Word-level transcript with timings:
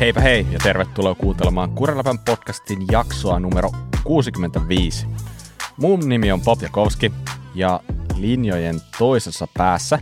Heipä 0.00 0.20
hei 0.20 0.46
ja 0.50 0.58
tervetuloa 0.58 1.14
kuuntelemaan 1.14 1.70
Kureläpän 1.70 2.18
podcastin 2.18 2.78
jaksoa 2.92 3.40
numero 3.40 3.70
65. 4.04 5.06
Mun 5.76 6.08
nimi 6.08 6.32
on 6.32 6.40
Pop 6.40 6.62
Jakowski 6.62 7.12
ja 7.54 7.80
linjojen 8.16 8.80
toisessa 8.98 9.46
päässä 9.54 9.98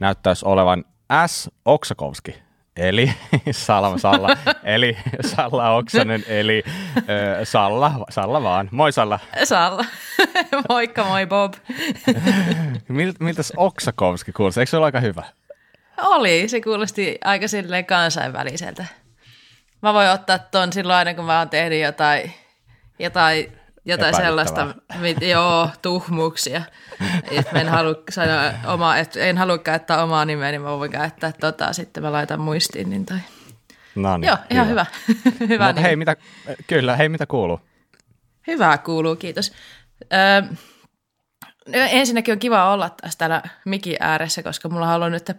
näyttäisi 0.00 0.46
olevan 0.46 0.84
S. 1.26 1.50
Oksakovski, 1.64 2.34
eli 2.76 3.12
Salma 3.50 3.98
Salla, 3.98 4.36
eli 4.64 4.96
Salla 5.20 5.70
Oksanen, 5.70 6.24
eli 6.28 6.62
äh, 6.96 7.04
Salla, 7.44 7.92
Salla 8.08 8.42
vaan. 8.42 8.68
Moi 8.70 8.92
Salla. 8.92 9.18
Salla. 9.44 9.84
Moikka, 10.68 11.04
moi 11.04 11.26
Bob. 11.26 11.54
Milt, 12.88 13.20
miltäs 13.20 13.52
Oksakovski 13.56 14.32
kuulosti? 14.32 14.60
Eikö 14.60 14.70
se 14.70 14.76
ole 14.76 14.84
aika 14.84 15.00
hyvä? 15.00 15.24
Oli, 16.02 16.48
se 16.48 16.60
kuulosti 16.60 17.18
aika 17.24 17.48
silleen 17.48 17.86
kansainväliseltä. 17.86 19.05
Mä 19.86 19.94
voin 19.94 20.10
ottaa 20.10 20.38
ton 20.38 20.72
silloin 20.72 20.96
aina, 20.96 21.14
kun 21.14 21.24
mä 21.24 21.38
oon 21.38 21.50
tehnyt 21.50 21.80
jotain, 21.80 22.32
jotain, 22.98 23.52
jotain 23.84 24.14
sellaista, 24.14 24.74
mit, 24.98 25.22
joo, 25.22 25.70
tuhmuuksia. 25.82 26.62
Et 27.30 27.46
en 27.54 27.68
halua 27.68 27.94
sanoa 28.10 28.52
oma, 28.66 28.96
et 28.96 29.16
en 29.16 29.38
halua 29.38 29.58
käyttää 29.58 30.02
omaa 30.02 30.24
nimeä, 30.24 30.50
niin 30.50 30.62
mä 30.62 30.78
voin 30.78 30.90
käyttää 30.90 31.32
tota, 31.32 31.72
sitten 31.72 32.02
mä 32.02 32.12
laitan 32.12 32.40
muistiin. 32.40 32.90
Niin 32.90 33.06
toi. 33.06 33.16
No 33.94 34.16
niin, 34.16 34.28
Joo, 34.28 34.36
ihan 34.50 34.68
hyvä. 34.68 34.86
hyvä 35.48 35.66
Mut 35.72 35.82
hei, 35.82 35.96
mitä, 35.96 36.16
kyllä, 36.66 36.96
hei, 36.96 37.08
mitä 37.08 37.26
kuuluu? 37.26 37.60
Hyvää 38.46 38.78
kuuluu, 38.78 39.16
kiitos. 39.16 39.52
Öö, 40.12 40.42
ensinnäkin 41.72 42.32
on 42.32 42.38
kiva 42.38 42.72
olla 42.72 42.90
taas 42.90 43.16
täällä 43.16 43.42
mikin 43.64 43.96
ääressä, 44.00 44.42
koska 44.42 44.68
mulla 44.68 44.88
on 44.88 44.94
ollut 44.94 45.10
nyt 45.10 45.30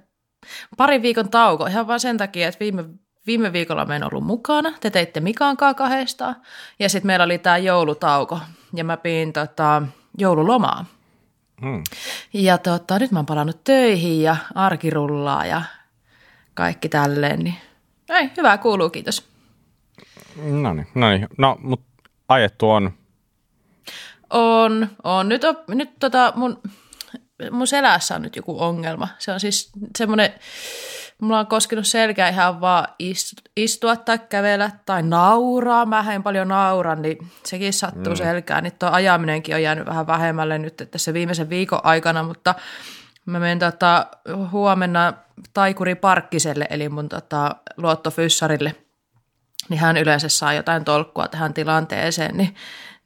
pari 0.78 1.02
viikon 1.02 1.30
tauko 1.30 1.66
ihan 1.66 1.88
vain 1.88 2.00
sen 2.00 2.18
takia, 2.18 2.48
että 2.48 2.60
viime, 2.60 2.84
viime 3.28 3.54
viikolla 3.54 3.86
mä 3.86 3.96
en 3.96 4.04
ollut 4.04 4.24
mukana. 4.24 4.74
Te 4.80 4.90
teitte 4.90 5.20
Mikankaan 5.20 5.76
kahdestaan. 5.76 6.36
Ja 6.80 6.90
sitten 6.90 7.08
meillä 7.08 7.26
oli 7.26 7.38
tämä 7.38 7.58
joulutauko 7.58 8.40
ja 8.74 8.84
mä 8.84 8.98
pidin 8.98 9.34
tota, 9.34 9.84
joululomaa. 10.18 10.86
Hmm. 11.62 11.84
Ja 12.34 12.58
tota, 12.58 13.00
nyt 13.00 13.12
mä 13.12 13.20
oon 13.20 13.26
palannut 13.26 13.64
töihin 13.64 14.22
ja 14.22 14.36
arkirullaa 14.56 15.46
ja 15.46 15.62
kaikki 16.54 16.90
tälleen. 16.90 17.40
Niin... 17.40 17.56
Ei, 18.10 18.30
hyvää 18.38 18.58
kuuluu, 18.58 18.90
kiitos. 18.90 19.28
No 20.36 20.74
niin, 20.74 20.88
no 20.96 21.10
niin. 21.10 21.28
No, 21.38 21.58
mutta 21.62 21.86
ajettu 22.30 22.70
on? 22.70 22.94
On, 24.30 24.88
on. 25.04 25.30
Nyt, 25.30 25.44
on, 25.44 25.56
nyt 25.68 25.90
tota 26.00 26.34
mun 26.36 26.62
mun 27.52 27.68
selässä 27.68 28.16
on 28.16 28.22
nyt 28.22 28.36
joku 28.36 28.64
ongelma. 28.64 29.08
Se 29.20 29.32
on 29.32 29.40
siis 29.40 29.72
semmoinen, 29.98 30.34
mulla 31.22 31.40
on 31.40 31.48
koskenut 31.48 31.88
selkää 31.88 32.30
ihan 32.30 32.62
vaan 32.62 32.88
istua 33.56 33.96
tai 33.96 34.20
kävellä 34.30 34.72
tai 34.86 35.04
nauraa. 35.04 35.86
Mä 35.86 36.14
en 36.14 36.24
paljon 36.24 36.48
naura, 36.48 36.96
niin 36.96 37.18
sekin 37.44 37.74
sattuu 37.74 38.14
mm. 38.14 38.18
selkään. 38.18 38.64
Niin 38.64 38.74
tuo 38.80 38.90
ajaminenkin 38.90 39.56
on 39.56 39.64
jäänyt 39.64 39.86
vähän 39.86 40.08
vähemmälle 40.08 40.58
nyt 40.58 40.88
tässä 40.92 41.14
viimeisen 41.14 41.50
viikon 41.50 41.80
aikana, 41.84 42.24
mutta 42.24 42.56
mä 43.26 43.40
menen 43.40 43.60
tota, 43.60 44.08
huomenna 44.52 45.14
Taikuri 45.54 45.96
Parkkiselle, 45.96 46.68
eli 46.70 46.90
mun 46.90 47.10
tota, 47.10 47.56
luottofyssarille. 47.78 48.76
Niin 49.70 49.80
hän 49.80 49.98
yleensä 49.98 50.30
saa 50.30 50.54
jotain 50.54 50.86
tolkkua 50.86 51.28
tähän 51.28 51.54
tilanteeseen, 51.54 52.38
niin 52.38 52.56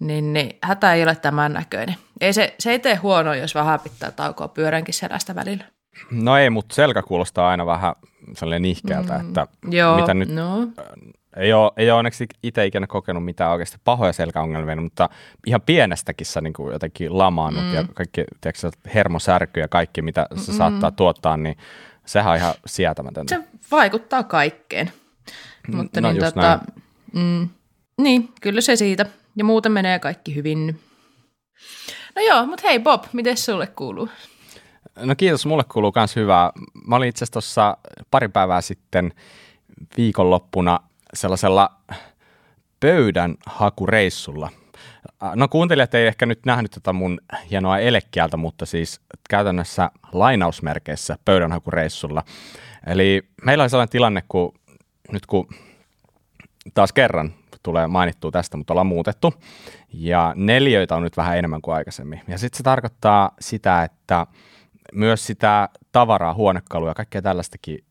niin, 0.01 0.33
niin 0.33 0.57
hätä 0.63 0.93
ei 0.93 1.03
ole 1.03 1.15
tämän 1.15 1.53
näköinen. 1.53 1.95
Ei 2.21 2.33
se, 2.33 2.55
se 2.59 2.71
ei 2.71 2.79
tee 2.79 2.95
huonoa, 2.95 3.35
jos 3.35 3.55
vähän 3.55 3.79
pitää 3.79 4.11
taukoa 4.11 4.47
pyöränkin 4.47 4.93
selästä 4.93 5.35
välillä. 5.35 5.63
No 6.11 6.37
ei, 6.37 6.49
mutta 6.49 6.75
selkä 6.75 7.01
kuulostaa 7.01 7.49
aina 7.49 7.65
vähän 7.65 7.95
sellainen 8.33 8.61
nihkeältä, 8.61 9.17
mm, 9.17 9.27
että 9.27 9.47
joo, 9.69 9.99
mitä 9.99 10.13
nyt, 10.13 10.29
no. 10.29 10.67
ei, 11.37 11.53
ole, 11.53 11.71
ei 11.77 11.91
ole 11.91 11.99
onneksi 11.99 12.27
itse 12.43 12.65
ikinä 12.65 12.87
kokenut 12.87 13.25
mitään 13.25 13.51
oikeasti 13.51 13.77
pahoja 13.83 14.13
selkäongelmia, 14.13 14.75
mutta 14.75 15.09
ihan 15.47 15.61
pienestäkin 15.61 16.27
sä 16.27 16.41
niin 16.41 16.53
kuin 16.53 16.73
jotenkin 16.73 17.17
lamaannut 17.17 17.63
mm. 17.63 17.73
ja 17.73 17.85
kaikki 17.93 18.23
tiedätkö, 18.41 18.71
hermosärky 18.93 19.59
ja 19.59 19.67
kaikki, 19.67 20.01
mitä 20.01 20.27
se 20.35 20.51
mm. 20.51 20.57
saattaa 20.57 20.91
tuottaa, 20.91 21.37
niin 21.37 21.57
sehän 22.05 22.31
on 22.31 22.37
ihan 22.37 22.53
sietämätöntä. 22.65 23.35
Se 23.35 23.43
vaikuttaa 23.71 24.23
kaikkeen. 24.23 24.91
Mutta 25.73 26.01
no, 26.01 26.11
niin, 26.11 26.23
tota, 26.23 26.59
mm, 27.13 27.49
niin, 27.97 28.29
kyllä 28.41 28.61
se 28.61 28.75
siitä. 28.75 29.05
Ja 29.35 29.43
muuten 29.43 29.71
menee 29.71 29.99
kaikki 29.99 30.35
hyvin. 30.35 30.79
No 32.15 32.21
joo, 32.21 32.45
mutta 32.45 32.67
hei 32.67 32.79
Bob, 32.79 33.03
miten 33.13 33.37
sulle 33.37 33.67
kuuluu? 33.67 34.09
No 35.03 35.15
kiitos, 35.15 35.45
mulle 35.45 35.63
kuuluu 35.63 35.91
myös 35.95 36.15
hyvää. 36.15 36.51
Mä 36.87 36.95
olin 36.95 37.09
itse 37.09 37.23
asiassa 37.23 37.33
tuossa 37.33 37.77
pari 38.11 38.27
päivää 38.27 38.61
sitten 38.61 39.13
viikonloppuna 39.97 40.79
sellaisella 41.13 41.71
pöydän 42.79 43.35
hakureissulla. 43.45 44.49
No 45.35 45.47
kuuntelijat 45.47 45.93
ei 45.93 46.07
ehkä 46.07 46.25
nyt 46.25 46.45
nähnyt 46.45 46.71
tätä 46.71 46.93
mun 46.93 47.19
hienoa 47.51 47.79
elekieltä, 47.79 48.37
mutta 48.37 48.65
siis 48.65 49.01
käytännössä 49.29 49.91
lainausmerkeissä 50.11 51.17
pöydänhakureissulla. 51.25 52.23
Eli 52.87 53.21
meillä 53.45 53.61
oli 53.61 53.69
sellainen 53.69 53.91
tilanne, 53.91 54.23
kun 54.29 54.53
nyt 55.11 55.25
kun 55.25 55.47
taas 56.73 56.93
kerran 56.93 57.33
tulee 57.63 57.87
mainittua 57.87 58.31
tästä, 58.31 58.57
mutta 58.57 58.73
ollaan 58.73 58.87
muutettu. 58.87 59.33
Ja 59.93 60.33
neljöitä 60.35 60.95
on 60.95 61.03
nyt 61.03 61.17
vähän 61.17 61.37
enemmän 61.37 61.61
kuin 61.61 61.75
aikaisemmin. 61.75 62.21
Ja 62.27 62.37
sitten 62.37 62.57
se 62.57 62.63
tarkoittaa 62.63 63.31
sitä, 63.39 63.83
että 63.83 64.27
myös 64.91 65.27
sitä 65.27 65.69
tavaraa, 65.91 66.33
huonekaluja 66.33 66.89
ja 66.89 66.93
kaikkea 66.93 67.21
tällaistakin 67.21 67.83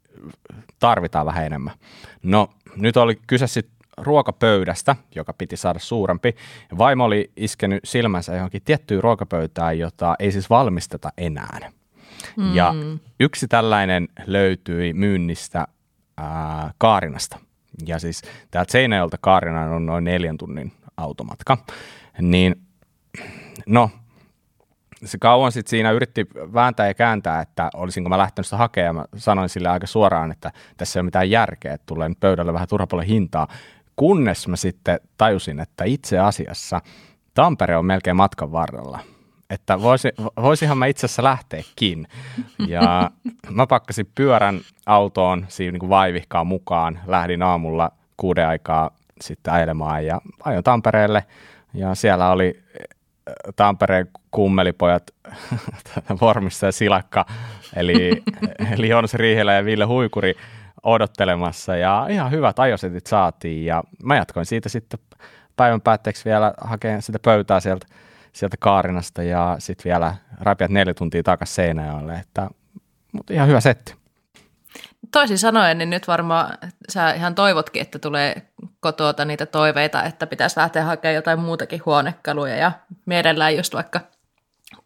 tarvitaan 0.78 1.27
vähän 1.27 1.47
enemmän. 1.47 1.75
No 2.22 2.50
nyt 2.77 2.97
oli 2.97 3.21
kyse 3.27 3.47
sitten 3.47 3.77
ruokapöydästä, 3.97 4.97
joka 5.15 5.33
piti 5.33 5.56
saada 5.56 5.78
suurempi. 5.78 6.34
Vaimo 6.78 7.05
oli 7.05 7.33
iskenyt 7.37 7.81
silmänsä 7.84 8.34
johonkin 8.34 8.62
tiettyyn 8.65 9.03
ruokapöytään, 9.03 9.78
jota 9.78 10.15
ei 10.19 10.33
siis 10.33 10.50
valmisteta 10.50 11.12
enää. 11.19 11.71
Mm. 12.37 12.55
Ja 12.55 12.75
yksi 13.21 13.49
tällainen 13.49 14.09
löytyi 14.27 14.93
myynnistä 14.93 15.67
ää, 16.17 16.75
Kaarinasta– 16.78 17.38
ja 17.87 17.99
siis 17.99 18.22
täältä 18.50 18.72
Seinäjolta 18.72 19.17
Kaarinaan 19.21 19.72
on 19.72 19.87
noin 19.87 20.05
neljän 20.05 20.38
tunnin 20.38 20.72
automatka, 20.97 21.59
niin 22.21 22.56
no, 23.67 23.91
se 25.05 25.19
kauan 25.19 25.53
sitten 25.53 25.71
siinä 25.71 25.91
yritti 25.91 26.27
vääntää 26.55 26.87
ja 26.87 26.94
kääntää, 26.94 27.41
että 27.41 27.71
olisinko 27.75 28.11
mä 28.11 28.19
lähtenyt 28.19 28.47
sitä 28.47 28.56
hakemaan, 28.56 29.09
mä 29.12 29.19
sanoin 29.19 29.49
sille 29.49 29.69
aika 29.69 29.87
suoraan, 29.87 30.33
että 30.33 30.53
tässä 30.77 30.99
ei 30.99 31.00
ole 31.00 31.05
mitään 31.05 31.31
järkeä, 31.31 31.75
että 31.75 31.87
tulee 31.87 32.09
nyt 32.09 32.21
pöydälle 32.21 32.53
vähän 32.53 32.69
turha 32.69 32.87
paljon 32.87 33.06
hintaa, 33.06 33.49
kunnes 33.97 34.49
mä 34.49 34.56
sitten 34.56 35.00
tajusin, 35.19 35.61
että 35.61 35.84
itse 35.84 36.19
asiassa 36.19 36.81
Tampere 37.34 37.77
on 37.77 37.84
melkein 37.84 38.16
matkan 38.16 38.53
varrella 38.53 38.99
että 39.50 39.83
voisi, 39.83 40.09
voisihan 40.43 40.78
mä 40.78 40.87
itse 40.87 41.06
asiassa 41.06 41.22
lähteäkin. 41.22 42.06
Ja 42.69 43.11
mä 43.50 43.67
pakkasin 43.67 44.11
pyörän 44.15 44.61
autoon, 44.87 45.47
siinä 45.49 45.72
niin 45.72 45.81
kuin 45.81 45.91
vaivihkaa 45.91 46.44
mukaan, 46.44 47.00
lähdin 47.06 47.43
aamulla 47.43 47.91
kuuden 48.17 48.49
aikaa 48.49 48.91
sitten 49.21 49.55
ajelemaan 49.55 50.06
ja 50.06 50.21
ajoin 50.44 50.65
Tampereelle. 50.65 51.25
Ja 51.75 51.94
siellä 51.94 52.31
oli 52.31 52.62
Tampereen 53.57 54.09
kummelipojat, 54.31 55.03
Vormissa 56.21 56.67
ja 56.67 56.73
Silakka, 56.73 57.27
eli, 57.77 58.23
eli 58.75 58.89
Jonas 58.89 59.15
Riihelä 59.15 59.55
ja 59.55 59.65
Ville 59.65 59.85
Huikuri 59.85 60.35
odottelemassa. 60.83 61.77
Ja 61.77 62.07
ihan 62.11 62.31
hyvät 62.31 62.59
ajosetit 62.59 63.07
saatiin 63.07 63.65
ja 63.65 63.85
mä 64.03 64.17
jatkoin 64.17 64.47
siitä 64.47 64.69
sitten 64.69 65.01
päivän 65.57 65.81
päätteeksi 65.81 66.25
vielä 66.25 66.55
hakemaan 66.61 67.03
sitä 67.03 67.19
pöytää 67.19 67.61
sieltä 67.61 67.87
sieltä 68.33 68.57
Kaarinasta 68.61 69.23
ja 69.23 69.57
sitten 69.59 69.85
vielä 69.85 70.15
rapiat 70.41 70.71
neljä 70.71 70.95
tuntia 70.95 71.23
takaisin 71.23 71.55
Seinäjoelle, 71.55 72.15
että, 72.15 72.51
mutta 73.12 73.33
ihan 73.35 73.49
hyvä 73.49 73.61
setti. 73.61 74.00
Toisin 75.12 75.38
sanoen, 75.38 75.79
niin 75.79 75.90
nyt 75.90 76.08
varmaan 76.08 76.58
sä 76.88 77.12
ihan 77.12 77.35
toivotkin, 77.35 77.82
että 77.82 77.99
tulee 77.99 78.43
kotoa 78.81 79.25
niitä 79.25 79.46
toiveita, 79.46 80.05
että 80.05 80.26
pitäisi 80.26 80.61
lähteä 80.61 80.85
hakemaan 80.85 81.14
jotain 81.14 81.40
muutakin 81.40 81.82
huonekaluja 81.87 82.56
ja 82.56 82.73
mielellään 83.06 83.56
just 83.56 83.75
vaikka 83.75 84.00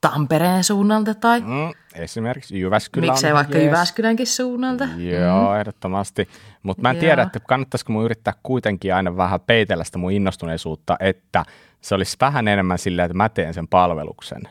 Tampereen 0.00 0.64
suunnalta 0.64 1.14
tai... 1.14 1.40
Mm, 1.40 1.72
esimerkiksi 1.94 2.60
Jyväskylän. 2.60 3.10
Miksei 3.10 3.34
vaikka 3.34 3.58
yes. 3.58 3.64
Jyväskylänkin 3.64 4.26
suunnalta. 4.26 4.84
Joo, 4.96 5.49
mm. 5.49 5.60
ehdottomasti. 5.60 6.28
Mutta 6.62 6.82
mä 6.82 6.90
en 6.90 6.96
Joo. 6.96 7.00
tiedä, 7.00 7.22
että 7.22 7.40
kannattaisiko 7.40 7.93
mun 7.93 8.04
yrittää 8.04 8.34
kuitenkin 8.43 8.94
aina 8.94 9.16
vähän 9.16 9.40
peitellä 9.40 9.84
sitä 9.84 9.99
mun 9.99 10.12
innostuneisuutta, 10.12 10.96
että 11.00 11.44
se 11.81 11.94
olisi 11.94 12.16
vähän 12.20 12.49
enemmän 12.49 12.78
silleen, 12.78 13.06
että 13.06 13.16
mä 13.16 13.28
teen 13.28 13.54
sen 13.54 13.69
palveluksen. 13.69 14.43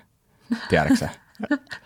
Tiedätkö 0.70 1.08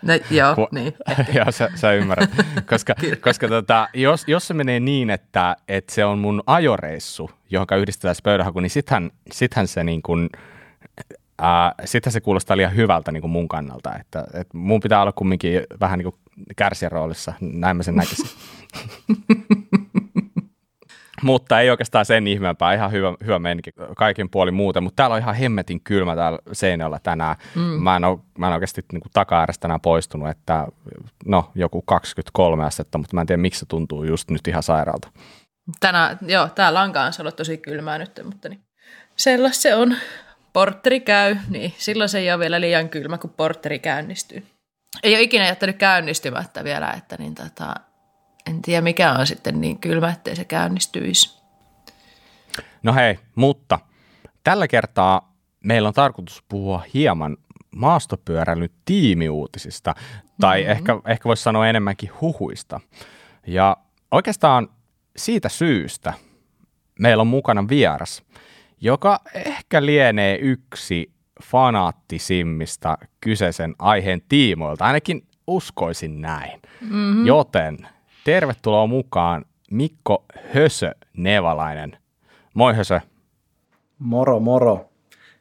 No, 0.02 0.14
joo, 0.30 0.54
Ku, 0.54 0.68
niin. 0.72 0.94
joo, 1.36 1.52
sä, 1.52 1.68
sä 1.74 1.92
ymmärrät. 1.92 2.30
Koska, 2.66 2.94
koska 3.24 3.48
tota, 3.48 3.88
jos, 3.94 4.24
jos 4.26 4.48
se 4.48 4.54
menee 4.54 4.80
niin, 4.80 5.10
että, 5.10 5.56
että 5.68 5.94
se 5.94 6.04
on 6.04 6.18
mun 6.18 6.42
ajoreissu, 6.46 7.30
johon 7.50 7.66
yhdistetään 7.78 8.14
se 8.14 8.22
pöydänhaku, 8.22 8.60
niin 8.60 8.70
sittenhän, 8.70 9.10
sittenhän 9.32 9.68
se 9.68 9.84
niin 9.84 10.02
kuin, 10.02 10.28
äh, 11.42 11.74
sittenhän 11.84 12.12
se 12.12 12.20
kuulostaa 12.20 12.56
liian 12.56 12.76
hyvältä 12.76 13.12
niin 13.12 13.20
kuin 13.20 13.30
mun 13.30 13.48
kannalta. 13.48 13.96
Että, 14.00 14.24
että 14.34 14.58
mun 14.58 14.80
pitää 14.80 15.02
olla 15.02 15.12
kumminkin 15.12 15.62
vähän 15.80 15.98
niin 15.98 16.12
kuin 16.12 16.20
kärsijän 16.56 16.92
roolissa, 16.92 17.32
näin 17.40 17.76
mä 17.76 17.82
sen 17.82 17.94
näkisin. 17.94 18.26
Mutta 21.22 21.60
ei 21.60 21.70
oikeastaan 21.70 22.04
sen 22.04 22.26
ihmeempää, 22.26 22.74
ihan 22.74 22.92
hyvä, 22.92 23.14
hyvä 23.24 23.38
meininki 23.38 23.70
kaikin 23.96 24.30
puolin 24.30 24.54
muuten, 24.54 24.82
mutta 24.82 24.96
täällä 24.96 25.14
on 25.14 25.20
ihan 25.20 25.34
hemmetin 25.34 25.80
kylmä 25.80 26.16
täällä 26.16 26.38
seinällä 26.52 26.98
tänään. 27.02 27.36
Mm. 27.54 27.60
Mä, 27.62 27.96
en 27.96 28.04
ole, 28.04 28.18
mä 28.38 28.46
en 28.46 28.52
oikeasti 28.52 28.84
niin 28.92 29.02
taka-äärestä 29.12 29.62
tänään 29.62 29.80
poistunut, 29.80 30.28
että 30.28 30.66
no 31.26 31.50
joku 31.54 31.82
23 31.82 32.64
astetta, 32.64 32.98
mutta 32.98 33.14
mä 33.14 33.20
en 33.20 33.26
tiedä 33.26 33.42
miksi 33.42 33.60
se 33.60 33.66
tuntuu 33.66 34.04
just 34.04 34.30
nyt 34.30 34.48
ihan 34.48 34.62
sairaalta. 34.62 35.08
Tänään, 35.80 36.18
joo, 36.22 36.48
täällä 36.48 36.82
on 36.82 36.92
kanssa 36.92 37.22
ollut 37.22 37.36
tosi 37.36 37.58
kylmää 37.58 37.98
nyt, 37.98 38.20
mutta 38.24 38.48
niin. 38.48 38.60
sellaista 39.16 39.62
se 39.62 39.74
on. 39.74 39.96
Portteri 40.52 41.00
käy, 41.00 41.36
niin 41.48 41.74
silloin 41.78 42.08
se 42.08 42.18
ei 42.18 42.32
ole 42.32 42.38
vielä 42.38 42.60
liian 42.60 42.88
kylmä, 42.88 43.18
kun 43.18 43.30
portteri 43.30 43.78
käynnistyy. 43.78 44.46
Ei 45.02 45.14
ole 45.14 45.22
ikinä 45.22 45.46
jättänyt 45.46 45.76
käynnistymättä 45.76 46.64
vielä, 46.64 46.90
että 46.90 47.16
niin 47.18 47.34
tota, 47.34 47.74
en 48.48 48.62
tiedä 48.62 48.80
mikä 48.80 49.12
on 49.12 49.26
sitten 49.26 49.60
niin 49.60 49.78
kylmä, 49.78 50.10
ettei 50.10 50.36
se 50.36 50.44
käynnistyisi. 50.44 51.42
No 52.82 52.94
hei, 52.94 53.18
mutta 53.34 53.78
tällä 54.44 54.68
kertaa 54.68 55.34
meillä 55.64 55.88
on 55.88 55.94
tarkoitus 55.94 56.44
puhua 56.48 56.82
hieman 56.94 57.36
maastopyöräilyn 57.76 58.70
tiimiuutisista, 58.84 59.94
tai 60.40 60.60
mm-hmm. 60.60 60.72
ehkä, 60.72 61.00
ehkä 61.06 61.24
voisi 61.24 61.42
sanoa 61.42 61.68
enemmänkin 61.68 62.10
huhuista. 62.20 62.80
Ja 63.46 63.76
oikeastaan 64.10 64.68
siitä 65.16 65.48
syystä 65.48 66.12
meillä 66.98 67.20
on 67.20 67.26
mukana 67.26 67.68
vieras, 67.68 68.22
joka 68.80 69.20
ehkä 69.34 69.86
lienee 69.86 70.38
yksi 70.38 71.12
fanaattisimmista 71.42 72.98
kyseisen 73.20 73.74
aiheen 73.78 74.22
tiimoilta, 74.28 74.84
ainakin 74.84 75.26
uskoisin 75.46 76.20
näin. 76.20 76.60
Mm-hmm. 76.80 77.26
Joten 77.26 77.78
tervetuloa 78.28 78.86
mukaan 78.86 79.44
Mikko 79.70 80.24
Hösö 80.54 80.94
Nevalainen. 81.16 81.98
Moi 82.54 82.74
Hösö. 82.74 83.00
Moro 83.98 84.40
moro 84.40 84.88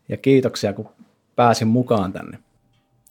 ja 0.09 0.17
kiitoksia 0.17 0.73
kun 0.73 0.89
pääsin 1.35 1.67
mukaan 1.67 2.13
tänne. 2.13 2.39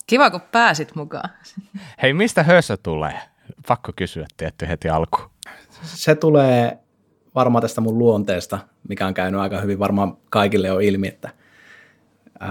Kiva 0.06 0.30
kun 0.30 0.40
pääsit 0.52 0.94
mukaan. 0.94 1.30
Hei, 2.02 2.12
mistä 2.12 2.42
Hösö 2.42 2.76
tulee? 2.76 3.20
Pakko 3.68 3.92
kysyä 3.96 4.26
tietty 4.36 4.68
heti 4.68 4.88
alkuun. 4.88 5.30
Se 5.82 6.14
tulee 6.14 6.78
varmaan 7.34 7.62
tästä 7.62 7.80
mun 7.80 7.98
luonteesta, 7.98 8.58
mikä 8.88 9.06
on 9.06 9.14
käynyt 9.14 9.40
aika 9.40 9.60
hyvin, 9.60 9.78
varmaan 9.78 10.16
kaikille 10.30 10.72
on 10.72 10.82
ilmi, 10.82 11.08
että 11.08 11.30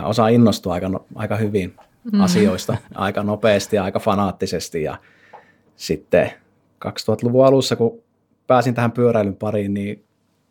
osaa 0.03 0.27
innostua 0.27 0.73
aika, 0.73 0.89
no, 0.89 1.05
aika 1.15 1.35
hyvin 1.35 1.75
mm. 2.13 2.21
asioista, 2.21 2.77
aika 2.95 3.23
nopeasti 3.23 3.75
ja 3.75 3.83
aika 3.83 3.99
fanaattisesti 3.99 4.83
ja 4.83 4.97
sitten 5.75 6.44
2000-luvun 6.85 7.45
alussa, 7.45 7.75
kun 7.75 8.03
pääsin 8.47 8.73
tähän 8.73 8.91
pyöräilyn 8.91 9.35
pariin, 9.35 9.73
niin 9.73 10.05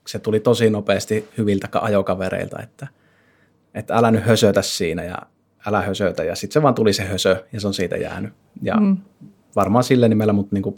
se 0.07 0.19
tuli 0.19 0.41
tosi 0.41 0.71
nopeasti 0.71 1.29
hyviltä 1.39 1.69
ajokavereilta, 1.81 2.63
että, 2.63 2.87
että 3.75 3.95
älä 3.95 4.11
nyt 4.11 4.25
hösötä 4.25 4.63
siinä 4.63 5.05
ja 5.05 5.19
älä 5.67 5.83
hösötä. 5.83 6.25
Ja 6.25 6.35
sitten 6.35 6.55
se 6.55 6.63
vaan 6.63 6.75
tuli 6.75 6.93
se 6.93 7.05
hösö 7.05 7.45
ja 7.53 7.61
se 7.61 7.67
on 7.67 7.75
siitä 7.75 7.97
jäänyt. 7.97 8.33
Ja 8.63 8.77
mm. 8.77 8.97
varmaan 9.57 9.85
sille 9.85 10.09
nimellä 10.09 10.33
mut 10.33 10.53
niinku 10.53 10.75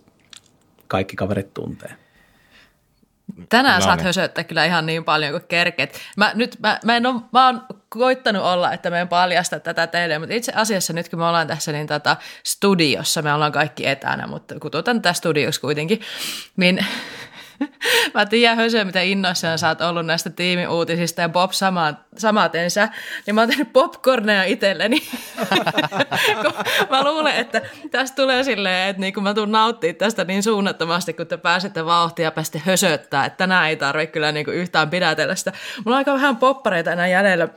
kaikki 0.89 1.17
kaverit 1.17 1.55
tuntee. 1.55 1.93
Tänään 3.49 3.81
no 3.81 3.85
saat 3.85 3.97
niin. 3.97 4.05
hösöttää 4.05 4.45
kyllä 4.45 4.65
ihan 4.65 4.87
niin 4.87 5.05
paljon 5.05 5.33
kuin 5.33 5.49
kerkeet. 5.49 5.99
Mä, 6.17 6.33
nyt, 6.35 6.57
mä, 6.61 6.81
mä, 6.85 6.97
en 6.97 7.07
ole, 7.07 7.21
mä 7.33 7.47
oon 7.47 7.63
koittanut 7.89 8.43
olla, 8.43 8.73
että 8.73 8.91
me 8.91 9.01
en 9.01 9.09
paljasta 9.09 9.61
tätä 9.61 9.87
teille, 9.87 10.19
mutta 10.19 10.35
itse 10.35 10.53
asiassa 10.55 10.93
nyt 10.93 11.09
kun 11.09 11.19
me 11.19 11.25
ollaan 11.25 11.47
tässä 11.47 11.73
niin 11.73 11.87
tota, 11.87 12.17
studiossa, 12.45 13.23
me 13.23 13.33
ollaan 13.33 13.53
kaikki 13.53 13.87
etänä, 13.87 14.27
mutta 14.27 14.55
kututan 14.61 15.03
tätä 15.03 15.13
studioksi 15.13 15.61
kuitenkin, 15.61 16.01
niin 16.57 16.87
Mä 18.15 18.27
tiedän 18.27 18.57
Hösö, 18.57 18.85
mitä 18.85 19.01
innoissaan 19.01 19.59
sä 19.59 19.69
oot 19.69 19.81
ollut 19.81 20.07
näistä 20.07 20.31
tiimiuutisista 20.31 21.21
ja 21.21 21.29
Bob 21.29 21.53
sama, 21.53 21.95
samaten 22.17 22.71
sä, 22.71 22.89
niin 23.27 23.35
mä 23.35 23.41
oon 23.41 23.49
tehnyt 23.49 23.73
popcorneja 23.73 24.45
itselleni. 24.45 25.03
mä 26.91 27.05
luulen, 27.05 27.37
että 27.37 27.63
tästä 27.91 28.17
tulee 28.17 28.45
silleen, 28.45 28.89
että 28.89 29.01
niin 29.01 29.15
kun 29.15 29.23
mä 29.23 29.35
tuun 29.35 29.53
nauttia 29.53 29.95
tästä 29.95 30.25
niin 30.25 30.43
suunnattomasti, 30.43 31.13
kun 31.13 31.27
te 31.27 31.37
pääsette 31.37 31.85
vauhtia 31.85 32.25
ja 32.25 32.31
pääsette 32.31 32.63
hösöttää, 32.67 33.25
että 33.25 33.37
tänään 33.37 33.69
ei 33.69 33.77
tarvitse 33.77 34.13
kyllä 34.13 34.33
niin 34.33 34.49
yhtään 34.49 34.91
pidätellä 34.91 35.35
sitä. 35.35 35.53
Mulla 35.85 35.97
on 35.97 35.99
aika 35.99 36.15
vähän 36.15 36.37
poppareita 36.37 36.93
enää 36.93 37.07
jäljellä. 37.07 37.49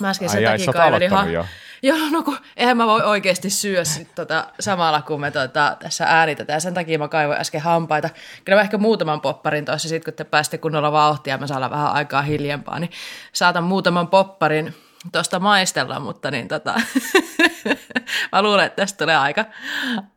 Mä 0.00 0.10
äsken 0.10 0.28
sen 0.28 0.44
takia 0.44 0.72
kaivelin. 0.72 1.10
Ha- 1.10 1.28
jo. 1.28 1.46
Joo, 1.82 1.98
no 2.10 2.22
kun 2.22 2.36
eihän 2.56 2.76
mä 2.76 2.86
voi 2.86 3.02
oikeasti 3.02 3.50
syödä 3.50 3.84
sit 3.84 4.14
tota, 4.14 4.46
samalla, 4.60 5.02
kun 5.02 5.20
me 5.20 5.30
tota, 5.30 5.76
tässä 5.82 6.04
äänitetään. 6.08 6.60
Sen 6.60 6.74
takia 6.74 6.98
mä 6.98 7.08
kaivoin 7.08 7.40
äsken 7.40 7.60
hampaita. 7.60 8.10
Kyllä 8.44 8.58
mä 8.58 8.62
ehkä 8.62 8.78
muutaman 8.78 9.20
popparin 9.20 9.64
tuossa, 9.64 9.88
sit 9.88 10.04
kun 10.04 10.14
te 10.14 10.24
pääsitte 10.24 10.58
kunnolla 10.58 10.92
vauhtia, 10.92 11.38
mä 11.38 11.46
saan 11.46 11.70
vähän 11.70 11.92
aikaa 11.92 12.22
hiljempaa, 12.22 12.78
niin 12.78 12.90
saatan 13.32 13.64
muutaman 13.64 14.08
popparin 14.08 14.74
tuosta 15.12 15.38
maistella, 15.38 16.00
mutta 16.00 16.30
niin 16.30 16.48
tota, 16.48 16.74
mä 18.32 18.42
luulen, 18.42 18.66
että 18.66 18.82
tästä 18.82 19.04
tulee 19.04 19.16
aika, 19.16 19.44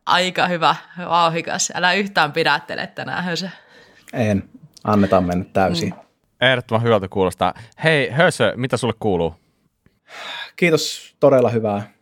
aika 0.06 0.46
hyvä 0.46 0.76
vauhikas. 1.08 1.72
Älä 1.74 1.92
yhtään 1.92 2.32
pidättele 2.32 2.86
tänään, 2.86 3.24
Hösö. 3.24 3.48
En, 4.12 4.48
annetaan 4.84 5.24
mennä 5.24 5.44
täysin. 5.52 5.90
Mm. 5.90 6.00
Ehdottoman 6.40 6.82
hyvältä 6.82 7.08
kuulostaa. 7.08 7.54
Hei 7.84 8.10
Hösö, 8.10 8.52
mitä 8.56 8.76
sulle 8.76 8.94
kuuluu? 9.00 9.34
Kiitos, 10.56 11.14
todella 11.20 11.48
hyvää 11.48 11.94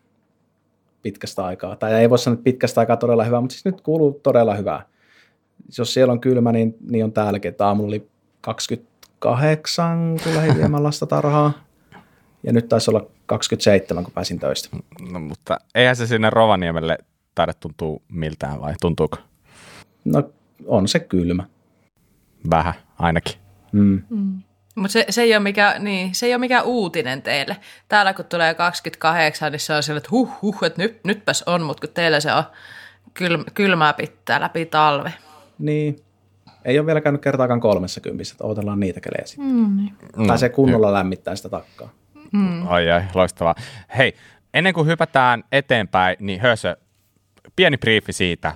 pitkästä 1.03 1.45
aikaa. 1.45 1.77
Tai 1.77 1.95
ei 1.95 2.11
voi 2.11 2.19
sanoa, 2.19 2.35
että 2.35 2.45
pitkästä 2.45 2.81
aikaa 2.81 2.97
todella 2.97 3.25
hyvää, 3.25 3.41
mutta 3.41 3.53
siis 3.53 3.65
nyt 3.65 3.81
kuuluu 3.81 4.21
todella 4.23 4.55
hyvää. 4.55 4.87
Jos 5.79 5.95
siellä 5.95 6.13
on 6.13 6.21
kylmä, 6.21 6.53
niin, 6.53 6.75
niin 6.91 7.05
on 7.05 7.13
täälläkin. 7.13 7.49
Että 7.49 7.67
aamulla 7.67 7.89
oli 7.89 8.09
28, 8.41 10.17
kun 10.25 10.35
lähdin 10.35 10.57
viemään 10.57 10.83
lasta 10.83 11.07
tarhaa. 11.07 11.53
Ja 12.43 12.53
nyt 12.53 12.69
taisi 12.69 12.91
olla 12.91 13.07
27, 13.27 14.05
kun 14.05 14.13
pääsin 14.13 14.39
töistä. 14.39 14.77
No, 15.13 15.21
mutta 15.21 15.59
eihän 15.75 15.97
se 15.97 16.07
sinne 16.07 16.31
Rovaniemelle 16.31 16.99
taida 17.35 17.55
tuntua 17.55 18.01
miltään 18.09 18.61
vai 18.61 18.75
tuntuuko? 18.81 19.17
No 20.05 20.31
on 20.67 20.89
se 20.89 21.01
kylmä. 21.01 21.45
Vähän 22.51 22.75
ainakin. 22.99 23.35
Mm. 23.73 24.03
Mm. 24.11 24.43
Mutta 24.75 24.93
se, 24.93 25.07
se, 25.11 25.23
ei 25.23 25.35
ole 25.35 25.43
mikä, 25.43 25.75
niin, 25.79 26.15
se 26.15 26.27
ei 26.27 26.35
ole 26.35 26.41
mikään 26.41 26.65
uutinen 26.65 27.23
teille. 27.23 27.57
Täällä 27.89 28.15
kun 28.15 28.25
tulee 28.25 28.55
28, 28.55 29.53
niin 29.53 29.61
se 29.61 29.75
on 29.75 29.83
sillä, 29.83 29.99
että 29.99 30.09
huh, 30.11 30.31
huh, 30.43 30.65
että 30.65 30.83
nyt, 30.83 31.01
nytpäs 31.05 31.43
on, 31.47 31.63
mutta 31.63 31.87
kun 31.87 31.95
teillä 31.95 32.21
se 32.21 32.33
on 32.33 32.45
kylmä, 33.15 33.45
kylmää 33.55 33.93
pitää 33.93 34.41
läpi 34.41 34.67
talve. 34.67 35.13
Niin, 35.59 36.03
ei 36.65 36.79
ole 36.79 36.87
vielä 36.87 37.01
käynyt 37.01 37.23
kertaakaan 37.23 37.61
kolmessa 37.61 38.01
kympissä, 38.01 38.35
että 38.35 38.45
odotellaan 38.45 38.81
niitä 38.81 39.01
kelejä 39.01 39.27
sitten. 39.27 39.47
Mm. 39.47 39.77
Niin. 39.77 40.27
Pääsee 40.27 40.49
kunnolla 40.49 40.89
mm. 40.89 40.95
lämmittämään 40.95 41.37
sitä 41.37 41.49
takkaa. 41.49 41.91
Mm. 42.33 42.67
Ai 42.67 42.91
ai, 42.91 43.03
loistavaa. 43.15 43.55
Hei, 43.99 44.15
ennen 44.55 44.75
kuin 44.75 44.87
hypätään 44.87 45.45
eteenpäin, 45.53 46.17
niin 46.21 46.41
Hösö, 46.41 46.77
pieni 47.57 47.77
briefi 47.77 48.13
siitä, 48.13 48.55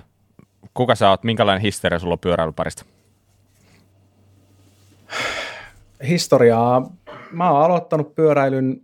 kuka 0.73 0.95
sä 0.95 1.09
oot, 1.09 1.23
minkälainen 1.23 1.61
historia 1.61 1.99
sulla 1.99 2.13
on 2.13 2.19
pyöräilyparista? 2.19 2.85
historiaa. 6.07 6.93
Mä 7.31 7.51
oon 7.51 7.61
aloittanut 7.61 8.15
pyöräilyn 8.15 8.81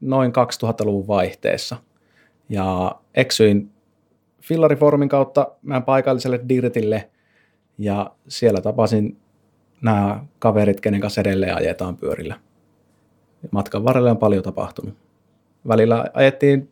noin 0.00 0.32
2000-luvun 0.32 1.06
vaihteessa 1.06 1.76
ja 2.48 2.96
eksyin 3.14 3.70
fillariformin 4.42 5.08
kautta 5.08 5.48
meidän 5.62 5.82
paikalliselle 5.82 6.40
Dirtille 6.48 7.10
ja 7.78 8.10
siellä 8.28 8.60
tapasin 8.60 9.16
nämä 9.80 10.24
kaverit, 10.38 10.80
kenen 10.80 11.00
kanssa 11.00 11.20
edelleen 11.20 11.56
ajetaan 11.56 11.96
pyörillä. 11.96 12.40
Matkan 13.50 13.84
varrella 13.84 14.10
on 14.10 14.16
paljon 14.16 14.42
tapahtunut. 14.42 14.94
Välillä 15.68 16.04
ajettiin 16.14 16.70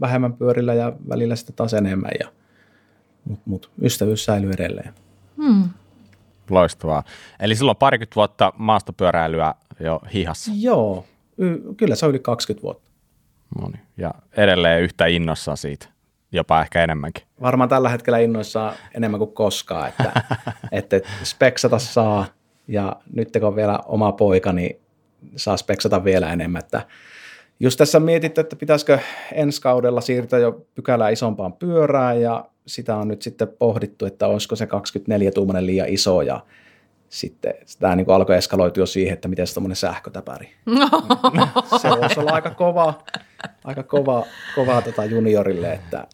vähemmän 0.00 0.32
pyörillä 0.32 0.74
ja 0.74 0.92
välillä 1.08 1.36
sitten 1.36 1.56
taas 1.56 1.74
enemmän, 1.74 2.10
ja, 2.20 2.28
mutta 3.24 3.42
mut, 3.46 3.70
ystävyys 3.82 4.24
säilyy 4.24 4.50
edelleen. 4.50 4.94
Hmm. 5.36 5.68
Loistavaa. 6.50 7.02
Eli 7.40 7.56
silloin 7.56 7.76
parikymmentä 7.76 8.14
vuotta 8.16 8.52
maastopyöräilyä 8.56 9.54
jo 9.80 10.00
hihassa. 10.14 10.50
Joo, 10.54 11.04
y- 11.38 11.74
kyllä 11.76 11.94
se 11.94 12.06
on 12.06 12.10
yli 12.10 12.18
20 12.18 12.62
vuotta. 12.62 12.90
No 13.60 13.68
niin. 13.68 13.82
Ja 13.96 14.14
edelleen 14.36 14.82
yhtä 14.82 15.06
innossa 15.06 15.56
siitä, 15.56 15.86
jopa 16.32 16.60
ehkä 16.60 16.84
enemmänkin. 16.84 17.24
Varmaan 17.40 17.68
tällä 17.68 17.88
hetkellä 17.88 18.18
innoissa 18.18 18.72
enemmän 18.94 19.18
kuin 19.18 19.32
koskaan, 19.32 19.88
että, 19.88 20.12
että 20.72 21.00
speksata 21.22 21.78
saa 21.78 22.26
ja 22.68 22.96
nyt 23.12 23.32
kun 23.32 23.44
on 23.44 23.56
vielä 23.56 23.78
oma 23.86 24.12
poika, 24.12 24.52
niin 24.52 24.80
saa 25.36 25.56
speksata 25.56 26.04
vielä 26.04 26.32
enemmän. 26.32 26.58
Että 26.58 26.86
just 27.60 27.78
tässä 27.78 28.00
mietitty, 28.00 28.40
että 28.40 28.56
pitäisikö 28.56 28.98
ensi 29.32 29.60
kaudella 29.60 30.00
siirtyä 30.00 30.38
jo 30.38 30.66
pykälää 30.74 31.10
isompaan 31.10 31.52
pyörään 31.52 32.20
ja 32.20 32.44
sitä 32.66 32.96
on 32.96 33.08
nyt 33.08 33.22
sitten 33.22 33.48
pohdittu, 33.48 34.06
että 34.06 34.26
olisiko 34.26 34.56
se 34.56 34.64
24-tuumainen 34.64 35.66
liian 35.66 35.88
iso 35.88 36.22
ja 36.22 36.40
sitten 37.08 37.54
tämä 37.78 37.96
niin 37.96 38.10
alkoi 38.10 38.36
eskaloitua 38.36 38.86
siihen, 38.86 39.14
että 39.14 39.28
miten 39.28 39.46
se 39.46 39.54
tuommoinen 39.54 39.76
sähkötäpäri. 39.76 40.54
No. 41.34 41.48
se 41.78 41.88
voisi 41.88 42.20
olla 42.20 42.32
aika 42.32 42.50
kova, 42.50 43.02
aika 43.64 43.82
kova, 43.82 44.26
kova 44.54 44.82
tota 44.82 45.04
juniorille, 45.04 45.72
että, 45.72 46.06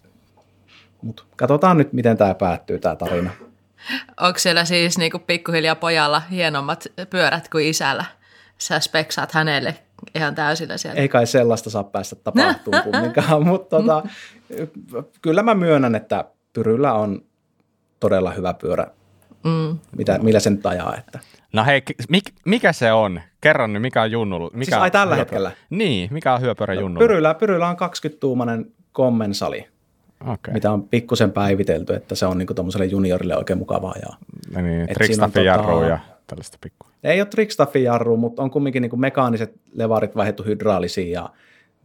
mutta 1.02 1.22
katsotaan 1.36 1.78
nyt, 1.78 1.92
miten 1.92 2.16
tämä 2.16 2.34
päättyy, 2.34 2.78
tämä 2.78 2.96
tarina. 2.96 3.30
Onko 4.20 4.38
siellä 4.38 4.64
siis 4.64 4.98
niinku 4.98 5.18
pikkuhiljaa 5.18 5.74
pojalla 5.74 6.20
hienommat 6.30 6.86
pyörät 7.10 7.48
kuin 7.48 7.66
isällä? 7.66 8.04
Sä 8.58 8.80
speksaat 8.80 9.32
hänelle 9.32 9.74
ihan 10.14 10.34
täysillä 10.34 10.76
siellä. 10.76 11.00
Ei 11.00 11.08
kai 11.08 11.26
sellaista 11.26 11.70
saa 11.70 11.84
päästä 11.84 12.16
tapahtumaan 12.16 12.84
kumminkaan, 12.92 13.46
mutta 13.46 13.76
tota, 13.76 14.02
kyllä 15.22 15.42
mä 15.42 15.54
myönnän, 15.54 15.94
että 15.94 16.24
Pyryllä 16.52 16.92
on 16.92 17.22
todella 18.00 18.30
hyvä 18.30 18.54
pyörä, 18.54 18.86
mm. 19.44 19.78
mitä, 19.96 20.18
millä 20.18 20.40
sen 20.40 20.60
ajaa. 20.64 20.96
Että. 20.98 21.18
No 21.52 21.64
hei, 21.64 21.82
mik, 22.08 22.24
mikä 22.44 22.72
se 22.72 22.92
on? 22.92 23.20
Kerran 23.40 23.72
nyt, 23.72 23.82
mikä 23.82 24.02
on 24.02 24.10
junnulla? 24.10 24.50
Mikä 24.52 24.64
siis 24.64 24.82
ai 24.82 24.90
tällä 24.90 25.16
hetkellä? 25.16 25.52
Niin, 25.70 26.08
mikä 26.12 26.34
on 26.34 26.40
hyöpyörä 26.40 26.74
no, 26.74 26.80
junnulla? 26.80 27.06
Pyryllä, 27.06 27.34
Pyryllä 27.34 27.68
on 27.68 27.76
20-tuumainen 27.76 28.72
kommensali, 28.92 29.68
okay. 30.20 30.54
mitä 30.54 30.72
on 30.72 30.88
pikkusen 30.88 31.32
päivitelty, 31.32 31.94
että 31.94 32.14
se 32.14 32.26
on 32.26 32.38
niinku 32.38 32.54
tuommoiselle 32.54 32.86
juniorille 32.86 33.36
oikein 33.36 33.58
mukavaa. 33.58 33.94
Ja, 34.02 34.16
no 34.54 34.62
niin, 34.62 34.88
trickstaffin 34.94 35.44
tota, 35.56 35.86
ja 35.86 35.98
tällaista 36.26 36.58
pikku. 36.60 36.86
Ei 37.04 37.20
ole 37.20 37.28
trickstaffin 37.28 37.84
jarru, 37.84 38.16
mutta 38.16 38.42
on 38.42 38.50
kumminkin 38.50 38.82
niinku 38.82 38.96
mekaaniset 38.96 39.54
levarit 39.74 40.16
vaihdettu 40.16 40.42
hydraalisiin 40.42 41.12
ja 41.12 41.30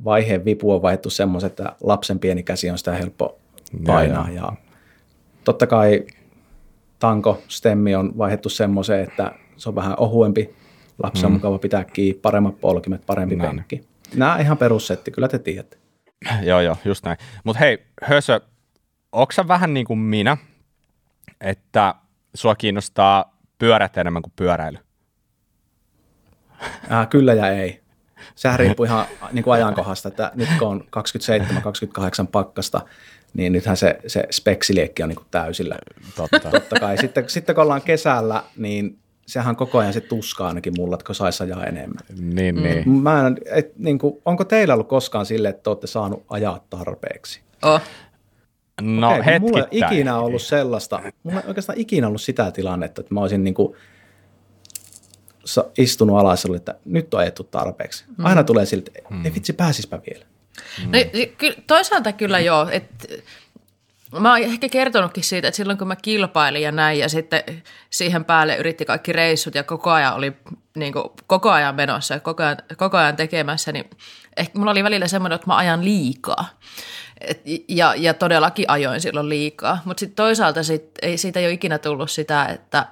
vaiheen 0.03 0.45
vipu 0.45 0.72
on 0.72 0.81
vaihdettu 0.81 1.10
semmoiset, 1.10 1.51
että 1.51 1.75
lapsen 1.84 2.19
pieni 2.19 2.43
käsi 2.43 2.69
on 2.69 2.77
sitä 2.77 2.91
helppo 2.91 3.39
painaa. 3.86 4.29
Ja, 4.29 4.36
ja 4.36 4.53
totta 5.44 5.67
kai 5.67 6.05
tanko, 7.00 7.41
stemmi 7.48 7.96
on 7.96 8.17
vaihdettu 8.17 8.50
semmoiseen, 8.50 9.03
että 9.03 9.32
se 9.58 9.70
on 9.70 9.75
vähän 9.75 9.96
ohuempi, 10.00 10.55
lapsi 11.03 11.25
on 11.25 11.32
mm. 11.32 11.34
mukava 11.34 11.58
pitää 11.58 11.84
kiinni, 11.84 12.20
paremmat 12.22 12.62
polkimet, 12.62 13.05
parempi 13.05 13.36
näin. 13.36 13.55
penkki. 13.55 13.88
Nämä 14.15 14.34
on 14.34 14.41
ihan 14.41 14.58
perussetti, 14.58 15.12
kyllä 15.12 15.27
te 15.27 15.39
tiedätte. 15.39 15.77
joo, 16.50 16.62
joo, 16.62 16.77
just 16.86 17.05
näin. 17.05 17.17
Mutta 17.44 17.60
hei, 17.60 17.86
Hösö, 18.01 18.41
onko 19.12 19.34
vähän 19.48 19.74
niin 19.74 19.86
kuin 19.86 20.00
minä, 20.00 20.38
että 21.41 21.96
sua 22.34 22.55
kiinnostaa 22.55 23.38
pyörät 23.58 23.98
enemmän 23.98 24.22
kuin 24.22 24.34
pyöräily? 24.36 24.77
Äh, 26.91 27.10
kyllä 27.10 27.34
ja 27.34 27.50
ei. 27.50 27.86
Sehän 28.36 28.60
riippuu 28.60 28.86
ihan 28.86 29.05
niin 29.32 29.44
kuin 29.44 29.53
ajankohdasta, 29.53 30.10
että 30.10 30.32
nyt 30.36 30.50
kun 30.60 30.67
on 30.67 30.84
27-28 32.24 32.27
pakkasta, 32.32 32.82
niin 33.36 33.54
nythän 33.54 33.77
se, 33.77 34.00
se 34.08 34.24
speksiliekki 34.32 35.04
on 35.04 35.10
niin 35.10 35.15
kuin 35.15 35.27
täysillä. 35.32 35.77
Totta. 36.15 36.50
Totta 36.51 36.80
kai. 36.80 36.98
Sitten, 36.98 37.30
sitten 37.30 37.56
kun 37.56 37.62
ollaan 37.62 37.82
kesällä, 37.82 38.44
niin 38.58 39.00
sehän 39.25 39.56
koko 39.56 39.77
ajan 39.77 39.94
se 39.94 40.01
tuska 40.01 40.48
ainakin 40.48 40.74
mulla, 40.77 40.98
että 41.00 41.13
saisi 41.13 41.44
ajaa 41.44 41.63
enemmän. 41.63 42.04
Niin, 42.20 42.56
mm. 42.56 42.63
niin. 42.63 42.89
Mä 42.89 43.27
en, 43.27 43.38
et, 43.46 43.77
niin 43.77 44.00
kuin, 44.00 44.22
onko 44.25 44.44
teillä 44.44 44.74
ollut 44.74 44.88
koskaan 44.88 45.25
sille, 45.25 45.50
että 45.50 45.70
olette 45.70 45.88
saanut 45.88 46.25
ajaa 46.30 46.65
tarpeeksi? 46.70 47.42
Oh. 47.62 47.82
No 48.82 49.08
okay, 49.08 49.18
hetkittäin. 49.18 49.42
Mulla 49.42 49.68
ei 49.72 49.80
ikinä 49.80 50.20
ollut 50.20 50.42
sellaista, 50.42 51.01
mulla 51.24 51.42
ei 51.42 51.48
oikeastaan 51.48 51.80
ikinä 51.80 52.08
ollut 52.08 52.22
sitä 52.22 52.51
tilannetta, 52.51 53.01
että 53.01 53.13
mä 53.13 53.22
olisin 53.22 53.44
niin 53.44 53.54
kuin 53.54 53.75
istunut 55.77 56.18
alas 56.18 56.46
ja 56.46 56.56
että 56.56 56.75
nyt 56.86 57.13
on 57.13 57.20
ajettu 57.20 57.44
tarpeeksi. 57.44 58.06
Mm. 58.18 58.25
Aina 58.25 58.44
tulee 58.44 58.65
siltä, 58.65 58.92
että 58.96 59.13
mm. 59.13 59.25
ei 59.25 59.34
vitsi, 59.34 59.54
pääsispä 59.54 60.00
vielä. 60.10 60.25
Mm. 60.85 60.91
No, 60.91 60.97
toisaalta 61.67 62.12
kyllä 62.12 62.39
joo, 62.39 62.69
että 62.71 63.07
Mä 64.19 64.31
oon 64.31 64.41
ehkä 64.41 64.69
kertonutkin 64.69 65.24
siitä, 65.24 65.47
että 65.47 65.55
silloin 65.55 65.77
kun 65.77 65.88
mä 65.88 65.95
kilpailin 65.95 66.62
ja 66.62 66.71
näin 66.71 67.00
ja 67.00 67.09
sitten 67.09 67.43
siihen 67.89 68.25
päälle 68.25 68.55
yritti 68.55 68.85
kaikki 68.85 69.13
reissut 69.13 69.55
ja 69.55 69.63
koko 69.63 69.91
ajan 69.91 70.15
oli 70.15 70.33
niin 70.75 70.93
kuin, 70.93 71.03
koko 71.27 71.51
ajan 71.51 71.75
menossa 71.75 72.13
ja 72.13 72.19
koko 72.19 72.43
ajan, 72.43 72.57
koko 72.77 72.97
ajan 72.97 73.15
tekemässä, 73.15 73.71
niin 73.71 73.89
ehkä 74.38 74.59
mulla 74.59 74.71
oli 74.71 74.83
välillä 74.83 75.07
semmoinen, 75.07 75.35
että 75.35 75.47
mä 75.47 75.57
ajan 75.57 75.85
liikaa. 75.85 76.50
Et, 77.21 77.41
ja, 77.67 77.93
ja 77.97 78.13
todellakin 78.13 78.69
ajoin 78.69 79.01
silloin 79.01 79.29
liikaa, 79.29 79.81
mutta 79.85 80.00
sitten 80.00 80.15
toisaalta 80.15 80.63
sit, 80.63 80.89
ei, 81.01 81.17
siitä 81.17 81.39
ei 81.39 81.45
ole 81.45 81.53
ikinä 81.53 81.77
tullut 81.77 82.12
sitä, 82.12 82.45
että 82.45 82.85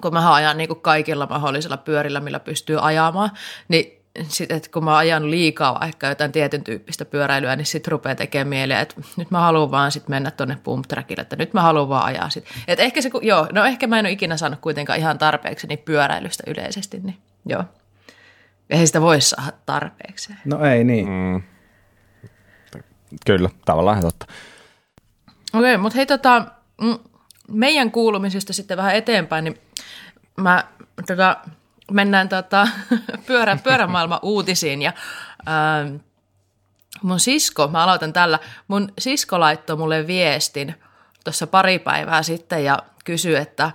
kun 0.00 0.12
mä 0.12 0.34
ajan 0.34 0.58
niin 0.58 0.68
kuin 0.68 0.80
kaikilla 0.80 1.26
mahdollisilla 1.26 1.76
pyörillä, 1.76 2.20
millä 2.20 2.40
pystyy 2.40 2.86
ajamaan, 2.86 3.30
niin 3.68 3.97
sit, 4.28 4.52
että 4.52 4.70
kun 4.72 4.84
mä 4.84 4.96
ajan 4.96 5.30
liikaa 5.30 5.80
vaikka 5.80 6.06
jotain 6.06 6.32
tietyn 6.32 6.64
tyyppistä 6.64 7.04
pyöräilyä, 7.04 7.56
niin 7.56 7.66
sitten 7.66 7.90
rupeaa 7.90 8.14
tekemään 8.14 8.48
mieleen, 8.48 8.80
että 8.80 8.94
nyt 9.16 9.30
mä 9.30 9.40
haluan 9.40 9.70
vaan 9.70 9.92
sit 9.92 10.08
mennä 10.08 10.30
tuonne 10.30 10.58
pump 10.64 10.84
trackille, 10.88 11.22
että 11.22 11.36
nyt 11.36 11.54
mä 11.54 11.62
haluan 11.62 11.88
vaan 11.88 12.04
ajaa 12.04 12.30
sit. 12.30 12.44
Et 12.68 12.80
ehkä 12.80 13.00
se, 13.02 13.10
joo, 13.22 13.48
no 13.52 13.64
ehkä 13.64 13.86
mä 13.86 13.98
en 13.98 14.04
ole 14.04 14.12
ikinä 14.12 14.36
saanut 14.36 14.60
kuitenkaan 14.60 14.98
ihan 14.98 15.18
tarpeeksi 15.18 15.66
niin 15.66 15.78
pyöräilystä 15.78 16.42
yleisesti, 16.46 17.00
niin 17.02 17.16
joo. 17.46 17.64
Eihän 18.70 18.86
sitä 18.86 19.00
voi 19.00 19.20
saada 19.20 19.52
tarpeeksi. 19.66 20.34
No 20.44 20.64
ei 20.64 20.84
niin. 20.84 21.08
Mm. 21.08 21.42
Kyllä, 23.26 23.50
tavallaan 23.64 24.00
totta. 24.00 24.26
Okei, 25.54 25.74
okay, 25.74 25.76
mutta 25.76 25.96
hei 25.96 26.06
tota, 26.06 26.44
mm, 26.80 26.98
meidän 27.48 27.90
kuulumisesta 27.90 28.52
sitten 28.52 28.76
vähän 28.76 28.94
eteenpäin, 28.94 29.44
niin 29.44 29.58
mä 30.36 30.64
tota, 31.06 31.36
mennään 31.92 32.28
tota, 32.28 32.68
pyörä, 33.26 33.58
pyörämaailman 33.64 34.18
uutisiin 34.22 34.82
ja 34.82 34.92
ähm, 35.48 35.96
mun 37.02 37.20
sisko, 37.20 37.68
mä 37.68 37.82
aloitan 37.84 38.12
tällä, 38.12 38.38
mun 38.68 38.92
sisko 38.98 39.40
laittoi 39.40 39.76
mulle 39.76 40.06
viestin 40.06 40.74
tuossa 41.24 41.46
pari 41.46 41.78
päivää 41.78 42.22
sitten 42.22 42.64
ja 42.64 42.78
kysyi, 43.04 43.36
että 43.36 43.70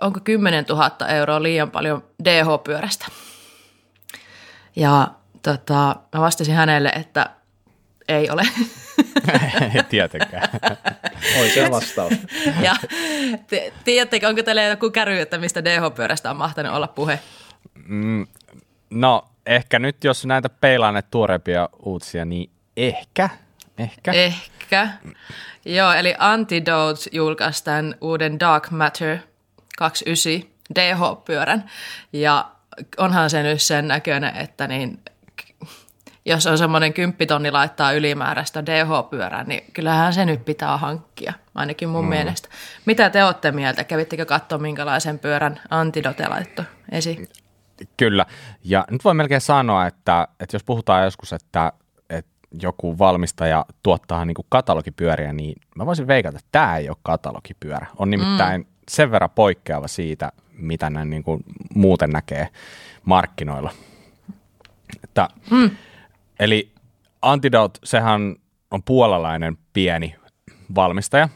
onko 0.00 0.20
10 0.24 0.64
000 0.68 1.08
euroa 1.08 1.42
liian 1.42 1.70
paljon 1.70 2.04
DH-pyörästä. 2.24 3.06
Ja 4.76 5.08
tota, 5.42 5.96
mä 6.14 6.20
vastasin 6.20 6.54
hänelle, 6.54 6.88
että 6.88 7.30
ei 8.08 8.30
ole. 8.30 8.42
ei 9.74 9.82
tietenkään. 9.88 10.48
Oikea 11.40 11.70
vastaus. 11.70 12.12
ja 12.62 12.76
tiedättekö, 13.84 14.28
onko 14.28 14.42
teillä 14.42 14.62
joku 14.62 14.90
käry, 14.90 15.18
että 15.20 15.38
mistä 15.38 15.64
DH-pyörästä 15.64 16.30
on 16.30 16.36
mahtanut 16.36 16.72
olla 16.72 16.88
puhe? 16.88 17.20
Mm, 17.88 18.26
no, 18.90 19.24
ehkä 19.46 19.78
nyt 19.78 20.04
jos 20.04 20.26
näitä 20.26 20.48
peilaan 20.48 20.94
näitä 20.94 21.08
tuoreempia 21.10 21.68
uutisia, 21.82 22.24
niin 22.24 22.50
ehkä. 22.76 23.28
Ehkä. 23.78 24.12
Ehkä. 24.12 24.88
Joo, 25.64 25.92
eli 25.92 26.14
Antidote 26.18 27.10
julkaisi 27.12 27.64
tämän 27.64 27.94
uuden 28.00 28.40
Dark 28.40 28.70
Matter 28.70 29.18
29 29.78 30.50
DH-pyörän. 30.74 31.64
Ja 32.12 32.50
onhan 32.96 33.30
se 33.30 33.42
nyt 33.42 33.62
sen 33.62 33.88
näköinen, 33.88 34.36
että 34.36 34.68
niin 34.68 34.98
jos 36.24 36.46
on 36.46 36.58
semmoinen 36.58 36.92
kymppitonni 36.92 37.50
laittaa 37.50 37.92
ylimääräistä 37.92 38.66
DH-pyörää, 38.66 39.44
niin 39.44 39.64
kyllähän 39.72 40.14
se 40.14 40.24
nyt 40.24 40.44
pitää 40.44 40.76
hankkia, 40.76 41.32
ainakin 41.54 41.88
mun 41.88 42.04
mm. 42.04 42.08
mielestä. 42.08 42.48
Mitä 42.84 43.10
te 43.10 43.24
olette 43.24 43.52
mieltä? 43.52 43.84
Kävittekö 43.84 44.26
katsoa, 44.26 44.58
minkälaisen 44.58 45.18
pyörän 45.18 45.60
Antidote 45.70 46.28
laittoi 46.28 46.64
esiin? 46.92 47.28
Kyllä, 47.96 48.26
ja 48.64 48.84
nyt 48.90 49.04
voi 49.04 49.14
melkein 49.14 49.40
sanoa, 49.40 49.86
että, 49.86 50.28
että 50.40 50.54
jos 50.54 50.64
puhutaan 50.64 51.04
joskus, 51.04 51.32
että, 51.32 51.72
että 52.10 52.30
joku 52.62 52.98
valmistaja 52.98 53.64
tuottaa 53.82 54.24
niin 54.24 54.34
kuin 54.34 54.46
katalogipyöriä, 54.48 55.32
niin 55.32 55.60
mä 55.74 55.86
voisin 55.86 56.06
veikata, 56.06 56.38
että 56.38 56.48
tämä 56.52 56.76
ei 56.76 56.88
ole 56.88 56.96
katalogipyörä. 57.02 57.86
On 57.96 58.10
nimittäin 58.10 58.60
mm. 58.60 58.66
sen 58.88 59.10
verran 59.10 59.30
poikkeava 59.30 59.88
siitä, 59.88 60.32
mitä 60.52 60.90
ne 60.90 61.04
niin 61.04 61.22
kuin 61.22 61.44
muuten 61.74 62.10
näkee 62.10 62.48
markkinoilla. 63.04 63.70
Että, 65.04 65.28
mm. 65.50 65.70
Eli 66.40 66.72
Antidote, 67.22 67.78
sehän 67.84 68.36
on 68.70 68.82
puolalainen 68.82 69.58
pieni 69.72 70.14
valmistaja, 70.74 71.28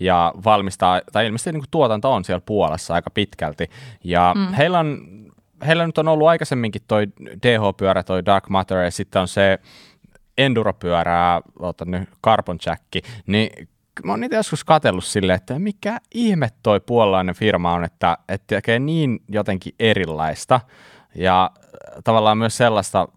ja 0.00 0.34
valmistaa, 0.44 1.00
tai 1.12 1.26
ilmeisesti 1.26 1.52
niin 1.52 1.60
kuin 1.60 1.70
tuotanto 1.70 2.12
on 2.12 2.24
siellä 2.24 2.42
Puolassa 2.46 2.94
aika 2.94 3.10
pitkälti. 3.10 3.70
Ja 4.04 4.34
mm. 4.36 4.52
heillä 4.52 4.78
on 4.78 5.06
heillä 5.66 5.86
nyt 5.86 5.98
on 5.98 6.08
ollut 6.08 6.28
aikaisemminkin 6.28 6.82
toi 6.88 7.06
DH-pyörä, 7.42 8.02
toi 8.02 8.24
Dark 8.24 8.48
Matter, 8.48 8.78
ja 8.78 8.90
sitten 8.90 9.22
on 9.22 9.28
se 9.28 9.58
Enduro-pyörää, 10.38 11.40
otan 11.58 11.90
nyt 11.90 12.08
Carbon 12.24 12.58
Jack, 12.66 12.82
niin 13.26 13.68
mä 14.04 14.12
oon 14.12 14.20
niitä 14.20 14.36
joskus 14.36 14.64
katsellut 14.64 15.04
silleen, 15.04 15.36
että 15.36 15.58
mikä 15.58 15.98
ihme 16.14 16.48
toi 16.62 16.80
puolalainen 16.80 17.34
firma 17.34 17.72
on, 17.72 17.84
että, 17.84 18.18
että 18.28 18.46
tekee 18.56 18.78
niin 18.78 19.20
jotenkin 19.28 19.74
erilaista, 19.80 20.60
ja 21.14 21.50
tavallaan 22.04 22.38
myös 22.38 22.56
sellaista 22.56 23.08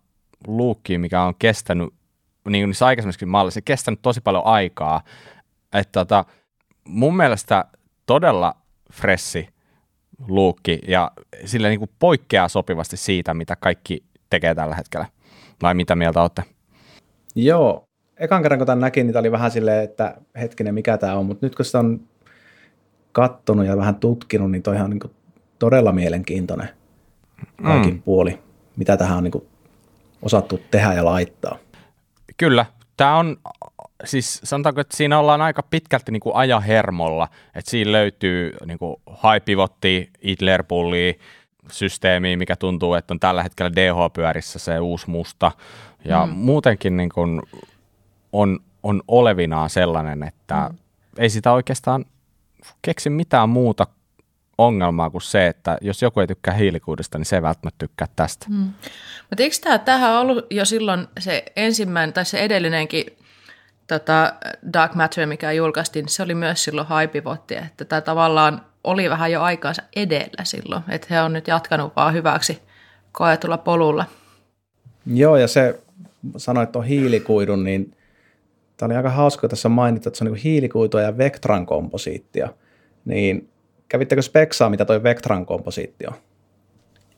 luukkiä, 0.48 1.00
mikä 1.00 1.22
on 1.22 1.36
kestänyt, 1.40 1.94
niin 2.50 2.62
kuin 2.64 2.70
niissä 2.70 2.86
aikaisemmissa 2.86 3.26
mallissa, 3.26 3.62
kestänyt 3.62 4.02
tosi 4.02 4.22
paljon 4.22 4.46
aikaa, 4.46 5.02
että 5.74 5.92
tota, 5.92 6.26
mun 6.88 7.18
mielestä 7.18 7.66
todella 8.06 8.56
fressi 8.94 9.50
luukki 10.28 10.80
ja 10.88 11.12
sille 11.46 11.70
niin 11.70 11.80
kuin 11.80 11.92
poikkeaa 12.00 12.48
sopivasti 12.48 12.98
siitä, 12.98 13.34
mitä 13.34 13.56
kaikki 13.56 14.04
tekee 14.30 14.56
tällä 14.56 14.76
hetkellä. 14.76 15.06
Vai 15.62 15.74
mitä 15.74 15.96
mieltä 15.96 16.22
olette? 16.22 16.44
Joo, 17.36 17.88
ekan 18.18 18.42
kerran 18.42 18.60
kun 18.60 18.68
tämän 18.68 18.80
näkin, 18.80 19.08
niin 19.08 19.18
oli 19.18 19.32
vähän 19.32 19.52
silleen, 19.52 19.84
että 19.84 20.16
hetkinen, 20.40 20.74
mikä 20.74 20.98
tämä 20.98 21.16
on, 21.16 21.26
mutta 21.26 21.46
nyt 21.46 21.56
kun 21.56 21.66
sitä 21.66 21.80
on 21.80 22.00
kattonut 23.12 23.66
ja 23.66 23.78
vähän 23.78 23.96
tutkinut, 23.96 24.52
niin 24.52 24.64
toi 24.64 24.78
on 24.78 24.90
niin 24.90 25.16
todella 25.60 25.92
mielenkiintoinen 25.92 26.70
kaikin 27.64 27.94
mm. 27.94 28.02
puoli, 28.02 28.40
mitä 28.76 28.98
tähän 28.98 29.18
on 29.18 29.24
niin 29.24 29.48
osattu 30.22 30.60
tehdä 30.72 30.94
ja 30.94 31.06
laittaa. 31.06 31.58
Kyllä, 32.38 32.66
tämä 32.98 33.18
on 33.18 33.38
siis 34.06 34.42
sanotaanko, 34.44 34.82
että 34.82 34.98
siinä 34.98 35.20
ollaan 35.20 35.42
aika 35.42 35.64
pitkälti 35.64 36.12
niin 36.12 36.20
kuin 36.20 36.36
ajahermolla, 36.36 37.28
että 37.56 37.72
siinä 37.72 37.92
löytyy 37.92 38.54
niin 38.66 38.80
kuin 38.80 38.96
high 39.08 39.46
pivotti, 39.46 40.10
Hitler-pulli, 40.26 41.20
systeemi, 41.72 42.38
mikä 42.38 42.56
tuntuu, 42.56 42.94
että 42.94 43.14
on 43.14 43.20
tällä 43.20 43.44
hetkellä 43.44 43.72
DH-pyörissä 43.72 44.60
se 44.60 44.80
uusi 44.80 45.10
musta. 45.10 45.52
Ja 46.06 46.26
mm. 46.26 46.34
muutenkin 46.34 46.98
niin 46.98 47.10
kuin 47.10 47.42
on, 48.34 48.60
on 48.84 49.02
olevinaan 49.08 49.70
sellainen, 49.70 50.24
että 50.24 50.70
mm. 50.70 50.78
ei 51.18 51.30
sitä 51.30 51.52
oikeastaan 51.52 52.06
keksi 52.82 53.10
mitään 53.10 53.50
muuta 53.50 53.88
ongelmaa 54.58 55.10
kuin 55.10 55.22
se, 55.22 55.48
että 55.48 55.78
jos 55.82 56.02
joku 56.02 56.20
ei 56.20 56.28
tykkää 56.28 56.54
hiilikuudesta, 56.54 57.18
niin 57.18 57.26
se 57.26 57.36
ei 57.36 57.42
välttämättä 57.42 57.78
tykkää 57.80 58.08
tästä. 58.16 58.46
Mm. 58.50 58.74
Mutta 59.30 59.44
eikö 59.44 59.56
tämä, 59.64 59.78
tämähän 59.78 60.14
ollut 60.14 60.46
jo 60.50 60.66
silloin 60.66 61.08
se 61.20 61.44
ensimmäinen 61.56 62.14
tai 62.14 62.26
se 62.26 62.40
edellinenkin 62.40 63.06
tota, 63.90 64.34
Dark 64.74 64.96
Matter, 64.96 65.26
mikä 65.26 65.52
julkaistiin, 65.52 66.10
se 66.10 66.24
oli 66.24 66.36
myös 66.36 66.64
silloin 66.64 66.88
haipivotti, 66.88 67.56
että 67.56 67.86
tämä 67.86 68.02
tavallaan 68.02 68.62
oli 68.84 69.10
vähän 69.10 69.32
jo 69.32 69.42
aikaansa 69.42 69.82
edellä 69.96 70.44
silloin, 70.44 70.84
että 70.90 71.08
he 71.10 71.22
on 71.22 71.34
nyt 71.34 71.48
jatkanut 71.48 71.96
vaan 71.96 72.14
hyväksi 72.14 72.62
koetulla 73.12 73.58
polulla. 73.58 74.06
Joo, 75.06 75.38
ja 75.38 75.48
se 75.48 75.80
sanoit 76.38 76.72
tuon 76.72 76.86
hiilikuidun, 76.86 77.64
niin 77.64 77.98
tämä 78.78 78.88
oli 78.88 78.96
aika 78.96 79.10
hauska, 79.10 79.42
kun 79.42 79.50
tässä 79.50 79.70
mainittu, 79.70 80.10
että 80.10 80.18
se 80.18 80.24
on 80.24 80.32
niin 80.32 80.44
hiilikuitua 80.44 81.02
ja 81.02 81.18
Vectran 81.18 81.66
komposiittia. 81.66 82.50
Niin 83.06 83.50
kävittekö 83.90 84.22
speksaa, 84.22 84.70
mitä 84.70 84.86
toi 84.86 85.04
Vectran 85.04 85.46
komposiitti 85.46 86.08
on? 86.08 86.14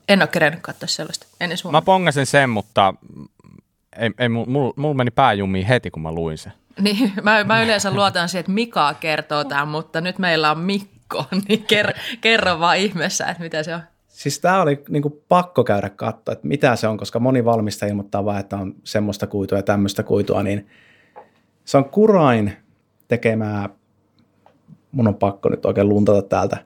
En 0.09 0.21
ole 0.21 0.27
kerennyt 0.27 0.61
katsoa 0.61 0.87
sellaista 0.87 1.27
sun. 1.55 1.71
Mä 1.71 1.81
pongasin 1.81 2.25
sen, 2.25 2.49
mutta 2.49 2.93
ei, 3.97 4.11
ei, 4.19 4.29
mulla 4.29 4.73
mul 4.75 4.93
meni 4.93 5.11
pääjumiin 5.11 5.65
heti, 5.65 5.91
kun 5.91 6.01
mä 6.01 6.11
luin 6.11 6.37
sen. 6.37 6.51
Niin, 6.81 7.13
mä, 7.23 7.43
mä 7.43 7.63
yleensä 7.63 7.93
luotan 7.93 8.29
siihen, 8.29 8.39
että 8.39 8.51
Mika 8.51 8.93
kertoo 8.93 9.43
tämän, 9.43 9.67
mutta 9.67 10.01
nyt 10.01 10.19
meillä 10.19 10.51
on 10.51 10.59
Mikko, 10.59 11.25
niin 11.47 11.63
kerro, 11.63 11.91
kerro 12.21 12.59
vaan 12.59 12.77
ihmeessä, 12.77 13.25
että 13.25 13.43
mitä 13.43 13.63
se 13.63 13.75
on. 13.75 13.81
Siis 14.07 14.39
tämä 14.39 14.61
oli 14.61 14.83
niin 14.89 15.01
kuin 15.01 15.21
pakko 15.29 15.63
käydä 15.63 15.89
katsoa, 15.89 16.33
että 16.33 16.47
mitä 16.47 16.75
se 16.75 16.87
on, 16.87 16.97
koska 16.97 17.19
moni 17.19 17.45
valmista 17.45 17.85
ilmoittaa 17.85 18.25
vain, 18.25 18.39
että 18.39 18.57
on 18.57 18.75
semmoista 18.83 19.27
kuitua 19.27 19.57
ja 19.57 19.63
tämmöistä 19.63 20.03
kuitua, 20.03 20.43
niin 20.43 20.67
se 21.65 21.77
on 21.77 21.85
Kurain 21.85 22.53
tekemää, 23.07 23.69
mun 24.91 25.07
on 25.07 25.15
pakko 25.15 25.49
nyt 25.49 25.65
oikein 25.65 25.89
luntata 25.89 26.21
täältä, 26.21 26.57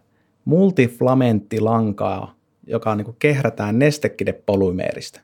multiflamenttilankaa, 0.45 2.35
joka 2.67 2.95
niin 2.95 3.05
kuin 3.05 3.17
kehrätään 3.19 3.79
nestekidepolumeeristä. 3.79 5.21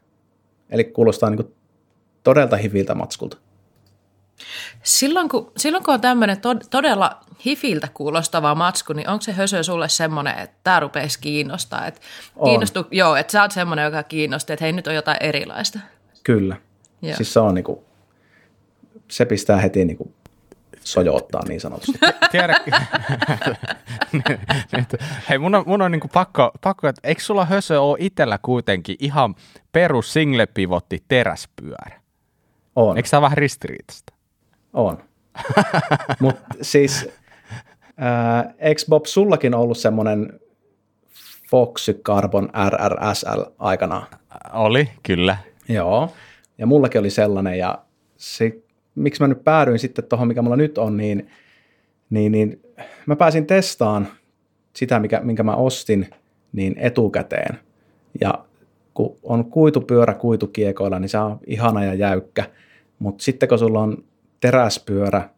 Eli 0.69 0.83
kuulostaa 0.83 1.29
niin 1.29 1.43
kuin 1.43 1.53
todella 2.23 2.57
hiviltä 2.57 2.95
matskulta. 2.95 3.37
Silloin 4.83 5.29
kun, 5.29 5.51
silloin 5.57 5.83
kun 5.83 5.93
on 5.93 6.01
tämmöinen 6.01 6.41
to- 6.41 6.55
todella 6.69 7.19
hifiltä 7.45 7.87
kuulostava 7.93 8.55
matsku, 8.55 8.93
niin 8.93 9.09
onko 9.09 9.21
se 9.21 9.31
hösö 9.31 9.63
sulle 9.63 9.89
semmoinen, 9.89 10.39
että 10.39 10.57
tämä 10.63 10.79
rupeisi 10.79 11.19
kiinnostaa? 11.19 11.87
Että 11.87 12.01
kiinnostu, 12.45 12.85
joo, 12.91 13.15
että 13.15 13.31
sä 13.31 13.41
oot 13.41 13.51
semmoinen, 13.51 13.85
joka 13.85 14.03
kiinnostaa, 14.03 14.53
että 14.53 14.65
hei 14.65 14.73
nyt 14.73 14.87
on 14.87 14.95
jotain 14.95 15.17
erilaista. 15.19 15.79
Kyllä. 16.23 16.55
Joo. 17.01 17.15
Siis 17.15 17.33
se 17.33 17.39
on 17.39 17.55
niinku, 17.55 17.83
se 19.07 19.25
pistää 19.25 19.57
heti 19.57 19.85
niinku 19.85 20.13
sojouttaa 20.83 21.41
niin 21.47 21.61
sanotusti. 21.61 21.99
Tiedä, 22.31 22.55
hei 25.29 25.37
mun 25.37 25.55
on, 25.55 25.63
mun 25.67 25.81
on 25.81 25.91
niinku 25.91 26.07
pakko, 26.07 26.51
pakko, 26.61 26.87
että 26.87 27.01
eikö 27.03 27.21
sulla 27.21 27.45
hösö 27.45 27.81
ole 27.81 27.97
itsellä 27.99 28.39
kuitenkin 28.41 28.95
ihan 28.99 29.35
perus 29.71 30.13
single 30.13 30.45
pivotti 30.45 31.03
teräspyörä? 31.07 32.01
On. 32.75 32.97
Eikö 32.97 33.09
tämä 33.09 33.21
vähän 33.21 33.37
ristiriitasta? 33.37 34.10
On. 34.73 34.97
Mutta 36.19 36.43
siis, 36.61 37.09
äh, 38.01 38.53
eikö 38.59 38.81
Bob 38.89 39.05
sullakin 39.05 39.55
ollut 39.55 39.77
semmoinen 39.77 40.39
Foxy 41.49 41.93
Carbon 41.93 42.49
RRSL 42.69 43.41
aikana? 43.59 44.05
Oli, 44.53 44.89
kyllä. 45.03 45.37
Joo, 45.69 46.11
ja 46.57 46.65
mullakin 46.65 46.99
oli 46.99 47.09
sellainen, 47.09 47.57
ja 47.57 47.81
se, 48.17 48.57
miksi 48.95 49.21
mä 49.21 49.27
nyt 49.27 49.43
päädyin 49.43 49.79
sitten 49.79 50.05
tuohon, 50.05 50.27
mikä 50.27 50.41
mulla 50.41 50.55
nyt 50.55 50.77
on, 50.77 50.97
niin, 50.97 51.29
niin, 52.09 52.31
niin 52.31 52.61
mä 53.05 53.15
pääsin 53.15 53.47
testaan 53.47 54.07
sitä, 54.75 54.99
mikä, 54.99 55.19
minkä 55.23 55.43
mä 55.43 55.55
ostin, 55.55 56.09
niin 56.53 56.75
etukäteen. 56.77 57.59
Ja 58.21 58.45
kun 58.93 59.17
on 59.23 59.45
kuitupyörä 59.45 60.13
kuitukiekoilla, 60.13 60.99
niin 60.99 61.09
se 61.09 61.17
on 61.17 61.39
ihana 61.47 61.83
ja 61.83 61.93
jäykkä. 61.93 62.43
Mutta 62.99 63.23
sitten 63.23 63.49
kun 63.49 63.59
sulla 63.59 63.79
on 63.79 64.03
teräspyörä, 64.41 65.29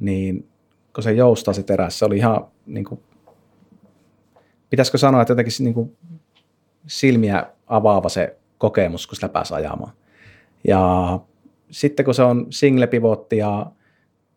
niin 0.00 0.48
kun 0.94 1.02
se 1.02 1.12
joustaa 1.12 1.54
se 1.54 1.62
teräs, 1.62 1.98
se 1.98 2.04
oli 2.04 2.16
ihan 2.16 2.46
niin 2.66 2.84
kuin, 2.84 3.00
pitäisikö 4.70 4.98
sanoa, 4.98 5.22
että 5.22 5.32
jotenkin 5.32 5.52
niin 5.58 5.74
kuin 5.74 5.96
silmiä 6.86 7.46
avaava 7.66 8.08
se 8.08 8.36
kokemus, 8.58 9.06
kun 9.06 9.16
sitä 9.16 9.28
pääsi 9.28 9.54
ajamaan. 9.54 9.92
Ja 10.68 11.20
sitten 11.70 12.04
kun 12.04 12.14
se 12.14 12.22
on 12.22 12.46
single 12.50 12.86
pivotti, 12.86 13.36
ja, 13.36 13.66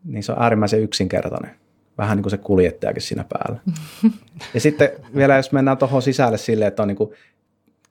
niin 0.04 0.22
se 0.22 0.32
on 0.32 0.42
äärimmäisen 0.42 0.80
yksinkertainen. 0.80 1.50
Vähän 1.98 2.16
niin 2.16 2.22
kuin 2.22 2.30
se 2.30 2.38
kuljettajakin 2.38 3.02
siinä 3.02 3.24
päällä. 3.28 3.60
ja 4.54 4.60
sitten 4.60 4.90
vielä 5.16 5.36
jos 5.36 5.52
mennään 5.52 5.78
tuohon 5.78 6.02
sisälle 6.02 6.38
silleen, 6.38 6.68
että 6.68 6.82
on 6.82 6.88
niin 6.88 6.96
kuin 6.96 7.10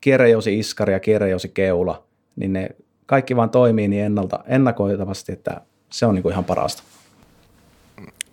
kierrejousi 0.02 0.60
iskari 0.60 0.94
ja 0.94 1.00
kierrejousi 1.00 1.50
keula, 1.50 2.04
niin 2.36 2.54
ne 2.54 2.70
kaikki 3.06 3.36
vaan 3.36 3.50
toimii 3.50 3.88
niin 3.88 4.04
ennalta, 4.04 4.44
ennakoitavasti, 4.48 5.32
että 5.32 5.62
se 5.94 6.06
on 6.06 6.16
niin 6.16 6.24
kuin 6.24 6.32
ihan 6.32 6.44
parasta. 6.44 6.84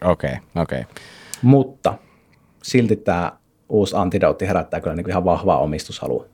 Okei, 0.04 0.30
okay, 0.30 0.62
okei. 0.62 0.80
Okay. 0.80 0.94
Mutta 1.42 1.94
silti 2.62 2.96
tämä 2.96 3.32
uusi 3.68 3.96
antidootti 3.96 4.46
herättää 4.46 4.80
kyllä 4.80 4.96
niin 4.96 5.04
kuin 5.04 5.12
ihan 5.12 5.24
vahvaa 5.24 5.58
omistushalua. 5.58 6.26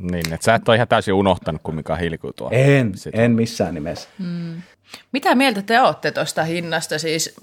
Niin, 0.00 0.32
että 0.32 0.44
sä 0.44 0.54
et 0.54 0.68
ole 0.68 0.76
ihan 0.76 0.88
täysin 0.88 1.14
unohtanut 1.14 1.60
kumminkaan 1.62 2.00
hiilikuitua. 2.00 2.48
En, 2.52 2.92
Sitä. 2.98 3.22
en 3.22 3.30
missään 3.30 3.74
nimessä. 3.74 4.08
Mm. 4.18 4.62
Mitä 5.12 5.34
mieltä 5.34 5.62
te 5.62 5.80
olette 5.80 6.10
tuosta 6.10 6.44
hinnasta? 6.44 6.98
Siis 6.98 7.36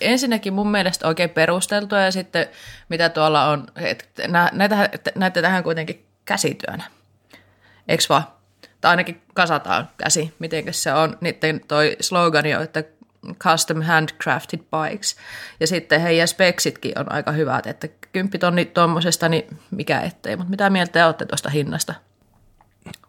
ensinnäkin 0.00 0.52
mun 0.52 0.70
mielestä 0.70 1.08
oikein 1.08 1.30
perusteltua 1.30 2.00
ja 2.00 2.12
sitten 2.12 2.46
mitä 2.88 3.08
tuolla 3.08 3.48
on, 3.48 3.66
että 3.76 4.28
näitä, 4.52 4.88
näitä 5.14 5.42
tähän 5.42 5.62
kuitenkin 5.62 6.06
käsityönä. 6.24 6.84
Eikö 7.88 8.04
vaan? 8.08 8.24
Tai 8.82 8.90
ainakin 8.90 9.22
kasataan 9.34 9.88
käsi, 9.96 10.34
miten 10.38 10.64
se 10.70 10.92
on. 10.92 11.18
Niiden 11.20 11.60
toi 11.68 11.96
slogani 12.00 12.54
on, 12.54 12.62
että 12.62 12.84
custom 13.38 13.82
handcrafted 13.82 14.58
bikes. 14.58 15.16
Ja 15.60 15.66
sitten 15.66 16.00
heidän 16.00 16.28
speksitkin 16.28 16.98
on 16.98 17.12
aika 17.12 17.32
hyvät, 17.32 17.66
että 17.66 17.88
kymppitonni 18.12 18.64
tuommoisesta, 18.64 19.28
niin 19.28 19.58
mikä 19.70 20.00
ettei. 20.00 20.36
Mutta 20.36 20.50
mitä 20.50 20.70
mieltä 20.70 20.92
te 20.92 21.04
olette 21.04 21.26
tuosta 21.26 21.50
hinnasta? 21.50 21.94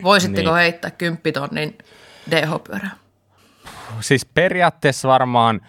Voisitteko 0.03 0.49
niin. 0.49 0.57
heittää 0.57 0.91
kymppitonnin 0.91 1.77
DH-pyörää? 2.31 2.91
Siis 3.99 4.25
periaatteessa 4.25 5.07
varmaan 5.07 5.61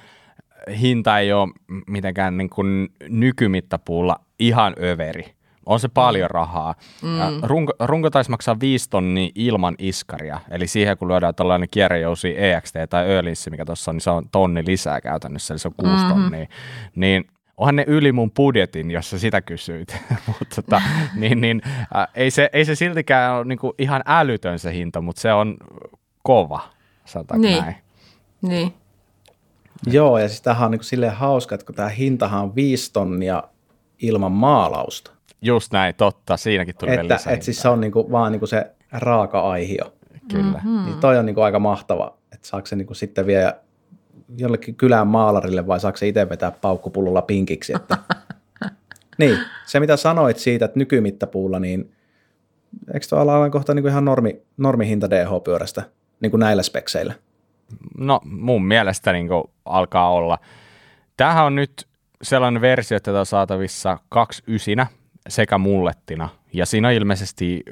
hinta 0.80 1.18
ei 1.18 1.32
ole 1.32 1.52
mitenkään 1.86 2.36
niin 2.36 2.50
kuin 2.50 2.88
nykymittapuulla 3.08 4.20
ihan 4.38 4.74
överi 4.82 5.33
on 5.66 5.80
se 5.80 5.88
paljon 5.88 6.28
mm. 6.28 6.34
rahaa. 6.34 6.74
Mm. 7.02 7.18
Ja 7.18 7.32
runko, 7.42 7.72
runko 7.80 8.10
taisi 8.10 8.30
maksaa 8.30 8.60
viisi 8.60 8.90
tonnia 8.90 9.30
ilman 9.34 9.74
iskaria, 9.78 10.40
eli 10.50 10.66
siihen 10.66 10.98
kun 10.98 11.08
lyödään 11.08 11.34
tällainen 11.34 11.68
kierrejousi 11.70 12.34
EXT 12.38 12.74
tai 12.90 13.10
Ölinssi, 13.10 13.50
mikä 13.50 13.64
tuossa 13.64 13.90
on, 13.90 13.94
niin 13.94 14.00
se 14.00 14.10
on 14.10 14.28
tonni 14.32 14.62
lisää 14.66 15.00
käytännössä, 15.00 15.54
eli 15.54 15.58
se 15.58 15.68
on 15.68 15.74
kuusi 15.76 16.04
mm-hmm. 16.04 16.22
tonnia. 16.22 16.46
Niin 16.96 17.24
onhan 17.56 17.76
ne 17.76 17.84
yli 17.86 18.12
mun 18.12 18.30
budjetin, 18.30 18.90
jos 18.90 19.10
sä 19.10 19.18
sitä 19.18 19.40
kysyit. 19.40 19.96
mutta 20.26 20.62
tota, 20.62 20.82
niin, 21.16 21.40
niin, 21.40 21.62
äh, 21.96 22.08
ei, 22.14 22.30
se, 22.30 22.50
ei 22.52 22.64
se 22.64 22.74
siltikään 22.74 23.34
ole 23.34 23.44
niin 23.44 23.58
ihan 23.78 24.02
älytön 24.06 24.58
se 24.58 24.72
hinta, 24.72 25.00
mutta 25.00 25.20
se 25.20 25.32
on 25.32 25.56
kova, 26.22 26.60
sanotaanko 27.04 27.46
niin. 27.46 27.62
näin. 27.62 27.76
Niin. 28.42 28.74
Joo, 29.86 30.18
ja 30.18 30.28
siis 30.28 30.42
tämähän 30.42 30.64
on 30.64 30.70
niin 30.70 30.84
silleen 30.84 31.14
hauska, 31.14 31.54
että 31.54 31.66
kun 31.66 31.74
tämä 31.74 31.88
hintahan 31.88 32.42
on 32.42 32.54
viisi 32.54 32.92
tonnia 32.92 33.42
ilman 33.98 34.32
maalausta. 34.32 35.10
Just 35.44 35.72
näin, 35.72 35.94
totta. 35.94 36.36
Siinäkin 36.36 36.74
tuli 36.76 36.90
että, 36.90 37.02
vielä 37.02 37.34
Että 37.34 37.44
siis 37.44 37.62
se 37.62 37.68
on 37.68 37.80
niinku, 37.80 38.10
vaan 38.10 38.32
niinku 38.32 38.46
se 38.46 38.70
raaka-aihio. 38.92 39.92
Kyllä. 40.30 40.58
Mm-hmm. 40.64 40.84
Niin 40.84 41.00
toi 41.00 41.18
on 41.18 41.26
niinku 41.26 41.40
aika 41.40 41.58
mahtava, 41.58 42.18
että 42.32 42.48
saako 42.48 42.66
se 42.66 42.76
niinku 42.76 42.94
sitten 42.94 43.26
vielä 43.26 43.54
jollekin 44.38 44.74
kylän 44.74 45.06
maalarille 45.06 45.66
vai 45.66 45.80
saako 45.80 45.96
se 45.96 46.08
itse 46.08 46.28
vetää 46.28 46.50
paukkupullolla 46.50 47.22
pinkiksi. 47.22 47.72
Että... 47.76 47.98
niin, 49.18 49.38
se 49.66 49.80
mitä 49.80 49.96
sanoit 49.96 50.38
siitä, 50.38 50.64
että 50.64 50.78
nykymittapuulla, 50.78 51.60
niin 51.60 51.92
eikö 52.94 53.06
tuo 53.08 53.18
ala 53.18 53.50
kohta 53.50 53.74
niinku 53.74 53.88
ihan 53.88 54.04
normi, 54.04 54.42
normihinta 54.56 55.10
DH-pyörästä 55.10 55.82
niin 56.20 56.30
kuin 56.30 56.40
näillä 56.40 56.62
spekseillä? 56.62 57.14
No 57.98 58.20
mun 58.24 58.66
mielestä 58.66 59.12
niin 59.12 59.28
alkaa 59.64 60.10
olla. 60.10 60.38
Tämähän 61.16 61.44
on 61.44 61.54
nyt 61.54 61.86
sellainen 62.22 62.62
versio, 62.62 62.96
että 62.96 63.18
on 63.18 63.26
saatavissa 63.26 63.98
kaksi 64.08 64.42
ysinä, 64.46 64.86
sekä 65.28 65.58
mullettina. 65.58 66.28
Ja 66.52 66.66
siinä 66.66 66.88
on 66.88 66.94
ilmeisesti 66.94 67.62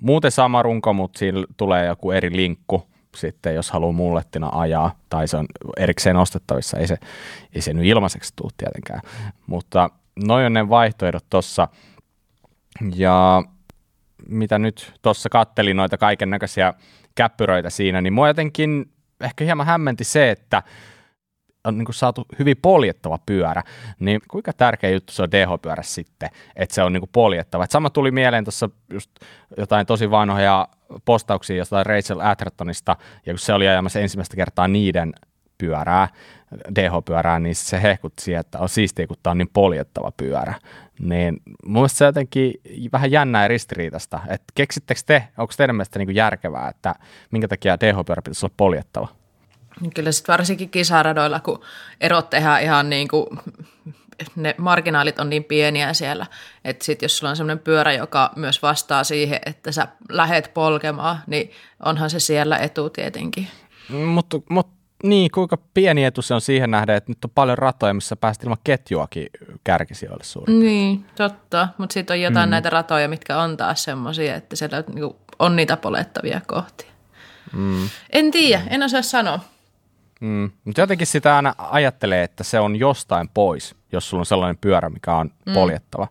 muuten 0.00 0.30
sama 0.30 0.62
runko, 0.62 0.92
mutta 0.92 1.18
siinä 1.18 1.44
tulee 1.56 1.86
joku 1.86 2.10
eri 2.10 2.36
linkku 2.36 2.86
sitten, 3.16 3.54
jos 3.54 3.70
haluaa 3.70 3.92
mullettina 3.92 4.48
ajaa, 4.52 4.98
tai 5.08 5.28
se 5.28 5.36
on 5.36 5.46
erikseen 5.76 6.16
ostettavissa, 6.16 6.78
ei 6.78 6.86
se, 6.86 6.96
ei 7.54 7.60
se 7.60 7.74
nyt 7.74 7.84
ilmaiseksi 7.86 8.32
tule 8.36 8.50
tietenkään. 8.56 9.00
Mutta 9.46 9.90
noin 10.24 10.46
on 10.46 10.52
ne 10.52 10.68
vaihtoehdot 10.68 11.24
tuossa. 11.30 11.68
Ja 12.94 13.42
mitä 14.28 14.58
nyt 14.58 14.92
tuossa 15.02 15.28
kattelin 15.28 15.76
noita 15.76 15.98
kaiken 15.98 16.30
näköisiä 16.30 16.74
käppyröitä 17.14 17.70
siinä, 17.70 18.00
niin 18.00 18.12
mua 18.12 18.28
jotenkin 18.28 18.90
ehkä 19.20 19.44
hieman 19.44 19.66
hämmenti 19.66 20.04
se, 20.04 20.30
että 20.30 20.62
on 21.64 21.78
niin 21.78 21.86
saatu 21.90 22.26
hyvin 22.38 22.56
poljettava 22.62 23.18
pyörä, 23.26 23.62
niin 23.98 24.20
kuinka 24.30 24.52
tärkeä 24.52 24.90
juttu 24.90 25.12
se 25.12 25.22
on 25.22 25.30
DH-pyörä 25.30 25.82
sitten, 25.82 26.30
että 26.56 26.74
se 26.74 26.82
on 26.82 26.92
niin 26.92 27.08
poljettava. 27.12 27.64
Et 27.64 27.70
sama 27.70 27.90
tuli 27.90 28.10
mieleen 28.10 28.44
tuossa 28.44 28.70
just 28.92 29.10
jotain 29.56 29.86
tosi 29.86 30.10
vanhoja 30.10 30.68
postauksia 31.04 31.56
jostain 31.56 31.86
Rachel 31.86 32.20
Athertonista, 32.20 32.96
ja 33.26 33.32
kun 33.32 33.38
se 33.38 33.52
oli 33.52 33.68
ajamassa 33.68 34.00
ensimmäistä 34.00 34.36
kertaa 34.36 34.68
niiden 34.68 35.12
pyörää, 35.58 36.08
DH-pyörää, 36.74 37.38
niin 37.38 37.54
se 37.54 37.82
hehkutti 37.82 38.34
että 38.34 38.58
on 38.58 38.68
siistiä, 38.68 39.06
kun 39.06 39.16
tämä 39.22 39.30
on 39.30 39.38
niin 39.38 39.50
poljettava 39.52 40.12
pyörä. 40.16 40.54
Niin 41.00 41.40
mun 41.64 41.88
se 41.88 42.04
jotenkin 42.04 42.54
vähän 42.92 43.10
jännää 43.10 43.42
ja 43.42 43.48
ristiriitasta. 43.48 44.20
Että 44.28 44.52
keksittekö 44.54 45.00
te, 45.06 45.28
onko 45.38 45.52
teidän 45.56 45.76
mielestä 45.76 45.98
niin 45.98 46.14
järkevää, 46.14 46.68
että 46.68 46.94
minkä 47.30 47.48
takia 47.48 47.80
DH-pyörä 47.80 48.22
pitäisi 48.22 48.46
olla 48.46 48.54
poljettava? 48.56 49.08
Kyllä 49.94 50.12
sitten 50.12 50.32
varsinkin 50.32 50.70
kisaradoilla, 50.70 51.40
kun 51.40 51.60
erot 52.00 52.30
tehdään 52.30 52.62
ihan 52.62 52.90
niin 52.90 53.08
kuin, 53.08 53.26
ne 54.36 54.54
marginaalit 54.58 55.18
on 55.18 55.30
niin 55.30 55.44
pieniä 55.44 55.92
siellä, 55.92 56.26
että 56.64 56.84
sitten 56.84 57.04
jos 57.04 57.18
sulla 57.18 57.30
on 57.30 57.36
sellainen 57.36 57.64
pyörä, 57.64 57.92
joka 57.92 58.32
myös 58.36 58.62
vastaa 58.62 59.04
siihen, 59.04 59.38
että 59.46 59.72
sä 59.72 59.88
lähet 60.08 60.54
polkemaan, 60.54 61.18
niin 61.26 61.50
onhan 61.84 62.10
se 62.10 62.20
siellä 62.20 62.58
etu 62.58 62.90
tietenkin. 62.90 63.48
Mutta 63.88 64.40
mut, 64.50 64.68
niin, 65.02 65.30
kuinka 65.30 65.58
pieni 65.74 66.04
etu 66.04 66.22
se 66.22 66.34
on 66.34 66.40
siihen 66.40 66.70
nähden, 66.70 66.96
että 66.96 67.10
nyt 67.10 67.24
on 67.24 67.30
paljon 67.30 67.58
ratoja, 67.58 67.94
missä 67.94 68.16
päästä 68.16 68.44
ilman 68.44 68.58
ketjuakin 68.64 69.26
kärkisijoille 69.64 70.24
suurin. 70.24 70.60
Niin, 70.60 71.04
totta. 71.16 71.68
Mutta 71.78 71.94
sitten 71.94 72.14
on 72.14 72.20
jotain 72.20 72.48
mm. 72.48 72.50
näitä 72.50 72.70
ratoja, 72.70 73.08
mitkä 73.08 73.38
on 73.38 73.56
taas 73.56 73.84
semmoisia, 73.84 74.34
että 74.34 74.56
siellä 74.56 74.84
niinku 74.94 75.16
on 75.38 75.56
niitä 75.56 75.76
polettavia 75.76 76.40
kohtia. 76.46 76.90
Mm. 77.52 77.88
En 78.12 78.30
tiedä, 78.30 78.62
en 78.70 78.82
osaa 78.82 79.02
sanoa. 79.02 79.40
Mm. 80.20 80.50
Mutta 80.64 80.80
jotenkin 80.80 81.06
sitä 81.06 81.36
aina 81.36 81.54
ajattelee, 81.58 82.22
että 82.22 82.44
se 82.44 82.60
on 82.60 82.76
jostain 82.76 83.28
pois, 83.34 83.74
jos 83.92 84.10
sulla 84.10 84.20
on 84.20 84.26
sellainen 84.26 84.58
pyörä, 84.60 84.88
mikä 84.90 85.14
on 85.14 85.30
mm. 85.46 85.52
poljettava. 85.52 86.08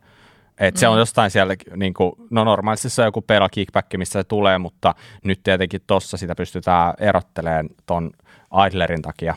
Et 0.58 0.76
mm. 0.76 0.80
se 0.80 0.88
on 0.88 0.96
mm. 0.96 1.00
jostain 1.00 1.32
siellä, 1.32 1.56
niin 1.76 1.94
kuin, 1.94 2.12
no 2.30 2.44
normaalisti 2.44 2.90
se 2.90 3.02
on 3.02 3.08
joku 3.08 3.22
pedal 3.22 3.50
kickback, 3.52 3.88
missä 3.98 4.20
se 4.20 4.24
tulee, 4.24 4.58
mutta 4.58 4.96
nyt 5.24 5.40
tietenkin 5.44 5.82
tossa 5.88 6.18
sitä 6.18 6.36
pystytään 6.36 6.94
erottelemaan 7.00 7.70
ton 7.86 8.12
idlerin 8.68 9.02
takia. 9.02 9.36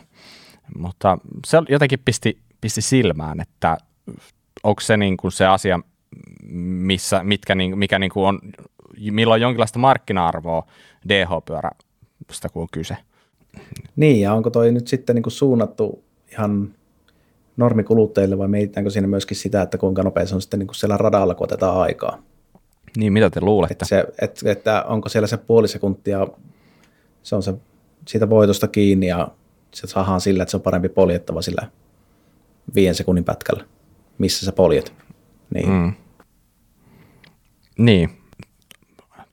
Mutta 0.77 1.17
se 1.47 1.57
jotenkin 1.69 1.99
pisti, 2.05 2.39
pisti 2.61 2.81
silmään, 2.81 3.41
että 3.41 3.77
onko 4.63 4.81
se 4.81 4.97
niin 4.97 5.17
kuin 5.17 5.31
se 5.31 5.45
asia, 5.45 5.79
missä, 6.43 7.23
mitkä, 7.23 7.55
niin, 7.55 7.77
mikä 7.77 7.99
niin 7.99 8.11
kuin 8.11 8.27
on, 8.27 8.39
milloin 9.11 9.41
jonkinlaista 9.41 9.79
markkina-arvoa 9.79 10.67
DH-pyörästä, 11.09 12.49
kun 12.53 12.61
on 12.61 12.67
kyse. 12.71 12.97
Niin, 13.95 14.21
ja 14.21 14.33
onko 14.33 14.49
toi 14.49 14.71
nyt 14.71 14.87
sitten 14.87 15.15
niin 15.15 15.23
kuin 15.23 15.33
suunnattu 15.33 16.03
ihan 16.31 16.73
normikuluttajille 17.57 18.37
vai 18.37 18.47
mietitäänkö 18.47 18.89
siinä 18.89 19.07
myöskin 19.07 19.37
sitä, 19.37 19.61
että 19.61 19.77
kuinka 19.77 20.03
nopea 20.03 20.25
se 20.25 20.35
on 20.35 20.41
sitten 20.41 20.59
niin 20.59 20.67
kuin 20.67 20.75
siellä 20.75 20.97
radalla, 20.97 21.35
kun 21.35 21.45
otetaan 21.45 21.77
aikaa? 21.77 22.23
Niin, 22.97 23.13
mitä 23.13 23.29
te 23.29 23.41
luulette? 23.41 23.73
Että, 23.73 23.85
se, 23.85 24.05
että, 24.21 24.51
että 24.51 24.83
onko 24.83 25.09
siellä 25.09 25.27
se 25.27 25.37
puoli 25.37 25.67
sekuntia, 25.67 26.27
se 27.23 27.35
on 27.35 27.43
se 27.43 27.53
siitä 28.07 28.29
voitosta 28.29 28.67
kiinni 28.67 29.07
ja 29.07 29.27
se 29.73 29.87
saadaan 29.87 30.21
sillä, 30.21 30.43
että 30.43 30.51
se 30.51 30.57
on 30.57 30.63
parempi 30.63 30.89
poljettava 30.89 31.41
sillä 31.41 31.67
viiden 32.75 32.95
sekunnin 32.95 33.23
pätkällä, 33.23 33.65
missä 34.17 34.45
sä 34.45 34.51
poljet. 34.51 34.93
Niin. 35.53 35.69
Mm. 35.69 35.93
Niin. 37.77 38.09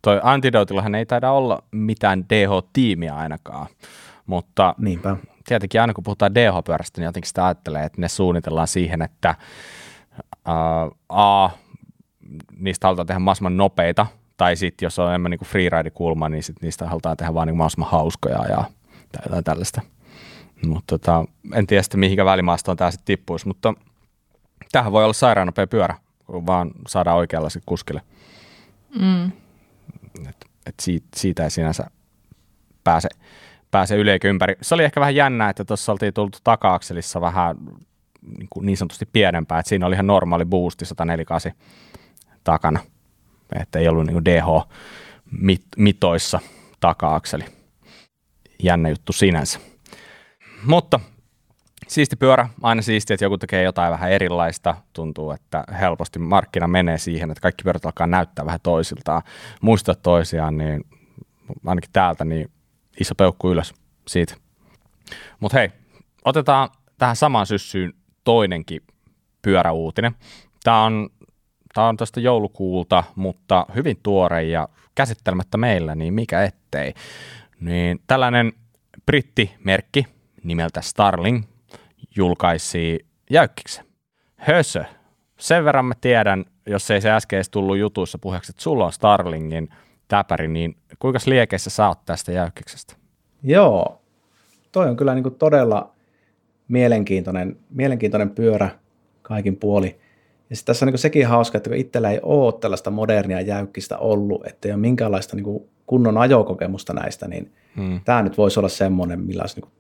Toi 0.03 0.21
Antidotillahan 0.23 0.95
ei 0.95 1.07
taida 1.07 1.31
olla 1.31 1.63
mitään 1.71 2.25
DH-tiimiä 2.25 3.17
ainakaan. 3.17 3.67
Mutta 4.31 4.75
Niinpä. 4.79 5.17
tietenkin 5.45 5.81
aina 5.81 5.95
kun 5.95 6.05
puhutaan 6.05 6.35
DH-pyörästä, 6.35 7.01
niin 7.01 7.05
jotenkin 7.05 7.29
sitä 7.29 7.47
ajattelee, 7.47 7.85
että 7.85 8.01
ne 8.01 8.09
suunnitellaan 8.09 8.69
siihen, 8.69 9.03
että 9.03 9.35
uh, 10.49 10.97
A, 11.09 11.51
niistä 12.57 12.87
halutaan 12.87 13.07
tehdä 13.07 13.19
mahdollisimman 13.19 13.57
nopeita, 13.57 14.07
tai 14.37 14.57
sitten 14.57 14.87
jos 14.87 14.99
on 14.99 15.09
enemmän 15.09 15.31
niin 15.31 15.41
freeride-kulma, 15.45 16.29
niin 16.29 16.43
sit 16.43 16.63
niistä 16.63 16.89
halutaan 16.89 17.17
tehdä 17.17 17.35
vaan 17.35 17.47
niin 17.47 17.57
mahdollisimman 17.57 17.91
hauskoja 17.91 18.47
ja 18.49 18.65
tai 19.13 19.23
jotain 19.25 19.45
tällaista. 19.45 19.81
Mutta 20.67 20.99
tota, 20.99 21.25
en 21.55 21.67
tiedä 21.67 21.83
sitten 21.83 22.01
mihinkä 22.01 22.25
välimaastoon 22.25 22.77
tämä 22.77 22.91
sitten 22.91 23.07
tippuisi, 23.07 23.49
mutta 23.49 23.75
tähän 24.73 24.93
voi 24.93 25.05
olla 25.05 25.13
sairaan 25.13 25.47
nopea 25.47 25.67
pyörä, 25.67 25.95
kun 26.27 26.47
vaan 26.47 26.71
saadaan 26.89 27.17
oikeanlaiselle 27.17 27.65
kuskille. 27.67 28.03
Mm. 28.99 29.27
Et, 30.29 30.47
et 30.67 30.75
siitä, 30.81 31.07
siitä 31.17 31.45
ei 31.45 31.51
sinänsä 31.51 31.85
pääse 32.85 33.09
pääsee 33.71 33.99
yli 33.99 34.19
ympäri. 34.25 34.55
Se 34.63 34.75
oli 34.75 34.85
ehkä 34.85 35.01
vähän 35.01 35.15
jännää, 35.15 35.51
että 35.51 35.65
tuossa 35.65 35.93
oltiin 35.93 36.15
tultu 36.15 36.39
taka-akselissa 36.45 37.21
vähän 37.21 37.57
niin, 38.39 38.49
kuin 38.51 38.67
niin 38.67 38.77
sanotusti 38.77 39.09
pienempää, 39.13 39.59
että 39.59 39.69
siinä 39.69 39.87
oli 39.87 39.95
ihan 39.95 40.07
normaali 40.07 40.45
boosti 40.45 40.85
148 40.85 41.53
takana, 42.45 42.81
että 43.61 43.79
ei 43.79 43.89
ollut 43.89 44.07
niin 44.07 44.25
DH-mitoissa 44.25 46.41
taka-akseli. 46.81 47.45
Jännä 48.63 48.89
juttu 48.89 49.13
sinänsä. 49.13 49.59
Mutta 50.65 51.01
siisti 51.89 52.17
pyörä, 52.17 52.49
aina 52.63 52.83
siisti, 52.83 53.15
että 53.15 53.25
joku 53.25 53.39
tekee 53.39 53.63
jotain 53.63 53.93
vähän 53.93 54.13
erilaista. 54.13 54.77
Tuntuu, 54.93 55.31
että 55.31 55.65
helposti 55.81 56.19
markkina 56.19 56.69
menee 56.69 56.99
siihen, 56.99 57.31
että 57.31 57.41
kaikki 57.41 57.65
pyörät 57.65 57.87
alkaa 57.87 58.07
näyttää 58.07 58.47
vähän 58.47 58.61
toisiltaan, 58.63 59.23
muistaa 59.61 59.95
toisiaan, 59.95 60.57
niin 60.57 60.85
ainakin 61.67 61.91
täältä, 61.93 62.25
niin 62.25 62.51
iso 63.01 63.15
peukku 63.15 63.51
ylös 63.51 63.75
siitä. 64.09 64.35
Mutta 65.41 65.59
hei, 65.59 65.71
otetaan 66.25 66.69
tähän 66.99 67.17
samaan 67.17 67.47
syssyyn 67.47 67.95
toinenkin 68.25 68.81
pyöräuutinen. 69.43 70.15
Tämä 70.65 70.85
on, 70.85 71.11
tämä 71.75 71.89
on 71.89 71.97
tästä 71.97 72.21
joulukuulta, 72.21 73.05
mutta 73.17 73.67
hyvin 73.75 73.99
tuore 74.03 74.43
ja 74.43 74.69
käsittelemättä 74.95 75.59
meillä, 75.59 75.95
niin 75.95 76.15
mikä 76.15 76.45
ettei. 76.45 76.95
Niin 77.61 78.01
tällainen 78.07 78.53
brittimerkki 79.07 80.07
nimeltä 80.45 80.81
Starling 80.81 81.45
julkaisi 82.17 83.07
jäykkiksen. 83.31 83.87
Hösö. 84.37 84.85
Sen 85.39 85.65
verran 85.65 85.85
mä 85.85 85.95
tiedän, 86.01 86.45
jos 86.67 86.91
ei 86.91 87.01
se 87.01 87.11
äsken 87.11 87.45
tullut 87.51 87.79
jutuissa 87.79 88.19
puheeksi, 88.19 88.53
että 88.53 88.63
sulla 88.63 88.85
on 88.87 88.93
Starlingin 88.93 89.69
täpäri, 90.11 90.49
niin 90.49 90.77
kuinka 90.99 91.19
liekeissä 91.27 91.71
sä 91.71 91.89
oot 91.89 92.05
tästä 92.05 92.33
jäykkiksestä? 92.33 92.95
Joo, 93.43 94.01
toi 94.73 94.89
on 94.89 94.97
kyllä 94.97 95.15
niin 95.15 95.23
kuin 95.23 95.35
todella 95.35 95.93
mielenkiintoinen, 96.69 97.57
mielenkiintoinen 97.71 98.31
pyörä 98.31 98.71
kaikin 99.23 99.57
puoli. 99.57 100.01
Ja 100.51 100.57
sitten 100.57 100.73
tässä 100.73 100.87
on 100.87 100.93
niin 100.93 100.99
sekin 100.99 101.27
hauska, 101.27 101.57
että 101.57 101.71
kun 101.71 101.77
itsellä 101.77 102.11
ei 102.11 102.21
ole 102.23 102.53
tällaista 102.61 102.91
modernia 102.91 103.41
jäykkistä 103.41 103.99
ollut, 103.99 104.47
että 104.47 104.69
ei 104.69 104.73
ole 104.73 104.81
minkäänlaista 104.81 105.37
niin 105.37 105.71
kunnon 105.87 106.19
ajokokemusta 106.19 106.93
näistä, 106.93 107.29
niin 107.29 107.53
hmm. 107.77 108.01
tämä 108.05 108.23
nyt 108.23 108.39
voisi 108.39 108.61
olla 108.61 108.69
semmoinen, 108.69 109.21
millä 109.21 109.43
olisi 109.43 109.61
niin 109.61 109.71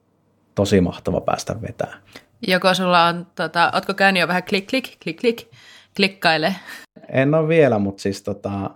tosi 0.54 0.80
mahtava 0.80 1.20
päästä 1.20 1.62
vetämään. 1.62 2.02
Joko 2.46 2.74
sulla 2.74 3.06
on, 3.06 3.26
tota, 3.34 3.70
ootko 3.74 3.94
käynyt 3.94 4.20
jo 4.20 4.28
vähän 4.28 4.42
klik, 4.42 4.66
klik, 4.66 4.84
klik, 5.02 5.16
klik, 5.20 5.46
klikkaile? 5.96 6.54
En 7.08 7.34
ole 7.34 7.48
vielä, 7.48 7.78
mutta 7.78 8.02
siis 8.02 8.22
tota, 8.22 8.70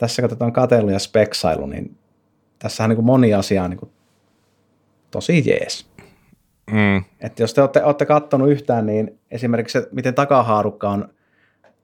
tässä 0.00 0.22
on 0.40 0.52
katsellut 0.52 0.92
ja 0.92 0.98
speksailu, 0.98 1.66
niin 1.66 1.96
tässä 2.58 2.84
on 2.84 2.90
niin 2.90 3.04
moni 3.04 3.34
asia 3.34 3.64
on 3.64 3.70
niin 3.70 3.90
tosi 5.10 5.42
jees. 5.46 5.86
Mm. 6.70 7.04
Että 7.20 7.42
jos 7.42 7.54
te 7.54 7.60
olette, 7.60 7.84
olette 7.84 8.06
katsonut 8.06 8.50
yhtään, 8.50 8.86
niin 8.86 9.18
esimerkiksi 9.30 9.80
se, 9.80 9.88
miten 9.92 10.14
takahaarukka 10.14 10.90
on, 10.90 11.08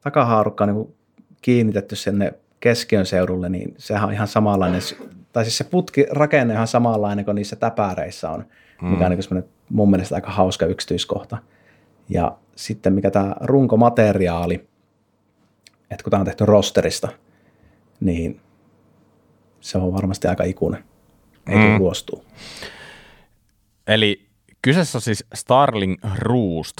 takahaarukka 0.00 0.64
on 0.64 0.74
niin 0.74 0.94
kiinnitetty 1.42 1.96
sinne 1.96 2.35
keskiön 2.61 3.07
seudulle, 3.07 3.48
niin 3.48 3.74
sehän 3.79 4.09
on 4.09 4.12
ihan 4.12 4.29
samanlainen, 4.29 4.81
tai 5.33 5.44
siis 5.44 5.59
se 5.59 5.64
putki 5.64 6.07
rakenne 6.11 6.52
on 6.52 6.57
ihan 6.57 6.66
samanlainen 6.66 7.24
kuin 7.24 7.35
niissä 7.35 7.57
täpäreissä 7.57 8.31
on, 8.31 8.44
mm. 8.83 8.88
mikä 8.88 9.07
on 9.07 9.12
niin 9.31 9.44
mun 9.68 9.90
mielestä 9.90 10.14
aika 10.14 10.31
hauska 10.31 10.66
yksityiskohta. 10.66 11.38
Ja 12.09 12.37
sitten 12.57 12.92
mikä 12.92 13.11
tämä 13.11 13.35
runkomateriaali, 13.40 14.68
että 15.90 16.02
kun 16.05 16.11
tämä 16.11 16.20
on 16.20 16.26
tehty 16.26 16.46
rosterista, 16.46 17.09
niin 18.00 18.40
se 19.61 19.78
on 19.78 19.92
varmasti 19.92 20.28
aika 20.28 20.44
ikuinen, 20.44 20.85
ei 21.46 21.56
mm. 21.56 21.78
ruostuu. 21.78 22.24
Eli 23.87 24.26
kyseessä 24.62 24.98
on 24.98 25.02
siis 25.02 25.24
Starling 25.35 25.96
Roost 26.18 26.76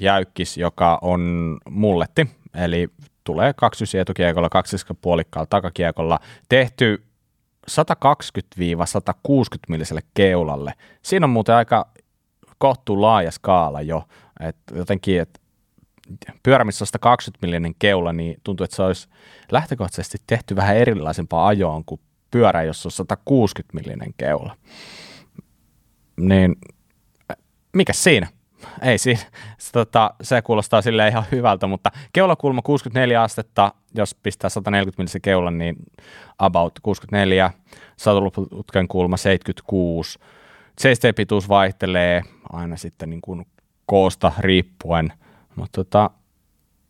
jäykkis, 0.00 0.56
joka 0.56 0.98
on 1.02 1.56
mulletti, 1.70 2.26
eli 2.54 2.88
tulee 3.24 3.52
29 3.52 4.00
etukiekolla, 4.00 4.48
kaksiska 4.48 4.94
puolikkaalla 4.94 5.46
takakiekolla, 5.46 6.20
tehty 6.48 7.02
120-160 7.70 7.74
milliselle 9.68 10.02
keulalle. 10.14 10.72
Siinä 11.02 11.26
on 11.26 11.30
muuten 11.30 11.54
aika 11.54 11.86
kohtuu 12.58 13.00
laaja 13.00 13.30
skaala 13.30 13.82
jo, 13.82 14.04
että 14.40 14.74
jotenkin, 14.74 15.20
että 15.20 15.40
pyörä, 16.42 16.64
missä 16.64 16.82
on 16.82 16.86
120 16.86 17.46
millinen 17.46 17.74
keula, 17.78 18.12
niin 18.12 18.40
tuntuu, 18.44 18.64
että 18.64 18.76
se 18.76 18.82
olisi 18.82 19.08
lähtökohtaisesti 19.52 20.18
tehty 20.26 20.56
vähän 20.56 20.76
erilaisempaa 20.76 21.46
ajoon 21.46 21.84
kuin 21.84 22.00
pyörä, 22.30 22.62
jossa 22.62 22.86
on 22.86 22.90
160 22.92 23.74
millinen 23.74 24.14
keula. 24.16 24.56
Niin 26.16 26.56
mikä 27.72 27.92
siinä? 27.92 28.28
Ei 28.82 28.98
siinä. 28.98 29.20
Se, 29.58 29.72
tota, 29.72 30.14
se 30.22 30.42
kuulostaa 30.42 30.82
sille 30.82 31.08
ihan 31.08 31.24
hyvältä, 31.32 31.66
mutta 31.66 31.90
keulakulma 32.12 32.62
64 32.62 33.22
astetta, 33.22 33.72
jos 33.94 34.14
pistää 34.14 34.50
140 34.50 35.00
millisen 35.02 35.20
keulan, 35.20 35.58
niin 35.58 35.76
about 36.38 36.72
64, 36.82 37.50
satuluputken 37.96 38.88
kulma 38.88 39.16
76, 39.16 40.18
seisteen 40.78 41.14
pituus 41.14 41.48
vaihtelee 41.48 42.22
aina 42.52 42.76
sitten 42.76 43.10
niin 43.10 43.20
kuin 43.20 43.46
koosta 43.86 44.32
riippuen, 44.38 45.12
mutta 45.56 45.84
tota, 45.84 46.10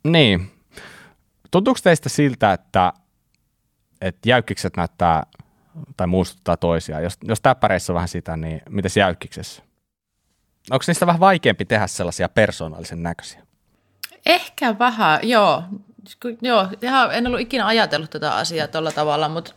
niin. 0.04 0.50
Tuntuuko 1.50 1.80
teistä 1.82 2.08
siltä, 2.08 2.52
että, 2.52 2.92
että 4.00 4.28
jäykkikset 4.28 4.76
näyttää 4.76 5.26
tai 5.96 6.06
muistuttaa 6.06 6.56
toisiaan? 6.56 7.02
Jos, 7.02 7.18
jos 7.24 7.40
täppäreissä 7.40 7.92
on 7.92 7.94
vähän 7.94 8.08
sitä, 8.08 8.36
niin 8.36 8.62
miten 8.68 8.90
jäykkiksessä? 8.96 9.62
Onko 10.70 10.84
niistä 10.86 11.06
vähän 11.06 11.20
vaikeampi 11.20 11.64
tehdä 11.64 11.86
sellaisia 11.86 12.28
persoonallisen 12.28 13.02
näköisiä? 13.02 13.42
Ehkä 14.26 14.78
vähän, 14.78 15.20
joo. 15.22 15.62
Joo, 16.42 16.68
ihan 16.82 17.14
en 17.14 17.26
ollut 17.26 17.40
ikinä 17.40 17.66
ajatellut 17.66 18.10
tätä 18.10 18.34
asiaa 18.34 18.68
tuolla 18.68 18.92
tavalla, 18.92 19.28
mutta 19.28 19.54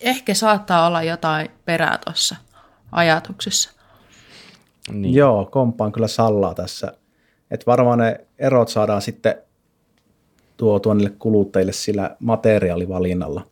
ehkä 0.00 0.34
saattaa 0.34 0.86
olla 0.86 1.02
jotain 1.02 1.50
perää 1.64 1.98
tuossa 2.04 2.36
ajatuksessa. 2.92 3.70
Niin. 4.92 5.14
Joo, 5.14 5.44
kompaan 5.46 5.92
kyllä 5.92 6.08
Sallaa 6.08 6.54
tässä. 6.54 6.92
Että 7.50 7.66
varmaan 7.66 7.98
ne 7.98 8.20
erot 8.38 8.68
saadaan 8.68 9.02
sitten 9.02 9.34
tuotua 10.56 10.94
niille 10.94 11.12
kuluttajille 11.18 11.72
sillä 11.72 12.16
materiaalivalinnalla. 12.18 13.46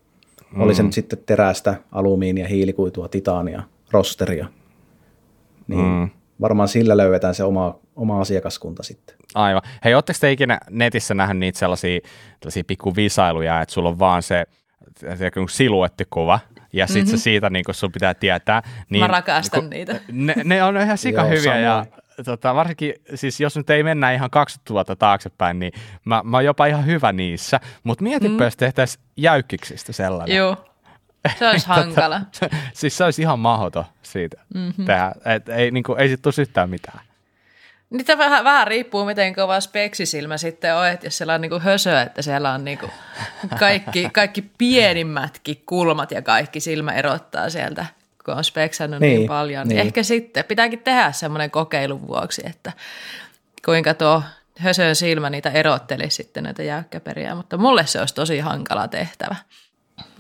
Mm. 0.53 0.61
Oli 0.61 0.75
se 0.75 0.83
nyt 0.83 0.93
sitten 0.93 1.19
terästä, 1.27 1.75
alumiinia, 1.93 2.49
hiilikuitua, 2.49 3.09
titania, 3.09 3.63
rosteria. 3.91 4.47
Niin 5.67 5.85
mm. 5.85 6.09
varmaan 6.41 6.69
sillä 6.69 6.97
löydetään 6.97 7.35
se 7.35 7.45
oma, 7.45 7.79
oma 7.97 8.21
asiakaskunta 8.21 8.83
sitten. 8.83 9.17
Aivan. 9.35 9.63
Hei, 9.85 9.95
ootteko 9.95 10.19
te 10.21 10.33
ikinä 10.33 10.59
netissä 10.71 11.15
nähnyt 11.15 11.41
niitä 11.41 11.59
sellaisia, 11.59 12.01
sellaisia 12.41 12.65
pikkuvisailuja, 12.67 13.61
että 13.61 13.73
sulla 13.73 13.89
on 13.89 13.99
vaan 13.99 14.23
se 14.23 14.45
siluettikuva, 15.51 16.41
ja 16.73 16.87
sitten 16.87 17.05
mm-hmm. 17.05 17.19
se 17.19 17.23
siitä 17.23 17.51
niin 17.51 17.65
sun 17.71 17.93
pitää 17.93 18.15
tietää. 18.15 18.63
Niin, 18.91 19.03
Mä 19.03 19.07
rakastan 19.07 19.61
niin, 19.61 19.71
niitä. 19.71 20.01
Ne, 20.13 20.35
ne 20.45 20.63
on 20.63 20.77
ihan 20.77 20.99
sika 20.99 21.21
Joo, 21.21 21.29
hyviä 21.29 21.43
samoin. 21.43 21.63
ja 21.63 21.87
tota, 22.25 22.55
varsinkin, 22.55 22.95
siis 23.15 23.41
jos 23.41 23.57
nyt 23.57 23.71
ei 23.71 23.83
mennä 23.83 24.13
ihan 24.13 24.31
20 24.31 24.73
vuotta 24.73 24.97
taaksepäin, 24.97 25.59
niin 25.59 25.73
mä, 26.05 26.23
mä 26.25 26.37
oon 26.37 26.45
jopa 26.45 26.67
ihan 26.67 26.87
hyvä 26.87 27.13
niissä, 27.13 27.61
mutta 27.85 28.05
mietipä, 28.05 28.35
mm. 28.35 28.43
jos 28.43 28.57
tehtäisiin 28.57 29.05
jäykkiksistä 29.17 29.93
sellainen. 29.93 30.37
Joo, 30.37 30.57
se 31.39 31.49
olisi 31.49 31.67
tota, 31.69 31.81
hankala. 31.81 32.21
siis 32.75 32.97
se 32.97 33.05
olisi 33.05 33.23
ihan 33.23 33.39
mahdoton 33.39 33.85
siitä 34.03 34.41
mm-hmm. 34.55 34.85
tehdä, 34.85 35.13
et 35.25 35.49
ei, 35.49 35.71
niin 35.71 35.85
kuin, 35.85 36.01
ei 36.01 36.09
sit 36.09 36.23
tulisi 36.23 36.43
yhtään 36.43 36.71
mitään. 36.71 37.01
Niitä 37.91 38.19
vähän, 38.19 38.45
vähän 38.45 38.67
riippuu, 38.67 39.05
miten 39.05 39.35
kova 39.35 39.61
speksisilmä 39.61 40.39
sitten 40.39 40.77
on, 40.77 40.89
että 40.89 41.07
jos 41.07 41.19
siellä 41.19 41.35
on 41.35 41.41
niinku 41.41 41.59
hösö, 41.59 42.01
että 42.01 42.23
siellä 42.23 42.53
on 42.53 42.65
niinku 42.65 42.87
kaikki, 43.61 44.09
kaikki 44.13 44.43
pienimmätkin 44.59 45.63
kulmat 45.67 46.11
ja 46.11 46.23
kaikki 46.23 46.61
silmä 46.61 46.93
erottaa 46.93 47.51
sieltä, 47.51 47.87
kun 48.29 48.39
on 48.39 48.45
speksannut 48.45 49.01
niin, 49.01 49.17
niin 49.17 49.29
paljon. 49.29 49.69
Niin. 49.69 49.77
niin. 49.77 49.87
Ehkä 49.87 50.03
sitten 50.03 50.45
pitääkin 50.45 50.79
tehdä 50.79 51.13
semmoinen 51.13 51.51
kokeilun 51.51 52.07
vuoksi, 52.07 52.43
että 52.45 52.73
kuinka 53.65 53.95
tuo 53.95 54.23
hösön 54.59 54.97
silmä 54.97 55.31
niitä 55.31 55.51
erotteli 55.51 56.11
sitten 56.11 56.45
näitä 56.45 56.63
jäykkäperiä, 56.63 57.35
mutta 57.35 57.57
mulle 57.57 57.87
se 57.87 58.01
olisi 58.01 58.15
tosi 58.15 58.39
hankala 58.39 58.89
tehtävä 58.89 59.37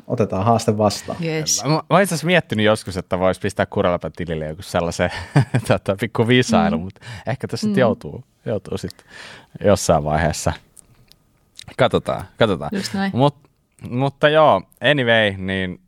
otetaan 0.06 0.44
haaste 0.44 0.78
vastaan. 0.78 1.24
Yes. 1.24 1.64
Mä, 1.64 1.70
mä 1.70 1.82
oon 1.90 2.02
itse 2.02 2.14
asiassa 2.14 2.26
miettinyt 2.26 2.66
joskus, 2.66 2.96
että 2.96 3.18
voisi 3.18 3.40
pistää 3.40 3.66
kuralapan 3.66 4.12
tilille 4.12 4.46
joku 4.46 4.62
sellaisen 4.62 5.10
tota, 5.68 5.96
pikku 6.00 6.28
visailu, 6.28 6.78
mm. 6.78 6.84
mutta 6.84 7.00
ehkä 7.26 7.48
tässä 7.48 7.66
mm. 7.66 7.78
joutuu, 7.78 8.24
joutuu 8.46 8.78
sitten 8.78 9.06
jossain 9.64 10.04
vaiheessa. 10.04 10.52
Katsotaan, 11.76 12.24
katsotaan. 12.38 12.70
Just 12.72 12.94
näin. 12.94 13.12
Mut, 13.14 13.36
mutta 13.90 14.28
joo, 14.28 14.62
anyway, 14.80 15.36
niin 15.36 15.80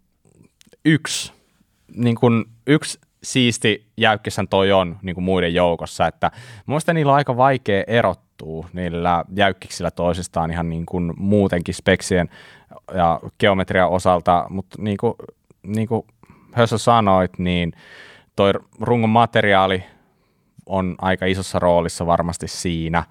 yksi, 0.85 1.33
niin 1.95 2.17
kun 2.17 2.45
yksi 2.67 2.99
siisti 3.23 3.87
jäykkisän 3.97 4.49
toi 4.49 4.73
on 4.73 4.97
niin 5.03 5.15
kuin 5.15 5.25
muiden 5.25 5.55
joukossa, 5.55 6.07
että 6.07 6.31
muista 6.67 6.93
niillä 6.93 7.13
on 7.13 7.17
aika 7.17 7.37
vaikea 7.37 7.85
erottua 7.87 8.69
niillä 8.73 9.25
jäykkiksillä 9.37 9.91
toisistaan 9.91 10.51
ihan 10.51 10.69
niin 10.69 10.87
kuin 10.87 11.13
muutenkin 11.17 11.75
speksien 11.75 12.29
ja 12.95 13.21
geometrian 13.41 13.91
osalta, 13.91 14.47
mutta 14.49 14.83
niin 14.83 14.97
kuin, 14.97 15.15
niin 15.63 15.89
kuin 15.89 16.03
Hössö 16.53 16.79
sanoit, 16.79 17.39
niin 17.39 17.73
toi 18.37 18.53
rungon 18.81 19.11
materiaali 19.11 19.85
on 20.67 20.95
aika 20.99 21.27
isossa 21.27 21.59
roolissa 21.59 22.07
varmasti 22.07 22.49
siinä, 22.49 23.05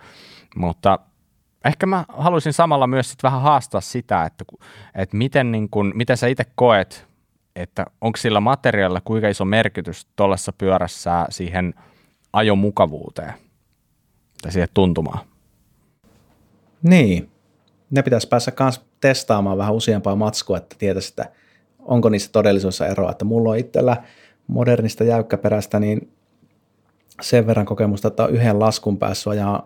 mutta 0.55 0.99
ehkä 1.65 1.85
mä 1.85 2.05
haluaisin 2.07 2.53
samalla 2.53 2.87
myös 2.87 3.11
sit 3.11 3.23
vähän 3.23 3.41
haastaa 3.41 3.81
sitä, 3.81 4.23
että, 4.23 4.45
että 4.95 5.17
miten, 5.17 5.51
niin 5.51 5.69
kun, 5.69 5.91
miten 5.95 6.17
sä 6.17 6.27
itse 6.27 6.43
koet, 6.55 7.08
että 7.61 7.85
onko 8.01 8.17
sillä 8.17 8.39
materiaalilla 8.39 9.01
kuinka 9.01 9.29
iso 9.29 9.45
merkitys 9.45 10.07
tuollaisessa 10.15 10.53
pyörässä 10.53 11.25
siihen 11.29 11.73
ajomukavuuteen 12.33 13.33
tai 14.41 14.51
siihen 14.51 14.69
tuntumaan? 14.73 15.19
Niin, 16.83 17.31
ne 17.91 18.01
pitäisi 18.01 18.27
päässä 18.27 18.51
myös 18.59 18.81
testaamaan 19.01 19.57
vähän 19.57 19.73
useampaa 19.73 20.15
matskua, 20.15 20.57
että 20.57 20.75
tietäisi, 20.79 21.09
että 21.09 21.31
onko 21.79 22.09
niissä 22.09 22.31
todellisuudessa 22.31 22.87
eroa. 22.87 23.11
Että 23.11 23.25
mulla 23.25 23.49
on 23.49 23.57
itsellä 23.57 24.03
modernista 24.47 25.03
jäykkäperäistä 25.03 25.79
niin 25.79 26.13
sen 27.21 27.47
verran 27.47 27.65
kokemusta, 27.65 28.07
että 28.07 28.23
on 28.23 28.29
yhden 28.29 28.59
laskun 28.59 28.97
päässä 28.97 29.33
ja 29.33 29.63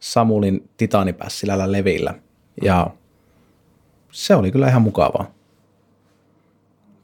Samulin 0.00 0.68
titanipässilällä 0.76 1.72
levillä. 1.72 2.14
Ja 2.62 2.90
se 4.12 4.34
oli 4.34 4.52
kyllä 4.52 4.68
ihan 4.68 4.82
mukavaa. 4.82 5.37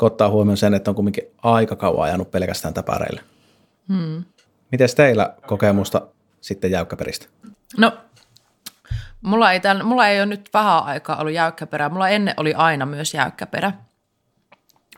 Kun 0.04 0.12
ottaa 0.12 0.30
huomioon 0.30 0.56
sen, 0.56 0.74
että 0.74 0.90
on 0.90 0.94
kuitenkin 0.94 1.24
aika 1.42 1.76
kauan 1.76 2.04
ajanut 2.04 2.30
pelkästään 2.30 2.74
täpäreillä. 2.74 3.22
Hmm. 3.88 4.24
Miten 4.72 4.88
teillä 4.96 5.34
kokemusta 5.46 6.06
sitten 6.40 6.70
jäykkäperistä? 6.70 7.26
No 7.78 7.92
Mulla 9.22 9.52
ei, 9.52 9.60
tämän, 9.60 9.86
mulla 9.86 10.08
ei 10.08 10.18
ole 10.18 10.26
nyt 10.26 10.50
vähän 10.54 10.84
aikaa 10.84 11.16
ollut 11.16 11.34
jäykkäperä. 11.34 11.88
Mulla 11.88 12.08
ennen 12.08 12.34
oli 12.36 12.54
aina 12.54 12.86
myös 12.86 13.14
jäykkäperä. 13.14 13.72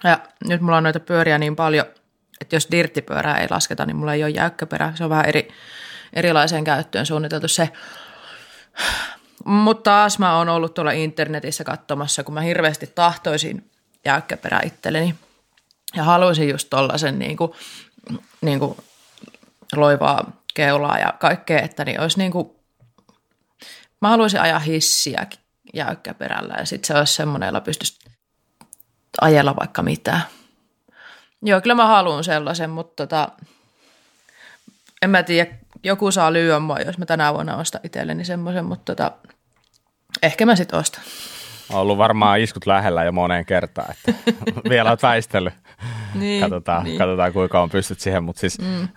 Ja 0.05 0.19
nyt 0.49 0.61
mulla 0.61 0.77
on 0.77 0.83
noita 0.83 1.01
pyöriä 1.01 1.39
niin 1.39 1.57
paljon, 1.57 1.87
että 2.41 2.57
jos 2.57 2.69
dirttipyörää 2.71 3.39
ei 3.39 3.47
lasketa, 3.51 3.87
niin 3.87 3.97
mulla 3.97 4.15
ei 4.15 4.25
ole 4.25 4.31
jäykkäperä. 4.31 4.93
Se 4.95 5.05
on 5.05 5.11
vähän 5.11 5.27
eri, 5.27 5.49
erilaiseen 6.13 6.65
käyttöön 6.65 7.07
suunniteltu 7.07 7.49
se. 7.49 7.69
Mutta 9.45 9.91
taas 9.91 10.19
mä 10.19 10.39
oon 10.39 10.49
ollut 10.49 10.75
tuolla 10.75 10.93
internetissä 10.93 11.65
katsomassa, 11.65 12.25
kun 12.25 12.35
mä 12.35 12.41
hirveästi 12.41 12.87
tahtoisin 12.87 13.71
jäykkäperä 14.07 14.61
itselleni. 14.65 15.15
Ja 15.97 16.03
haluaisin 16.03 16.49
just 16.49 16.71
tollasen 16.71 17.19
niin 17.19 17.37
kuin, 17.37 17.53
niin 18.41 18.59
kuin 18.59 18.77
loivaa 19.77 20.33
keulaa 20.55 20.99
ja 20.99 21.15
kaikkea, 21.19 21.61
että 21.61 21.85
niin 21.85 22.01
olisi 22.01 22.19
niin 22.19 22.33
kuin 22.33 22.57
Mä 24.01 24.09
haluaisin 24.09 24.41
ajaa 24.41 24.59
hissiä 24.59 25.27
jäykkäperällä 25.75 26.55
ja 26.59 26.65
sitten 26.65 26.87
se 26.87 26.95
olisi 26.95 27.13
semmoinen, 27.13 27.47
jolla 27.47 27.61
pystyisi 27.61 27.99
ajella 29.21 29.57
vaikka 29.57 29.83
mitään. 29.83 30.23
Joo, 31.43 31.61
kyllä 31.61 31.75
mä 31.75 31.87
haluan 31.87 32.25
sellaisen, 32.25 32.71
mutta 32.71 33.07
tota, 33.07 33.29
en 35.03 35.11
mä 35.11 35.23
tiedä, 35.23 35.55
joku 35.83 36.11
saa 36.11 36.33
lyödä 36.33 36.59
mua, 36.59 36.79
jos 36.79 36.99
mä 36.99 37.07
tänä 37.07 37.35
vuonna 37.35 37.57
ostan 37.57 37.81
itselleni 37.85 38.25
semmoisen, 38.25 38.65
mutta 38.65 38.95
tota, 38.95 39.13
ehkä 40.23 40.47
mä 40.47 40.57
sitten 40.57 40.79
ostan. 40.79 41.03
On 41.73 41.81
ollut 41.81 41.99
varmaan 41.99 42.41
iskut 42.41 42.67
lähellä 42.67 43.05
jo 43.05 43.13
moneen 43.13 43.47
kertaan, 43.47 43.89
että 43.91 44.33
vielä 44.71 44.91
olet 44.91 45.03
väistellyt. 45.03 45.55
niin, 46.15 46.41
katsotaan, 46.41 46.85
niin. 46.85 46.99
katsotaan, 46.99 47.33
kuinka 47.33 47.63
on 47.63 47.71
pystyt 47.71 48.01
siihen, 48.01 48.25
mutta 48.25 48.41
siis 48.41 48.59
mm. 48.59 48.89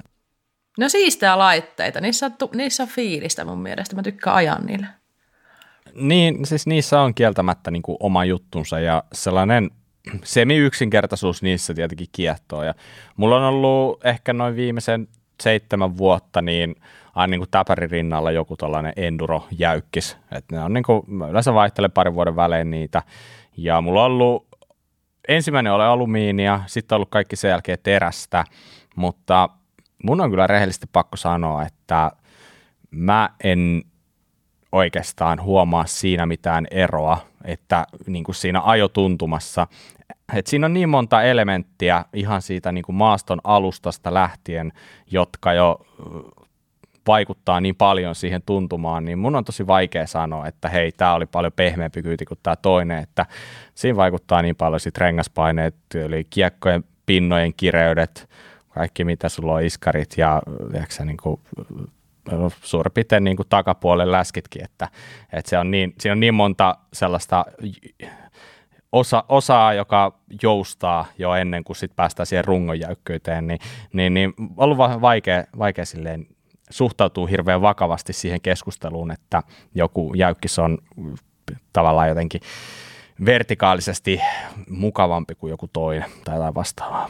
No 0.80 0.90
siistää 0.90 1.38
laitteita, 1.38 2.02
niissä 2.02 2.26
on, 2.26 2.50
niissä 2.56 2.84
on 2.84 2.90
fiilistä 2.90 3.46
mun 3.46 3.62
mielestä, 3.62 3.96
mä 3.96 4.04
tykkään 4.04 4.36
ajaa 4.36 4.62
niillä. 4.62 4.88
Niin, 5.96 6.46
siis 6.46 6.68
niissä 6.68 7.02
on 7.02 7.16
kieltämättä 7.16 7.72
niin 7.72 7.82
kuin 7.82 7.98
oma 8.00 8.26
juttunsa 8.26 8.80
ja 8.80 9.04
sellainen 9.14 9.72
semi-yksinkertaisuus 10.24 11.42
niissä 11.44 11.74
tietenkin 11.74 12.08
kiehtoo. 12.12 12.64
Ja 12.64 12.74
mulla 13.18 13.38
on 13.38 13.44
ollut 13.44 14.06
ehkä 14.06 14.34
noin 14.34 14.56
viimeisen 14.56 15.08
seitsemän 15.42 15.98
vuotta 15.98 16.42
niin 16.42 16.76
aina 17.16 17.32
niin 17.32 17.40
kuin 17.40 17.50
täpärin 17.52 17.90
rinnalla 17.90 18.32
joku 18.32 18.58
tällainen 18.58 18.94
enduro-jäykkis. 18.96 20.18
Et 20.32 20.46
ne 20.52 20.64
on 20.64 20.74
niin 20.74 20.84
kuin, 20.84 21.04
yleensä 21.30 21.54
vaihtelen 21.54 21.92
parin 21.92 22.14
vuoden 22.16 22.36
välein 22.36 22.72
niitä. 22.72 23.04
Ja 23.58 23.82
mulla 23.82 24.06
on 24.06 24.12
ollut 24.12 24.48
ensimmäinen 25.28 25.74
oli 25.74 25.84
alumiinia, 25.84 26.62
sitten 26.68 26.96
on 26.96 26.98
ollut 26.98 27.10
kaikki 27.10 27.36
sen 27.36 27.50
jälkeen 27.50 27.78
terästä, 27.84 28.44
mutta 28.96 29.50
mun 30.04 30.22
on 30.22 30.30
kyllä 30.30 30.48
rehellisesti 30.48 30.88
pakko 30.92 31.18
sanoa, 31.18 31.64
että 31.64 32.12
mä 32.92 33.30
en 33.44 33.82
oikeastaan 34.72 35.42
huomaa 35.42 35.86
siinä 35.86 36.26
mitään 36.26 36.68
eroa, 36.72 37.18
että 37.46 37.88
niin 38.08 38.24
kuin 38.24 38.36
siinä 38.36 38.62
ajotuntumassa, 38.66 39.68
että 40.34 40.50
siinä 40.50 40.66
on 40.66 40.74
niin 40.74 40.90
monta 40.90 41.24
elementtiä 41.24 42.06
ihan 42.14 42.42
siitä 42.42 42.72
niin 42.72 42.84
kuin 42.84 42.96
maaston 42.96 43.40
alustasta 43.44 44.14
lähtien, 44.14 44.72
jotka 45.12 45.54
jo 45.54 45.86
vaikuttaa 47.08 47.62
niin 47.62 47.76
paljon 47.76 48.16
siihen 48.16 48.42
tuntumaan, 48.46 49.06
niin 49.06 49.20
mun 49.20 49.36
on 49.36 49.46
tosi 49.46 49.68
vaikea 49.68 50.08
sanoa, 50.08 50.48
että 50.48 50.70
hei, 50.70 50.92
tämä 50.92 51.14
oli 51.14 51.26
paljon 51.26 51.54
pehmeämpi 51.54 52.02
kyyti 52.02 52.26
kuin 52.26 52.40
tämä 52.44 52.56
toinen, 52.56 52.98
että 53.04 53.26
siinä 53.76 53.96
vaikuttaa 53.96 54.42
niin 54.42 54.56
paljon 54.56 54.80
sitten 54.80 55.02
rengaspaineet, 55.02 55.76
eli 55.96 56.28
kiekkojen 56.30 56.84
pinnojen 57.06 57.54
kireydet, 57.54 58.30
kaikki 58.70 59.04
mitä 59.04 59.30
sulla 59.30 59.54
on 59.54 59.64
iskarit 59.64 60.18
ja 60.18 60.42
niin 61.06 61.18
kuin, 61.18 61.40
suurin 62.62 62.92
piirtein 62.92 63.24
niin 63.24 63.38
kuin 63.38 63.50
takapuolen 63.50 64.12
läskitkin, 64.12 64.64
että, 64.64 64.88
että 65.34 65.50
se 65.50 65.58
on 65.58 65.72
niin, 65.72 65.94
siinä 66.00 66.12
on 66.12 66.20
niin 66.20 66.34
monta 66.34 66.76
sellaista 66.94 67.46
osa, 68.92 69.24
osaa, 69.30 69.74
joka 69.74 70.20
joustaa 70.44 71.06
jo 71.18 71.34
ennen 71.34 71.64
kuin 71.64 71.76
sit 71.76 71.96
päästään 71.96 72.28
siihen 72.28 72.46
rungon 72.46 72.80
jäykkyyteen, 72.80 73.48
niin, 73.48 73.60
niin, 73.94 74.14
niin 74.14 74.34
ollut 74.58 74.78
vaikea, 74.78 75.44
vaikea 75.58 75.86
silleen 75.86 76.28
suhtautuu 76.70 77.28
hirveän 77.28 77.62
vakavasti 77.62 78.14
siihen 78.14 78.42
keskusteluun, 78.42 79.12
että 79.12 79.44
joku 79.76 80.14
jäykkis 80.14 80.60
on 80.60 80.78
tavallaan 81.74 82.10
jotenkin 82.10 82.42
vertikaalisesti 83.26 84.22
mukavampi 84.70 85.36
kuin 85.36 85.52
joku 85.52 85.68
toinen 85.74 86.06
tai 86.26 86.36
jotain 86.36 86.56
vastaavaa. 86.56 87.10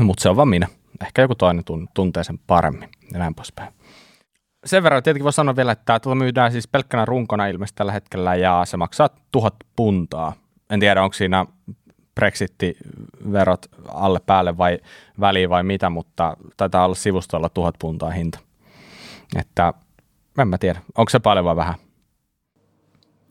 Mutta 0.00 0.22
se 0.22 0.28
on 0.28 0.36
vaan 0.36 0.48
minä. 0.48 0.68
Ehkä 1.02 1.22
joku 1.22 1.34
toinen 1.34 1.64
tuntee 1.94 2.24
sen 2.24 2.38
paremmin 2.46 2.88
ja 3.12 3.18
näin 3.18 3.34
poispäin. 3.34 3.72
Sen 4.66 4.82
verran 4.82 5.02
tietenkin 5.02 5.24
voi 5.24 5.32
sanoa 5.32 5.56
vielä, 5.56 5.72
että 5.72 6.00
tuota 6.00 6.14
myydään 6.14 6.52
siis 6.52 6.68
pelkkänä 6.68 7.04
runkona 7.04 7.46
ilmeisesti 7.46 7.76
tällä 7.76 7.92
hetkellä 7.92 8.34
ja 8.34 8.62
se 8.64 8.76
maksaa 8.76 9.10
tuhat 9.32 9.54
puntaa. 9.76 10.32
En 10.70 10.80
tiedä, 10.80 11.02
onko 11.02 11.14
siinä 11.14 11.46
Brexit-verot 12.14 13.66
alle 13.88 14.20
päälle 14.26 14.58
vai 14.58 14.78
väliin 15.20 15.50
vai 15.50 15.62
mitä, 15.62 15.90
mutta 15.90 16.36
taitaa 16.56 16.84
olla 16.84 16.94
sivustolla 16.94 17.48
tuhat 17.48 17.74
puntaa 17.78 18.10
hinta. 18.10 18.38
Että 19.36 19.74
en 20.38 20.48
mä 20.48 20.58
tiedä, 20.58 20.80
onko 20.98 21.10
se 21.10 21.18
paljon 21.18 21.44
vai 21.44 21.56
vähän? 21.56 21.74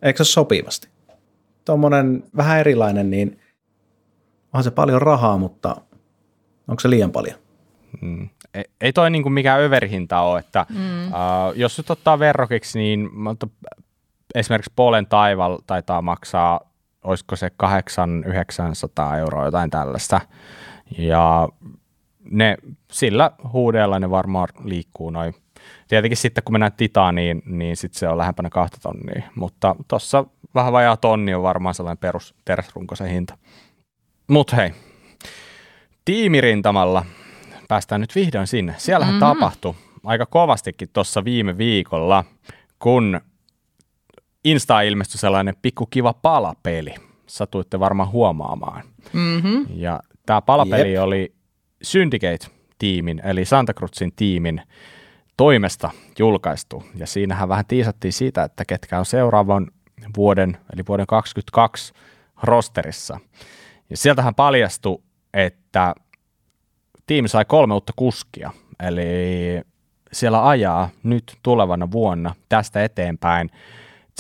Eikö 0.01 0.23
se 0.23 0.31
sopivasti? 0.31 0.89
Tuommoinen 1.65 2.23
vähän 2.37 2.59
erilainen, 2.59 3.09
niin 3.09 3.39
onhan 4.53 4.63
se 4.63 4.71
paljon 4.71 5.01
rahaa, 5.01 5.37
mutta 5.37 5.75
onko 6.67 6.79
se 6.79 6.89
liian 6.89 7.11
paljon? 7.11 7.35
Mm. 8.01 8.29
Ei, 8.55 8.63
ei 8.81 8.93
toi 8.93 9.09
niinku 9.09 9.29
mikään 9.29 9.61
överhinta 9.61 10.19
ole, 10.19 10.39
että 10.39 10.65
mm. 10.69 11.07
uh, 11.07 11.13
jos 11.55 11.77
nyt 11.77 11.89
ottaa 11.89 12.19
verrokiksi, 12.19 12.79
niin 12.79 13.09
esimerkiksi 14.35 14.73
Polen 14.75 15.07
taival 15.07 15.57
taitaa 15.67 16.01
maksaa, 16.01 16.59
olisiko 17.03 17.35
se 17.35 17.51
800-900 19.13 19.17
euroa, 19.17 19.45
jotain 19.45 19.69
tällaista. 19.69 20.21
Ja 20.97 21.49
ne, 22.31 22.57
sillä 22.91 23.31
huudeella 23.53 23.99
ne 23.99 24.09
varmaan 24.09 24.47
liikkuu 24.63 25.09
noin 25.09 25.35
Tietenkin 25.87 26.17
sitten 26.17 26.43
kun 26.43 26.53
mennään 26.53 26.71
Titaniin, 26.77 27.41
niin 27.45 27.77
sitten 27.77 27.99
se 27.99 28.07
on 28.07 28.17
lähempänä 28.17 28.49
kahta 28.49 28.77
tonnia, 28.81 29.23
mutta 29.35 29.75
tuossa 29.87 30.25
vähän 30.55 30.73
vajaa 30.73 30.97
tonni 30.97 31.33
on 31.33 31.43
varmaan 31.43 31.75
sellainen 31.75 31.97
perus 31.97 32.35
teräsrunkoisen 32.45 33.07
hinta. 33.07 33.37
Mutta 34.27 34.55
hei, 34.55 34.71
tiimirintamalla 36.05 37.05
päästään 37.67 38.01
nyt 38.01 38.15
vihdoin 38.15 38.47
sinne. 38.47 38.75
Siellähän 38.77 39.15
mm-hmm. 39.15 39.35
tapahtui 39.35 39.75
aika 40.03 40.25
kovastikin 40.25 40.89
tuossa 40.93 41.25
viime 41.25 41.57
viikolla, 41.57 42.23
kun 42.79 43.21
Insta 44.43 44.81
ilmestyi 44.81 45.19
sellainen 45.19 45.55
pikku 45.61 45.85
kiva 45.85 46.13
palapeli. 46.13 46.95
Satuitte 47.27 47.79
varmaan 47.79 48.11
huomaamaan. 48.11 48.83
Mm-hmm. 49.13 49.65
Ja 49.69 49.99
tämä 50.25 50.41
palapeli 50.41 50.93
Jep. 50.93 51.03
oli 51.03 51.33
Syndicate-tiimin, 51.83 53.21
eli 53.25 53.45
Santa 53.45 53.73
Cruzin 53.73 54.13
tiimin 54.15 54.61
toimesta 55.37 55.89
julkaistu. 56.19 56.83
Ja 56.95 57.07
siinähän 57.07 57.49
vähän 57.49 57.65
tiisattiin 57.65 58.13
siitä, 58.13 58.43
että 58.43 58.65
ketkä 58.65 58.99
on 58.99 59.05
seuraavan 59.05 59.67
vuoden, 60.17 60.57
eli 60.73 60.83
vuoden 60.87 61.07
2022 61.07 61.93
rosterissa. 62.43 63.19
Ja 63.89 63.97
sieltähän 63.97 64.35
paljastui, 64.35 65.01
että 65.33 65.95
tiimi 67.05 67.27
sai 67.27 67.45
kolme 67.45 67.73
uutta 67.73 67.93
kuskia, 67.95 68.51
eli 68.79 69.05
siellä 70.11 70.47
ajaa 70.49 70.89
nyt 71.03 71.37
tulevana 71.43 71.91
vuonna 71.91 72.35
tästä 72.49 72.83
eteenpäin 72.83 73.49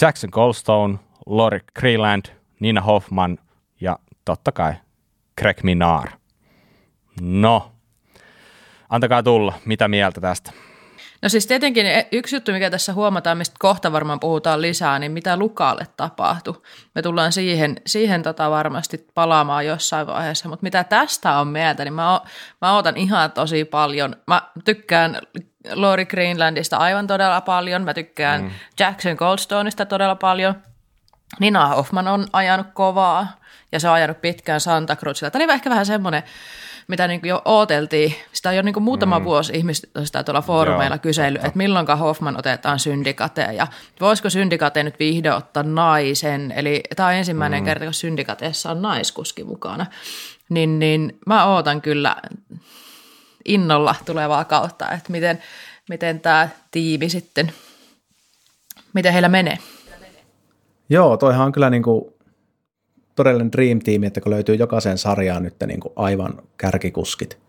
Jackson 0.01 0.29
Goldstone, 0.33 0.99
Lori 1.25 1.59
Creeland, 1.79 2.25
Nina 2.59 2.81
Hoffman 2.81 3.37
ja 3.81 3.99
totta 4.25 4.51
kai 4.51 4.73
Greg 5.41 5.63
Minar. 5.63 6.09
No, 7.21 7.71
antakaa 8.89 9.23
tulla, 9.23 9.53
mitä 9.65 9.87
mieltä 9.87 10.21
tästä? 10.21 10.51
No 11.25 11.29
siis 11.29 11.47
tietenkin 11.47 11.85
yksi 12.11 12.35
juttu, 12.35 12.51
mikä 12.51 12.69
tässä 12.69 12.93
huomataan, 12.93 13.37
mistä 13.37 13.55
kohta 13.59 13.91
varmaan 13.91 14.19
puhutaan 14.19 14.61
lisää, 14.61 14.99
niin 14.99 15.11
mitä 15.11 15.37
Lukalle 15.37 15.87
tapahtui. 15.97 16.61
Me 16.95 17.01
tullaan 17.01 17.31
siihen, 17.31 17.75
siihen 17.85 18.23
tota 18.23 18.49
varmasti 18.51 19.07
palaamaan 19.13 19.65
jossain 19.65 20.07
vaiheessa, 20.07 20.49
mutta 20.49 20.63
mitä 20.63 20.83
tästä 20.83 21.39
on 21.39 21.47
mieltä, 21.47 21.83
niin 21.83 21.93
mä, 21.93 22.21
mä 22.61 22.77
otan 22.77 22.97
ihan 22.97 23.31
tosi 23.31 23.65
paljon. 23.65 24.15
Mä 24.27 24.41
tykkään 24.65 25.21
Lori 25.73 26.05
Greenlandista 26.05 26.77
aivan 26.77 27.07
todella 27.07 27.41
paljon, 27.41 27.81
mä 27.81 27.93
tykkään 27.93 28.41
mm. 28.41 28.51
Jackson 28.79 29.15
Goldstoneista 29.15 29.85
todella 29.85 30.15
paljon. 30.15 30.55
Nina 31.39 31.67
Hoffman 31.67 32.07
on 32.07 32.27
ajanut 32.33 32.67
kovaa 32.73 33.27
ja 33.71 33.79
se 33.79 33.87
on 33.87 33.93
ajanut 33.93 34.21
pitkään 34.21 34.61
Santa 34.61 34.95
Cruzilla. 34.95 35.31
Tämä 35.31 35.45
oli 35.45 35.53
ehkä 35.53 35.69
vähän 35.69 35.85
semmoinen 35.85 36.23
mitä 36.87 37.07
niin 37.07 37.21
jo 37.23 37.41
ooteltiin. 37.45 38.15
Sitä 38.33 38.49
on 38.49 38.55
jo 38.55 38.61
niin 38.61 38.83
muutama 38.83 39.19
mm. 39.19 39.25
vuosi 39.25 39.53
ihmiset 39.55 39.89
sitä 40.03 40.23
tuolla 40.23 40.41
foorumeilla 40.41 40.97
kysely, 40.97 41.35
että 41.35 41.51
milloinka 41.55 41.95
Hoffman 41.95 42.39
otetaan 42.39 42.79
syndikateen 42.79 43.55
ja 43.55 43.67
voisiko 44.01 44.29
syndikate 44.29 44.83
nyt 44.83 44.99
vihdoin 44.99 45.35
ottaa 45.35 45.63
naisen. 45.63 46.51
Eli 46.51 46.83
tämä 46.95 47.09
on 47.09 47.15
ensimmäinen 47.15 47.59
mm. 47.59 47.65
kerta, 47.65 47.85
kun 47.85 47.93
syndikateessa 47.93 48.71
on 48.71 48.81
naiskuski 48.81 49.43
mukana. 49.43 49.85
Niin, 50.49 50.79
niin 50.79 51.19
mä 51.25 51.45
ootan 51.45 51.81
kyllä 51.81 52.15
innolla 53.45 53.95
tulevaa 54.05 54.45
kautta, 54.45 54.91
että 54.91 55.11
miten, 55.11 55.43
miten 55.89 56.19
tämä 56.19 56.49
tiimi 56.71 57.09
sitten, 57.09 57.53
miten 58.93 59.13
heillä 59.13 59.29
menee. 59.29 59.57
Joo, 60.89 61.17
toihan 61.17 61.45
on 61.45 61.51
kyllä 61.51 61.69
niin 61.69 61.83
kuin 61.83 62.14
todellinen 63.15 63.51
Dream 63.51 63.79
Team, 63.79 64.03
että 64.03 64.21
kun 64.21 64.31
löytyy 64.31 64.55
jokaisen 64.55 64.97
sarjaan 64.97 65.43
nyt 65.43 65.55
niin 65.67 65.79
kuin 65.79 65.93
aivan 65.95 66.33
kärkikuskit, 66.57 67.39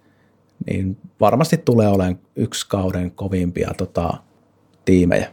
niin 0.67 0.99
varmasti 1.21 1.57
tulee 1.57 1.89
olemaan 1.89 2.19
yksi 2.37 2.67
kauden 2.69 3.11
kovimpia 3.11 3.71
tota, 3.77 4.15
tiimejä. 4.85 5.33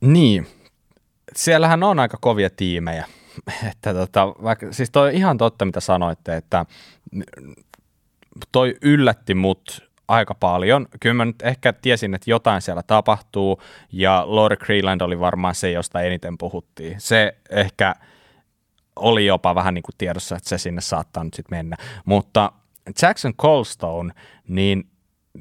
Niin, 0.00 0.46
siellähän 1.36 1.82
on 1.82 1.98
aika 1.98 2.18
kovia 2.20 2.50
tiimejä. 2.50 3.06
Että 3.70 3.94
tota, 3.94 4.26
vaikka, 4.26 4.72
siis 4.72 4.90
toi 4.90 5.16
ihan 5.16 5.38
totta, 5.38 5.64
mitä 5.64 5.80
sanoitte, 5.80 6.36
että 6.36 6.66
toi 8.52 8.76
yllätti 8.82 9.34
mut 9.34 9.90
aika 10.08 10.34
paljon. 10.34 10.86
Kyllä 11.00 11.14
mä 11.14 11.24
nyt 11.24 11.42
ehkä 11.42 11.72
tiesin, 11.72 12.14
että 12.14 12.30
jotain 12.30 12.62
siellä 12.62 12.82
tapahtuu, 12.82 13.62
ja 13.92 14.22
Lord 14.26 14.56
Creeland 14.56 15.00
oli 15.00 15.20
varmaan 15.20 15.54
se, 15.54 15.70
josta 15.70 16.00
eniten 16.00 16.38
puhuttiin. 16.38 17.00
Se 17.00 17.36
ehkä– 17.50 17.94
oli 18.96 19.26
jopa 19.26 19.54
vähän 19.54 19.74
niin 19.74 19.82
kuin 19.82 19.94
tiedossa, 19.98 20.36
että 20.36 20.48
se 20.48 20.58
sinne 20.58 20.80
saattaa 20.80 21.24
nyt 21.24 21.34
sitten 21.34 21.58
mennä. 21.58 21.76
Mutta 22.04 22.52
Jackson 23.02 23.34
Colstone, 23.34 24.14
niin 24.48 24.86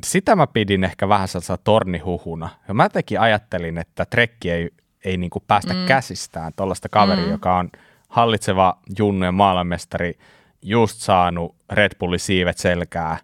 sitä 0.06 0.36
mä 0.36 0.48
pidin 0.48 0.84
ehkä 0.84 1.10
vähän 1.10 1.28
sellaisena 1.28 1.58
tornihuhuna. 1.64 2.50
Ja 2.68 2.74
mä 2.74 2.90
tekin 2.90 3.20
ajattelin, 3.20 3.78
että 3.78 4.06
trekki 4.06 4.52
ei, 4.52 4.70
ei 5.06 5.18
niin 5.18 5.30
kuin 5.30 5.44
päästä 5.48 5.74
mm. 5.74 5.86
käsistään 5.86 6.52
tuollaista 6.56 6.90
kaveria, 6.90 7.26
mm. 7.26 7.32
joka 7.32 7.58
on 7.58 7.70
hallitseva 8.10 8.78
junnu 9.00 9.26
ja 9.26 9.32
maailmanmestari, 9.32 10.20
just 10.62 11.00
saanut 11.00 11.56
Red 11.70 11.92
Bullin 12.00 12.20
siivet 12.20 12.58
selkää, 12.58 13.18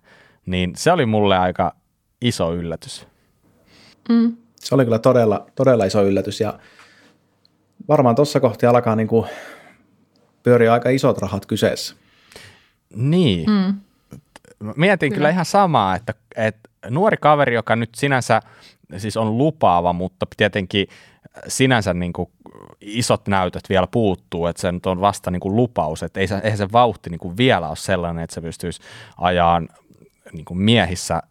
niin 0.45 0.73
se 0.75 0.91
oli 0.91 1.05
mulle 1.05 1.37
aika 1.37 1.75
iso 2.21 2.53
yllätys. 2.53 3.07
Mm. 4.09 4.37
Se 4.55 4.75
oli 4.75 4.83
kyllä 4.83 4.99
todella, 4.99 5.47
todella 5.55 5.85
iso 5.85 6.03
yllätys 6.03 6.41
ja 6.41 6.59
varmaan 7.87 8.15
tuossa 8.15 8.39
kohti 8.39 8.65
alkaa 8.65 8.95
niin 8.95 9.07
kuin 9.07 9.27
pyörii 10.47 10.67
aika 10.67 10.89
isot 10.89 11.17
rahat 11.17 11.45
kyseessä. 11.45 11.95
Niin. 12.95 13.49
Mm. 13.49 13.79
Mietin 14.75 15.09
kyllä. 15.09 15.15
kyllä 15.17 15.29
ihan 15.29 15.45
samaa, 15.45 15.95
että, 15.95 16.13
että 16.35 16.69
nuori 16.89 17.17
kaveri, 17.17 17.55
joka 17.55 17.75
nyt 17.75 17.89
sinänsä 17.95 18.41
siis 18.97 19.17
on 19.17 19.37
lupaava, 19.37 19.93
mutta 19.93 20.25
tietenkin 20.37 20.87
sinänsä 21.47 21.93
niin 21.93 22.13
kuin 22.13 22.29
isot 22.81 23.27
näytöt 23.27 23.63
vielä 23.69 23.87
puuttuu, 23.87 24.47
että 24.47 24.61
se 24.61 24.71
nyt 24.71 24.85
on 24.85 25.01
vasta 25.01 25.31
niin 25.31 25.39
kuin 25.39 25.55
lupaus, 25.55 26.03
että 26.03 26.19
ei 26.19 26.27
se, 26.27 26.39
eihän 26.43 26.57
se 26.57 26.71
vauhti 26.71 27.09
niin 27.09 27.19
kuin 27.19 27.37
vielä 27.37 27.67
ole 27.67 27.75
sellainen, 27.75 28.23
että 28.23 28.33
se 28.33 28.41
pystyisi 28.41 28.81
ajaan 29.17 29.69
niin 30.31 30.45
kuin 30.45 30.57
miehissä 30.57 31.21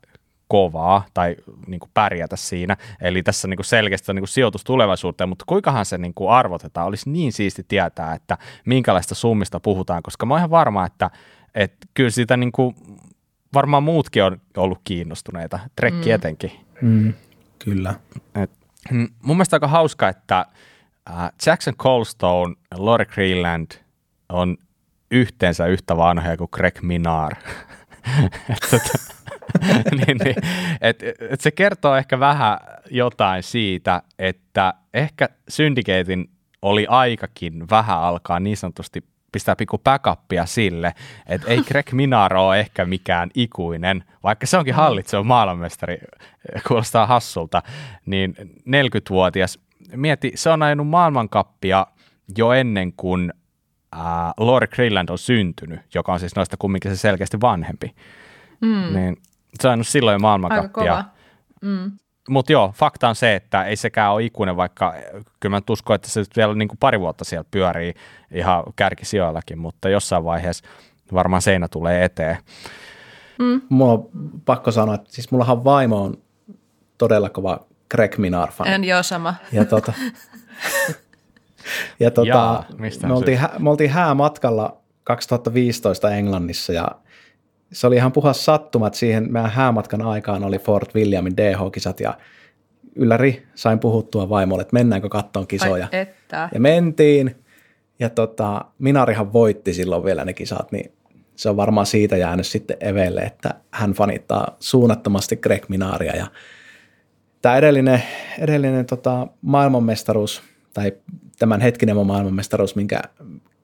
kovaa 0.48 1.04
tai 1.14 1.36
niin 1.66 1.80
kuin 1.80 1.90
pärjätä 1.94 2.36
siinä. 2.36 2.76
Eli 3.00 3.22
tässä 3.22 3.48
niin 3.48 3.56
kuin 3.56 3.64
selkeästi 3.64 4.12
on 4.12 4.16
niin 4.16 4.22
kuin 4.22 4.28
sijoitus 4.28 4.64
tulevaisuuteen, 4.64 5.28
mutta 5.28 5.44
kuinkahan 5.48 5.86
se 5.86 5.98
niin 5.98 6.14
kuin 6.14 6.30
arvotetaan? 6.30 6.86
Olisi 6.86 7.10
niin 7.10 7.32
siisti 7.32 7.64
tietää, 7.68 8.14
että 8.14 8.38
minkälaista 8.64 9.14
summista 9.14 9.60
puhutaan, 9.60 10.02
koska 10.02 10.26
mä 10.26 10.34
oon 10.34 10.38
ihan 10.38 10.50
varma, 10.50 10.86
että, 10.86 11.10
että 11.54 11.86
kyllä 11.94 12.10
siitä 12.10 12.36
niin 12.36 12.52
kuin, 12.52 12.76
varmaan 13.54 13.82
muutkin 13.82 14.24
on 14.24 14.40
ollut 14.56 14.80
kiinnostuneita, 14.84 15.58
trekki 15.76 16.08
mm. 16.08 16.14
etenkin. 16.14 16.52
Mm, 16.80 17.14
kyllä. 17.64 17.94
Et, 18.34 18.50
mm, 18.90 19.08
mun 19.22 19.36
mielestä 19.36 19.56
aika 19.56 19.68
hauska, 19.68 20.08
että 20.08 20.46
Jackson 21.46 21.76
Colstone 21.76 22.54
ja 22.70 22.76
Lori 22.84 23.06
Greenland 23.06 23.70
on 24.28 24.56
yhteensä 25.10 25.66
yhtä 25.66 25.96
vanhoja 25.96 26.36
kuin 26.36 26.48
Greg 26.52 26.82
Minar. 26.82 27.32
Tota, 28.70 28.98
niin, 29.90 30.18
niin, 30.24 30.36
et, 30.80 31.02
et 31.30 31.40
se 31.40 31.50
kertoo 31.50 31.96
ehkä 31.96 32.20
vähän 32.20 32.58
jotain 32.90 33.42
siitä, 33.42 34.02
että 34.18 34.74
ehkä 34.94 35.28
Syndicatein 35.48 36.30
oli 36.62 36.86
aikakin 36.88 37.70
vähän 37.70 37.98
alkaa 37.98 38.40
niin 38.40 38.56
sanotusti 38.56 39.04
pistää 39.32 39.56
pikku 39.56 39.78
backupia 39.78 40.46
sille, 40.46 40.94
että 41.26 41.50
ei 41.50 41.62
Greg 41.62 41.92
Minar 41.92 42.36
ole 42.36 42.60
ehkä 42.60 42.84
mikään 42.84 43.30
ikuinen, 43.34 44.04
vaikka 44.22 44.46
se 44.46 44.58
onkin 44.58 44.74
mm. 44.74 44.76
hallitseva 44.76 45.22
maailmanmestari, 45.22 45.98
kuulostaa 46.68 47.06
hassulta, 47.06 47.62
niin 48.06 48.34
40-vuotias, 48.68 49.58
mieti, 49.96 50.32
se 50.34 50.50
on 50.50 50.62
ajanut 50.62 50.88
maailmankappia 50.88 51.86
jo 52.38 52.52
ennen 52.52 52.92
kuin 52.92 53.32
äh, 53.96 54.34
Lori 54.36 54.66
Grilland 54.66 55.08
on 55.08 55.18
syntynyt, 55.18 55.80
joka 55.94 56.12
on 56.12 56.20
siis 56.20 56.36
noista 56.36 56.56
kumminkin 56.56 56.90
se 56.90 56.96
selkeästi 56.96 57.40
vanhempi. 57.40 57.94
Mm. 58.60 58.94
Niin 58.94 59.16
se 59.60 59.68
on 59.68 59.84
silloin 59.84 60.22
maailmankappia. 60.22 61.04
Mm. 61.62 61.92
Mutta 62.28 62.52
joo, 62.52 62.72
fakta 62.76 63.08
on 63.08 63.14
se, 63.14 63.34
että 63.34 63.64
ei 63.64 63.76
sekään 63.76 64.12
ole 64.12 64.24
ikuinen, 64.24 64.56
vaikka 64.56 64.94
kyllä 65.40 65.56
mä 65.56 65.60
uskon, 65.70 65.94
että 65.94 66.08
se 66.08 66.24
vielä 66.36 66.54
niin 66.54 66.68
kuin 66.68 66.78
pari 66.78 67.00
vuotta 67.00 67.24
siellä 67.24 67.48
pyörii 67.50 67.94
ihan 68.30 68.64
kärkisijoillakin, 68.76 69.58
mutta 69.58 69.88
jossain 69.88 70.24
vaiheessa 70.24 70.64
varmaan 71.12 71.42
seinä 71.42 71.68
tulee 71.68 72.04
eteen. 72.04 72.36
Mm. 73.38 73.60
Mulla 73.68 73.92
on 73.92 74.08
pakko 74.44 74.70
sanoa, 74.70 74.94
että 74.94 75.12
siis 75.12 75.30
mullahan 75.30 75.64
vaimo 75.64 76.02
on 76.02 76.14
todella 76.98 77.30
kova 77.30 77.66
Greg 77.90 78.18
minar 78.18 78.52
fan 78.52 78.66
En 78.66 78.84
joo 78.84 79.02
sama. 79.02 79.34
Ja 79.52 79.64
tota, 79.64 79.92
ja 82.00 82.10
tota, 82.10 82.28
Jaa, 82.28 82.64
me, 83.06 83.14
oltiin, 83.14 83.38
hä, 83.38 83.50
me 83.58 83.70
oltiin 83.70 83.90
häämatkalla 83.90 84.76
2015 85.04 86.10
Englannissa 86.10 86.72
ja 86.72 86.88
se 87.72 87.86
oli 87.86 87.96
ihan 87.96 88.12
puhas 88.12 88.44
sattuma, 88.44 88.86
että 88.86 88.98
siihen 88.98 89.32
meidän 89.32 89.50
häämatkan 89.50 90.02
aikaan 90.02 90.44
oli 90.44 90.58
Fort 90.58 90.94
Williamin 90.94 91.36
DH-kisat 91.36 92.00
ja 92.00 92.14
ylläri 92.96 93.46
sain 93.54 93.78
puhuttua 93.78 94.28
vaimolle, 94.28 94.62
että 94.62 94.76
mennäänkö 94.76 95.08
kattoon 95.08 95.46
kisoja. 95.46 95.88
Ai 95.92 96.00
että. 96.00 96.48
Ja 96.54 96.60
mentiin 96.60 97.36
ja 97.98 98.10
tota, 98.10 98.64
Minarihan 98.78 99.32
voitti 99.32 99.74
silloin 99.74 100.04
vielä 100.04 100.24
ne 100.24 100.32
kisat, 100.32 100.72
niin 100.72 100.92
se 101.36 101.48
on 101.48 101.56
varmaan 101.56 101.86
siitä 101.86 102.16
jäänyt 102.16 102.46
sitten 102.46 102.76
Evelle, 102.80 103.20
että 103.20 103.54
hän 103.70 103.92
fanittaa 103.92 104.56
suunnattomasti 104.60 105.36
Greg 105.36 105.68
Minaria 105.68 106.16
ja 106.16 106.26
tämä 107.42 107.56
edellinen, 107.56 108.02
edellinen 108.38 108.86
tota, 108.86 109.26
maailmanmestaruus 109.42 110.42
tai 110.74 110.92
tämän 111.38 111.60
hetkinen 111.60 112.06
maailmanmestaruus, 112.06 112.76
minkä 112.76 113.00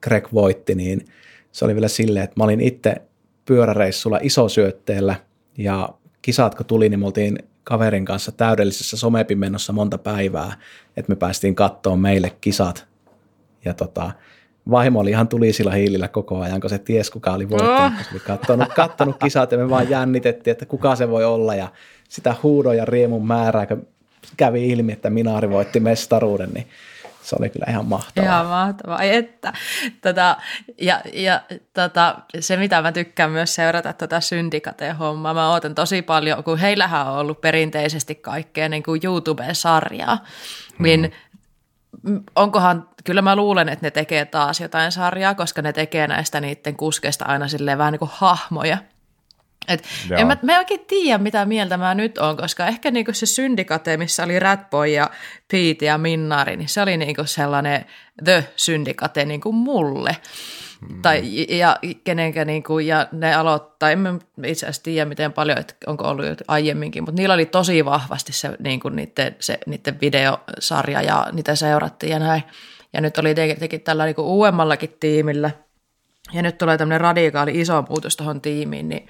Greg 0.01 0.27
voitti, 0.33 0.75
niin 0.75 1.05
se 1.51 1.65
oli 1.65 1.73
vielä 1.73 1.87
silleen, 1.87 2.23
että 2.23 2.33
mä 2.37 2.43
olin 2.43 2.61
itse 2.61 2.95
pyöräreissulla 3.45 4.19
isosyötteellä 4.21 5.15
ja 5.57 5.89
kisat 6.21 6.55
kun 6.55 6.65
tuli, 6.65 6.89
niin 6.89 6.99
me 6.99 7.05
oltiin 7.05 7.37
kaverin 7.63 8.05
kanssa 8.05 8.31
täydellisessä 8.31 8.97
somepimennossa 8.97 9.73
monta 9.73 9.97
päivää, 9.97 10.57
että 10.97 11.11
me 11.11 11.15
päästiin 11.15 11.55
kattoon 11.55 11.99
meille 11.99 12.31
kisat. 12.41 12.87
Ja 13.65 13.73
tota, 13.73 14.11
vaimo 14.69 14.99
oli 14.99 15.09
ihan 15.09 15.27
tulisilla 15.27 15.71
hiilillä 15.71 16.07
koko 16.07 16.41
ajan, 16.41 16.61
kun 16.61 16.69
se 16.69 16.79
ties 16.79 17.09
kuka 17.09 17.33
oli 17.33 17.49
voittanut, 17.49 17.93
oh. 17.99 18.03
se 18.03 18.09
oli 18.11 18.19
kattonut, 18.19 18.73
kattonut 18.73 19.15
kisat 19.23 19.51
ja 19.51 19.57
me 19.57 19.69
vaan 19.69 19.89
jännitettiin, 19.89 20.51
että 20.51 20.65
kuka 20.65 20.95
se 20.95 21.09
voi 21.09 21.25
olla 21.25 21.55
ja 21.55 21.67
sitä 22.09 22.35
huudon 22.43 22.77
ja 22.77 22.85
riemun 22.85 23.27
määrää, 23.27 23.65
kun 23.65 23.87
kävi 24.37 24.69
ilmi, 24.69 24.91
että 24.91 25.09
Minaari 25.09 25.49
voitti 25.49 25.79
mestaruuden, 25.79 26.49
niin 26.53 26.67
se 27.23 27.35
oli 27.39 27.49
kyllä 27.49 27.65
ihan 27.69 27.85
mahtavaa. 27.85 28.29
Ihan 28.29 28.45
mahtavaa, 28.45 28.97
Ai 28.97 29.15
että. 29.15 29.53
Tota, 30.01 30.37
ja 30.81 31.01
ja 31.13 31.41
tota, 31.73 32.15
se, 32.39 32.57
mitä 32.57 32.81
mä 32.81 32.91
tykkään 32.91 33.31
myös 33.31 33.55
seurata 33.55 33.93
tota 33.93 34.21
syndikateen 34.21 34.95
hommaa, 34.95 35.33
mä 35.33 35.51
ootan 35.51 35.75
tosi 35.75 36.01
paljon, 36.01 36.43
kun 36.43 36.57
heillähän 36.57 37.07
on 37.07 37.17
ollut 37.17 37.41
perinteisesti 37.41 38.15
kaikkea 38.15 38.69
niin 38.69 38.83
kuin 38.83 39.01
YouTube-sarjaa, 39.03 40.25
niin 40.79 41.11
mm. 42.03 42.23
onkohan, 42.35 42.89
kyllä 43.03 43.21
mä 43.21 43.35
luulen, 43.35 43.69
että 43.69 43.85
ne 43.85 43.91
tekee 43.91 44.25
taas 44.25 44.59
jotain 44.59 44.91
sarjaa, 44.91 45.35
koska 45.35 45.61
ne 45.61 45.73
tekee 45.73 46.07
näistä 46.07 46.41
niiden 46.41 46.75
kuskeista 46.77 47.25
aina 47.25 47.47
silleen 47.47 47.77
vähän 47.77 47.91
niin 47.91 47.99
kuin 47.99 48.11
hahmoja. 48.13 48.77
Et 49.67 49.83
en 50.19 50.27
mä, 50.27 50.37
mä 50.41 50.51
en 50.51 50.57
oikein 50.57 50.85
tiedä, 50.87 51.17
mitä 51.17 51.45
mieltä 51.45 51.77
mä 51.77 51.95
nyt 51.95 52.17
on, 52.17 52.37
koska 52.37 52.67
ehkä 52.67 52.91
niinku 52.91 53.13
se 53.13 53.25
syndikate, 53.25 53.97
missä 53.97 54.23
oli 54.23 54.39
Ratboy 54.39 54.87
ja 54.87 55.09
Pete 55.51 55.85
ja 55.85 55.97
Minnari, 55.97 56.57
niin 56.57 56.69
se 56.69 56.81
oli 56.81 56.97
niinku 56.97 57.21
sellainen 57.25 57.85
the 58.23 58.47
syndikate 58.55 59.25
niinku 59.25 59.51
mulle. 59.51 60.17
Mm. 60.89 61.01
Tai, 61.01 61.21
ja 61.57 61.77
kenenkä 62.03 62.45
niinku, 62.45 62.79
ja 62.79 63.07
ne 63.11 63.35
aloittaa, 63.35 63.91
en 63.91 63.99
mä 63.99 64.19
itse 64.45 64.65
asiassa 64.65 64.83
tiedä 64.83 65.05
miten 65.05 65.33
paljon, 65.33 65.57
että 65.57 65.73
onko 65.87 66.03
ollut 66.03 66.25
aiemminkin, 66.47 67.03
mutta 67.03 67.21
niillä 67.21 67.33
oli 67.33 67.45
tosi 67.45 67.85
vahvasti 67.85 68.33
se, 68.33 68.51
niinku 68.59 68.89
niiden, 68.89 69.35
se, 69.39 69.59
niiden 69.65 69.99
videosarja 70.01 71.01
ja 71.01 71.27
niitä 71.31 71.55
seurattiin 71.55 72.11
ja 72.11 72.19
näin. 72.19 72.43
Ja 72.93 73.01
nyt 73.01 73.17
oli 73.17 73.35
tietenkin 73.35 73.81
tällä 73.81 74.05
niinku 74.05 74.21
uudemmallakin 74.21 74.95
tiimillä, 74.99 75.51
ja 76.33 76.41
nyt 76.41 76.57
tulee 76.57 76.77
tämmöinen 76.77 77.01
radikaali 77.01 77.61
iso 77.61 77.85
muutos 77.89 78.15
tuohon 78.15 78.41
tiimiin, 78.41 78.89
niin 78.89 79.07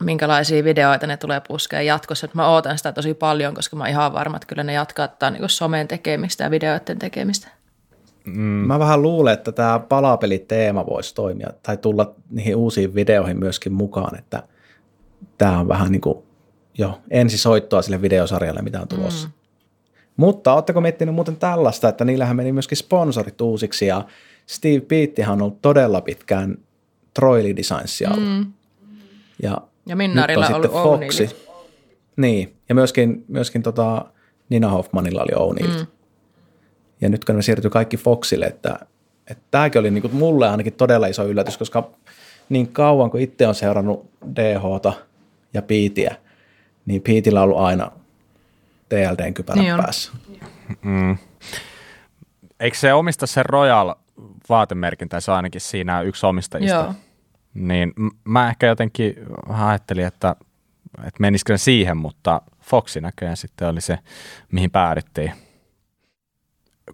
minkälaisia 0.00 0.64
videoita 0.64 1.06
ne 1.06 1.16
tulee 1.16 1.40
puskea 1.48 1.82
jatkossa. 1.82 2.24
Että 2.24 2.36
mä 2.36 2.48
ootan 2.48 2.78
sitä 2.78 2.92
tosi 2.92 3.14
paljon, 3.14 3.54
koska 3.54 3.76
mä 3.76 3.82
oon 3.82 3.90
ihan 3.90 4.12
varma, 4.12 4.36
että 4.36 4.46
kyllä 4.46 4.62
ne 4.64 4.72
jatkaa 4.72 5.30
niin 5.30 5.48
somen 5.48 5.88
tekemistä 5.88 6.44
ja 6.44 6.50
videoiden 6.50 6.98
tekemistä. 6.98 7.48
Mm. 8.24 8.42
Mä 8.42 8.78
vähän 8.78 9.02
luulen, 9.02 9.34
että 9.34 9.52
tämä 9.52 9.78
palapeliteema 9.78 10.86
voisi 10.86 11.14
toimia 11.14 11.50
tai 11.62 11.76
tulla 11.76 12.14
niihin 12.30 12.56
uusiin 12.56 12.94
videoihin 12.94 13.38
myöskin 13.38 13.72
mukaan, 13.72 14.18
että 14.18 14.42
tämä 15.38 15.58
on 15.58 15.68
vähän 15.68 15.92
niin 15.92 16.00
kuin 16.00 16.18
jo 16.78 17.00
ensisoittoa 17.10 17.82
sille 17.82 18.02
videosarjalle, 18.02 18.62
mitä 18.62 18.80
on 18.80 18.88
tulossa. 18.88 19.28
Mm. 19.28 19.32
Mutta 20.16 20.54
ootteko 20.54 20.80
miettinyt 20.80 21.14
muuten 21.14 21.36
tällaista, 21.36 21.88
että 21.88 22.04
niillähän 22.04 22.36
meni 22.36 22.52
myöskin 22.52 22.78
sponsorit 22.78 23.40
uusiksi 23.40 23.86
ja 23.86 24.04
Steve 24.46 24.80
Beattihan 24.80 25.32
on 25.32 25.42
ollut 25.42 25.62
todella 25.62 26.00
pitkään 26.00 26.56
Troily 27.14 27.56
Designsia 27.56 28.10
Mm. 28.10 28.52
Ja 29.42 29.60
ja 29.90 29.96
Minnarilla 29.96 30.46
on 30.46 30.54
ollut 30.54 30.72
Foxi. 30.72 31.36
Niin, 32.16 32.56
ja 32.68 32.74
myöskin, 32.74 33.24
myöskin 33.28 33.62
tota 33.62 34.04
Nina 34.48 34.68
Hoffmanilla 34.68 35.22
oli 35.22 35.54
O'Neill. 35.54 35.78
Mm. 35.78 35.86
Ja 37.00 37.08
nyt 37.08 37.24
kun 37.24 37.36
ne 37.36 37.42
siirtyi 37.42 37.70
kaikki 37.70 37.96
Foxille, 37.96 38.46
että, 38.46 38.78
että 39.26 39.44
tämäkin 39.50 39.80
oli 39.80 39.90
niin 39.90 40.02
kuin 40.02 40.14
mulle 40.14 40.48
ainakin 40.48 40.72
todella 40.72 41.06
iso 41.06 41.24
yllätys, 41.24 41.58
koska 41.58 41.90
niin 42.48 42.72
kauan 42.72 43.10
kuin 43.10 43.22
itse 43.22 43.46
on 43.46 43.54
seurannut 43.54 44.10
DHta 44.36 44.92
ja 45.54 45.62
Piitiä, 45.62 46.16
niin 46.86 47.02
Piitillä 47.02 47.40
on 47.40 47.44
ollut 47.44 47.60
aina 47.60 47.90
TLDn 48.88 49.34
kypärän 49.34 49.64
niin 49.64 49.76
päässä. 49.76 50.12
Mm. 50.82 51.16
Eikö 52.60 52.76
se 52.76 52.92
omista 52.92 53.26
sen 53.26 53.46
Royal 53.46 53.94
vaatemerkin, 54.48 55.08
tai 55.08 55.22
se 55.22 55.30
on 55.30 55.36
ainakin 55.36 55.60
siinä 55.60 56.02
yksi 56.02 56.26
omistajista? 56.26 56.76
Joo. 56.76 56.94
Niin 57.54 57.92
mä 58.24 58.48
ehkä 58.48 58.66
jotenkin 58.66 59.14
ajattelin, 59.48 60.06
että, 60.06 60.36
että 60.98 61.20
menisikö 61.20 61.58
siihen, 61.58 61.96
mutta 61.96 62.42
Foxi 62.60 63.00
näköjään 63.00 63.36
sitten 63.36 63.68
oli 63.68 63.80
se, 63.80 63.98
mihin 64.52 64.70
päädyttiin. 64.70 65.32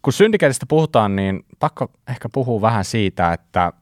Kun 0.03 0.13
syndikeetistä 0.13 0.67
puhutaan, 0.69 1.17
niin 1.17 1.45
pakko 1.59 1.91
ehkä 2.09 2.29
puhua 2.29 2.61
vähän 2.61 2.85
siitä, 2.85 3.33
että, 3.33 3.73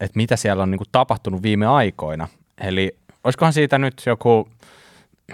että 0.00 0.16
mitä 0.16 0.36
siellä 0.36 0.62
on 0.62 0.70
niin 0.70 0.78
kuin 0.78 0.88
tapahtunut 0.92 1.42
viime 1.42 1.66
aikoina. 1.66 2.28
Eli 2.60 2.96
olisikohan 3.24 3.52
siitä 3.52 3.78
nyt 3.78 4.02
joku, 4.06 4.48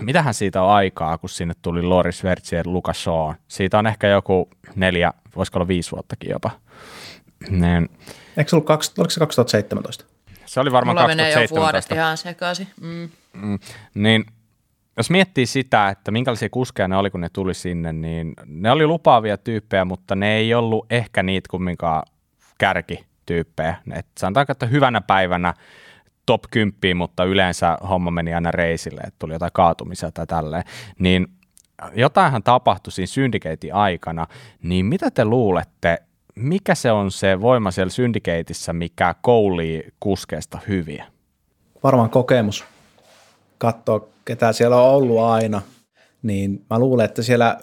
mitähän 0.01 0.35
siitä 0.35 0.63
on 0.63 0.71
aikaa, 0.71 1.19
kun 1.19 1.29
sinne 1.29 1.55
tuli 1.63 1.83
Loris 1.83 2.25
Vertsi 2.25 2.57
ja 2.57 2.63
Lucas 2.67 3.05
Shaw. 3.05 3.35
Siitä 3.49 3.79
on 3.79 3.87
ehkä 3.87 4.09
joku 4.09 4.49
neljä, 4.75 5.13
voisiko 5.37 5.59
olla 5.59 5.69
viisi 5.69 5.93
vuottakin 5.93 6.31
jopa. 6.31 6.51
Niin. 7.51 7.89
Eikö 8.37 8.51
se 8.51 8.57
ollut, 8.57 8.71
oliko 8.71 9.11
se 9.11 9.21
2017? 9.21 10.16
Se 10.57 10.61
oli 10.61 10.73
varmaan 10.73 10.97
Mulla 10.97 11.07
2017. 11.07 11.55
menee 11.55 11.63
jo 11.63 11.63
vuodet 11.63 11.93
ihan 11.93 12.17
sekaisin. 12.17 12.69
Mm. 12.81 13.09
Mm, 13.33 13.59
niin 13.95 14.25
jos 14.97 15.11
miettii 15.11 15.47
sitä, 15.47 15.89
että 15.89 16.11
minkälaisia 16.11 16.49
kuskeja 16.51 16.89
ne 16.89 16.97
oli, 16.97 17.11
kun 17.11 17.21
ne 17.21 17.29
tuli 17.33 17.55
sinne, 17.55 17.93
niin 17.93 18.35
ne 18.47 18.71
oli 18.71 18.87
lupaavia 18.87 19.37
tyyppejä, 19.37 19.85
mutta 19.85 20.15
ne 20.15 20.37
ei 20.37 20.55
ollut 20.55 20.87
ehkä 20.91 21.23
niitä 21.23 21.49
kumminkaan 21.51 22.03
kärkityyppejä. 22.59 23.77
Et 23.93 24.07
sanotaanko, 24.19 24.53
että 24.53 24.67
hyvänä 24.67 25.01
päivänä 25.01 25.55
top 26.27 26.43
10, 26.51 26.97
mutta 26.97 27.25
yleensä 27.25 27.79
homma 27.89 28.11
meni 28.11 28.35
aina 28.35 28.51
reisille, 28.51 29.01
että 29.01 29.19
tuli 29.19 29.33
jotain 29.33 29.53
kaatumisia 29.55 30.13
tai 30.13 30.27
tälleen. 30.27 30.65
Niin 30.99 31.27
jotainhan 31.95 32.43
tapahtui 32.43 32.93
siinä 32.93 33.07
syndikeetin 33.07 33.75
aikana, 33.75 34.27
niin 34.63 34.87
mitä 34.87 35.11
te 35.11 35.25
luulette, 35.25 35.99
mikä 36.37 36.75
se 36.75 36.93
on 36.93 37.11
se 37.11 37.41
voima 37.41 37.71
siellä 37.71 37.91
syndikeitissä, 37.91 38.73
mikä 38.73 39.15
koulii 39.21 39.89
kuskeesta 40.01 40.59
hyviä? 40.69 41.07
Varmaan 41.83 42.11
kokemus. 42.11 42.65
Katsoa, 43.59 44.09
ketä 44.25 44.53
siellä 44.53 44.77
on 44.77 44.95
ollut 44.95 45.19
aina. 45.19 45.63
Niin 46.23 46.65
mä 46.71 46.79
luulen, 46.79 47.05
että 47.05 47.23
siellä, 47.23 47.61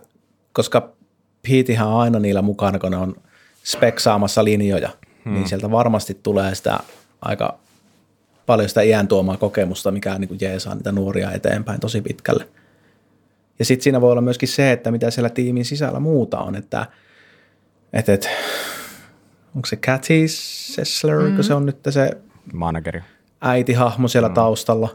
koska 0.54 0.94
Piitihän 1.42 1.88
on 1.88 2.02
aina 2.02 2.20
niillä 2.20 2.42
mukana, 2.42 2.80
kun 2.80 2.92
ne 2.92 2.98
on 2.98 3.16
speksaamassa 3.64 4.44
linjoja, 4.44 4.90
hmm. 5.26 5.34
niin 5.34 5.48
sieltä 5.48 5.72
varmasti 5.72 6.20
tulee 6.24 6.56
sitä 6.56 6.80
aika 7.22 7.58
paljon 8.46 8.70
sitä 8.70 8.82
iän 8.82 9.08
tuomaa 9.08 9.38
kokemusta, 9.38 9.92
mikä 9.92 10.20
niin 10.20 10.28
kuin 10.28 10.38
jeesaa 10.42 10.76
niitä 10.76 10.92
nuoria 10.92 11.32
eteenpäin 11.32 11.80
tosi 11.80 12.02
pitkälle. 12.02 12.48
Ja 13.60 13.66
sitten 13.66 13.84
siinä 13.84 14.02
voi 14.02 14.12
olla 14.12 14.22
myöskin 14.22 14.50
se, 14.50 14.72
että 14.72 14.92
mitä 14.92 15.12
siellä 15.12 15.30
tiimin 15.30 15.66
sisällä 15.66 16.00
muuta 16.00 16.40
on, 16.40 16.56
että, 16.56 16.86
että, 17.94 18.14
että 18.14 18.30
onko 19.56 19.66
se 19.66 19.76
Cathy 19.76 20.28
Sessler, 20.28 21.20
mm-hmm. 21.20 21.36
kun 21.36 21.44
se 21.44 21.54
on 21.54 21.66
nyt 21.66 21.78
se 21.90 22.12
manageri. 22.54 23.02
äitihahmo 23.42 24.08
siellä 24.08 24.30
mm. 24.30 24.34
taustalla, 24.36 24.90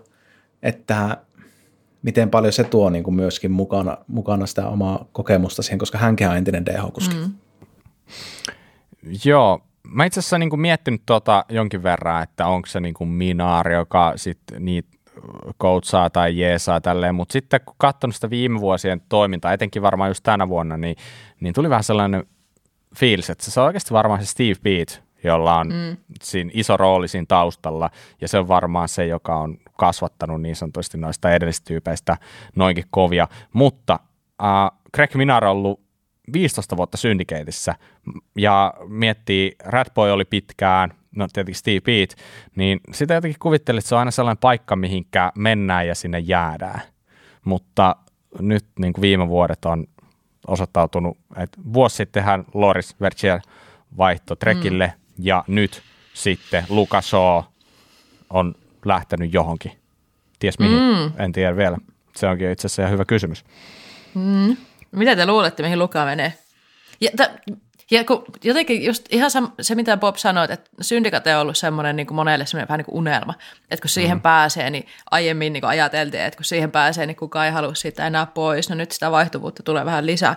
että 0.62 1.16
miten 2.02 2.30
paljon 2.30 2.52
se 2.52 2.64
tuo 2.64 2.90
niin 2.90 3.04
kuin 3.04 3.14
myöskin 3.14 3.50
mukana, 3.50 3.98
mukana 4.06 4.46
sitä 4.46 4.68
omaa 4.68 5.04
kokemusta 5.12 5.62
siihen, 5.62 5.78
koska 5.78 5.98
hänkin 5.98 6.28
on 6.28 6.36
entinen 6.36 6.66
DH-kuski. 6.66 7.14
Mm. 7.14 7.34
Joo, 9.24 9.60
mä 9.82 10.04
itse 10.04 10.20
asiassa 10.20 10.38
niin 10.38 10.50
kuin 10.50 10.60
miettinyt 10.60 11.02
tuota 11.06 11.44
jonkin 11.48 11.82
verran, 11.82 12.22
että 12.22 12.46
onko 12.46 12.66
se 12.66 12.80
niin 12.80 12.94
kuin 12.94 13.08
Minaari, 13.08 13.74
joka 13.74 14.12
sitten 14.16 14.64
niitä 14.64 14.98
koutsaa 15.56 16.10
tai 16.10 16.38
jeesaa 16.38 16.80
tälleen, 16.80 17.14
mutta 17.14 17.32
sitten 17.32 17.60
kun 17.64 17.74
katsonut 17.78 18.14
sitä 18.14 18.30
viime 18.30 18.60
vuosien 18.60 19.02
toimintaa, 19.08 19.52
etenkin 19.52 19.82
varmaan 19.82 20.10
just 20.10 20.22
tänä 20.22 20.48
vuonna, 20.48 20.76
niin, 20.76 20.96
niin 21.40 21.54
tuli 21.54 21.70
vähän 21.70 21.84
sellainen 21.84 22.24
fiilis, 22.96 23.30
että 23.30 23.50
se 23.50 23.60
on 23.60 23.66
oikeasti 23.66 23.90
varmaan 23.90 24.20
se 24.20 24.26
Steve 24.26 24.54
Beat, 24.62 25.02
jolla 25.24 25.58
on 25.58 25.68
mm. 25.68 25.96
siinä 26.22 26.50
iso 26.54 26.76
rooli 26.76 27.08
siinä 27.08 27.26
taustalla, 27.28 27.90
ja 28.20 28.28
se 28.28 28.38
on 28.38 28.48
varmaan 28.48 28.88
se, 28.88 29.06
joka 29.06 29.36
on 29.36 29.58
kasvattanut 29.78 30.42
niin 30.42 30.56
sanotusti 30.56 30.98
noista 30.98 31.30
edellistyypeistä 31.30 32.16
noinkin 32.56 32.84
kovia, 32.90 33.28
mutta 33.52 34.00
äh, 34.42 34.78
Greg 34.94 35.14
Minar 35.14 35.44
on 35.44 35.50
ollut 35.50 35.88
15 36.32 36.76
vuotta 36.76 36.96
Syndicateissa 36.96 37.74
ja 38.36 38.74
miettii, 38.88 39.56
Ratboy 39.64 40.10
oli 40.10 40.24
pitkään, 40.24 40.90
no 41.16 41.28
tietenkin 41.32 41.54
Steve 41.54 41.80
Beat, 41.80 42.10
niin 42.56 42.80
sitä 42.92 43.14
jotenkin 43.14 43.38
kuvittelit, 43.38 43.78
että 43.78 43.88
se 43.88 43.94
on 43.94 43.98
aina 43.98 44.10
sellainen 44.10 44.40
paikka, 44.40 44.76
mihinkä 44.76 45.32
mennään 45.36 45.86
ja 45.86 45.94
sinne 45.94 46.18
jäädään. 46.18 46.80
Mutta 47.44 47.96
nyt 48.40 48.64
niin 48.78 48.92
kuin 48.92 49.02
viime 49.02 49.28
vuodet 49.28 49.64
on 49.64 49.86
osoittautunut, 50.48 51.18
että 51.36 51.58
vuosi 51.72 51.96
sittenhän 51.96 52.44
Loris 52.54 53.00
Vertier 53.00 53.40
vaihto 53.98 54.36
Trekille 54.36 54.86
mm. 54.86 55.24
ja 55.24 55.44
nyt 55.46 55.82
sitten 56.14 56.66
Shaw 57.00 57.42
on 58.30 58.54
lähtenyt 58.84 59.34
johonkin. 59.34 59.72
Ties 60.38 60.58
mihin, 60.58 60.78
mm. 60.78 61.12
en 61.18 61.32
tiedä 61.32 61.56
vielä. 61.56 61.78
Se 62.16 62.26
onkin 62.26 62.50
itse 62.50 62.66
asiassa 62.66 62.82
ihan 62.82 62.92
hyvä 62.92 63.04
kysymys. 63.04 63.44
Mm. 64.14 64.56
Mitä 64.90 65.16
te 65.16 65.26
luulette, 65.26 65.62
mihin 65.62 65.78
Luka 65.78 66.04
menee? 66.04 66.32
Ja, 67.00 67.10
t- 67.16 67.52
ja 67.90 68.04
kun 68.04 68.24
jotenkin 68.44 68.84
just 68.84 69.06
ihan 69.10 69.30
se, 69.60 69.74
mitä 69.74 69.96
Bob 69.96 70.16
sanoi, 70.16 70.46
että 70.50 70.70
syndikate 70.80 71.34
on 71.36 71.42
ollut 71.42 71.56
semmoinen 71.56 71.96
niin 71.96 72.06
kuin 72.06 72.16
monelle 72.16 72.46
semmoinen 72.46 72.68
vähän 72.68 72.78
niin 72.78 72.84
kuin 72.84 72.96
unelma. 72.96 73.34
Että 73.70 73.82
kun 73.82 73.88
siihen 73.88 74.18
mm. 74.18 74.22
pääsee, 74.22 74.70
niin 74.70 74.86
aiemmin 75.10 75.52
niin 75.52 75.60
kuin 75.60 75.70
ajateltiin, 75.70 76.22
että 76.22 76.36
kun 76.36 76.44
siihen 76.44 76.70
pääsee, 76.70 77.06
niin 77.06 77.16
kukaan 77.16 77.46
ei 77.46 77.52
halua 77.52 77.74
siitä 77.74 78.06
enää 78.06 78.26
pois. 78.26 78.68
No 78.68 78.74
nyt 78.74 78.92
sitä 78.92 79.10
vaihtuvuutta 79.10 79.62
tulee 79.62 79.84
vähän 79.84 80.06
lisää. 80.06 80.36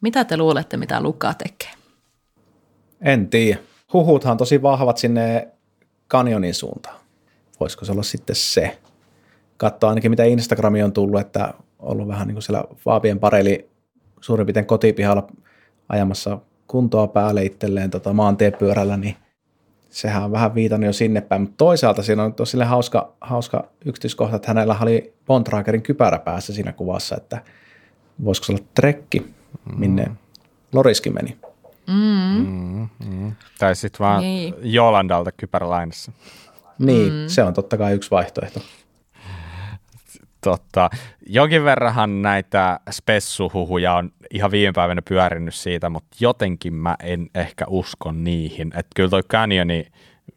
Mitä 0.00 0.24
te 0.24 0.36
luulette, 0.36 0.76
mitä 0.76 1.02
Luka 1.02 1.34
tekee? 1.34 1.70
En 3.00 3.28
tiedä. 3.28 3.60
Huhuthan 3.92 4.30
on 4.30 4.36
tosi 4.36 4.62
vahvat 4.62 4.98
sinne 4.98 5.48
kanjonin 6.08 6.54
suuntaan. 6.54 6.96
Voisiko 7.60 7.84
se 7.84 7.92
olla 7.92 8.02
sitten 8.02 8.36
se? 8.36 8.78
Katsoa 9.56 9.88
ainakin, 9.88 10.10
mitä 10.10 10.24
Instagrami 10.24 10.82
on 10.82 10.92
tullut, 10.92 11.20
että 11.20 11.54
ollut 11.78 12.08
vähän 12.08 12.26
niin 12.28 12.34
kuin 12.34 12.42
siellä 12.42 12.64
Faabien 12.76 13.20
pareli 13.20 13.70
suurin 14.20 14.46
piirtein 14.46 14.66
kotipihalla 14.66 15.26
ajamassa 15.88 16.38
kuntoa 16.66 17.06
päälle 17.06 17.44
itselleen 17.44 17.90
tota, 17.90 18.12
maantiepyörällä, 18.12 18.96
niin 18.96 19.16
sehän 19.90 20.24
on 20.24 20.32
vähän 20.32 20.54
viitannut 20.54 20.86
jo 20.86 20.92
sinne 20.92 21.20
päin. 21.20 21.42
Mutta 21.42 21.54
toisaalta 21.56 22.02
siinä 22.02 22.24
on 22.24 22.34
tosi 22.34 22.58
hauska, 22.58 23.12
hauska 23.20 23.68
yksityiskohta, 23.84 24.36
että 24.36 24.48
hänellä 24.48 24.76
oli 24.80 25.14
Bontragerin 25.26 25.82
kypärä 25.82 26.18
päässä 26.18 26.52
siinä 26.52 26.72
kuvassa, 26.72 27.16
että 27.16 27.42
voisiko 28.24 28.44
se 28.44 28.52
olla 28.52 28.64
trekki, 28.74 29.34
minne 29.76 30.04
mm. 30.04 30.16
Loriskin 30.72 31.14
meni. 31.14 31.36
Mm. 31.86 32.46
Mm, 32.46 32.88
mm. 33.08 33.32
Tai 33.58 33.76
sitten 33.76 33.98
vaan 33.98 34.20
niin. 34.20 34.54
Jolandalta 34.62 35.32
kypärälainassa. 35.32 36.12
Niin, 36.78 37.12
mm. 37.12 37.28
se 37.28 37.42
on 37.42 37.54
totta 37.54 37.76
kai 37.76 37.94
yksi 37.94 38.10
vaihtoehto 38.10 38.60
tota, 40.46 40.90
jonkin 41.26 41.64
verranhan 41.64 42.22
näitä 42.22 42.80
spessuhuhuja 42.90 43.94
on 43.94 44.12
ihan 44.30 44.50
viime 44.50 44.72
päivänä 44.72 45.02
pyörinyt 45.08 45.54
siitä, 45.54 45.90
mutta 45.90 46.16
jotenkin 46.20 46.74
mä 46.74 46.96
en 47.02 47.30
ehkä 47.34 47.64
usko 47.68 48.12
niihin. 48.12 48.68
Että 48.68 48.90
kyllä 48.96 49.10
toi 49.10 49.22
Canyoni 49.22 49.86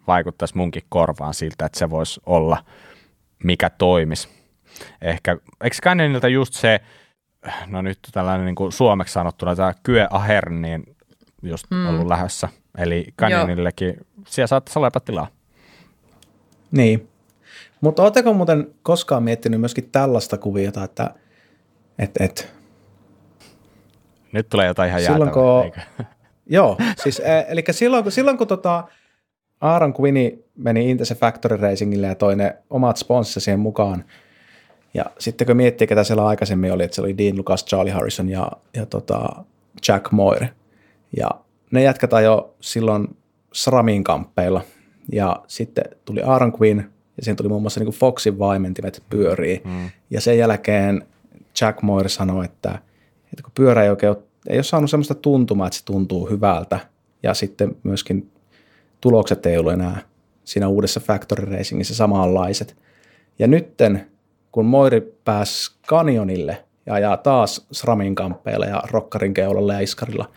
vaikuttaisi 0.07 0.57
munkin 0.57 0.83
korvaan 0.89 1.33
siltä, 1.33 1.65
että 1.65 1.79
se 1.79 1.89
voisi 1.89 2.21
olla 2.25 2.63
mikä 3.43 3.69
toimis. 3.69 4.29
Ehkä, 5.01 5.37
eikö 5.63 5.75
Canyonilta 5.83 6.27
just 6.27 6.53
se, 6.53 6.79
no 7.67 7.81
nyt 7.81 7.99
tällainen 8.11 8.45
niin 8.45 8.55
kuin 8.55 8.71
suomeksi 8.71 9.13
sanottuna 9.13 9.55
tämä 9.55 9.73
Kye 9.83 10.07
Aher, 10.09 10.49
niin 10.49 10.83
just 11.43 11.65
mm. 11.71 11.89
ollut 11.89 12.07
lähdössä. 12.07 12.49
Eli 12.77 13.05
Canyonillekin, 13.19 13.97
siellä 14.27 14.47
saattaisi 14.47 14.79
olla 14.79 14.91
tilaa. 15.05 15.27
Niin, 16.71 17.09
mutta 17.81 18.03
oletteko 18.03 18.33
muuten 18.33 18.67
koskaan 18.83 19.23
miettinyt 19.23 19.59
myöskin 19.59 19.89
tällaista 19.91 20.37
kuviota, 20.37 20.83
että 20.83 21.13
et, 21.99 22.11
et, 22.19 22.53
nyt 24.31 24.49
tulee 24.49 24.67
jotain 24.67 24.89
ihan 24.89 25.01
silloin, 25.01 25.31
kun, 25.31 25.71
Joo, 26.49 26.77
siis 27.03 27.19
e, 27.19 27.45
eli 27.47 27.63
silloin, 27.71 28.03
kun, 28.03 28.11
silloin 28.11 28.37
kun 28.37 28.47
tota 28.47 28.83
Aaron 29.61 29.93
Quinn 30.01 30.43
meni 30.55 30.89
Intese 30.89 31.15
Factory 31.15 31.57
Racingille 31.57 32.07
ja 32.07 32.15
toi 32.15 32.35
ne 32.35 32.57
omat 32.69 32.97
sponssissa 32.97 33.39
siihen 33.39 33.59
mukaan, 33.59 34.03
ja 34.93 35.05
sitten 35.19 35.47
kun 35.47 35.57
miettii, 35.57 35.87
ketä 35.87 36.03
siellä 36.03 36.27
aikaisemmin 36.27 36.73
oli, 36.73 36.83
että 36.83 36.95
se 36.95 37.01
oli 37.01 37.17
Dean 37.17 37.37
Lucas, 37.37 37.65
Charlie 37.65 37.93
Harrison 37.93 38.29
ja, 38.29 38.51
ja 38.73 38.85
tota 38.85 39.43
Jack 39.87 40.11
Moore, 40.11 40.49
ja 41.17 41.29
ne 41.71 41.83
jatketaan 41.83 42.23
jo 42.23 42.55
silloin 42.61 43.07
SRAMin 43.53 44.03
kamppeilla, 44.03 44.61
ja 45.11 45.43
sitten 45.47 45.83
tuli 46.05 46.21
Aaron 46.21 46.53
Quinn, 46.61 46.83
ja 47.19 47.23
siinä 47.25 47.35
tuli 47.35 47.49
muun 47.49 47.61
muassa 47.61 47.79
niin 47.79 47.93
Foxin 47.93 48.39
vaimentimet 48.39 49.03
pyörii. 49.09 49.61
Mm. 49.65 49.89
Ja 50.09 50.21
sen 50.21 50.37
jälkeen 50.37 51.05
Jack 51.61 51.81
Moore 51.81 52.09
sanoi, 52.09 52.45
että, 52.45 52.69
että 53.23 53.43
kun 53.43 53.51
pyörä 53.55 53.83
ei 53.83 53.89
oikein 53.89 54.15
ei 54.47 54.57
ole 54.57 54.63
saanut 54.63 54.89
sellaista 54.89 55.15
tuntumaa, 55.15 55.67
että 55.67 55.77
se 55.77 55.85
tuntuu 55.85 56.29
hyvältä. 56.29 56.79
Ja 57.23 57.33
sitten 57.33 57.75
myöskin 57.83 58.31
tulokset 59.01 59.45
ei 59.45 59.57
ollut 59.57 59.73
enää 59.73 60.01
siinä 60.43 60.67
uudessa 60.67 60.99
Factory 60.99 61.45
Racingissa 61.45 61.95
samanlaiset. 61.95 62.77
Ja 63.39 63.47
nytten, 63.47 64.07
kun 64.51 64.65
Moiri 64.65 65.19
pääsi 65.25 65.71
Canyonille 65.87 66.63
ja 66.85 66.93
ajaa 66.93 67.17
taas 67.17 67.67
SRAMin 67.71 68.15
kamppeilla 68.15 68.65
ja 68.65 68.83
Rokkarin 68.91 69.33
keulalla 69.33 69.73
ja 69.73 69.79
Iskarilla, 69.79 70.29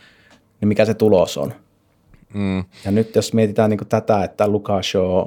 niin 0.61 0.69
mikä 0.69 0.85
se 0.85 0.95
tulos 0.95 1.39
on? 1.39 1.55
Mm. 2.35 2.65
Ja 2.85 2.91
nyt 2.91 3.15
jos 3.15 3.35
mietitään 3.35 3.71
niin 3.71 3.89
tätä, 3.89 4.25
että 4.25 4.49
Lucas 4.49 4.91
Shaw 4.91 5.27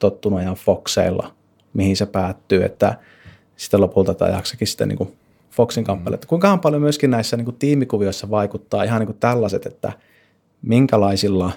tottunut 0.00 0.40
ihan 0.40 0.54
Foxeilla, 0.54 1.32
mihin 1.74 1.96
se 1.96 2.06
päättyy, 2.06 2.64
että 2.64 2.98
sitten 3.56 3.80
lopulta 3.80 4.14
tämä 4.14 4.30
jaksakin 4.30 4.68
sitten 4.68 4.88
niin 4.88 4.98
kuin 4.98 5.12
Foxin 5.50 5.84
kamppaille. 5.84 6.16
Mm. 6.16 6.26
Kuinkahan 6.26 6.60
paljon 6.60 6.82
myöskin 6.82 7.10
näissä 7.10 7.36
niin 7.36 7.44
kuin 7.44 7.56
tiimikuvioissa 7.58 8.30
vaikuttaa 8.30 8.84
ihan 8.84 9.00
niin 9.00 9.06
kuin 9.06 9.18
tällaiset, 9.20 9.66
että 9.66 9.92
minkälaisilla, 10.62 11.52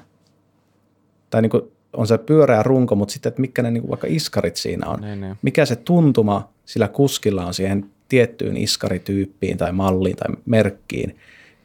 tai 1.29 1.41
niin 1.41 1.49
kuin 1.49 1.63
on 1.93 2.07
se 2.07 2.17
pyöreä 2.17 2.63
runko, 2.63 2.95
mutta 2.95 3.11
sitten, 3.11 3.29
että 3.29 3.41
mitkä 3.41 3.61
ne 3.61 3.71
niin 3.71 3.81
kuin 3.81 3.89
vaikka 3.89 4.07
iskarit 4.09 4.55
siinä 4.55 4.87
on. 4.87 5.01
Ne, 5.01 5.15
ne. 5.15 5.37
Mikä 5.41 5.65
se 5.65 5.75
tuntuma 5.75 6.49
sillä 6.65 6.87
kuskilla 6.87 7.45
on 7.45 7.53
siihen 7.53 7.85
tiettyyn 8.09 8.57
iskarityyppiin 8.57 9.57
tai 9.57 9.71
malliin 9.71 10.15
tai 10.15 10.35
merkkiin, 10.45 11.17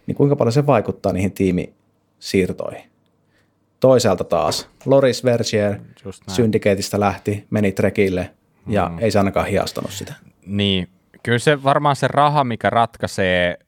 niin 0.06 0.16
kuinka 0.16 0.36
paljon 0.36 0.52
se 0.52 0.66
vaikuttaa 0.66 1.12
niihin 1.12 1.32
tiimisiirtoihin. 1.32 2.90
Toisaalta 3.80 4.24
taas 4.24 4.68
Loris 4.84 5.24
Vergier 5.24 5.76
Syndikeetistä 6.28 7.00
lähti, 7.00 7.46
meni 7.50 7.72
trekille 7.72 8.30
ja 8.66 8.88
mm. 8.88 8.98
ei 8.98 9.10
se 9.10 9.18
ainakaan 9.18 9.46
hiastanut 9.46 9.90
sitä. 9.92 10.14
Niin, 10.46 10.88
Kyllä 11.22 11.38
se 11.38 11.62
varmaan 11.62 11.96
se 11.96 12.08
raha, 12.08 12.44
mikä 12.44 12.70
ratkaisee 12.70 13.58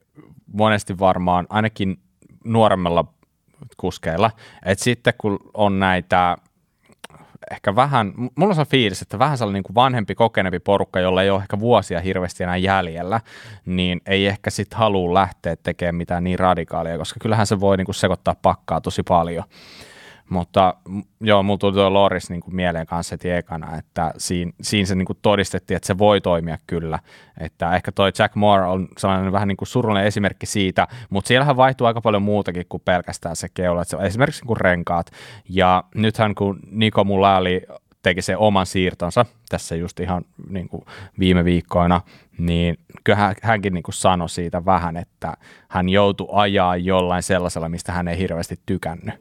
monesti 0.52 0.98
varmaan 0.98 1.46
ainakin 1.48 1.98
nuoremmalla 2.44 3.04
kuskeilla, 3.76 4.30
että 4.64 4.84
sitten 4.84 5.14
kun 5.18 5.38
on 5.54 5.78
näitä 5.78 6.36
ehkä 7.50 7.76
vähän, 7.76 8.12
mulla 8.16 8.50
on 8.50 8.54
se 8.54 8.64
fiilis, 8.64 9.02
että 9.02 9.18
vähän 9.18 9.38
sellainen 9.38 9.58
niin 9.58 9.64
kuin 9.64 9.74
vanhempi, 9.74 10.14
kokeneempi 10.14 10.58
porukka, 10.58 11.00
jolla 11.00 11.22
ei 11.22 11.30
ole 11.30 11.40
ehkä 11.40 11.58
vuosia 11.60 12.00
hirveästi 12.00 12.42
enää 12.42 12.56
jäljellä, 12.56 13.20
niin 13.66 14.00
ei 14.06 14.26
ehkä 14.26 14.50
sitten 14.50 14.78
halua 14.78 15.14
lähteä 15.14 15.56
tekemään 15.56 15.94
mitään 15.94 16.24
niin 16.24 16.38
radikaalia, 16.38 16.98
koska 16.98 17.20
kyllähän 17.20 17.46
se 17.46 17.60
voi 17.60 17.76
niin 17.76 17.84
kuin 17.84 17.94
sekoittaa 17.94 18.36
pakkaa 18.42 18.80
tosi 18.80 19.02
paljon. 19.02 19.44
Mutta 20.30 20.74
joo, 21.20 21.42
mulla 21.42 21.58
tuli 21.58 21.72
tuo 21.72 21.92
Loris 21.92 22.30
niin 22.30 22.40
kuin 22.40 22.54
mieleen 22.54 22.86
kanssa 22.86 23.12
heti 23.12 23.30
ekana, 23.30 23.78
että 23.78 24.14
siinä, 24.16 24.52
siinä 24.62 24.86
se 24.86 24.94
niin 24.94 25.06
kuin 25.06 25.18
todistettiin, 25.22 25.76
että 25.76 25.86
se 25.86 25.98
voi 25.98 26.20
toimia 26.20 26.58
kyllä. 26.66 26.98
Että 27.40 27.76
ehkä 27.76 27.92
toi 27.92 28.12
Jack 28.18 28.34
Moore 28.34 28.66
on 28.66 28.88
sellainen 28.98 29.32
vähän 29.32 29.48
niin 29.48 29.56
kuin 29.56 29.68
surullinen 29.68 30.06
esimerkki 30.06 30.46
siitä, 30.46 30.88
mutta 31.10 31.28
siellähän 31.28 31.56
vaihtuu 31.56 31.86
aika 31.86 32.00
paljon 32.00 32.22
muutakin 32.22 32.64
kuin 32.68 32.82
pelkästään 32.84 33.36
se 33.36 33.48
keula. 33.54 33.82
Että 33.82 33.96
se 33.96 34.06
esimerkiksi 34.06 34.40
niin 34.40 34.46
kuin 34.46 34.60
renkaat. 34.60 35.10
Ja 35.48 35.84
nythän 35.94 36.34
kun 36.34 36.60
Niko 36.70 37.04
Mulali 37.04 37.62
teki 38.02 38.22
sen 38.22 38.38
oman 38.38 38.66
siirtonsa 38.66 39.26
tässä 39.48 39.76
just 39.76 40.00
ihan 40.00 40.24
niin 40.48 40.68
kuin 40.68 40.84
viime 41.18 41.44
viikkoina, 41.44 42.00
niin 42.38 42.78
kyllä 43.04 43.34
hänkin 43.42 43.74
niin 43.74 43.82
kuin 43.82 43.94
sanoi 43.94 44.28
siitä 44.28 44.64
vähän, 44.64 44.96
että 44.96 45.34
hän 45.68 45.88
joutui 45.88 46.28
ajaa 46.32 46.76
jollain 46.76 47.22
sellaisella, 47.22 47.68
mistä 47.68 47.92
hän 47.92 48.08
ei 48.08 48.18
hirveästi 48.18 48.56
tykännyt 48.66 49.14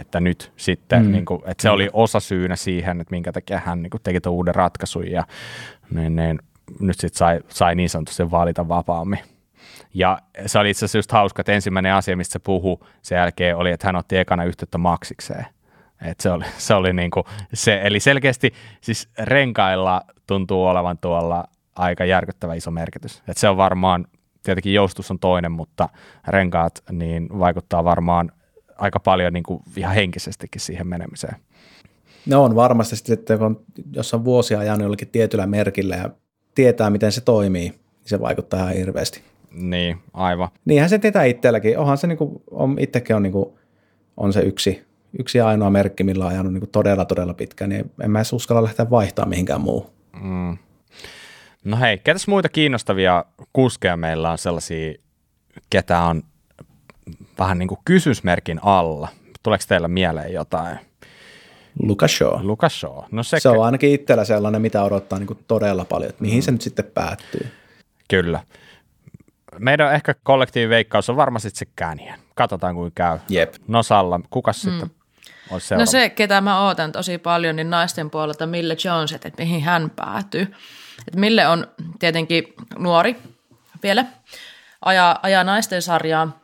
että 0.00 0.20
nyt 0.20 0.52
sitten, 0.56 1.06
mm. 1.06 1.12
niin 1.12 1.24
kuin, 1.24 1.42
että 1.46 1.62
se 1.62 1.70
oli 1.70 1.90
osa 1.92 2.20
syynä 2.20 2.56
siihen, 2.56 3.00
että 3.00 3.10
minkä 3.10 3.32
takia 3.32 3.60
hän 3.64 3.82
niin 3.82 3.90
kuin, 3.90 4.02
teki 4.02 4.20
tuon 4.20 4.34
uuden 4.34 4.54
ratkaisun 4.54 5.10
ja 5.10 5.24
niin, 5.94 6.16
niin, 6.16 6.38
nyt 6.80 7.00
sitten 7.00 7.18
sai, 7.18 7.40
sai 7.48 7.74
niin 7.74 7.90
sanotusti 7.90 8.30
valita 8.30 8.68
vapaammin. 8.68 9.18
Ja 9.94 10.18
se 10.46 10.58
oli 10.58 10.70
itse 10.70 10.84
asiassa 10.84 10.98
just 10.98 11.12
hauska, 11.12 11.42
että 11.42 11.52
ensimmäinen 11.52 11.94
asia, 11.94 12.16
mistä 12.16 12.32
se 12.32 12.38
puhui 12.38 12.78
sen 13.02 13.16
jälkeen, 13.16 13.56
oli, 13.56 13.70
että 13.70 13.88
hän 13.88 13.96
otti 13.96 14.16
ekana 14.16 14.44
yhteyttä 14.44 14.78
maksikseen. 14.78 15.46
Et 16.04 16.20
se 16.20 16.30
oli, 16.30 16.44
se 16.56 16.74
oli 16.74 16.92
niin 16.92 17.10
kuin 17.10 17.24
se, 17.54 17.80
eli 17.84 18.00
selkeästi 18.00 18.52
siis 18.80 19.08
renkailla 19.18 20.00
tuntuu 20.26 20.66
olevan 20.66 20.98
tuolla 20.98 21.44
aika 21.76 22.04
järkyttävä 22.04 22.54
iso 22.54 22.70
merkitys. 22.70 23.22
Et 23.28 23.36
se 23.36 23.48
on 23.48 23.56
varmaan, 23.56 24.06
tietenkin 24.42 24.74
joustus 24.74 25.10
on 25.10 25.18
toinen, 25.18 25.52
mutta 25.52 25.88
renkaat 26.28 26.82
niin 26.92 27.28
vaikuttaa 27.38 27.84
varmaan 27.84 28.32
aika 28.80 29.00
paljon 29.00 29.32
niin 29.32 29.42
kuin 29.42 29.62
ihan 29.76 29.94
henkisestikin 29.94 30.60
siihen 30.60 30.86
menemiseen. 30.86 31.36
No 32.26 32.44
on 32.44 32.54
varmasti 32.54 32.96
sitten, 32.96 33.14
että 33.14 33.38
kun, 33.38 33.64
jos 33.92 34.14
on 34.14 34.24
vuosia 34.24 34.58
ajanut 34.58 34.82
jollakin 34.82 35.08
tietyllä 35.08 35.46
merkillä 35.46 35.96
ja 35.96 36.10
tietää, 36.54 36.90
miten 36.90 37.12
se 37.12 37.20
toimii, 37.20 37.68
niin 37.68 37.80
se 38.04 38.20
vaikuttaa 38.20 38.60
ihan 38.60 38.74
hirveästi. 38.74 39.22
Niin, 39.52 39.98
aivan. 40.12 40.48
Niinhän 40.64 40.88
se 40.90 40.98
tietää 40.98 41.24
itselläkin. 41.24 41.78
Onhan 41.78 41.98
se 41.98 42.06
niin 42.06 42.18
kuin, 42.18 42.42
on, 42.50 42.76
itsekin 42.78 43.16
on, 43.16 43.22
niin 43.22 43.32
kuin, 43.32 43.46
on 44.16 44.32
se 44.32 44.40
yksi, 44.40 44.84
yksi 45.18 45.40
ainoa 45.40 45.70
merkki, 45.70 46.04
millä 46.04 46.24
on 46.24 46.30
ajanut 46.30 46.52
niin 46.52 46.60
kuin 46.60 46.70
todella, 46.70 47.04
todella 47.04 47.34
pitkään, 47.34 47.68
niin 47.68 47.90
en 48.02 48.10
mä 48.10 48.18
edes 48.18 48.32
uskalla 48.32 48.62
lähteä 48.62 48.90
vaihtamaan 48.90 49.28
mihinkään 49.28 49.60
muuhun. 49.60 49.90
Mm. 50.22 50.58
No 51.64 51.76
hei, 51.76 51.98
ketäs 51.98 52.28
muita 52.28 52.48
kiinnostavia 52.48 53.24
kuskeja 53.52 53.96
meillä 53.96 54.30
on 54.30 54.38
sellaisia, 54.38 54.94
ketä 55.70 56.02
on 56.02 56.22
vähän 57.40 57.58
niin 57.58 57.68
kuin 57.68 57.80
kysymysmerkin 57.84 58.60
alla. 58.62 59.08
Tuleeko 59.42 59.64
teillä 59.68 59.88
mieleen 59.88 60.32
jotain? 60.32 60.78
Lucas 61.82 62.18
Shaw. 62.18 62.40
Lucas 62.42 62.80
Shaw. 62.80 62.98
No 63.10 63.22
se, 63.22 63.40
se 63.40 63.48
on 63.48 63.64
ainakin 63.64 63.92
itsellä 63.92 64.24
sellainen, 64.24 64.62
mitä 64.62 64.82
odottaa 64.82 65.18
niin 65.18 65.26
kuin 65.26 65.38
todella 65.48 65.84
paljon, 65.84 66.10
että 66.10 66.22
mihin 66.22 66.38
mm. 66.38 66.42
se 66.42 66.50
nyt 66.50 66.60
sitten 66.60 66.84
päättyy. 66.84 67.52
Kyllä. 68.08 68.40
Meidän 69.58 69.94
ehkä 69.94 70.14
kollektiiviveikkaus 70.22 71.10
on 71.10 71.16
varmasti 71.16 71.50
se 71.50 71.66
Canyon. 71.78 72.18
Katsotaan, 72.34 72.74
kuin 72.74 72.92
käy. 72.94 73.18
Jep. 73.28 73.54
No 73.68 73.82
Salla, 73.82 74.20
kukas 74.30 74.64
mm. 74.64 74.70
sitten 74.70 74.90
olisi 75.50 75.66
seuraava? 75.66 75.82
No 75.82 75.86
se, 75.90 76.10
ketä 76.10 76.40
mä 76.40 76.66
ootan 76.66 76.92
tosi 76.92 77.18
paljon, 77.18 77.56
niin 77.56 77.70
naisten 77.70 78.10
puolelta 78.10 78.46
Mille 78.46 78.76
Jones, 78.84 79.12
että 79.12 79.32
mihin 79.38 79.62
hän 79.62 79.90
päätyy. 79.96 80.42
Että 81.08 81.20
Mille 81.20 81.46
on 81.46 81.66
tietenkin 81.98 82.54
nuori 82.78 83.16
vielä, 83.82 84.04
ajaa, 84.84 85.18
ajaa 85.22 85.44
naisten 85.44 85.82
sarjaa, 85.82 86.40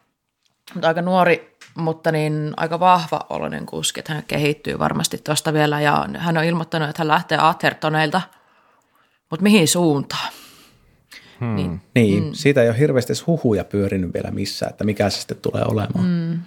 mutta 0.75 0.89
aika 0.89 1.03
nuori, 1.03 1.57
mutta 1.75 2.13
niin 2.13 2.55
aika 2.57 2.81
vahva 2.81 3.27
oloinen 3.31 3.67
kuski, 3.67 4.01
että 4.01 4.15
hän 4.15 4.23
kehittyy 4.27 4.79
varmasti 4.79 5.19
tuosta 5.19 5.53
vielä 5.53 5.81
ja 5.81 6.09
hän 6.19 6.39
on 6.39 6.45
ilmoittanut, 6.45 6.89
että 6.89 7.01
hän 7.01 7.09
lähtee 7.09 7.39
Athertoneilta, 7.41 8.21
mutta 9.31 9.43
mihin 9.43 9.69
suuntaan? 9.69 10.33
Hmm. 11.41 11.55
Niin, 11.55 11.81
niin 11.95 12.25
mm. 12.25 12.31
siitä 12.33 12.63
ei 12.63 12.69
ole 12.69 12.79
hirveästi 12.79 13.13
huhuja 13.27 13.65
pyörinyt 13.65 14.15
vielä 14.15 14.31
missään, 14.31 14.71
että 14.71 14.85
mikä 14.85 15.11
se 15.11 15.19
sitten 15.19 15.37
tulee 15.37 15.65
olemaan. 15.65 16.05
Mm. 16.05 16.41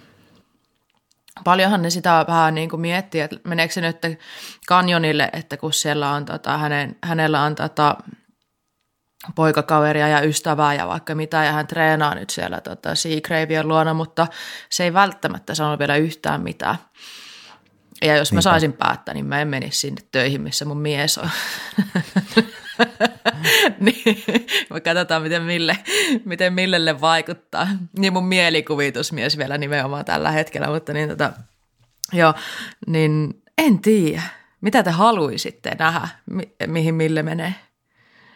Paljonhan 1.44 1.82
ne 1.82 1.90
sitä 1.90 2.24
vähän 2.28 2.54
niin 2.54 2.70
kuin 2.70 2.80
miettii, 2.80 3.20
että 3.20 3.36
meneekö 3.44 3.74
se 3.74 3.80
nyt 3.80 3.96
kanjonille, 4.66 5.30
että 5.32 5.56
kun 5.56 5.72
siellä 5.72 6.10
on 6.10 6.24
tota, 6.24 6.58
hänen, 6.58 6.96
hänellä 7.02 7.42
on 7.42 7.54
tota, 7.54 7.96
poikakaveria 9.34 10.08
ja 10.08 10.20
ystävää 10.20 10.74
ja 10.74 10.88
vaikka 10.88 11.14
mitä, 11.14 11.44
ja 11.44 11.52
hän 11.52 11.66
treenaa 11.66 12.14
nyt 12.14 12.30
siellä 12.30 12.60
tota, 12.60 12.94
Seagravien 12.94 13.68
luona, 13.68 13.94
mutta 13.94 14.26
se 14.70 14.84
ei 14.84 14.92
välttämättä 14.92 15.54
sano 15.54 15.78
vielä 15.78 15.96
yhtään 15.96 16.42
mitään. 16.42 16.76
Ja 18.02 18.16
jos 18.16 18.32
mä 18.32 18.40
saisin 18.40 18.72
päättää, 18.72 19.14
niin 19.14 19.26
mä 19.26 19.40
en 19.40 19.48
menisi 19.48 19.78
sinne 19.78 20.02
töihin, 20.12 20.40
missä 20.40 20.64
mun 20.64 20.80
mies 20.80 21.18
on. 21.18 21.30
niin, 23.80 24.24
me 24.70 24.80
katsotaan, 24.80 25.22
miten, 25.22 25.42
Mille, 25.42 25.78
miten 26.24 26.52
Millelle 26.52 27.00
vaikuttaa. 27.00 27.68
Niin 27.98 28.12
mun 28.12 28.24
mielikuvitusmies 28.24 29.38
vielä 29.38 29.58
nimenomaan 29.58 30.04
tällä 30.04 30.30
hetkellä, 30.30 30.66
mutta 30.68 30.92
niin 30.92 31.08
tota, 31.08 31.32
joo, 32.12 32.34
niin 32.86 33.42
en 33.58 33.78
tiedä. 33.78 34.22
Mitä 34.60 34.82
te 34.82 34.90
haluaisitte 34.90 35.76
nähdä, 35.78 36.08
mi- 36.30 36.54
mihin 36.66 36.94
Mille 36.94 37.22
menee? 37.22 37.54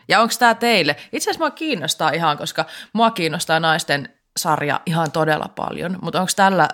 Ja 0.08 0.20
onko 0.20 0.34
tämä 0.38 0.54
teille? 0.54 0.96
Itse 1.12 1.30
asiassa 1.30 1.44
mua 1.44 1.50
kiinnostaa 1.50 2.10
ihan, 2.10 2.38
koska 2.38 2.64
mua 2.92 3.10
kiinnostaa 3.10 3.60
naisten 3.60 4.08
sarja 4.36 4.80
ihan 4.86 5.10
todella 5.10 5.48
paljon, 5.48 5.98
mutta 6.02 6.20
onko 6.20 6.32
tällä 6.36 6.68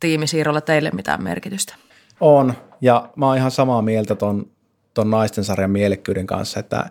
tiimisiirrolla 0.00 0.60
teille 0.60 0.90
mitään 0.90 1.22
merkitystä? 1.22 1.74
On, 2.20 2.54
ja 2.80 3.08
mä 3.16 3.26
oon 3.26 3.36
ihan 3.36 3.50
samaa 3.50 3.82
mieltä 3.82 4.14
ton, 4.14 4.50
ton 4.94 5.10
naisten 5.10 5.44
sarjan 5.44 5.70
mielekkyyden 5.70 6.26
kanssa, 6.26 6.60
että, 6.60 6.90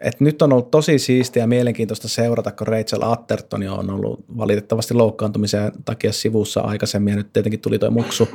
että 0.00 0.24
nyt 0.24 0.42
on 0.42 0.52
ollut 0.52 0.70
tosi 0.70 0.98
siistiä 0.98 1.42
ja 1.42 1.46
mielenkiintoista 1.46 2.08
seurata, 2.08 2.52
kun 2.52 2.66
Rachel 2.66 3.02
Atterton 3.02 3.62
on 3.68 3.90
ollut 3.90 4.24
valitettavasti 4.36 4.94
loukkaantumisen 4.94 5.72
takia 5.84 6.12
sivussa 6.12 6.60
aikaisemmin, 6.60 7.12
ja 7.12 7.16
nyt 7.16 7.32
tietenkin 7.32 7.60
tuli 7.60 7.78
tuo 7.78 7.90
muksu, 7.90 8.28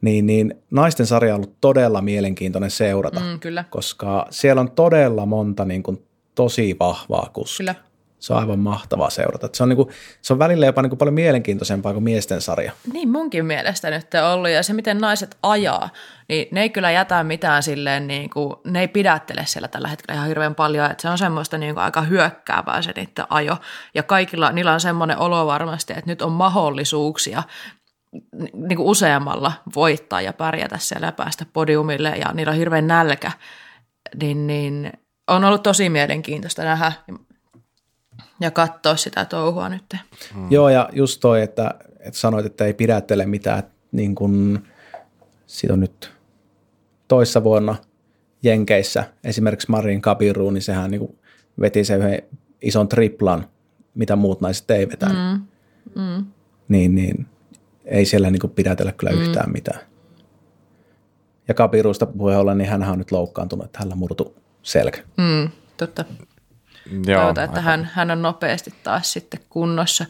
niin, 0.00 0.26
niin 0.26 0.54
naisten 0.70 1.06
sarja 1.06 1.34
on 1.34 1.36
ollut 1.36 1.60
todella 1.60 2.02
mielenkiintoinen 2.02 2.70
seurata, 2.70 3.20
mm, 3.20 3.40
kyllä. 3.40 3.64
koska 3.70 4.26
siellä 4.30 4.60
on 4.60 4.70
todella 4.70 5.26
monta 5.26 5.64
niin 5.64 5.82
kuin, 5.82 6.06
tosi 6.34 6.76
vahvaa 6.80 7.30
kuskia. 7.32 7.56
Kyllä. 7.58 7.86
Se 8.18 8.32
on 8.32 8.38
aivan 8.38 8.58
mahtavaa 8.58 9.10
seurata. 9.10 9.48
Se 9.52 9.62
on, 9.62 9.68
niin 9.68 9.76
kuin, 9.76 9.88
se 10.22 10.32
on 10.32 10.38
välillä 10.38 10.66
jopa 10.66 10.82
niin 10.82 10.90
kuin 10.90 10.98
paljon 10.98 11.14
mielenkiintoisempaa 11.14 11.92
kuin 11.92 12.04
miesten 12.04 12.40
sarja. 12.40 12.72
Niin 12.92 13.08
munkin 13.08 13.46
mielestä 13.46 13.90
nyt 13.90 14.14
on 14.14 14.32
ollut. 14.32 14.50
Ja 14.50 14.62
se, 14.62 14.72
miten 14.72 14.98
naiset 14.98 15.36
ajaa, 15.42 15.90
niin 16.28 16.48
ne 16.50 16.62
ei 16.62 16.70
kyllä 16.70 16.90
jätä 16.90 17.24
mitään 17.24 17.62
silleen, 17.62 18.06
niin 18.06 18.30
kuin, 18.30 18.54
ne 18.64 18.80
ei 18.80 18.88
pidättele 18.88 19.42
siellä 19.46 19.68
tällä 19.68 19.88
hetkellä 19.88 20.14
ihan 20.14 20.28
hirveän 20.28 20.54
paljon. 20.54 20.90
Että 20.90 21.02
se 21.02 21.08
on 21.08 21.18
semmoista 21.18 21.58
niin 21.58 21.74
kuin 21.74 21.84
aika 21.84 22.02
hyökkäävää 22.02 22.82
se 22.82 22.92
niiden 22.96 23.24
ajo. 23.28 23.56
Ja 23.94 24.02
kaikilla, 24.02 24.52
niillä 24.52 24.72
on 24.72 24.80
semmoinen 24.80 25.18
olo 25.18 25.46
varmasti, 25.46 25.92
että 25.92 26.10
nyt 26.10 26.22
on 26.22 26.32
mahdollisuuksia 26.32 27.42
niin 28.52 28.76
kuin 28.76 28.88
useammalla 28.88 29.52
voittaa 29.74 30.20
ja 30.20 30.32
pärjätä 30.32 30.78
siellä 30.78 31.06
ja 31.06 31.12
päästä 31.12 31.46
podiumille 31.52 32.08
ja 32.08 32.32
niillä 32.32 32.50
on 32.50 32.58
hirveän 32.58 32.86
nälkä, 32.86 33.32
niin, 34.22 34.46
niin 34.46 34.92
on 35.28 35.44
ollut 35.44 35.62
tosi 35.62 35.88
mielenkiintoista 35.88 36.64
nähdä 36.64 36.92
ja 38.40 38.50
katsoa 38.50 38.96
sitä 38.96 39.24
touhua 39.24 39.68
nyt. 39.68 39.96
Mm. 40.34 40.52
Joo, 40.52 40.68
ja 40.68 40.88
just 40.92 41.20
toi, 41.20 41.42
että, 41.42 41.74
että 42.00 42.18
sanoit, 42.18 42.46
että 42.46 42.64
ei 42.64 42.74
pidättele 42.74 43.26
mitään, 43.26 43.62
niin 43.92 44.14
kuin, 44.14 44.66
siitä 45.46 45.72
on 45.72 45.80
nyt 45.80 46.12
toissa 47.08 47.44
vuonna 47.44 47.76
Jenkeissä, 48.42 49.04
esimerkiksi 49.24 49.70
Marin 49.70 50.00
Kabiru, 50.00 50.50
niin 50.50 50.62
sehän 50.62 50.90
niin 50.90 50.98
kuin 50.98 51.18
veti 51.60 51.84
sen 51.84 51.98
yhden 51.98 52.22
ison 52.62 52.88
triplan, 52.88 53.48
mitä 53.94 54.16
muut 54.16 54.40
naiset 54.40 54.70
ei 54.70 54.88
vetänyt. 54.88 55.16
Mm. 55.16 55.46
Mm. 56.02 56.26
Niin, 56.68 56.94
niin 56.94 57.26
ei 57.86 58.04
siellä 58.04 58.30
niin 58.30 58.50
pidätellä 58.54 58.92
kyllä 58.92 59.12
mm. 59.12 59.20
yhtään 59.20 59.52
mitään. 59.52 59.80
Ja 61.48 61.54
Kapiruista 61.54 62.06
puheen 62.06 62.38
ollen, 62.38 62.58
niin 62.58 62.70
hän 62.70 62.82
on 62.82 62.98
nyt 62.98 63.12
loukkaantunut, 63.12 63.66
että 63.66 63.78
hänellä 63.78 63.96
murtu 63.96 64.36
selkä. 64.62 65.02
Mm, 65.16 65.50
totta. 65.76 66.04
Joo, 67.06 67.20
Toivota, 67.20 67.42
että 67.42 67.60
hän, 67.60 67.90
hän 67.94 68.10
on 68.10 68.22
nopeasti 68.22 68.74
taas 68.82 69.12
sitten 69.12 69.40
kunnossa. 69.48 70.06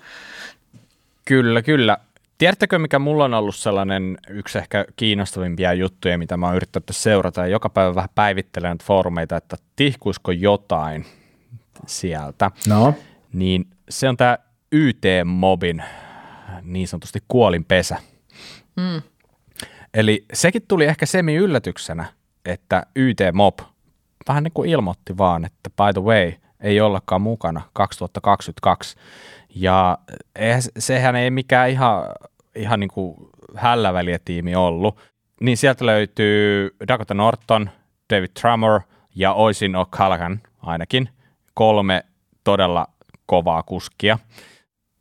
Kyllä, 1.25 1.63
kyllä. 1.63 1.99
Tiedättekö, 2.39 2.79
mikä 2.79 2.99
mulla 2.99 3.25
on 3.25 3.35
ollut 3.35 3.57
sellainen 3.57 4.19
yksi 4.29 4.59
ehkä 4.59 4.85
kiinnostavimpia 4.97 5.73
juttuja, 5.73 6.19
mitä 6.19 6.37
mä 6.37 6.47
oon 6.47 6.57
yrittänyt 6.57 6.87
seurata 6.91 7.41
ja 7.41 7.47
joka 7.47 7.69
päivä 7.69 7.95
vähän 7.95 8.09
päivittelen 8.15 8.79
foorumeita, 8.83 9.37
että 9.37 9.57
tihkuisiko 9.77 10.33
jotain 10.33 11.07
sieltä. 11.87 12.51
No, 12.69 12.95
Niin 13.33 13.67
se 13.89 14.09
on 14.09 14.17
tämä 14.17 14.39
YT-mobin 14.73 15.83
niin 16.67 16.89
sanotusti 16.89 17.19
kuolinpesä. 17.29 17.97
Mm. 18.77 19.03
Eli 19.95 20.25
sekin 20.33 20.63
tuli 20.69 20.85
ehkä 20.85 21.07
semi-yllätyksenä, 21.07 22.05
että 22.45 22.87
YT-mob 22.97 23.59
vähän 24.29 24.45
niin 24.45 24.53
kuin 24.53 24.71
ilmoitti 24.71 25.19
vaan, 25.19 25.45
että 25.45 25.71
by 25.71 25.93
the 26.01 26.03
way, 26.03 26.33
ei 26.61 26.81
ollakaan 26.81 27.21
mukana 27.21 27.63
2022. 27.73 28.97
Ja 29.55 29.99
sehän 30.79 31.17
ei 31.17 31.31
mikään 31.31 31.71
ihan, 31.71 32.03
ihan 32.55 32.81
niin 32.81 32.91
kuin 32.91 33.17
hälläväliä 33.55 34.19
tiimi 34.25 34.55
ollut. 34.55 34.99
Niin 35.41 35.57
sieltä 35.57 35.87
löytyy 35.87 36.77
Dakota 36.89 37.15
Norton, 37.15 37.71
David 38.15 38.31
Tramor 38.41 38.81
ja 39.15 39.33
Oisin 39.33 39.73
O'Callaghan 39.75 40.39
ainakin. 40.63 41.09
Kolme 41.55 42.05
todella 42.45 42.87
kovaa 43.27 43.63
kuskia. 43.63 44.19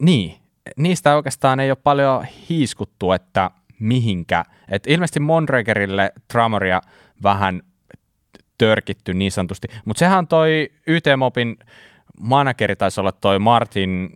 Niin, 0.02 0.38
niistä 0.78 1.16
oikeastaan 1.16 1.60
ei 1.60 1.72
ole 1.72 1.78
paljon 1.84 2.26
hiiskuttu, 2.50 3.12
että 3.12 3.52
mihinkä. 3.80 4.44
Et 4.70 4.88
ilmeisesti 4.88 5.20
Mondragerille 5.20 6.12
Tramoria 6.28 6.82
vähän 7.24 7.62
törkitty 8.58 9.14
niin 9.14 9.32
sanotusti, 9.32 9.68
mutta 9.86 10.00
sehän 10.00 10.28
toi 10.28 10.70
YT-mopin 10.88 11.58
manageri 12.20 12.76
taisi 12.76 13.00
olla 13.00 13.12
toi 13.12 13.40
Martin 13.40 14.10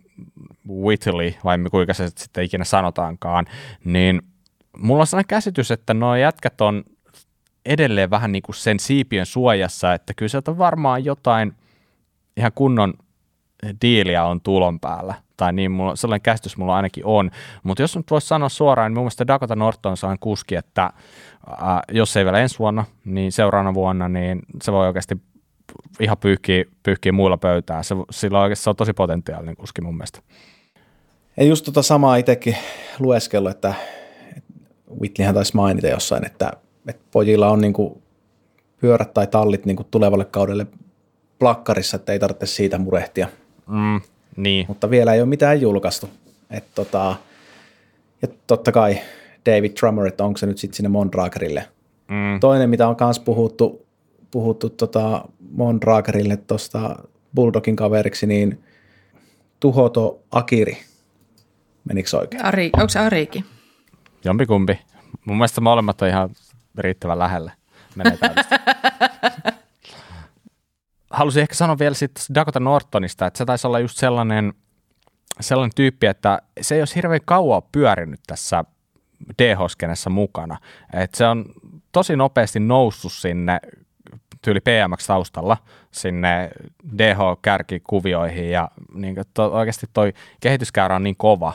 Whitley, 0.68 1.32
vai 1.44 1.58
kuinka 1.70 1.94
se 1.94 2.08
sitten 2.16 2.44
ikinä 2.44 2.64
sanotaankaan, 2.64 3.46
niin 3.84 4.22
mulla 4.78 5.00
on 5.00 5.06
sellainen 5.06 5.28
käsitys, 5.28 5.70
että 5.70 5.94
nuo 5.94 6.16
jätkät 6.16 6.60
on 6.60 6.84
edelleen 7.66 8.10
vähän 8.10 8.32
niin 8.32 8.42
kuin 8.42 8.56
sen 8.56 8.80
siipien 8.80 9.26
suojassa, 9.26 9.94
että 9.94 10.14
kyllä 10.14 10.28
sieltä 10.28 10.58
varmaan 10.58 11.04
jotain 11.04 11.52
ihan 12.36 12.52
kunnon 12.54 12.94
diiliä 13.82 14.24
on 14.24 14.40
tulon 14.40 14.80
päällä. 14.80 15.14
Tai 15.40 15.52
niin, 15.52 15.70
mulla, 15.70 15.96
sellainen 15.96 16.22
käsitys 16.22 16.56
mulla 16.56 16.76
ainakin 16.76 17.06
on. 17.06 17.30
Mutta 17.62 17.82
jos 17.82 17.96
nyt 17.96 18.10
voisi 18.10 18.26
sanoa 18.26 18.48
suoraan, 18.48 18.90
niin 18.90 18.96
mun 18.96 19.02
mielestä 19.02 19.26
Dakota 19.26 19.56
Norton 19.56 19.90
on 19.90 19.96
sellainen 19.96 20.20
kuski, 20.20 20.54
että 20.54 20.82
ää, 20.82 21.82
jos 21.92 22.16
ei 22.16 22.24
vielä 22.24 22.38
ensi 22.38 22.58
vuonna, 22.58 22.84
niin 23.04 23.32
seuraavana 23.32 23.74
vuonna, 23.74 24.08
niin 24.08 24.42
se 24.62 24.72
voi 24.72 24.86
oikeasti 24.86 25.16
ihan 26.00 26.18
pyyhkiä, 26.18 26.64
pyyhkiä 26.82 27.12
muilla 27.12 27.36
pöytää. 27.36 27.82
Se, 27.82 27.94
sillä 28.10 28.38
on 28.38 28.42
oikeasti 28.42 28.62
se 28.62 28.70
on 28.70 28.76
tosi 28.76 28.92
potentiaalinen 28.92 29.56
kuski 29.56 29.80
mun 29.80 29.96
mielestä. 29.96 30.20
Ja 31.36 31.44
just 31.44 31.64
tota 31.64 31.82
samaa 31.82 32.16
itsekin 32.16 32.56
lueskellut, 32.98 33.50
että 33.50 33.74
Whitleyhän 35.00 35.34
taisi 35.34 35.56
mainita 35.56 35.86
jossain, 35.88 36.26
että, 36.26 36.52
että 36.88 37.02
pojilla 37.10 37.50
on 37.50 37.60
niinku 37.60 38.02
pyörät 38.80 39.14
tai 39.14 39.26
tallit 39.26 39.66
niinku 39.66 39.84
tulevalle 39.84 40.24
kaudelle 40.24 40.66
plakkarissa, 41.38 41.96
että 41.96 42.12
ei 42.12 42.18
tarvitse 42.18 42.46
siitä 42.46 42.78
murehtia. 42.78 43.28
Mm, 43.66 44.00
niin, 44.36 44.64
Mutta 44.68 44.90
vielä 44.90 45.14
ei 45.14 45.20
ole 45.20 45.28
mitään 45.28 45.60
julkaistu. 45.60 46.10
Et 46.50 46.64
tota, 46.74 47.16
ja 48.22 48.28
totta 48.46 48.72
kai 48.72 48.98
David 49.46 49.70
Trummer, 49.70 50.06
että 50.06 50.24
onko 50.24 50.36
se 50.38 50.46
nyt 50.46 50.58
sitten 50.58 50.76
sinne 50.76 50.88
Mondragerille. 50.88 51.68
mm, 52.08 52.40
Toinen, 52.40 52.70
mitä 52.70 52.88
on 52.88 52.96
myös 53.00 53.20
puhuttu, 53.20 53.86
puhuttu 54.30 54.70
tota 54.70 55.24
Mondragerille 55.50 56.36
tuosta 56.36 56.96
Bulldogin 57.34 57.76
kaveriksi, 57.76 58.26
niin 58.26 58.64
Tuhoto 59.60 60.20
Akiri. 60.30 60.78
Menikö 61.84 62.18
oikein? 62.18 62.44
Ari, 62.44 62.70
onko 62.76 62.88
se 62.88 62.98
Arikin? 62.98 63.44
jompikumpi. 64.24 64.78
Mun 65.24 65.36
mielestä 65.36 65.60
molemmat 65.60 66.02
on 66.02 66.08
ihan 66.08 66.30
riittävän 66.78 67.18
lähellä. 67.18 67.52
Menee 67.96 68.16
täydellisesti. 68.16 68.54
Halusin 71.10 71.42
ehkä 71.42 71.54
sanoa 71.54 71.78
vielä 71.78 71.94
sitten 71.94 72.34
Dakota 72.34 72.60
Nortonista, 72.60 73.26
että 73.26 73.38
se 73.38 73.44
taisi 73.44 73.66
olla 73.66 73.78
just 73.78 73.98
sellainen, 73.98 74.54
sellainen 75.40 75.74
tyyppi, 75.76 76.06
että 76.06 76.42
se 76.60 76.74
ei 76.74 76.80
olisi 76.80 76.94
hirveän 76.94 77.20
kauan 77.24 77.62
pyörinyt 77.72 78.20
tässä 78.26 78.64
DH-skenessä 79.42 80.10
mukana. 80.10 80.58
Et 80.92 81.14
se 81.14 81.26
on 81.26 81.44
tosi 81.92 82.16
nopeasti 82.16 82.60
noussut 82.60 83.12
sinne 83.12 83.60
tyyli 84.42 84.60
PMX-taustalla 84.60 85.56
sinne 85.90 86.50
DH-kärkikuvioihin 86.98 88.50
ja 88.50 88.70
niin 88.94 89.16
to, 89.34 89.52
oikeasti 89.52 89.86
toi 89.92 90.12
kehityskäyrä 90.40 90.96
on 90.96 91.02
niin 91.02 91.16
kova, 91.16 91.52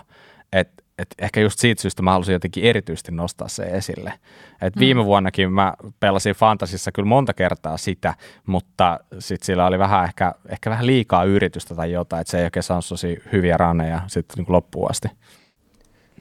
että 0.53 0.84
et 0.98 1.08
ehkä 1.20 1.41
just 1.41 1.60
siitä 1.60 1.82
syystä 1.82 2.02
mä 2.02 2.12
halusin 2.12 2.34
jotenkin 2.34 2.64
erityisesti 2.64 3.12
nostaa 3.12 3.48
se 3.48 3.64
esille. 3.64 4.14
Et 4.62 4.80
viime 4.80 5.06
vuonnakin 5.06 5.52
mä 5.52 5.74
pelasin 6.00 6.36
Fantasissa 6.36 6.91
kyllä 6.91 7.10
monta 7.10 7.34
kertaa 7.34 7.78
sitä, 7.78 8.14
mutta 8.46 9.00
sitten 9.20 9.46
sillä 9.46 9.66
oli 9.66 9.80
vähän 9.80 10.06
ehkä, 10.06 10.36
ehkä 10.50 10.70
vähän 10.70 10.86
liikaa 10.86 11.24
yritystä 11.24 11.76
tai 11.76 11.91
jotain, 11.91 12.22
että 12.22 12.32
se 12.32 12.38
ei 12.39 12.43
oikein 12.43 12.64
saanut 12.64 12.86
tosi 12.89 13.18
hyviä 13.32 13.58
ranneja 13.58 14.02
sitten 14.08 14.38
niin 14.38 14.54
loppuun 14.54 14.91
asti. 14.91 15.08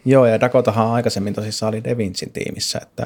Joo, 0.05 0.27
ja 0.27 0.41
Dakotahan 0.41 0.91
aikaisemmin 0.91 1.35
tosissaan 1.35 1.75
oli 1.75 1.85
Devincin 1.85 2.33
tiimissä, 2.33 2.79
että 2.83 3.05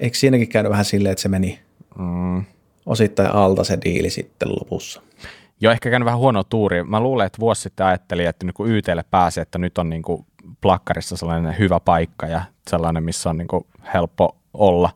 eikö 0.00 0.16
siinäkin 0.16 0.48
käynyt 0.48 0.70
vähän 0.70 0.84
silleen, 0.84 1.12
että 1.12 1.22
se 1.22 1.28
meni 1.28 1.60
Mm. 1.98 2.44
osittain 2.86 3.30
alta 3.34 3.64
se 3.64 3.78
diili 3.84 4.10
sitten 4.10 4.48
lopussa? 4.50 5.02
Jo 5.60 5.70
ehkä 5.70 5.90
käynyt 5.90 6.04
vähän 6.04 6.18
huonoa 6.18 6.44
tuuria. 6.44 6.84
Mä 6.84 7.00
luulen, 7.00 7.26
että 7.26 7.40
vuosi 7.40 7.62
sitten 7.62 7.86
ajattelin, 7.86 8.28
että 8.28 8.46
niin 8.46 8.54
kun 8.54 8.70
YTlle 8.70 9.04
pääsee, 9.10 9.42
että 9.42 9.58
nyt 9.58 9.78
on 9.78 9.90
niin 9.90 10.02
kuin 10.02 10.26
plakkarissa 10.60 11.16
sellainen 11.16 11.58
hyvä 11.58 11.80
paikka 11.80 12.26
ja 12.26 12.42
sellainen, 12.70 13.02
missä 13.02 13.30
on 13.30 13.36
niin 13.36 13.48
kuin 13.48 13.66
helppo 13.94 14.36
olla, 14.54 14.90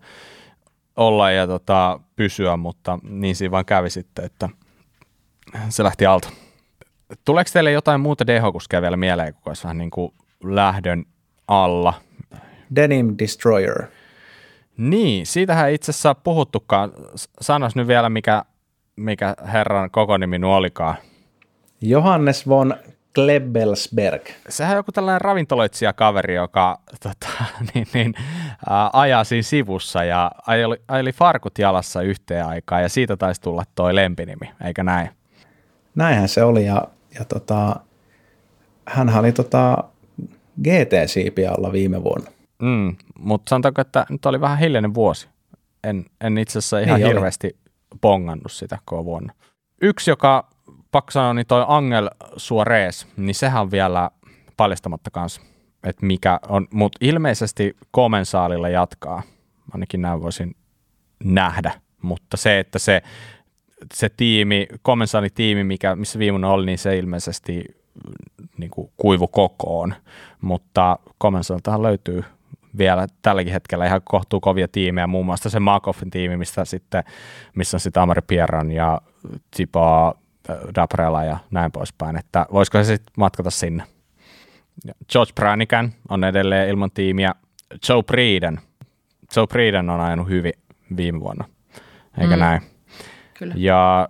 olla 0.97 1.31
ja 1.31 1.47
tota, 1.47 2.01
pysyä, 2.17 2.57
mutta 2.57 2.99
niin 3.03 3.37
siinä 3.37 3.51
vaan 3.51 3.65
kävi 3.65 3.91
sitten, 3.91 4.25
että 4.25 4.49
se 5.69 5.85
lähti 5.85 6.07
alta. 6.07 6.29
Tuleeko 7.25 7.51
teille 7.53 7.73
jotain 7.73 8.01
muuta 8.01 8.27
DH-kuskia 8.27 8.83
vielä 8.83 8.97
mieleen, 8.97 9.35
kun 9.35 9.43
olisi 9.47 9.65
vähän 9.65 9.79
niin 9.79 9.91
kuin 9.91 10.13
lähdön 10.45 11.05
alla? 11.49 11.95
Denim 12.77 13.15
Destroyer. 13.19 13.87
Niin, 14.77 15.27
siitähän 15.27 15.69
ei 15.69 15.75
itse 15.75 15.91
asiassa 15.91 16.15
puhuttukaan. 16.15 16.93
Sanois 17.41 17.77
nyt 17.77 17.89
vielä, 17.89 18.11
mikä, 18.11 18.45
mikä 18.97 19.35
herran 19.53 19.91
koko 19.91 20.17
nimi 20.19 20.41
olikaan. 20.45 20.95
Johannes 21.81 22.49
von 22.49 22.75
Klebelsberg. 23.15 24.23
sehän 24.49 24.73
on 24.73 24.77
joku 24.77 24.93
tällainen 24.93 25.21
ravintoloitsija 25.21 25.93
kaveri, 25.93 26.35
joka 26.35 26.81
tota, 27.03 27.27
niin, 27.75 27.87
niin, 27.95 28.15
ää, 28.71 28.91
ajaa 28.93 29.25
siinä 29.25 29.43
sivussa 29.43 30.05
ja 30.05 30.31
ajeli, 30.47 30.77
ajeli 30.89 31.13
farkut 31.13 31.59
jalassa 31.59 32.03
yhteen 32.03 32.47
aikaan 32.47 32.83
ja 32.83 32.89
siitä 32.89 33.17
taisi 33.17 33.41
tulla 33.41 33.65
toi 33.75 33.95
lempinimi, 33.95 34.51
eikä 34.65 34.85
näin? 34.85 35.11
Näinhän 35.95 36.29
se 36.29 36.43
oli 36.45 36.67
ja, 36.67 36.85
ja 37.19 37.25
tota, 37.25 37.77
hän 38.89 39.19
oli 39.19 39.33
tota 39.33 39.85
GT-siipiä 40.63 41.51
alla 41.59 41.73
viime 41.73 42.05
vuonna. 42.05 42.31
Mm, 42.63 42.97
mutta 43.19 43.51
sanotaanko, 43.51 43.81
että 43.81 44.07
nyt 44.09 44.27
oli 44.27 44.41
vähän 44.41 44.59
hiljainen 44.59 44.95
vuosi. 44.95 45.29
En, 45.85 46.05
en 46.21 46.39
itse 46.39 46.59
asiassa 46.59 46.79
ihan 46.79 46.97
Niin 46.97 47.07
oli. 47.07 47.15
hirveästi 47.15 47.57
pongannut 48.01 48.53
sitä 48.53 48.79
koko 48.85 49.05
vuonna. 49.05 49.33
Yksi, 49.83 50.11
joka 50.11 50.49
pakko 50.91 51.11
sanoa, 51.11 51.35
niin 51.35 51.47
toi 51.47 51.65
Angel 51.69 52.11
Suarez, 52.37 53.07
niin 53.17 53.35
sehän 53.35 53.63
on 53.63 53.71
vielä 53.71 54.11
paljastamatta 54.57 55.11
kanssa, 55.11 55.41
että 55.85 56.07
mikä 56.07 56.41
on, 56.49 56.69
mutta 56.73 56.99
ilmeisesti 57.01 57.77
komensaalilla 57.91 58.69
jatkaa, 58.69 59.23
ainakin 59.73 60.03
näin 60.03 60.23
voisin 60.23 60.57
nähdä, 61.25 61.73
mutta 62.03 62.37
se, 62.37 62.59
että 62.59 62.79
se, 62.79 63.03
se 63.95 64.09
tiimi, 64.09 64.67
komensaalitiimi, 64.83 65.65
mikä, 65.65 65.97
missä 65.97 66.19
viimeinen 66.19 66.51
oli, 66.51 66.67
niin 66.67 66.79
se 66.79 66.99
ilmeisesti 66.99 67.65
niin 68.59 68.71
kuin 68.71 68.91
kuivu 68.97 69.29
kokoon, 69.29 69.95
mutta 70.41 70.99
Komensaaltahan 71.19 71.83
löytyy 71.83 72.25
vielä 72.79 73.07
tälläkin 73.23 73.53
hetkellä 73.53 73.87
ihan 73.87 74.01
kohtuu 74.05 74.41
kovia 74.41 74.69
tiimejä, 74.69 75.07
muun 75.07 75.27
muassa 75.27 75.51
se 75.51 75.61
Markoffin 75.61 76.11
tiimi, 76.11 76.37
mistä 76.37 76.65
sitten, 76.65 77.05
missä 77.57 77.77
on 77.77 77.81
sitten 77.81 78.03
Amari 78.03 78.23
Pierran 78.27 78.71
ja 78.73 79.01
Tipa 79.57 80.15
Daprela 80.75 81.25
ja 81.25 81.39
näin 81.51 81.73
poispäin, 81.73 82.17
että 82.19 82.47
voisiko 82.53 82.79
se 82.79 82.85
sitten 82.85 83.13
matkata 83.17 83.51
sinne. 83.51 83.85
George 85.13 85.33
Branigan 85.35 85.93
on 86.09 86.25
edelleen 86.25 86.69
ilman 86.69 86.91
tiimiä. 86.91 87.35
Joe 87.89 88.03
Prieden. 88.03 88.61
Joe 89.37 89.47
Prieden 89.47 89.91
on 89.91 90.01
ajanut 90.01 90.29
hyvin 90.29 90.53
viime 90.97 91.21
vuonna, 91.21 91.45
eikä 92.19 92.37
Mm. 92.37 92.41
näin. 92.41 92.61
Kyllä. 93.39 93.55
Ja 93.57 94.09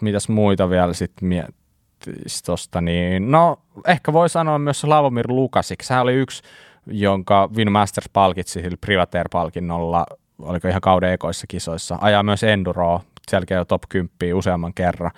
mitäs 0.00 0.28
muita 0.28 0.70
vielä 0.70 0.92
sitten 0.92 1.28
miettisi 1.28 2.44
tosta, 2.44 2.80
niin 2.80 3.30
no 3.30 3.56
ehkä 3.86 4.12
voi 4.12 4.28
sanoa 4.28 4.58
myös 4.58 4.80
Slavomir 4.80 5.24
Lukasik. 5.28 5.82
Sehän 5.82 6.02
oli 6.02 6.14
yksi, 6.14 6.42
jonka 6.86 7.48
Win 7.56 7.72
Masters 7.72 8.08
palkitsi 8.12 8.62
sillä 8.62 8.76
Privateer-palkinnolla, 8.80 10.06
oliko 10.38 10.68
ihan 10.68 10.80
kauden 10.80 11.12
ekoissa 11.12 11.46
kisoissa. 11.48 11.98
Ajaa 12.00 12.22
myös 12.22 12.42
Enduroa, 12.44 13.00
selkeä 13.30 13.64
top 13.64 13.82
10 13.88 14.34
useamman 14.34 14.74
kerran. 14.74 15.10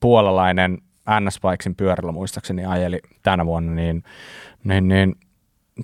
Puolalainen 0.00 0.78
ns 1.20 1.40
Bikesin 1.40 1.76
pyörällä 1.76 2.12
muistaakseni 2.12 2.64
ajeli 2.64 3.00
tänä 3.22 3.46
vuonna, 3.46 3.72
niin, 3.72 4.02
niin, 4.64 4.88
niin 4.88 5.14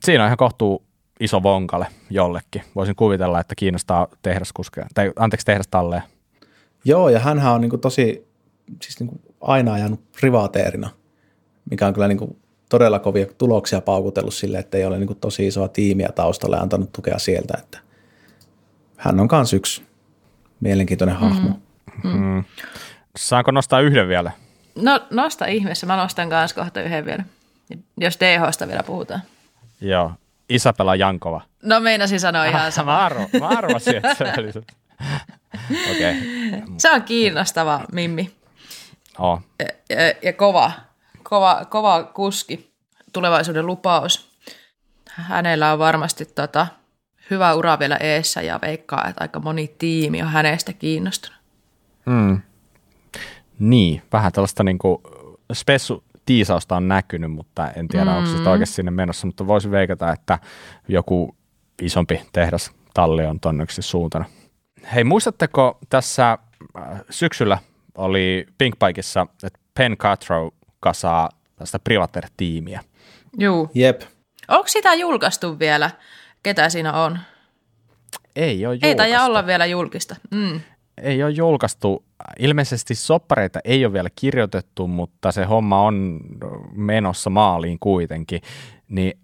siinä 0.04 0.24
on 0.24 0.28
ihan 0.28 0.36
kohtuu 0.36 0.84
iso 1.20 1.42
vonkale 1.42 1.86
jollekin. 2.10 2.62
Voisin 2.74 2.96
kuvitella, 2.96 3.40
että 3.40 3.54
kiinnostaa 3.54 4.08
tehdaskuskeja, 4.22 4.86
tai 4.94 5.12
anteeksi 5.16 5.46
tehdastalleja. 5.46 6.02
Joo, 6.84 7.08
ja 7.08 7.18
hänhän 7.18 7.52
on 7.52 7.60
niin 7.60 7.80
tosi 7.80 8.28
siis 8.82 9.00
niin 9.00 9.08
kuin 9.08 9.20
aina 9.40 9.72
ajanut 9.72 10.12
privateerina, 10.20 10.90
mikä 11.70 11.86
on 11.86 11.94
kyllä 11.94 12.08
niin 12.08 12.18
kuin 12.18 12.36
todella 12.68 12.98
kovia 12.98 13.26
tuloksia 13.38 13.80
paukutellut 13.80 14.34
sille, 14.34 14.58
että 14.58 14.78
ei 14.78 14.84
ole 14.84 14.98
niin 14.98 15.06
kuin 15.06 15.18
tosi 15.18 15.46
isoa 15.46 15.68
tiimiä 15.68 16.08
taustalla 16.14 16.56
ja 16.56 16.62
antanut 16.62 16.92
tukea 16.92 17.18
sieltä. 17.18 17.54
Että 17.58 17.78
hän 18.96 19.20
on 19.20 19.28
myös 19.32 19.52
yksi 19.52 19.82
mielenkiintoinen 20.60 21.16
hahmo. 21.16 21.48
Mm. 21.48 21.61
Mm. 22.05 22.45
Saanko 23.16 23.51
nostaa 23.51 23.80
yhden 23.80 24.09
vielä? 24.09 24.30
No 24.74 25.01
nosta 25.11 25.47
ihmeessä, 25.47 25.86
mä 25.86 25.97
nostan 25.97 26.30
kanssa 26.30 26.55
kohta 26.55 26.82
yhden 26.82 27.05
vielä, 27.05 27.24
jos 27.97 28.18
DHsta 28.20 28.68
vielä 28.68 28.82
puhutaan. 28.82 29.22
Joo, 29.80 30.12
Isabella 30.49 30.95
Jankova. 30.95 31.40
No 31.62 31.80
meinasin 31.80 32.20
sanoa 32.20 32.45
ihan 32.45 32.72
sama. 32.72 32.93
Mä, 32.93 32.99
arvo, 32.99 33.28
mä 33.40 33.49
arvasin, 33.49 33.97
että 33.97 34.14
se 34.14 34.32
oli 34.38 34.53
se. 34.53 34.62
Okay. 35.90 36.14
Se 36.76 36.90
on 36.90 37.03
kiinnostava 37.03 37.80
Mimmi. 37.93 38.30
Oh. 39.18 39.40
Ja, 39.59 39.66
ja, 39.90 40.14
ja 40.22 40.32
kova, 40.32 40.72
kova, 41.22 41.64
kova 41.64 42.05
kuski, 42.05 42.72
tulevaisuuden 43.12 43.66
lupaus. 43.66 44.30
Hänellä 45.09 45.72
on 45.72 45.78
varmasti 45.78 46.24
tota, 46.24 46.66
hyvä 47.30 47.55
ura 47.55 47.78
vielä 47.78 47.97
eessä 47.97 48.43
ja 48.43 48.59
veikkaa, 48.62 49.09
että 49.09 49.24
aika 49.24 49.40
moni 49.40 49.74
tiimi 49.78 50.22
on 50.22 50.28
hänestä 50.28 50.72
kiinnostunut. 50.72 51.41
Mm. 52.07 52.40
Niin, 53.59 54.03
vähän 54.12 54.32
tällaista 54.32 54.64
niin 54.64 54.78
kuin 54.78 54.98
spessu 55.53 56.05
tiisausta 56.26 56.76
on 56.76 56.88
näkynyt, 56.88 57.32
mutta 57.32 57.70
en 57.70 57.88
tiedä, 57.88 58.11
mm. 58.11 58.16
onko 58.16 58.30
se 58.30 58.48
oikeasti 58.48 58.74
sinne 58.74 58.90
menossa, 58.90 59.26
mutta 59.26 59.46
voisin 59.46 59.70
veikata, 59.70 60.12
että 60.12 60.38
joku 60.88 61.36
isompi 61.82 62.22
tehdas 62.32 62.72
talli 62.94 63.26
on 63.26 63.40
tonneksi 63.40 63.82
suuntana. 63.82 64.24
Hei, 64.94 65.05
muistatteko 65.05 65.78
tässä 65.88 66.38
äh, 66.76 67.00
syksyllä 67.11 67.59
oli 67.94 68.46
Pinkbikeissa, 68.59 69.26
että 69.44 69.59
Penn 69.74 69.96
Cutro 69.96 70.50
kasaa 70.80 71.28
tästä 71.57 71.78
Privater-tiimiä. 71.78 72.80
Juu. 73.38 73.70
Jep. 73.74 74.03
Onko 74.48 74.68
sitä 74.68 74.94
julkaistu 74.94 75.59
vielä? 75.59 75.90
Ketä 76.42 76.68
siinä 76.68 76.92
on? 76.92 77.18
Ei 78.36 78.66
ole 78.66 78.74
julkaistu. 78.74 78.86
Ei 78.86 78.94
taida 78.94 79.24
olla 79.24 79.46
vielä 79.46 79.66
julkista. 79.66 80.16
Mm. 80.30 80.61
Ei 80.99 81.22
ole 81.22 81.30
julkaistu. 81.30 82.05
Ilmeisesti 82.38 82.95
soppareita 82.95 83.59
ei 83.64 83.84
ole 83.84 83.93
vielä 83.93 84.09
kirjoitettu, 84.16 84.86
mutta 84.86 85.32
se 85.32 85.45
homma 85.45 85.82
on 85.82 86.20
menossa 86.72 87.30
maaliin 87.30 87.78
kuitenkin. 87.78 88.40
Niin 88.88 89.18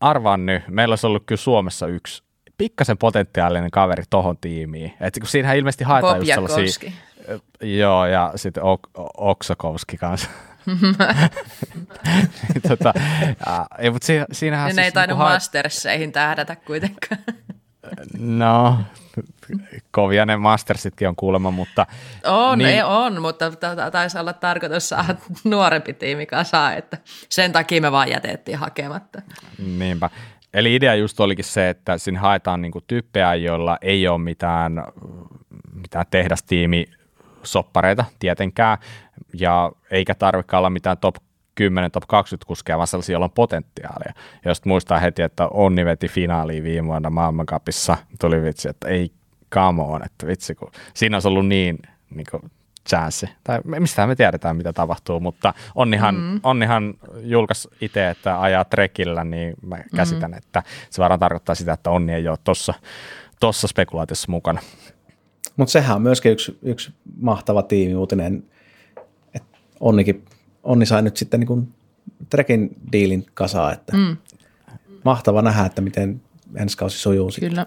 arvaan 0.00 0.46
nyt, 0.46 0.62
meillä 0.68 0.92
olisi 0.92 1.06
ollut 1.06 1.22
kyllä 1.26 1.40
Suomessa 1.40 1.86
yksi 1.86 2.22
pikkasen 2.58 2.98
potentiaalinen 2.98 3.70
kaveri 3.70 4.02
tohon 4.10 4.36
tiimiin. 4.40 4.94
Et 5.00 5.14
kun 5.20 5.28
siinähän 5.28 5.56
ilmeisesti 5.56 5.84
haetaan 5.84 6.16
Bob 6.18 6.22
just 6.22 6.34
sellaisia... 6.34 6.92
Joo, 7.62 8.06
ja 8.06 8.32
sitten 8.36 8.62
ok- 8.62 8.90
Oksakovski 9.16 9.96
kanssa. 9.96 10.30
tota, 12.68 12.92
ja, 13.46 13.66
ei, 13.78 13.90
mutta 13.90 14.06
si- 14.06 14.24
siinähän 14.32 14.66
ne 14.68 14.72
siis 14.72 14.84
ei 14.84 14.92
tainnut 14.92 15.18
niinku 15.18 15.32
Masterseihin 15.32 16.12
tähdätä 16.12 16.56
kuitenkaan. 16.56 17.20
No, 18.18 18.78
kovia 19.90 20.26
ne 20.26 20.36
Mastersitkin 20.36 21.08
on 21.08 21.16
kuulemma, 21.16 21.50
mutta... 21.50 21.86
On, 22.24 22.58
niin, 22.58 22.70
ei 22.70 22.82
on, 22.82 23.22
mutta 23.22 23.50
taisi 23.92 24.18
olla 24.18 24.32
tarkoitus 24.32 24.88
saada 24.88 25.14
nuorempi 25.44 25.92
tiimi 25.92 26.26
kasaan, 26.26 26.74
että 26.74 26.98
sen 27.28 27.52
takia 27.52 27.80
me 27.80 27.92
vaan 27.92 28.10
jätettiin 28.10 28.58
hakematta. 28.58 29.22
Niinpä. 29.78 30.10
Eli 30.54 30.74
idea 30.74 30.94
just 30.94 31.20
olikin 31.20 31.44
se, 31.44 31.68
että 31.68 31.98
sinne 31.98 32.20
haetaan 32.20 32.62
niinku 32.62 32.80
tyyppejä, 32.80 33.34
joilla 33.34 33.78
ei 33.82 34.08
ole 34.08 34.18
mitään, 34.18 34.84
mitään 35.74 36.06
tehdastiimi 36.10 36.86
soppareita 37.42 38.04
tietenkään, 38.18 38.78
ja 39.34 39.72
eikä 39.90 40.14
tarvitse 40.14 40.56
olla 40.56 40.70
mitään 40.70 40.98
top 40.98 41.16
10, 41.54 41.90
top 41.90 42.04
20 42.08 42.46
kuskeja, 42.46 42.76
vaan 42.76 42.86
sellaisia, 42.86 43.12
joilla 43.12 43.24
on 43.24 43.30
potentiaalia. 43.30 44.12
Ja 44.44 44.50
jos 44.50 44.64
muistaa 44.64 44.98
heti, 44.98 45.22
että 45.22 45.48
Onni 45.48 45.84
veti 45.84 46.08
finaaliin 46.08 46.64
viime 46.64 46.88
vuonna 46.88 47.10
maailmankapissa, 47.10 47.96
tuli 48.20 48.42
vitsi, 48.42 48.68
että 48.68 48.88
ei 48.88 49.12
come 49.54 49.82
on, 49.82 50.04
että 50.04 50.26
vitsi, 50.26 50.54
kun 50.54 50.70
siinä 50.94 51.16
olisi 51.16 51.28
ollut 51.28 51.46
niin, 51.46 51.78
niin 52.10 52.26
kuin 52.30 52.50
chanssi. 52.88 53.26
Tai 53.44 53.60
mistä 53.64 54.06
me 54.06 54.16
tiedetään, 54.16 54.56
mitä 54.56 54.72
tapahtuu, 54.72 55.20
mutta 55.20 55.54
Onnihan, 55.74 56.14
mm. 56.14 56.40
onnihan 56.42 56.94
julkaisi 57.20 57.68
itse, 57.80 58.10
että 58.10 58.40
ajaa 58.40 58.64
trekillä, 58.64 59.24
niin 59.24 59.54
mä 59.62 59.78
käsitän, 59.96 60.30
mm. 60.30 60.36
että 60.36 60.62
se 60.90 61.02
varmaan 61.02 61.20
tarkoittaa 61.20 61.54
sitä, 61.54 61.72
että 61.72 61.90
Onni 61.90 62.12
ei 62.12 62.28
ole 62.28 62.38
tuossa 62.44 62.74
tossa 63.40 63.68
spekulaatiossa 63.68 64.30
mukana. 64.30 64.60
Mutta 65.56 65.72
sehän 65.72 65.96
on 65.96 66.02
myöskin 66.02 66.32
yksi, 66.32 66.58
yksi 66.62 66.92
mahtava 67.20 67.62
tiimiuutinen, 67.62 68.44
että 69.34 69.58
Onnikin, 69.80 70.24
Onni 70.62 70.86
sai 70.86 71.02
nyt 71.02 71.16
sitten 71.16 71.40
niin 71.40 71.74
trekin 72.30 72.70
diilin 72.92 73.26
kasaa, 73.34 73.72
että 73.72 73.96
mm. 73.96 74.16
mahtava 75.04 75.42
nähdä, 75.42 75.66
että 75.66 75.82
miten 75.82 76.22
ensi 76.56 76.76
kausi 76.76 76.98
sujuu 76.98 77.30
sitten. 77.30 77.50
Kyllä. 77.50 77.66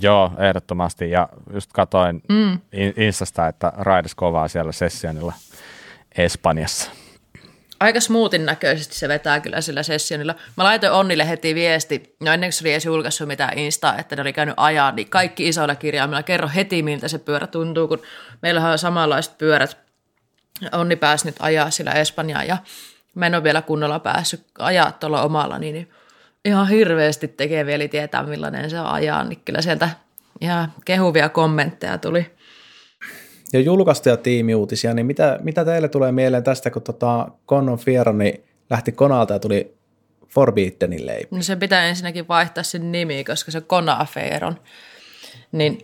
Joo, 0.00 0.32
ehdottomasti. 0.38 1.10
Ja 1.10 1.28
just 1.54 1.72
katoin 1.72 2.22
mm. 2.28 2.58
Instasta, 2.96 3.48
että 3.48 3.72
Raides 3.76 4.14
kovaa 4.14 4.48
siellä 4.48 4.72
sessionilla 4.72 5.32
Espanjassa. 6.18 6.90
Aika 7.80 8.00
smoothin 8.00 8.46
näköisesti 8.46 8.94
se 8.94 9.08
vetää 9.08 9.40
kyllä 9.40 9.60
sillä 9.60 9.82
sessionilla. 9.82 10.34
Mä 10.56 10.64
laitoin 10.64 10.92
Onnille 10.92 11.28
heti 11.28 11.54
viesti, 11.54 12.16
no 12.20 12.32
ennen 12.32 12.48
kuin 12.48 12.52
se 12.52 12.62
oli 12.62 12.72
edes 12.72 12.84
julkaissut 12.84 13.28
mitään 13.28 13.58
Insta, 13.58 13.98
että 13.98 14.16
ne 14.16 14.22
oli 14.22 14.32
käynyt 14.32 14.54
ajaa, 14.56 14.92
niin 14.92 15.10
kaikki 15.10 15.48
isoilla 15.48 15.74
kirjaimilla 15.74 16.22
kerro 16.22 16.48
heti, 16.54 16.82
miltä 16.82 17.08
se 17.08 17.18
pyörä 17.18 17.46
tuntuu, 17.46 17.88
kun 17.88 18.02
meillä 18.42 18.70
on 18.70 18.78
samanlaiset 18.78 19.38
pyörät. 19.38 19.83
Onni 20.72 20.96
pääsi 20.96 21.26
nyt 21.26 21.36
ajaa 21.38 21.70
sillä 21.70 21.92
Espanjaa 21.92 22.44
ja 22.44 22.56
mä 23.14 23.26
en 23.26 23.34
ole 23.34 23.42
vielä 23.42 23.62
kunnolla 23.62 23.98
päässyt 23.98 24.44
ajaa 24.58 24.92
tuolla 24.92 25.22
omalla, 25.22 25.58
niin 25.58 25.90
ihan 26.44 26.68
hirveästi 26.68 27.28
tekee 27.28 27.66
vielä 27.66 27.88
tietää, 27.88 28.22
millainen 28.22 28.70
se 28.70 28.80
on 28.80 28.86
ajaa, 28.86 29.24
niin 29.24 29.42
kyllä 29.44 29.62
sieltä 29.62 29.88
ihan 30.40 30.72
kehuvia 30.84 31.28
kommentteja 31.28 31.98
tuli. 31.98 32.26
Ja 33.52 33.60
julkaistuja 33.60 34.16
tiimiuutisia, 34.16 34.94
niin 34.94 35.06
mitä, 35.06 35.38
mitä 35.42 35.64
teille 35.64 35.88
tulee 35.88 36.12
mieleen 36.12 36.44
tästä, 36.44 36.70
kun 36.70 36.82
tota 36.82 37.28
Connon 37.48 37.78
Fieroni 37.78 38.44
lähti 38.70 38.92
Konalta 38.92 39.32
ja 39.32 39.38
tuli 39.38 39.74
Forbiddenin 40.28 41.00
No 41.30 41.42
se 41.42 41.56
pitää 41.56 41.84
ensinnäkin 41.84 42.28
vaihtaa 42.28 42.64
sen 42.64 42.92
nimi, 42.92 43.24
koska 43.24 43.50
se 43.50 43.60
Kona 43.60 44.06
Fieron. 44.10 44.60
Niin 45.52 45.78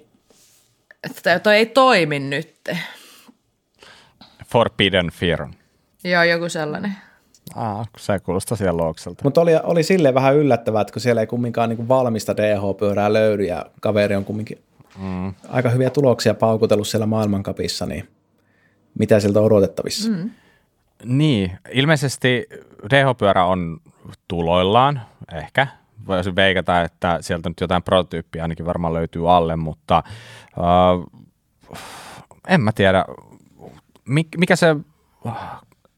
että 1.05 1.39
toi 1.39 1.57
ei 1.57 1.67
toimi 1.67 2.19
nyt. 2.19 2.69
Forbidden 4.51 5.11
Fieron. 5.11 5.55
Joo, 6.05 6.23
joku 6.23 6.49
sellainen. 6.49 6.97
Aa, 7.55 7.85
se 7.99 8.19
kuulostaa 8.19 8.57
siellä 8.57 8.83
lookselta. 8.83 9.25
Mutta 9.25 9.41
oli, 9.41 9.53
oli 9.63 9.83
silleen 9.83 10.15
vähän 10.15 10.37
yllättävää, 10.37 10.81
että 10.81 10.93
kun 10.93 11.03
siellä 11.03 11.21
ei 11.21 11.27
kumminkaan 11.27 11.69
niin 11.69 11.89
valmista 11.89 12.37
DH-pyörää 12.37 13.13
löydy 13.13 13.45
ja 13.45 13.67
kaveri 13.81 14.17
on 14.17 14.25
kumminkin 14.25 14.59
mm. 14.99 15.35
aika 15.49 15.69
hyviä 15.69 15.91
tuloksia 15.91 16.35
paukutellut 16.35 16.89
siellä 16.89 17.07
maailmankapissa, 17.07 17.87
niin 17.87 18.09
mitä 18.99 19.21
sieltä 19.21 19.39
on 19.39 19.47
odotettavissa? 19.47 20.11
Mm. 20.11 20.31
Niin, 21.05 21.53
ilmeisesti 21.73 22.47
DH-pyörä 22.91 23.45
on 23.45 23.81
tuloillaan, 24.29 25.01
ehkä. 25.33 25.67
Voisin 26.07 26.37
veikata, 26.37 26.83
että 26.83 27.19
sieltä 27.21 27.49
nyt 27.49 27.61
jotain 27.61 27.83
prototyyppiä 27.83 28.43
ainakin 28.43 28.67
varmaan 28.67 28.95
löytyy 28.95 29.33
alle, 29.33 29.57
mutta 29.57 30.03
uh, 30.57 31.27
en 32.49 32.61
mä 32.61 32.73
tiedä, 32.73 33.05
mikä 34.37 34.57
se 34.57 34.77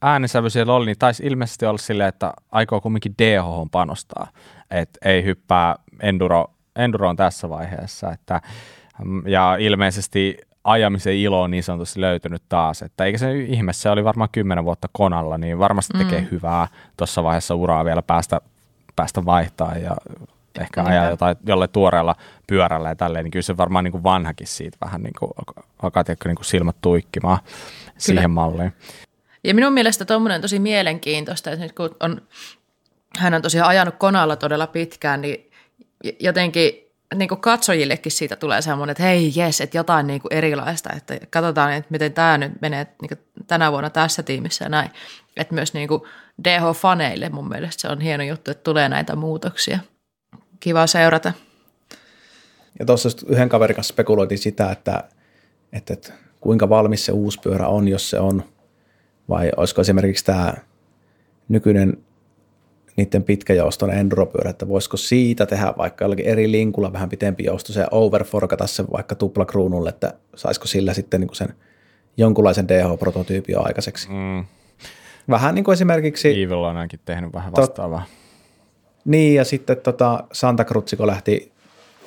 äänensävy 0.01 0.49
siellä 0.49 0.73
oli, 0.73 0.85
niin 0.85 0.97
taisi 0.99 1.23
ilmeisesti 1.23 1.65
olla 1.65 1.77
silleen, 1.77 2.09
että 2.09 2.33
aikoo 2.51 2.81
kumminkin 2.81 3.15
DH 3.17 3.45
panostaa, 3.71 4.27
että 4.71 5.09
ei 5.09 5.23
hyppää 5.23 5.75
enduro, 5.99 6.45
enduroon 6.75 7.15
tässä 7.15 7.49
vaiheessa, 7.49 8.11
että, 8.11 8.41
mm, 9.05 9.27
ja 9.27 9.55
ilmeisesti 9.59 10.37
ajamisen 10.63 11.15
ilo 11.15 11.41
on 11.41 11.51
niin 11.51 11.63
sanotusti 11.63 12.01
löytynyt 12.01 12.43
taas, 12.49 12.81
että 12.81 13.05
eikä 13.05 13.17
se 13.17 13.39
ihme, 13.39 13.73
se 13.73 13.89
oli 13.89 14.03
varmaan 14.03 14.29
kymmenen 14.31 14.65
vuotta 14.65 14.89
konalla, 14.91 15.37
niin 15.37 15.59
varmasti 15.59 15.97
tekee 15.97 16.21
mm. 16.21 16.27
hyvää 16.31 16.67
tuossa 16.97 17.23
vaiheessa 17.23 17.55
uraa 17.55 17.85
vielä 17.85 18.01
päästä, 18.01 18.41
päästä 18.95 19.25
vaihtaa 19.25 19.77
ja 19.77 19.95
ehkä 20.59 20.81
Niinpä. 20.81 20.91
ajaa 20.91 21.09
jotain, 21.09 21.37
jolle 21.45 21.67
tuoreella 21.67 22.15
pyörällä 22.47 22.89
ja 22.89 22.95
tälleen, 22.95 23.23
niin 23.23 23.31
kyllä 23.31 23.43
se 23.43 23.57
varmaan 23.57 23.83
niin 23.83 23.91
kuin 23.91 24.03
vanhakin 24.03 24.47
siitä 24.47 24.77
vähän 24.85 25.03
niin 25.03 25.13
kuin 25.19 25.31
alkaa 25.81 26.03
niin 26.25 26.35
kuin 26.35 26.45
silmät 26.45 26.75
tuikkimaan 26.81 27.39
kyllä. 27.43 27.93
siihen 27.97 28.31
malliin. 28.31 28.73
Ja 29.43 29.53
minun 29.53 29.73
mielestä 29.73 30.05
tuommoinen 30.05 30.41
tosi 30.41 30.59
mielenkiintoista, 30.59 31.51
että 31.51 31.65
nyt 31.65 31.75
kun 31.75 31.95
on, 31.99 32.21
hän 33.19 33.33
on 33.33 33.41
tosiaan 33.41 33.69
ajanut 33.69 33.95
konalla 33.97 34.35
todella 34.35 34.67
pitkään, 34.67 35.21
niin 35.21 35.51
jotenkin 36.19 36.83
niin 37.15 37.29
kuin 37.29 37.41
katsojillekin 37.41 38.11
siitä 38.11 38.35
tulee 38.35 38.61
semmoinen, 38.61 38.91
että 38.91 39.03
hei 39.03 39.31
jes, 39.35 39.61
että 39.61 39.77
jotain 39.77 40.07
niin 40.07 40.21
kuin 40.21 40.33
erilaista, 40.33 40.89
että 40.97 41.17
katsotaan, 41.29 41.73
että 41.73 41.87
miten 41.89 42.13
tämä 42.13 42.37
nyt 42.37 42.61
menee 42.61 42.87
niin 43.01 43.09
kuin 43.09 43.45
tänä 43.47 43.71
vuonna 43.71 43.89
tässä 43.89 44.23
tiimissä 44.23 44.65
ja 44.65 44.69
näin. 44.69 44.89
Että 45.37 45.53
myös 45.53 45.73
niin 45.73 45.87
kuin 45.87 46.01
DH-faneille 46.43 47.29
mun 47.29 47.49
mielestä 47.49 47.81
se 47.81 47.87
on 47.87 48.01
hieno 48.01 48.23
juttu, 48.23 48.51
että 48.51 48.63
tulee 48.63 48.89
näitä 48.89 49.15
muutoksia. 49.15 49.79
Kiva 50.63 50.87
seurata. 50.87 51.33
Ja 52.79 52.85
tuossa 52.85 53.09
yhden 53.27 53.49
kaverin 53.49 53.75
kanssa 53.75 53.93
spekuloitiin 53.93 54.39
sitä, 54.39 54.71
että, 54.71 55.03
että, 55.73 55.93
että 55.93 56.13
kuinka 56.41 56.69
valmis 56.69 57.05
se 57.05 57.11
uusi 57.11 57.39
pyörä 57.43 57.67
on, 57.67 57.87
jos 57.87 58.09
se 58.09 58.19
on 58.19 58.43
vai 59.29 59.51
olisiko 59.57 59.81
esimerkiksi 59.81 60.25
tämä 60.25 60.53
nykyinen 61.49 61.97
niiden 62.95 63.23
pitkäjouston 63.23 63.91
enduropyörä, 63.91 64.49
että 64.49 64.67
voisiko 64.67 64.97
siitä 64.97 65.45
tehdä 65.45 65.73
vaikka 65.77 66.05
jollakin 66.05 66.25
eri 66.25 66.51
linkulla 66.51 66.93
vähän 66.93 67.09
pitempi 67.09 67.43
jousto 67.43 67.79
ja 67.79 67.87
overforkata 67.91 68.67
se 68.67 68.83
vaikka 68.91 69.15
tuplakruunulle, 69.15 69.89
että 69.89 70.13
saisiko 70.35 70.67
sillä 70.67 70.93
sitten 70.93 71.19
niin 71.19 71.27
kuin 71.27 71.37
sen 71.37 71.53
jonkunlaisen 72.17 72.67
DH-prototyypin 72.67 73.65
aikaiseksi. 73.65 74.09
Mm. 74.09 74.45
Vähän 75.29 75.55
niin 75.55 75.65
kuin 75.65 75.73
esimerkiksi... 75.73 76.43
Evil 76.43 76.63
on 76.63 76.77
ainakin 76.77 76.99
tehnyt 77.05 77.33
vähän 77.33 77.51
vastaavaa. 77.51 77.99
Tot, 77.99 78.22
niin, 79.05 79.35
ja 79.35 79.45
sitten 79.45 79.77
tota 79.77 80.23
Santa 80.31 80.65
Cruz, 80.65 80.93
kun 80.97 81.07
lähti 81.07 81.51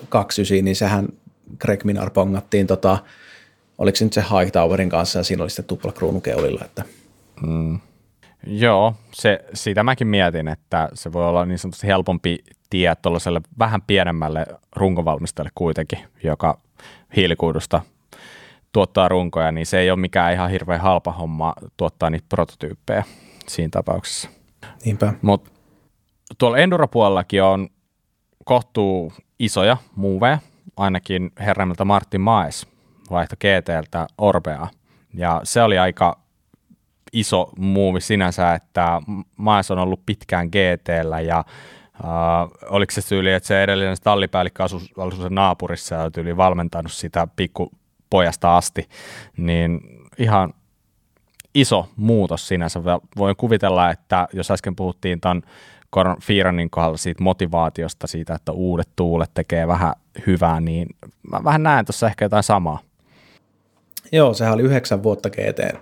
29, 0.09 0.65
niin 0.65 0.77
sehän 0.77 1.09
Greg 1.59 1.85
Minar 1.85 2.11
pongattiin, 2.11 2.67
tota, 2.67 2.99
oliko 3.79 3.97
se 3.97 4.05
nyt 4.05 4.13
se 4.13 4.25
Hightowerin 4.41 4.89
kanssa, 4.89 5.19
ja 5.19 5.23
siinä 5.23 5.43
oli 5.43 5.51
sitten 5.51 5.65
tuplakruunu 5.65 6.21
keulilla. 6.21 6.65
Että. 6.65 6.83
Mm. 7.47 7.79
Joo, 8.47 8.95
se, 9.15 9.45
siitä 9.55 9.83
mäkin 9.83 10.07
mietin, 10.07 10.49
että 10.49 10.89
se 10.95 11.13
voi 11.13 11.29
olla 11.29 11.45
niin 11.45 11.59
sanotusti 11.59 11.87
helpompi 11.87 12.39
tie 12.71 12.95
tuollaiselle 13.03 13.41
vähän 13.59 13.83
pienemmälle 13.87 14.47
runkovalmistajalle 14.77 15.51
kuitenkin, 15.55 15.99
joka 16.23 16.61
hiilikuidusta 17.17 17.81
tuottaa 18.73 19.09
runkoja, 19.09 19.53
niin 19.53 19.67
se 19.67 19.79
ei 19.79 19.91
ole 19.91 20.01
mikään 20.01 20.33
ihan 20.33 20.51
hirveän 20.51 20.81
halpa 20.81 21.13
homma 21.13 21.55
tuottaa 21.77 22.11
niitä 22.11 22.27
prototyyppejä 22.29 23.05
siinä 23.49 23.71
tapauksessa. 23.71 24.29
Niinpä. 24.85 25.13
Mutta 25.23 25.51
tuolla 26.39 26.59
Enduro-puolellakin 26.59 27.43
on 27.43 27.69
kohtuu 28.45 29.13
isoja 29.39 29.77
muuveja, 29.97 30.39
ainakin 30.77 31.31
herraimelta 31.41 31.85
Martin 31.85 32.21
Maes 32.21 32.67
vaihto 33.11 33.37
GTltä 33.37 34.07
Orbea. 34.19 34.69
Ja 35.15 35.41
se 35.45 35.63
oli 35.63 35.79
aika 35.79 36.19
iso 37.13 37.51
muuvi 37.59 38.01
sinänsä, 38.01 38.55
että 38.55 39.01
Maes 39.37 39.71
on 39.71 39.79
ollut 39.79 40.07
pitkään 40.07 40.49
GTllä 40.49 41.21
ja 41.21 41.45
Uh, 42.05 42.73
oliko 42.75 42.93
se 42.93 43.09
tyyli, 43.09 43.33
että 43.33 43.47
se 43.47 43.63
edellinen 43.63 43.97
tallipäällikkö 44.03 44.65
asui, 44.65 44.81
asui 44.99 45.23
sen 45.23 45.35
naapurissa 45.35 45.95
ja 45.95 46.11
tyyli 46.11 46.37
valmentanut 46.37 46.93
sitä 46.93 47.29
pikkupojasta 47.37 48.57
asti, 48.57 48.89
niin 49.37 49.81
ihan 50.19 50.55
iso 51.55 51.89
muutos 51.97 52.49
sinänsä. 52.49 52.81
Voin 53.17 53.37
kuvitella, 53.37 53.91
että 53.91 54.29
jos 54.33 54.51
äsken 54.51 54.77
puhuttiin 54.77 55.21
tuon 55.21 55.43
Fiiranin 56.23 56.71
kohdalla 56.71 56.97
siitä 56.97 57.23
motivaatiosta, 57.23 58.07
siitä, 58.07 58.35
että 58.35 58.53
uudet 58.53 58.89
tuulet 58.97 59.31
tekee 59.35 59.67
vähän 59.67 59.93
hyvää, 60.27 60.61
niin 60.61 60.89
mä 61.31 61.45
vähän 61.45 61.63
näen 61.63 61.85
tuossa 61.85 62.07
ehkä 62.07 62.25
jotain 62.25 62.43
samaa. 62.43 62.79
Joo, 64.13 64.35
sehän 64.35 64.55
oli 64.55 64.63
yhdeksän 64.63 65.03
vuotta 65.03 65.31
GT, 65.31 65.79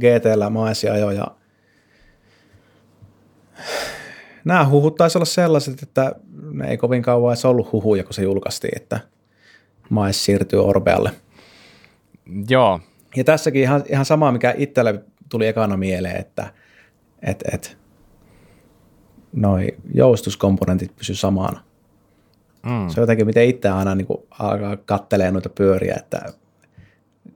GTllä 0.00 0.50
maesi 0.50 0.88
ajo 0.88 1.10
ja 1.10 1.26
nämä 4.44 4.68
huhut 4.68 4.96
taisi 4.96 5.18
olla 5.18 5.24
sellaiset, 5.24 5.82
että 5.82 6.14
ne 6.52 6.68
ei 6.68 6.76
kovin 6.76 7.02
kauan 7.02 7.32
edes 7.32 7.44
ollut 7.44 7.72
huhuja, 7.72 8.04
kun 8.04 8.14
se 8.14 8.22
julkaistiin, 8.22 8.76
että 8.76 9.00
Maes 9.90 10.24
siirtyy 10.24 10.64
Orbealle. 10.64 11.10
Joo. 12.48 12.80
Ja 13.16 13.24
tässäkin 13.24 13.62
ihan, 13.62 13.82
ihan 13.88 14.04
sama, 14.04 14.32
mikä 14.32 14.54
itselle 14.56 15.04
tuli 15.28 15.46
ekana 15.46 15.76
mieleen, 15.76 16.16
että 16.16 16.52
et, 17.22 17.44
et, 17.52 17.78
noi 19.32 19.68
joustuskomponentit 19.94 20.96
pysy 20.96 21.14
samana. 21.14 21.60
Mm. 22.62 22.88
Se 22.88 23.00
on 23.00 23.02
jotenkin, 23.02 23.26
miten 23.26 23.48
itse 23.48 23.68
aina 23.68 23.94
niin 23.94 24.06
kuin 24.06 24.18
alkaa 24.38 24.76
kattelee 24.76 25.30
noita 25.30 25.48
pyöriä, 25.48 25.94
että 25.98 26.32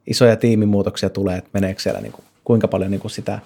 isoja 0.07 0.37
tiimimuutoksia 0.37 1.11
tulee, 1.11 1.39
että 1.39 1.51
meneekö 1.53 1.81
siellä 1.81 2.01
niin 2.01 2.13
kuin, 2.13 2.25
kuinka 2.45 2.69
paljon 2.69 2.91
niin 2.91 3.01
kuin 3.01 3.11
sitä 3.11 3.39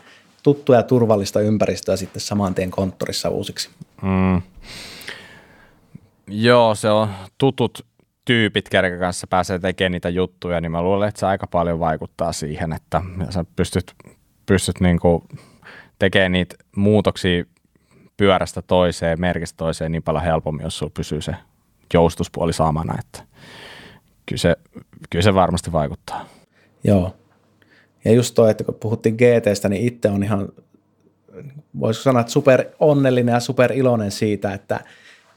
tuttua 0.42 0.76
ja 0.76 0.82
turvallista 0.82 1.40
ympäristöä 1.40 1.96
sitten 1.96 2.20
saman 2.20 2.54
tien 2.54 2.70
konttorissa 2.70 3.28
uusiksi. 3.28 3.70
Mm. 4.02 4.42
Joo, 6.28 6.74
se 6.74 6.90
on 6.90 7.08
tutut 7.38 7.86
tyypit, 8.24 8.68
kenen 8.68 8.98
kanssa 8.98 9.26
pääsee 9.26 9.58
tekemään 9.58 9.92
niitä 9.92 10.08
juttuja, 10.08 10.60
niin 10.60 10.72
mä 10.72 10.82
luulen, 10.82 11.08
että 11.08 11.20
se 11.20 11.26
aika 11.26 11.46
paljon 11.46 11.80
vaikuttaa 11.80 12.32
siihen, 12.32 12.72
että 12.72 13.02
sä 13.30 13.44
pystyt, 13.56 13.94
pystyt 14.46 14.80
niin 14.80 15.00
kuin 15.00 15.22
tekemään 15.98 16.32
niitä 16.32 16.56
muutoksia 16.76 17.44
pyörästä 18.18 18.62
toiseen, 18.62 19.20
merkistä 19.20 19.56
toiseen 19.56 19.92
niin 19.92 20.02
paljon 20.02 20.24
helpommin, 20.24 20.64
jos 20.64 20.78
sulla 20.78 20.92
pysyy 20.96 21.20
se 21.20 21.34
joustuspuoli 21.94 22.52
samana, 22.52 22.94
että 22.98 23.22
kyllä 24.26 24.40
se, 24.40 24.56
kyllä 25.10 25.22
se 25.22 25.34
varmasti 25.34 25.72
vaikuttaa. 25.72 26.24
Joo. 26.84 27.16
Ja 28.04 28.12
just 28.12 28.34
toi, 28.34 28.50
että 28.50 28.64
kun 28.64 28.74
puhuttiin 28.74 29.14
GTstä, 29.14 29.68
niin 29.68 29.86
itse 29.86 30.08
on 30.08 30.22
ihan, 30.22 30.48
voisiko 31.80 32.02
sanoa, 32.02 32.20
että 32.20 32.32
super 32.32 32.64
onnellinen 32.80 33.32
ja 33.32 33.40
super 33.40 33.72
iloinen 33.72 34.10
siitä, 34.10 34.54
että, 34.54 34.80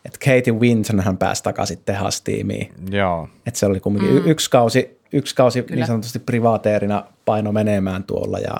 että 0.06 0.20
Katie 0.20 0.54
Winton 0.54 1.00
hän 1.00 1.18
pääsi 1.18 1.44
takaisin 1.44 1.82
tehastiimiin. 1.86 2.74
Joo. 2.92 3.28
Että 3.46 3.60
se 3.60 3.66
oli 3.66 3.80
kumminkin 3.80 4.24
mm. 4.24 4.30
yksi 4.30 4.50
kausi, 4.50 5.00
yksi 5.14 5.36
kausi 5.36 5.66
niin 5.70 5.88
sanotusti 5.88 6.20
privaateerina 6.20 7.06
paino 7.26 7.52
menemään 7.52 8.04
tuolla 8.04 8.40
ja 8.40 8.56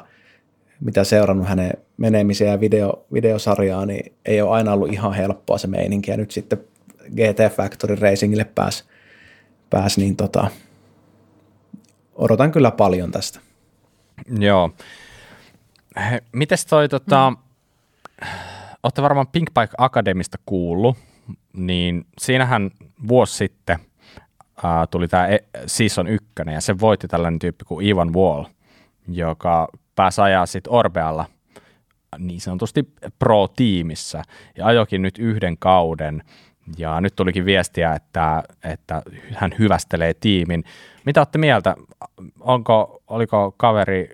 mitä 0.82 1.04
seurannut 1.04 1.48
hänen 1.48 1.72
menemisiä 1.98 2.52
ja 2.52 2.60
video, 2.60 3.06
videosarjaa, 3.14 3.86
niin 3.86 4.14
ei 4.26 4.42
ole 4.42 4.52
aina 4.52 4.74
ollut 4.74 4.94
ihan 4.94 5.14
helppoa 5.14 5.58
se 5.58 5.68
meininki. 5.68 6.12
Ja 6.12 6.18
nyt 6.18 6.32
sitten 6.32 6.60
GT 7.10 7.56
Factory 7.56 7.96
Racingille 7.96 8.46
pääsi, 8.46 8.84
pääs, 9.70 9.98
niin 9.98 10.16
tota, 10.16 10.48
odotan 12.16 12.52
kyllä 12.52 12.72
paljon 12.72 13.12
tästä. 13.12 13.40
Joo. 14.40 14.72
Mites 16.32 16.66
toi, 16.66 16.90
tota, 16.90 17.32
mm. 17.32 17.38
olette 18.84 19.02
varmaan 19.02 19.28
Pink 19.28 19.50
Bike 19.60 19.74
Academista 19.78 20.38
kuullut, 20.46 20.98
niin 21.54 22.06
siinähän 22.18 22.72
vuosi 23.08 23.36
sitten 23.36 23.80
uh, 24.58 24.88
tuli 24.92 25.08
tämä 25.08 25.28
e- 25.28 25.46
Season 25.66 26.08
1, 26.08 26.28
ja 26.54 26.62
se 26.62 26.80
voitti 26.80 27.08
tällainen 27.08 27.40
tyyppi 27.40 27.66
kuin 27.66 27.88
Ivan 27.88 28.14
Wall, 28.14 28.46
joka 29.08 29.68
pääsi 29.96 30.22
ajaa 30.22 30.46
sitten 30.46 30.74
Orbealla 30.74 31.26
niin 32.18 32.42
sanotusti 32.42 32.94
pro-tiimissä, 33.20 34.24
ja 34.58 34.66
ajokin 34.66 35.02
nyt 35.02 35.18
yhden 35.18 35.58
kauden, 35.58 36.24
ja 36.78 37.02
nyt 37.02 37.16
tulikin 37.16 37.46
viestiä, 37.46 37.94
että, 37.94 38.44
että 38.64 39.02
hän 39.34 39.52
hyvästelee 39.60 40.14
tiimin. 40.14 40.64
Mitä 41.06 41.20
olette 41.20 41.38
mieltä? 41.38 41.76
Onko, 42.40 43.04
oliko 43.08 43.54
kaveri, 43.58 44.10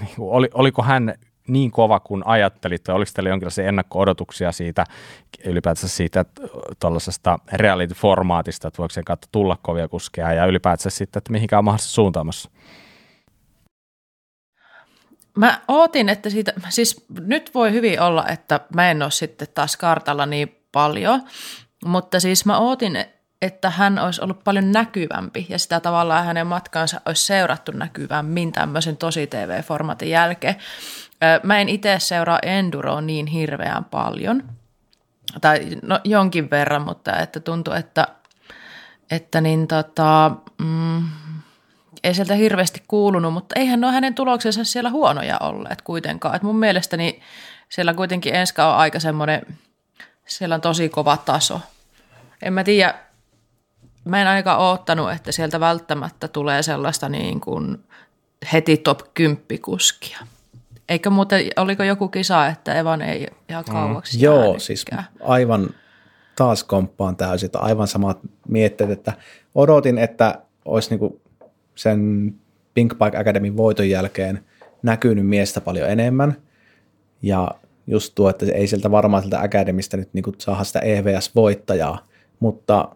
niin 0.00 0.14
oli, 0.18 0.48
oliko 0.54 0.82
hän 0.82 1.14
niin 1.48 1.70
kova 1.70 2.00
kuin 2.00 2.22
ajattelit, 2.26 2.84
tai 2.84 2.94
oliko 2.94 3.10
teillä 3.14 3.30
jonkinlaisia 3.30 3.68
ennakko-odotuksia 3.68 4.52
siitä, 4.52 4.84
ylipäätänsä 5.44 5.88
siitä 5.88 6.24
tuollaisesta 6.80 7.38
reality-formaatista, 7.52 8.68
että 8.68 8.78
voiko 8.78 8.92
sen 8.92 9.04
kautta 9.04 9.28
tulla 9.32 9.58
kovia 9.62 9.88
kuskeja, 9.88 10.32
ja 10.32 10.46
ylipäätänsä 10.46 10.90
sitten, 10.90 11.18
että 11.18 11.32
mihinkään 11.32 11.58
on 11.58 11.64
mahdollisesti 11.64 11.94
suuntaamassa? 11.94 12.50
Mä 15.36 15.60
ootin, 15.68 16.08
että 16.08 16.30
siitä, 16.30 16.52
siis 16.68 17.06
nyt 17.20 17.50
voi 17.54 17.72
hyvin 17.72 18.00
olla, 18.00 18.28
että 18.28 18.60
mä 18.74 18.90
en 18.90 19.02
ole 19.02 19.10
sitten 19.10 19.48
taas 19.54 19.76
kartalla 19.76 20.26
niin 20.26 20.56
paljon, 20.72 21.22
mutta 21.84 22.20
siis 22.20 22.44
mä 22.46 22.58
ootin, 22.58 23.04
että 23.42 23.70
hän 23.70 23.98
olisi 23.98 24.22
ollut 24.22 24.44
paljon 24.44 24.72
näkyvämpi 24.72 25.46
ja 25.48 25.58
sitä 25.58 25.80
tavallaan 25.80 26.24
hänen 26.24 26.46
matkansa 26.46 27.00
olisi 27.06 27.26
seurattu 27.26 27.72
näkyvämmin 27.72 28.52
tämmöisen 28.52 28.96
tosi 28.96 29.26
TV-formaatin 29.26 30.10
jälkeen. 30.10 30.56
Mä 31.42 31.60
en 31.60 31.68
itse 31.68 31.96
seuraa 31.98 32.38
Enduroa 32.42 33.00
niin 33.00 33.26
hirveän 33.26 33.84
paljon, 33.84 34.42
tai 35.40 35.60
no, 35.82 36.00
jonkin 36.04 36.50
verran, 36.50 36.82
mutta 36.82 37.16
että 37.16 37.40
tuntuu, 37.40 37.74
että, 37.74 38.08
että 39.10 39.40
niin 39.40 39.68
tota, 39.68 40.30
mm, 40.58 41.02
ei 42.06 42.14
sieltä 42.14 42.34
hirveästi 42.34 42.82
kuulunut, 42.88 43.32
mutta 43.32 43.60
eihän 43.60 43.84
ole 43.84 43.92
hänen 43.92 44.14
tuloksensa 44.14 44.64
siellä 44.64 44.90
huonoja 44.90 45.38
olleet 45.38 45.82
kuitenkaan. 45.82 46.36
Et 46.36 46.42
mun 46.42 46.58
mielestäni 46.58 47.20
siellä 47.68 47.94
kuitenkin 47.94 48.34
Enska 48.34 48.72
on 48.72 48.76
aika 48.76 49.00
semmoinen, 49.00 49.58
siellä 50.26 50.54
on 50.54 50.60
tosi 50.60 50.88
kova 50.88 51.16
taso. 51.16 51.60
En 52.42 52.52
mä 52.52 52.64
tiedä, 52.64 52.94
mä 54.04 54.20
en 54.20 54.28
ainakaan 54.28 54.60
oottanut, 54.60 55.10
että 55.10 55.32
sieltä 55.32 55.60
välttämättä 55.60 56.28
tulee 56.28 56.62
sellaista 56.62 57.08
niin 57.08 57.40
kuin 57.40 57.84
heti 58.52 58.76
top 58.76 59.00
10 59.14 59.42
kuskia. 59.62 60.18
Eikö 60.88 61.10
muuten, 61.10 61.46
oliko 61.56 61.82
joku 61.82 62.08
kisa, 62.08 62.46
että 62.46 62.74
Evan 62.74 63.02
ei 63.02 63.26
ihan 63.48 63.64
mm. 63.68 63.72
kauaksi 63.72 64.16
mm. 64.16 64.22
Joo, 64.22 64.58
siis 64.58 64.84
aivan 65.20 65.70
taas 66.36 66.64
komppaan 66.64 67.16
täysin, 67.16 67.50
aivan 67.54 67.88
samat 67.88 68.18
mietteet, 68.48 68.90
että 68.90 69.12
odotin, 69.54 69.98
että 69.98 70.38
olisi 70.64 70.90
niinku 70.90 71.20
sen 71.76 72.32
Pink 72.74 72.94
Bike 72.98 73.18
Academy 73.18 73.56
voiton 73.56 73.90
jälkeen 73.90 74.44
näkynyt 74.82 75.26
miestä 75.26 75.60
paljon 75.60 75.90
enemmän. 75.90 76.36
Ja 77.22 77.50
just 77.86 78.14
tuo, 78.14 78.30
että 78.30 78.46
ei 78.54 78.66
sieltä 78.66 78.90
varmaan 78.90 79.22
sieltä 79.22 79.40
Academista 79.40 79.96
nyt 79.96 80.14
niin 80.14 80.24
saada 80.38 80.64
sitä 80.64 80.80
EVS-voittajaa, 80.80 82.06
mutta 82.40 82.88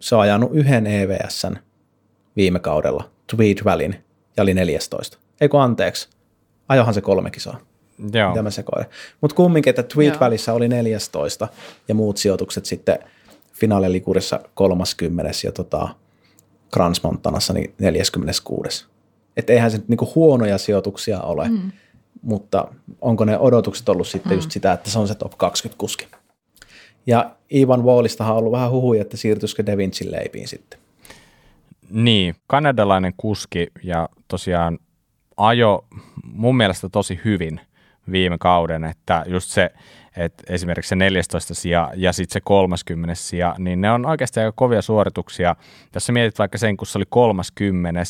se 0.00 0.14
on 0.14 0.20
ajanut 0.20 0.50
yhden 0.52 0.86
EVSn 0.86 1.56
viime 2.36 2.58
kaudella, 2.58 3.10
Tweed 3.36 3.58
Valleyn, 3.64 4.04
ja 4.36 4.42
oli 4.42 4.54
14. 4.54 5.18
Eikö 5.40 5.60
anteeksi? 5.60 6.08
Ajohan 6.68 6.94
se 6.94 7.00
kolme 7.00 7.30
kisaa. 7.30 7.60
Joo. 8.12 8.28
Mitä 8.28 8.42
mä 8.42 8.50
sekoilen. 8.50 8.86
Mutta 9.20 9.36
kumminkin, 9.36 9.70
että 9.70 9.82
Tweet-välissä 9.82 10.52
oli 10.52 10.68
14 10.68 11.48
ja 11.88 11.94
muut 11.94 12.16
sijoitukset 12.16 12.64
sitten 12.64 12.98
finaalilikurissa 13.52 14.40
30 14.54 15.32
ja 15.44 15.52
tota, 15.52 15.88
Grans 16.74 17.02
Montanassa 17.02 17.52
niin 17.52 17.74
46. 17.78 18.86
Että 19.36 19.52
eihän 19.52 19.70
se 19.70 19.82
niinku 19.88 20.12
huonoja 20.14 20.58
sijoituksia 20.58 21.20
ole, 21.20 21.48
mm. 21.48 21.72
mutta 22.22 22.68
onko 23.00 23.24
ne 23.24 23.38
odotukset 23.38 23.88
ollut 23.88 24.06
sitten 24.06 24.32
mm. 24.32 24.36
just 24.36 24.50
sitä, 24.50 24.72
että 24.72 24.90
se 24.90 24.98
on 24.98 25.08
se 25.08 25.14
top 25.14 25.38
20 25.38 25.78
kuski. 25.78 26.06
Ja 27.06 27.30
Ivan 27.54 27.84
Wallistahan 27.84 28.32
on 28.32 28.38
ollut 28.38 28.52
vähän 28.52 28.70
huhuja, 28.70 29.02
että 29.02 29.16
siirtyisikö 29.16 29.66
De 29.66 29.76
Vincin 29.76 30.12
leipiin 30.12 30.48
sitten. 30.48 30.78
Niin, 31.90 32.34
kanadalainen 32.46 33.12
kuski 33.16 33.66
ja 33.82 34.08
tosiaan 34.28 34.78
ajo 35.36 35.84
mun 36.24 36.56
mielestä 36.56 36.88
tosi 36.88 37.20
hyvin 37.24 37.60
viime 38.10 38.36
kauden, 38.38 38.84
että 38.84 39.24
just 39.26 39.50
se, 39.50 39.70
että 40.16 40.44
esimerkiksi 40.48 40.88
se 40.88 40.96
14 40.96 41.54
sija 41.54 41.90
ja 41.96 42.12
sitten 42.12 42.32
se 42.32 42.40
30 42.40 43.14
sija, 43.14 43.54
niin 43.58 43.80
ne 43.80 43.92
on 43.92 44.06
oikeasti 44.06 44.40
aika 44.40 44.52
kovia 44.52 44.82
suorituksia. 44.82 45.56
Jos 45.94 46.06
sä 46.06 46.12
mietit 46.12 46.38
vaikka 46.38 46.58
sen, 46.58 46.76
kun 46.76 46.86
se 46.86 46.98
oli 46.98 47.04
30 47.08 48.02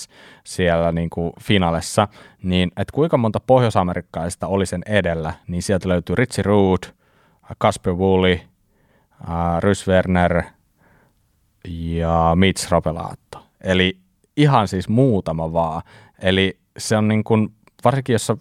siellä 0.44 0.92
niin 0.92 1.10
kuin 1.10 1.32
finalessa, 1.42 2.08
niin 2.42 2.70
että 2.76 2.92
kuinka 2.92 3.16
monta 3.16 3.40
pohjoisamerikkalaista 3.40 4.46
oli 4.46 4.66
sen 4.66 4.82
edellä, 4.86 5.32
niin 5.46 5.62
sieltä 5.62 5.88
löytyy 5.88 6.16
Ritsi 6.16 6.42
Rood, 6.42 6.82
Kasper 7.58 7.94
Woolley, 7.94 8.32
äh, 8.32 9.60
Rys 9.60 9.88
Werner 9.88 10.42
ja 11.68 12.32
Mitch 12.34 12.70
Ropelaatto. 12.70 13.46
Eli 13.60 13.98
ihan 14.36 14.68
siis 14.68 14.88
muutama 14.88 15.52
vaan. 15.52 15.82
Eli 16.18 16.58
se 16.78 16.96
on 16.96 17.08
niin 17.08 17.24
kuin, 17.24 17.54
varsinkin 17.84 18.12
jos 18.12 18.26
sä 18.26 18.36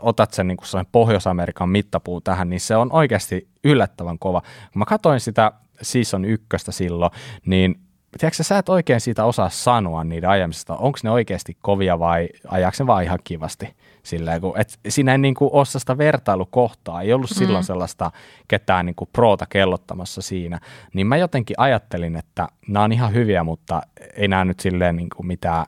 otat 0.00 0.32
sen 0.32 0.48
niin 0.48 0.56
kuin 0.56 0.86
Pohjois-Amerikan 0.92 1.68
mittapuu 1.68 2.20
tähän, 2.20 2.50
niin 2.50 2.60
se 2.60 2.76
on 2.76 2.92
oikeasti 2.92 3.48
yllättävän 3.64 4.18
kova. 4.18 4.40
Kun 4.40 4.78
mä 4.78 4.84
katsoin 4.84 5.20
sitä 5.20 5.52
season 5.82 6.24
ykköstä 6.24 6.72
silloin, 6.72 7.12
niin 7.46 7.80
tiedätkö, 8.18 8.42
sä 8.42 8.58
et 8.58 8.68
oikein 8.68 9.00
siitä 9.00 9.24
osaa 9.24 9.48
sanoa 9.48 10.04
niiden 10.04 10.30
ajamisesta, 10.30 10.76
onko 10.76 10.98
ne 11.02 11.10
oikeasti 11.10 11.56
kovia 11.62 11.98
vai 11.98 12.28
ajaako 12.48 12.76
ne 12.78 12.86
vaan 12.86 13.04
ihan 13.04 13.18
kivasti. 13.24 13.74
Silleen, 14.02 14.40
kun, 14.40 14.58
et 14.58 14.78
siinä 14.88 15.12
ei 15.12 15.18
niin 15.18 15.34
kuin 15.34 15.50
ole 15.52 15.64
sitä 15.64 15.98
vertailukohtaa, 15.98 17.02
ei 17.02 17.12
ollut 17.12 17.30
mm. 17.30 17.34
silloin 17.34 17.64
sellaista 17.64 18.10
ketään 18.48 18.86
niin 18.86 18.94
kuin 18.94 19.10
proota 19.12 19.46
kellottamassa 19.46 20.22
siinä. 20.22 20.60
Niin 20.94 21.06
mä 21.06 21.16
jotenkin 21.16 21.60
ajattelin, 21.60 22.16
että 22.16 22.48
nämä 22.68 22.84
on 22.84 22.92
ihan 22.92 23.14
hyviä, 23.14 23.44
mutta 23.44 23.82
ei 24.16 24.28
nämä 24.28 24.44
nyt 24.44 24.60
silleen 24.60 24.96
niin 24.96 25.08
kuin 25.16 25.26
mitään 25.26 25.66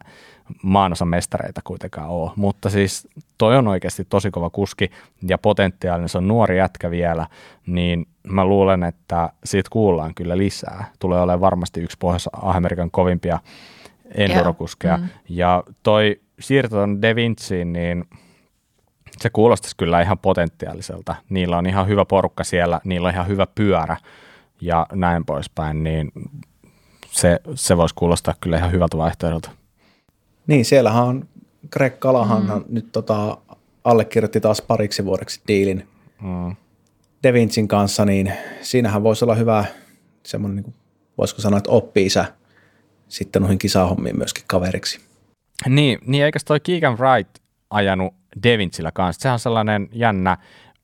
maanosan 0.62 1.08
mestareita 1.08 1.60
kuitenkaan 1.64 2.08
ole. 2.08 2.30
Mutta 2.36 2.70
siis 2.70 3.08
toi 3.38 3.56
on 3.56 3.68
oikeasti 3.68 4.04
tosi 4.04 4.30
kova 4.30 4.50
kuski 4.50 4.90
ja 5.28 5.38
potentiaalinen, 5.38 6.08
se 6.08 6.18
on 6.18 6.28
nuori 6.28 6.58
jätkä 6.58 6.90
vielä, 6.90 7.26
niin 7.66 8.06
mä 8.22 8.44
luulen, 8.44 8.82
että 8.82 9.32
siitä 9.44 9.68
kuullaan 9.72 10.14
kyllä 10.14 10.38
lisää. 10.38 10.84
Tulee 10.98 11.20
olemaan 11.20 11.40
varmasti 11.40 11.80
yksi 11.80 11.96
Pohjois-Amerikan 12.00 12.90
kovimpia 12.90 13.38
endurokuskeja. 14.14 14.96
Mm. 14.96 15.08
Ja 15.28 15.64
toi 15.82 16.20
siirto 16.40 16.82
on 16.82 17.02
De 17.02 17.14
Vinciin, 17.14 17.72
niin 17.72 18.04
se 19.18 19.30
kuulostaisi 19.30 19.76
kyllä 19.76 20.02
ihan 20.02 20.18
potentiaaliselta. 20.18 21.14
Niillä 21.28 21.58
on 21.58 21.66
ihan 21.66 21.88
hyvä 21.88 22.04
porukka 22.04 22.44
siellä, 22.44 22.80
niillä 22.84 23.08
on 23.08 23.14
ihan 23.14 23.28
hyvä 23.28 23.46
pyörä 23.54 23.96
ja 24.60 24.86
näin 24.92 25.24
poispäin, 25.24 25.84
niin 25.84 26.12
se, 27.10 27.40
se 27.54 27.76
voisi 27.76 27.94
kuulostaa 27.94 28.34
kyllä 28.40 28.56
ihan 28.56 28.72
hyvältä 28.72 28.96
vaihtoehdolta. 28.96 29.50
Niin, 30.46 30.64
siellähän 30.64 31.04
on 31.04 31.28
Greg 31.70 31.98
Kalahan 31.98 32.42
mm. 32.42 32.64
nyt 32.68 32.92
tota, 32.92 33.38
allekirjoitti 33.84 34.40
taas 34.40 34.62
pariksi 34.62 35.04
vuodeksi 35.04 35.40
diilin 35.48 35.88
mm. 36.22 36.56
De 37.22 37.32
Vincin 37.32 37.68
kanssa, 37.68 38.04
niin 38.04 38.32
siinähän 38.60 39.02
voisi 39.02 39.24
olla 39.24 39.34
hyvä 39.34 39.64
semmoinen, 40.22 40.56
niin 40.56 40.64
kuin, 40.64 40.74
voisiko 41.18 41.40
sanoa, 41.40 41.58
että 41.58 41.70
oppi-isä 41.70 42.24
sitten 43.08 43.42
noihin 43.42 43.58
kisahommiin 43.58 44.18
myöskin 44.18 44.44
kaveriksi. 44.46 45.00
Niin, 45.68 45.98
niin 46.06 46.24
eikä 46.24 46.38
toi 46.44 46.60
Keegan 46.60 46.98
Wright 46.98 47.38
ajanut 47.70 48.14
De 48.42 48.58
Vincillä 48.58 48.92
kanssa? 48.92 49.22
Sehän 49.22 49.32
on 49.32 49.38
sellainen 49.38 49.88
jännä, 49.92 50.36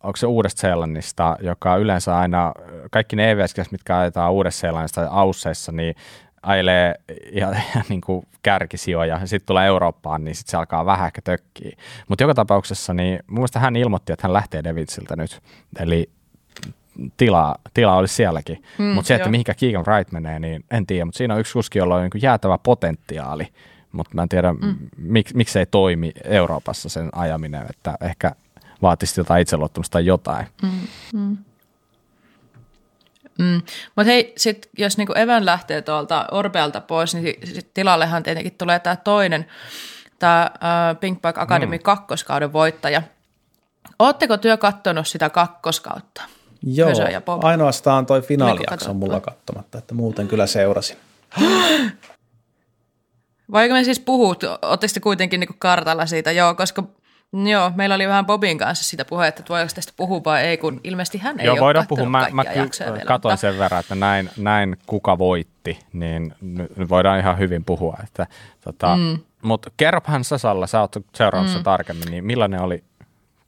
onko 0.02 0.16
se 0.16 0.26
Uudesta 0.26 0.60
Seelannista, 0.60 1.36
joka 1.40 1.76
yleensä 1.76 2.18
aina, 2.18 2.52
kaikki 2.90 3.16
ne 3.16 3.30
EVS, 3.30 3.70
mitkä 3.70 3.98
ajetaan 3.98 4.32
Uudesta 4.32 4.60
Seelannista 4.60 5.08
Ausseissa, 5.10 5.72
niin 5.72 5.94
ajelee 6.42 6.94
ihan, 7.32 7.54
ihan 7.70 7.84
niin 7.88 8.00
kuin 8.00 8.26
kärkisijoja 8.42 9.18
ja 9.20 9.26
sitten 9.26 9.46
tulee 9.46 9.66
Eurooppaan, 9.66 10.24
niin 10.24 10.34
sitten 10.34 10.50
se 10.50 10.56
alkaa 10.56 10.86
vähän 10.86 11.06
ehkä 11.06 11.20
tökkiä. 11.24 11.76
Mutta 12.08 12.24
joka 12.24 12.34
tapauksessa, 12.34 12.94
niin 12.94 13.20
mun 13.26 13.38
mielestä 13.38 13.60
hän 13.60 13.76
ilmoitti, 13.76 14.12
että 14.12 14.28
hän 14.28 14.32
lähtee 14.32 14.64
Davidsiltä 14.64 15.16
nyt. 15.16 15.40
Eli 15.80 16.10
tila, 17.16 17.54
tila 17.74 17.96
olisi 17.96 18.14
sielläkin. 18.14 18.62
Mm, 18.78 18.84
mutta 18.84 19.08
se, 19.08 19.14
että 19.14 19.28
jo. 19.28 19.30
mihinkä 19.30 19.54
Keegan 19.54 19.84
Wright 19.86 20.12
menee, 20.12 20.38
niin 20.38 20.64
en 20.70 20.86
tiedä. 20.86 21.04
Mutta 21.04 21.18
siinä 21.18 21.34
on 21.34 21.40
yksi 21.40 21.52
kuski, 21.52 21.78
jolla 21.78 21.96
on 21.96 22.02
niin 22.02 22.22
jäätävä 22.22 22.58
potentiaali. 22.58 23.48
Mutta 23.92 24.14
mä 24.14 24.22
en 24.22 24.28
tiedä, 24.28 24.52
mm. 24.52 24.76
mik, 24.96 25.34
miksi 25.34 25.58
ei 25.58 25.66
toimi 25.66 26.12
Euroopassa 26.24 26.88
sen 26.88 27.08
ajaminen, 27.12 27.66
että 27.70 27.94
ehkä 28.00 28.32
vaatisi 28.82 29.20
jotain 29.20 29.42
itseluottamusta 29.42 29.92
tai 29.92 30.06
jotain. 30.06 30.46
Mm, 30.62 30.70
mm. 31.20 31.36
Mm. 33.38 33.62
Mutta 33.96 34.10
hei, 34.10 34.32
sit, 34.36 34.68
jos 34.78 34.98
niinku 34.98 35.12
Evan 35.12 35.46
lähtee 35.46 35.82
tuolta 35.82 36.26
Orbealta 36.30 36.80
pois, 36.80 37.14
niin 37.14 37.34
sit 37.44 37.74
tilallehan 37.74 38.22
tietenkin 38.22 38.54
tulee 38.58 38.78
tämä 38.78 38.96
toinen, 38.96 39.46
tämä 40.18 40.50
uh, 40.54 41.00
Pink 41.00 41.22
Bag 41.22 41.38
Academy 41.38 41.76
mm. 41.76 41.82
kakkoskauden 41.82 42.52
voittaja. 42.52 43.02
Oletteko 43.98 44.36
työ 44.36 44.56
katsonut 44.56 45.08
sitä 45.08 45.30
kakkoskautta? 45.30 46.22
Joo, 46.62 46.90
ainoastaan 47.42 48.06
toi 48.06 48.22
finaalijakso 48.22 48.90
on 48.90 48.96
mulla 48.96 49.20
katsomatta, 49.20 49.78
että 49.78 49.94
muuten 49.94 50.28
kyllä 50.28 50.46
seurasin. 50.46 50.96
Vaikka 53.52 53.74
me 53.74 53.84
siis 53.84 54.00
puhut, 54.00 54.44
ootteko 54.62 55.00
kuitenkin 55.02 55.40
niinku 55.40 55.54
kartalla 55.58 56.06
siitä? 56.06 56.32
Joo, 56.32 56.54
koska 56.54 56.84
Joo, 57.32 57.72
meillä 57.74 57.94
oli 57.94 58.08
vähän 58.08 58.26
Bobin 58.26 58.58
kanssa 58.58 58.84
sitä 58.84 59.04
puhetta, 59.04 59.40
että 59.40 59.54
voiko 59.54 59.70
tästä 59.74 59.92
puhua 59.96 60.20
vai 60.24 60.44
ei, 60.44 60.56
kun 60.56 60.80
ilmeisesti 60.84 61.18
hän 61.18 61.40
ei 61.40 61.46
Joo, 61.46 61.52
ole 61.52 61.60
voidaan 61.60 61.86
puhua. 61.86 62.08
Mä, 62.08 62.28
mä 62.32 62.44
ky- 62.44 63.04
katoin 63.06 63.38
sen 63.38 63.58
verran, 63.58 63.80
että 63.80 63.94
näin, 63.94 64.30
näin 64.36 64.76
kuka 64.86 65.18
voitti, 65.18 65.78
niin 65.92 66.34
nyt, 66.40 66.72
voidaan 66.88 67.18
ihan 67.18 67.38
hyvin 67.38 67.64
puhua. 67.64 67.96
Että, 68.04 68.26
tota, 68.60 68.96
mm. 68.96 69.18
Mutta 69.42 69.70
kerropahan 69.76 70.24
Sasalla, 70.24 70.66
sä 70.66 70.80
oot 70.80 70.96
seuraamassa 71.14 71.58
mm. 71.58 71.64
tarkemmin, 71.64 72.10
niin 72.10 72.24
millainen 72.24 72.60
oli 72.60 72.84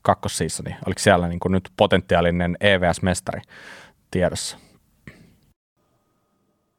kakkossiissoni? 0.03 0.77
Oliko 0.87 0.99
siellä 0.99 1.29
niin 1.29 1.41
kuin 1.41 1.53
nyt 1.53 1.71
potentiaalinen 1.77 2.57
EVS-mestari 2.61 3.41
tiedossa? 4.11 4.57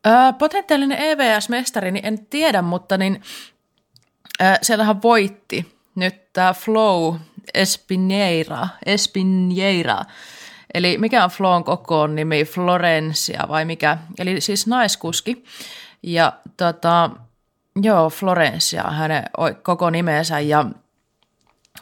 Öö, 0.08 0.34
potentiaalinen 0.40 0.98
EVS-mestari, 0.98 1.92
niin 1.92 2.06
en 2.06 2.26
tiedä, 2.26 2.62
mutta 2.62 2.98
niin, 2.98 3.22
öö, 4.42 4.56
siellähän 4.62 5.02
voitti 5.02 5.81
nyt 5.96 6.34
tämä 6.34 6.54
Flow 6.54 7.16
Espinjeira, 7.54 8.68
Espinjeira, 8.86 10.02
eli 10.74 10.98
mikä 10.98 11.24
on 11.24 11.30
Flown 11.30 11.64
kokoon 11.64 12.16
nimi, 12.16 12.46
Florencia 12.46 13.44
vai 13.50 13.66
mikä, 13.66 13.98
eli 14.20 14.42
siis 14.42 14.68
naiskuski. 14.68 15.44
Ja 16.04 16.34
tota, 16.58 17.10
joo, 17.82 18.10
Florencia 18.10 18.84
hänen 18.84 19.24
koko 19.64 19.90
nimensä 19.90 20.40
ja, 20.40 20.66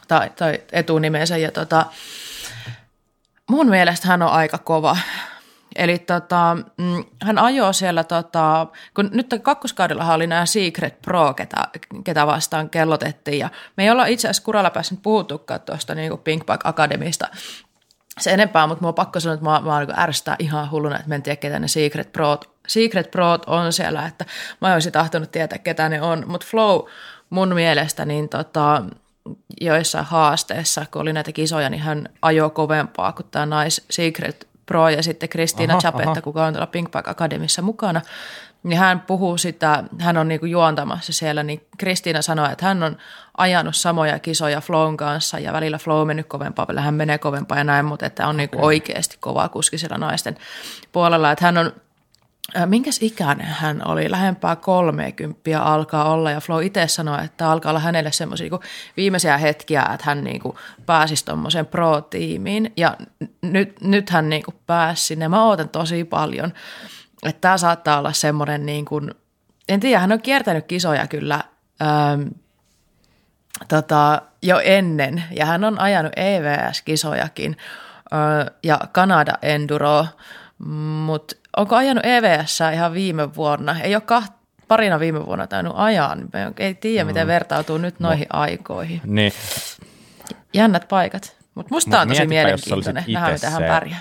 tai, 0.08 0.30
tai 0.30 0.58
etunimensä 0.72 1.36
ja 1.36 1.52
tota, 1.52 1.86
mun 3.50 3.68
mielestä 3.68 4.08
hän 4.08 4.22
on 4.22 4.30
aika 4.30 4.58
kova. 4.58 4.96
Eli 5.76 5.98
tota, 5.98 6.56
mm, 6.76 7.04
hän 7.22 7.38
ajoi 7.38 7.74
siellä, 7.74 8.04
tota, 8.04 8.66
kun 8.94 9.10
nyt 9.12 9.34
kakkoskaudella 9.42 10.14
oli 10.14 10.26
nämä 10.26 10.46
Secret 10.46 11.02
Pro, 11.02 11.34
ketä, 11.34 11.68
ketä 12.04 12.26
vastaan 12.26 12.70
kellotettiin, 12.70 13.38
ja 13.38 13.50
me 13.76 13.84
ei 13.84 13.90
olla 13.90 14.06
itse 14.06 14.28
asiassa 14.28 14.44
kuralla 14.44 14.70
päässyt 14.70 15.02
puhuttukaan 15.02 15.60
tuosta 15.60 15.94
niin 15.94 16.18
Pink 16.18 16.46
Bag 16.46 16.60
Academista 16.64 17.28
se 18.20 18.30
enempää, 18.30 18.66
mutta 18.66 18.82
mua 18.82 18.92
pakko 18.92 19.20
sanoa, 19.20 19.34
että 19.34 19.44
mä, 19.44 19.60
mä 19.60 19.78
niin 19.78 19.98
ärsyttää 19.98 20.36
ihan 20.38 20.70
hulluna, 20.70 20.96
että 20.96 21.08
mä 21.08 21.14
en 21.14 21.22
tiedä, 21.22 21.36
ketä 21.36 21.58
ne 21.58 21.68
Secret 21.68 22.12
Pro, 22.12 22.38
Secret 22.66 23.10
Pro 23.10 23.38
on 23.46 23.72
siellä, 23.72 24.06
että 24.06 24.24
mä 24.60 24.72
olisin 24.74 24.92
tahtonut 24.92 25.30
tietää, 25.30 25.58
ketä 25.58 25.88
ne 25.88 26.02
on, 26.02 26.24
mutta 26.26 26.46
Flow 26.50 26.80
mun 27.30 27.54
mielestä 27.54 28.04
niin 28.04 28.28
tota, 28.28 28.84
joissain 29.60 30.04
haasteissa, 30.04 30.86
kun 30.90 31.02
oli 31.02 31.12
näitä 31.12 31.32
kisoja, 31.32 31.70
niin 31.70 31.82
hän 31.82 32.08
ajoi 32.22 32.50
kovempaa 32.50 33.12
kuin 33.12 33.26
tämä 33.30 33.46
nais 33.46 33.84
Secret 33.90 34.49
Pro 34.70 34.88
ja 34.88 35.02
sitten 35.02 35.28
Kristiina 35.28 35.78
Chapetta, 35.78 36.22
kuka 36.22 36.44
on 36.44 36.52
tuolla 36.52 36.66
Pink 36.66 36.90
Bag 36.90 37.08
Academissa 37.08 37.62
mukana, 37.62 38.00
niin 38.62 38.78
hän 38.78 39.00
puhuu 39.00 39.38
sitä, 39.38 39.84
hän 39.98 40.16
on 40.16 40.28
niinku 40.28 40.46
juontamassa 40.46 41.12
siellä, 41.12 41.42
niin 41.42 41.66
Kristiina 41.78 42.22
sanoi, 42.22 42.52
että 42.52 42.66
hän 42.66 42.82
on 42.82 42.96
ajanut 43.38 43.76
samoja 43.76 44.18
kisoja 44.18 44.60
Flown 44.60 44.96
kanssa 44.96 45.38
ja 45.38 45.52
välillä 45.52 45.78
Flow 45.78 46.00
on 46.00 46.06
mennyt 46.06 46.26
kovempaa, 46.26 46.66
välillä 46.66 46.80
hän 46.80 46.94
menee 46.94 47.18
kovempaa 47.18 47.58
ja 47.58 47.64
näin, 47.64 47.84
mutta 47.84 48.06
että 48.06 48.26
on 48.26 48.36
niinku 48.36 48.56
okay. 48.56 48.66
oikeasti 48.66 49.16
kova 49.20 49.48
kuski 49.48 49.78
siellä 49.78 49.98
naisten 49.98 50.36
puolella, 50.92 51.32
että 51.32 51.44
hän 51.44 51.58
on 51.58 51.72
minkäs 52.66 52.98
ikäinen 53.02 53.46
hän 53.46 53.88
oli, 53.88 54.10
lähempää 54.10 54.56
30 54.56 55.62
alkaa 55.62 56.12
olla, 56.12 56.30
ja 56.30 56.40
Flo 56.40 56.60
itse 56.60 56.88
sanoi, 56.88 57.24
että 57.24 57.50
alkaa 57.50 57.70
olla 57.70 57.80
hänelle 57.80 58.12
semmoisia 58.12 58.50
niin 58.50 58.60
viimeisiä 58.96 59.38
hetkiä, 59.38 59.82
että 59.82 60.06
hän 60.06 60.24
niin 60.24 60.40
kuin 60.40 60.56
pääsisi 60.86 61.24
tuommoiseen 61.24 61.66
pro-tiimiin, 61.66 62.72
ja 62.76 62.96
nyt, 63.42 63.80
nyt 63.80 64.10
hän 64.10 64.28
niin 64.28 64.42
kuin 64.42 64.54
pääsi 64.66 65.06
sinne. 65.06 65.28
Mä 65.28 65.44
ootan 65.44 65.68
tosi 65.68 66.04
paljon, 66.04 66.52
että 67.22 67.40
tämä 67.40 67.58
saattaa 67.58 67.98
olla 67.98 68.12
semmoinen, 68.12 68.66
niin 68.66 68.84
kuin, 68.84 69.14
en 69.68 69.80
tiedä, 69.80 70.00
hän 70.00 70.12
on 70.12 70.22
kiertänyt 70.22 70.66
kisoja 70.66 71.06
kyllä 71.06 71.44
ähm, 71.82 72.22
tota, 73.68 74.22
jo 74.42 74.60
ennen, 74.64 75.24
ja 75.30 75.46
hän 75.46 75.64
on 75.64 75.80
ajanut 75.80 76.12
EVS-kisojakin, 76.16 77.56
äh, 78.12 78.54
ja 78.62 78.80
Kanada 78.92 79.32
Enduro, 79.42 80.06
mutta 81.04 81.36
onko 81.56 81.76
ajanut 81.76 82.06
EVS 82.06 82.58
ihan 82.74 82.92
viime 82.92 83.34
vuonna? 83.34 83.80
Ei 83.80 83.94
ole 83.94 84.00
kaht, 84.00 84.32
parina 84.68 85.00
viime 85.00 85.26
vuonna 85.26 85.46
tainnut 85.46 85.74
ajaa, 85.76 86.14
niin 86.14 86.28
ei 86.58 86.74
tiedä, 86.74 87.04
miten 87.04 87.26
mm. 87.26 87.28
vertautuu 87.28 87.78
nyt 87.78 88.00
noihin 88.00 88.26
no. 88.32 88.40
aikoihin. 88.40 89.00
Niin. 89.04 89.32
Jännät 90.54 90.88
paikat. 90.88 91.36
Mutta 91.54 91.74
musta 91.74 91.90
Mut 91.90 92.00
on 92.00 92.08
tosi 92.08 92.26
mielenkiintoinen 92.26 93.04
nähdä, 93.08 93.32
miten 93.32 93.52
hän 93.52 93.62
pärjää. 93.62 94.00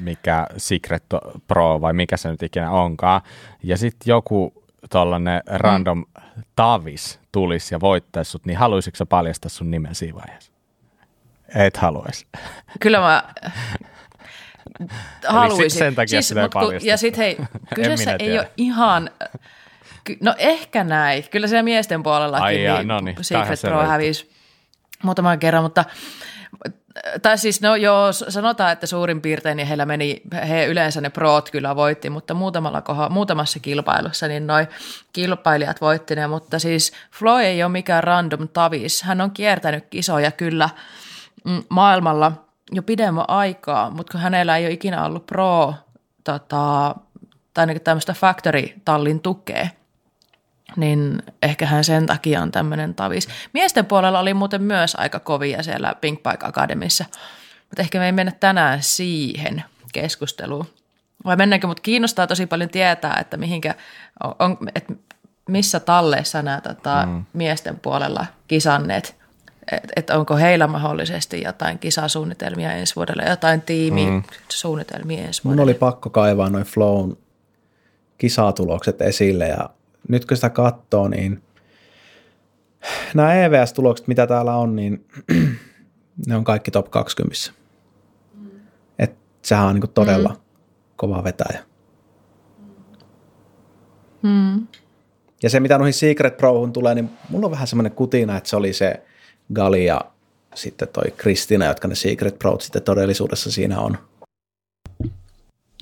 Mikä 0.00 0.46
Secret 0.56 1.04
Pro 1.46 1.80
vai 1.80 1.92
mikä 1.92 2.16
se 2.16 2.30
nyt 2.30 2.42
ikinä 2.42 2.70
onkaan. 2.70 3.20
Ja 3.62 3.76
sitten 3.76 4.10
joku 4.10 4.64
tuollainen 4.90 5.42
mm. 5.50 5.56
random 5.56 5.98
mm. 5.98 6.42
tavis 6.56 7.20
tulisi 7.32 7.74
ja 7.74 7.80
voittaisi 7.80 8.30
sut, 8.30 8.46
niin 8.46 8.58
haluaisitko 8.58 9.06
paljastaa 9.06 9.48
sun 9.48 9.70
nimen 9.70 9.94
siinä 9.94 10.18
vaiheessa? 10.18 10.52
Et 11.54 11.76
haluaisi. 11.76 12.26
Kyllä 12.80 13.00
mä 13.00 13.24
haluaisin. 15.28 15.78
sen 15.78 15.94
takia 15.94 16.22
siis, 16.22 16.40
mut, 16.40 16.52
kun, 16.52 16.74
Ja 16.82 16.96
sitten 16.96 17.24
hei, 17.24 17.36
kyseessä 17.74 18.16
ei 18.18 18.38
ole 18.38 18.50
ihan, 18.56 19.10
no 20.20 20.34
ehkä 20.38 20.84
näin. 20.84 21.24
Kyllä 21.30 21.46
siellä 21.46 21.62
miesten 21.62 22.02
puolellakin 22.02 22.44
Ai 22.44 22.64
jaa, 22.64 22.76
niin, 22.76 22.88
no 22.88 23.00
niin, 23.00 23.16
Secret 23.20 23.60
Pro 23.60 23.86
hävisi 23.86 24.30
muutaman 25.02 25.38
kerran, 25.38 25.62
mutta 25.62 25.84
tai 27.22 27.38
siis 27.38 27.60
no 27.60 27.76
joo, 27.76 28.12
sanotaan, 28.12 28.72
että 28.72 28.86
suurin 28.86 29.20
piirtein 29.20 29.56
niin 29.56 29.66
heillä 29.66 29.86
meni, 29.86 30.22
he 30.48 30.66
yleensä 30.66 31.00
ne 31.00 31.10
proot 31.10 31.50
kyllä 31.50 31.76
voitti, 31.76 32.10
mutta 32.10 32.34
muutamalla 32.34 32.80
kohdalla, 32.80 33.08
muutamassa 33.08 33.60
kilpailussa 33.60 34.28
niin 34.28 34.46
noi 34.46 34.66
kilpailijat 35.12 35.80
voitti 35.80 36.16
ne, 36.16 36.26
mutta 36.26 36.58
siis 36.58 36.92
Flo 37.10 37.38
ei 37.38 37.62
ole 37.62 37.72
mikään 37.72 38.04
random 38.04 38.48
tavis. 38.48 39.02
Hän 39.02 39.20
on 39.20 39.30
kiertänyt 39.30 39.86
kisoja 39.90 40.30
kyllä 40.30 40.68
mm, 41.44 41.62
maailmalla– 41.68 42.32
jo 42.72 42.82
pidemmän 42.82 43.24
aikaa, 43.28 43.90
mutta 43.90 44.12
kun 44.12 44.20
hänellä 44.20 44.56
ei 44.56 44.64
ole 44.64 44.72
ikinä 44.72 45.04
ollut 45.04 45.26
pro 45.26 45.74
tota, 46.24 46.94
tai 47.54 47.66
niin 47.66 47.80
tämmöistä 47.80 48.12
factory-tallin 48.12 49.20
tukea, 49.20 49.68
niin 50.76 51.22
ehkä 51.42 51.66
hän 51.66 51.84
sen 51.84 52.06
takia 52.06 52.42
on 52.42 52.52
tämmöinen 52.52 52.94
tavis. 52.94 53.28
Miesten 53.52 53.86
puolella 53.86 54.20
oli 54.20 54.34
muuten 54.34 54.62
myös 54.62 54.94
aika 54.94 55.18
kovia 55.18 55.62
siellä 55.62 55.94
Pink 56.00 56.22
Bike 56.22 56.46
Academissa, 56.46 57.04
mutta 57.60 57.82
ehkä 57.82 57.98
me 57.98 58.06
ei 58.06 58.12
mennä 58.12 58.32
tänään 58.40 58.82
siihen 58.82 59.64
keskusteluun. 59.92 60.66
Vai 61.24 61.36
mennäänkö, 61.36 61.66
mutta 61.66 61.82
kiinnostaa 61.82 62.26
tosi 62.26 62.46
paljon 62.46 62.70
tietää, 62.70 63.16
että 63.20 63.36
mihinkä, 63.36 63.74
on, 64.38 64.56
että 64.74 64.94
missä 65.48 65.80
talleissa 65.80 66.42
nämä 66.42 66.60
tota, 66.60 67.06
mm. 67.06 67.24
miesten 67.32 67.80
puolella 67.80 68.26
kisanneet– 68.48 69.16
että 69.72 69.92
et 69.96 70.10
onko 70.10 70.36
heillä 70.36 70.66
mahdollisesti 70.66 71.42
jotain 71.42 71.78
kisasuunnitelmia 71.78 72.72
ensi 72.72 72.96
vuodelle, 72.96 73.22
jotain 73.30 73.62
tiimisuunnitelmia 73.62 75.20
mm. 75.20 75.26
ensi 75.26 75.44
vuodelle. 75.44 75.60
Mun 75.60 75.68
oli 75.70 75.74
pakko 75.74 76.10
kaivaa 76.10 76.50
noin 76.50 76.64
Flown 76.64 77.16
kisatulokset 78.18 79.02
esille 79.02 79.48
ja 79.48 79.70
nyt 80.08 80.24
kun 80.24 80.36
sitä 80.36 80.50
katsoo, 80.50 81.08
niin 81.08 81.42
nämä 83.14 83.34
EVS-tulokset, 83.34 84.08
mitä 84.08 84.26
täällä 84.26 84.54
on, 84.56 84.76
niin 84.76 85.06
ne 86.26 86.36
on 86.36 86.44
kaikki 86.44 86.70
top 86.70 86.90
20. 86.90 87.36
Mm. 88.34 88.50
Et 88.98 89.12
sehän 89.42 89.66
on 89.66 89.74
niin 89.74 89.90
todella 89.94 90.28
mm. 90.28 90.40
kova 90.96 91.24
vetäjä. 91.24 91.60
Mm. 94.22 94.66
Ja 95.42 95.50
se, 95.50 95.60
mitä 95.60 95.78
noihin 95.78 95.94
Secret 95.94 96.36
Prohun 96.36 96.72
tulee, 96.72 96.94
niin 96.94 97.10
mulla 97.28 97.46
on 97.46 97.52
vähän 97.52 97.66
semmoinen 97.66 97.92
kutina, 97.92 98.36
että 98.36 98.50
se 98.50 98.56
oli 98.56 98.72
se 98.72 99.02
Gali 99.54 99.84
ja 99.84 100.00
sitten 100.54 100.88
toi 100.88 101.10
Kristina, 101.16 101.64
jotka 101.66 101.88
ne 101.88 101.94
Secret 101.94 102.38
Proud 102.38 102.60
sitten 102.60 102.82
todellisuudessa 102.82 103.52
siinä 103.52 103.80
on. 103.80 103.98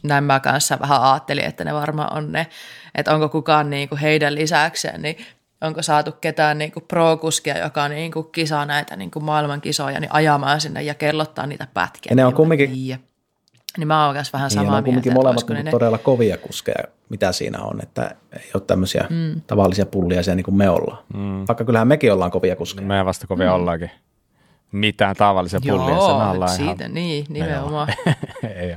Näin 0.02 0.24
mä 0.24 0.40
kanssa 0.40 0.78
vähän 0.80 1.02
ajattelin, 1.02 1.44
että 1.44 1.64
ne 1.64 1.74
varmaan 1.74 2.16
on 2.16 2.32
ne, 2.32 2.46
että 2.94 3.14
onko 3.14 3.28
kukaan 3.28 3.70
niinku 3.70 3.98
heidän 4.02 4.34
lisäkseen, 4.34 5.02
niin 5.02 5.16
onko 5.60 5.82
saatu 5.82 6.12
ketään 6.12 6.58
niinku 6.58 6.80
pro-kuskia, 6.80 7.58
joka 7.58 7.88
niinku 7.88 8.22
kisaa 8.22 8.66
näitä 8.66 8.96
niinku 8.96 9.20
maailman 9.20 9.60
kisoja, 9.60 10.00
niin 10.00 10.12
ajamaan 10.12 10.60
sinne 10.60 10.82
ja 10.82 10.94
kellottaa 10.94 11.46
niitä 11.46 11.66
pätkiä. 11.74 12.10
Ja 12.10 12.16
ne 12.16 12.24
on 12.24 12.34
kumminkin, 12.34 13.00
niin 13.78 13.88
mä 13.88 14.06
oon 14.06 14.14
myös 14.14 14.32
vähän 14.32 14.50
samaa 14.50 14.64
niin, 14.64 14.72
mieltä. 14.72 14.84
kumminkin 14.84 15.12
molemmat 15.12 15.48
ne... 15.48 15.70
todella 15.70 15.98
kovia 15.98 16.36
kuskeja, 16.36 16.84
mitä 17.08 17.32
siinä 17.32 17.62
on, 17.62 17.82
että 17.82 18.14
ei 18.32 18.50
ole 18.54 18.62
tämmöisiä 18.66 19.06
mm. 19.10 19.40
tavallisia 19.46 19.86
pullia 19.86 20.20
niin 20.34 20.44
kuin 20.44 20.54
me 20.54 20.70
ollaan. 20.70 20.98
Mm. 21.14 21.44
Vaikka 21.48 21.64
kyllähän 21.64 21.88
mekin 21.88 22.12
ollaan 22.12 22.30
kovia 22.30 22.56
kuskeja. 22.56 22.86
Me 22.86 23.04
vasta 23.04 23.26
kovia 23.26 23.48
mm. 23.48 23.54
ollaakin. 23.54 23.90
Mitään 24.72 25.16
tavallisia 25.16 25.60
pullia 25.60 25.94
Joo, 25.94 26.06
sen 26.06 26.26
alla 26.26 26.46
siitä, 26.46 26.84
ihan... 26.84 26.94
niin, 26.94 27.26
nimenomaan. 27.28 27.88
ei 28.56 28.76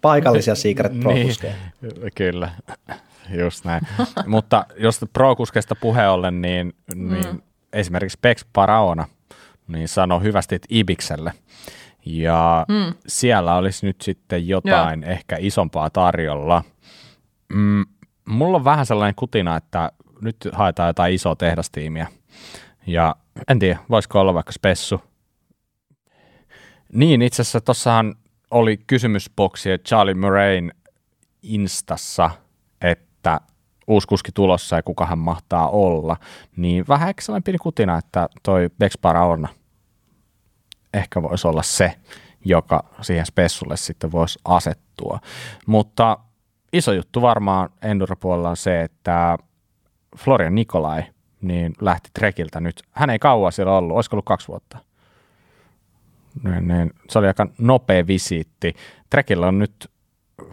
Paikallisia 0.00 0.54
Secret 0.54 1.00
Pro-kuskeja. 1.00 1.54
Niin, 1.80 2.10
kyllä, 2.14 2.50
just 3.30 3.64
näin. 3.64 3.82
Mutta 4.26 4.66
jos 4.76 5.00
Pro-kuskeista 5.12 5.74
puhe 5.74 6.08
ollen, 6.08 6.42
niin, 6.42 6.72
niin 6.94 7.26
mm. 7.32 7.42
esimerkiksi 7.72 8.18
Pex 8.22 8.44
Paraona 8.52 9.06
niin 9.68 9.88
sanoi 9.88 10.22
hyvästi 10.22 10.60
Ibikselle– 10.70 11.32
ja 12.08 12.66
mm. 12.68 12.94
siellä 13.06 13.54
olisi 13.54 13.86
nyt 13.86 14.00
sitten 14.00 14.48
jotain 14.48 15.02
Joo. 15.02 15.10
ehkä 15.10 15.36
isompaa 15.40 15.90
tarjolla. 15.90 16.64
Mm, 17.52 17.86
mulla 18.28 18.56
on 18.56 18.64
vähän 18.64 18.86
sellainen 18.86 19.14
kutina, 19.14 19.56
että 19.56 19.92
nyt 20.20 20.36
haetaan 20.52 20.88
jotain 20.88 21.14
isoa 21.14 21.36
tehdastiimiä. 21.36 22.06
Ja 22.86 23.16
en 23.48 23.58
tiedä, 23.58 23.78
voisiko 23.90 24.20
olla 24.20 24.34
vaikka 24.34 24.52
spessu. 24.52 25.00
Niin, 26.92 27.22
itse 27.22 27.42
asiassa 27.42 27.60
tuossahan 27.60 28.14
oli 28.50 28.76
kysymysboksi 28.76 29.70
Charlie 29.88 30.14
Murrayn 30.14 30.72
Instassa, 31.42 32.30
että 32.80 33.40
uusi 33.86 34.08
kuski 34.08 34.32
tulossa 34.32 34.76
ja 34.76 34.82
kuka 34.82 35.06
hän 35.06 35.18
mahtaa 35.18 35.68
olla. 35.68 36.16
Niin 36.56 36.84
vähän 36.88 37.14
sellainen 37.20 37.42
pieni 37.42 37.58
kutina, 37.58 37.98
että 37.98 38.28
toi 38.42 38.70
Bex 38.78 38.92
Paraona 39.02 39.48
ehkä 40.94 41.22
voisi 41.22 41.48
olla 41.48 41.62
se, 41.62 41.94
joka 42.44 42.84
siihen 43.00 43.26
spessulle 43.26 43.76
sitten 43.76 44.12
voisi 44.12 44.38
asettua. 44.44 45.18
Mutta 45.66 46.18
iso 46.72 46.92
juttu 46.92 47.22
varmaan 47.22 47.70
Enduro-puolella 47.82 48.50
on 48.50 48.56
se, 48.56 48.82
että 48.82 49.38
Florian 50.16 50.54
Nikolai 50.54 51.02
niin 51.40 51.74
lähti 51.80 52.10
trekiltä 52.14 52.60
nyt. 52.60 52.82
Hän 52.90 53.10
ei 53.10 53.18
kauan 53.18 53.52
siellä 53.52 53.76
ollut, 53.76 53.94
olisiko 53.94 54.16
ollut 54.16 54.24
kaksi 54.24 54.48
vuotta. 54.48 54.78
Niin, 56.44 56.68
niin, 56.68 56.90
se 57.10 57.18
oli 57.18 57.26
aika 57.26 57.46
nopea 57.58 58.06
visiitti. 58.06 58.74
Trekillä 59.10 59.46
on 59.46 59.58
nyt 59.58 59.90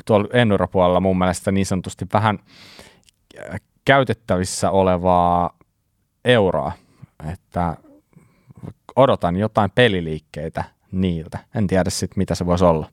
tuolla 0.06 0.28
Enduro-puolella 0.34 0.99
mun 0.99 1.18
mielestä 1.18 1.52
niin 1.52 1.66
sanotusti 1.66 2.06
vähän 2.14 2.40
käytettävissä 3.86 4.72
olevaa 4.72 5.57
euroa, 6.26 6.72
että 7.32 7.78
odotan 8.95 9.35
jotain 9.35 9.72
peliliikkeitä 9.76 10.63
niiltä. 10.91 11.39
En 11.55 11.67
tiedä 11.67 11.89
sitten, 11.89 12.19
mitä 12.19 12.35
se 12.35 12.45
voisi 12.45 12.65
olla. 12.65 12.89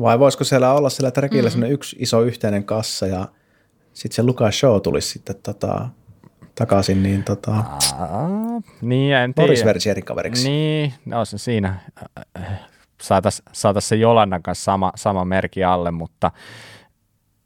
Vai 0.00 0.18
voisiko 0.18 0.44
siellä 0.44 0.72
olla 0.72 0.90
siellä 0.90 1.10
trekillä 1.10 1.50
mm-hmm. 1.50 1.70
yksi 1.70 1.96
iso 1.98 2.22
yhteinen 2.22 2.64
kassa 2.64 3.06
ja 3.06 3.28
sitten 3.92 4.16
se 4.16 4.22
Lukas 4.22 4.58
Show 4.58 4.80
tulisi 4.80 5.08
sitten 5.08 5.36
tota, 5.42 5.88
takaisin 6.54 7.02
niin 7.02 7.24
tota, 7.24 7.54
Aa, 7.98 8.60
niin, 8.80 9.14
en 9.14 9.34
tiedä. 9.34 10.00
kaveriksi. 10.04 10.48
Niin, 10.48 10.94
no 11.04 11.24
se 11.24 11.38
siinä. 11.38 11.80
Saataisiin 13.02 13.48
saatais 13.52 13.88
se 13.88 13.96
Jolannan 13.96 14.42
kanssa 14.42 14.64
sama, 14.64 14.92
sama 14.96 15.24
merkki 15.24 15.64
alle, 15.64 15.90
mutta 15.90 16.30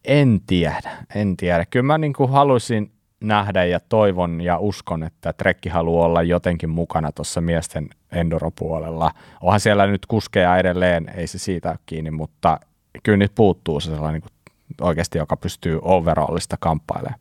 en 0.05 0.40
tiedä, 0.47 0.90
en 1.14 1.36
tiedä. 1.36 1.66
Kyllä 1.70 1.82
mä 1.82 1.98
niin 1.98 2.12
kuin 2.12 2.30
haluaisin 2.30 2.93
nähdä 3.23 3.65
ja 3.65 3.81
toivon 3.89 4.40
ja 4.40 4.59
uskon, 4.59 5.03
että 5.03 5.32
Trekki 5.32 5.69
haluaa 5.69 6.07
olla 6.07 6.23
jotenkin 6.23 6.70
mukana 6.70 7.12
tuossa 7.12 7.40
miesten 7.40 7.89
endoropuolella. 8.12 9.11
Onhan 9.40 9.61
siellä 9.61 9.86
nyt 9.86 10.07
kuskeja 10.07 10.57
edelleen, 10.57 11.12
ei 11.16 11.27
se 11.27 11.39
siitä 11.39 11.70
ole 11.70 11.78
kiinni, 11.86 12.11
mutta 12.11 12.61
kyllä 13.03 13.19
nyt 13.19 13.32
puuttuu 13.35 13.81
se 13.81 13.90
sellainen 13.90 14.20
niin 14.20 14.32
oikeasti, 14.81 15.19
joka 15.19 15.36
pystyy 15.36 15.78
overallista 15.82 16.57
kamppailemaan. 16.61 17.20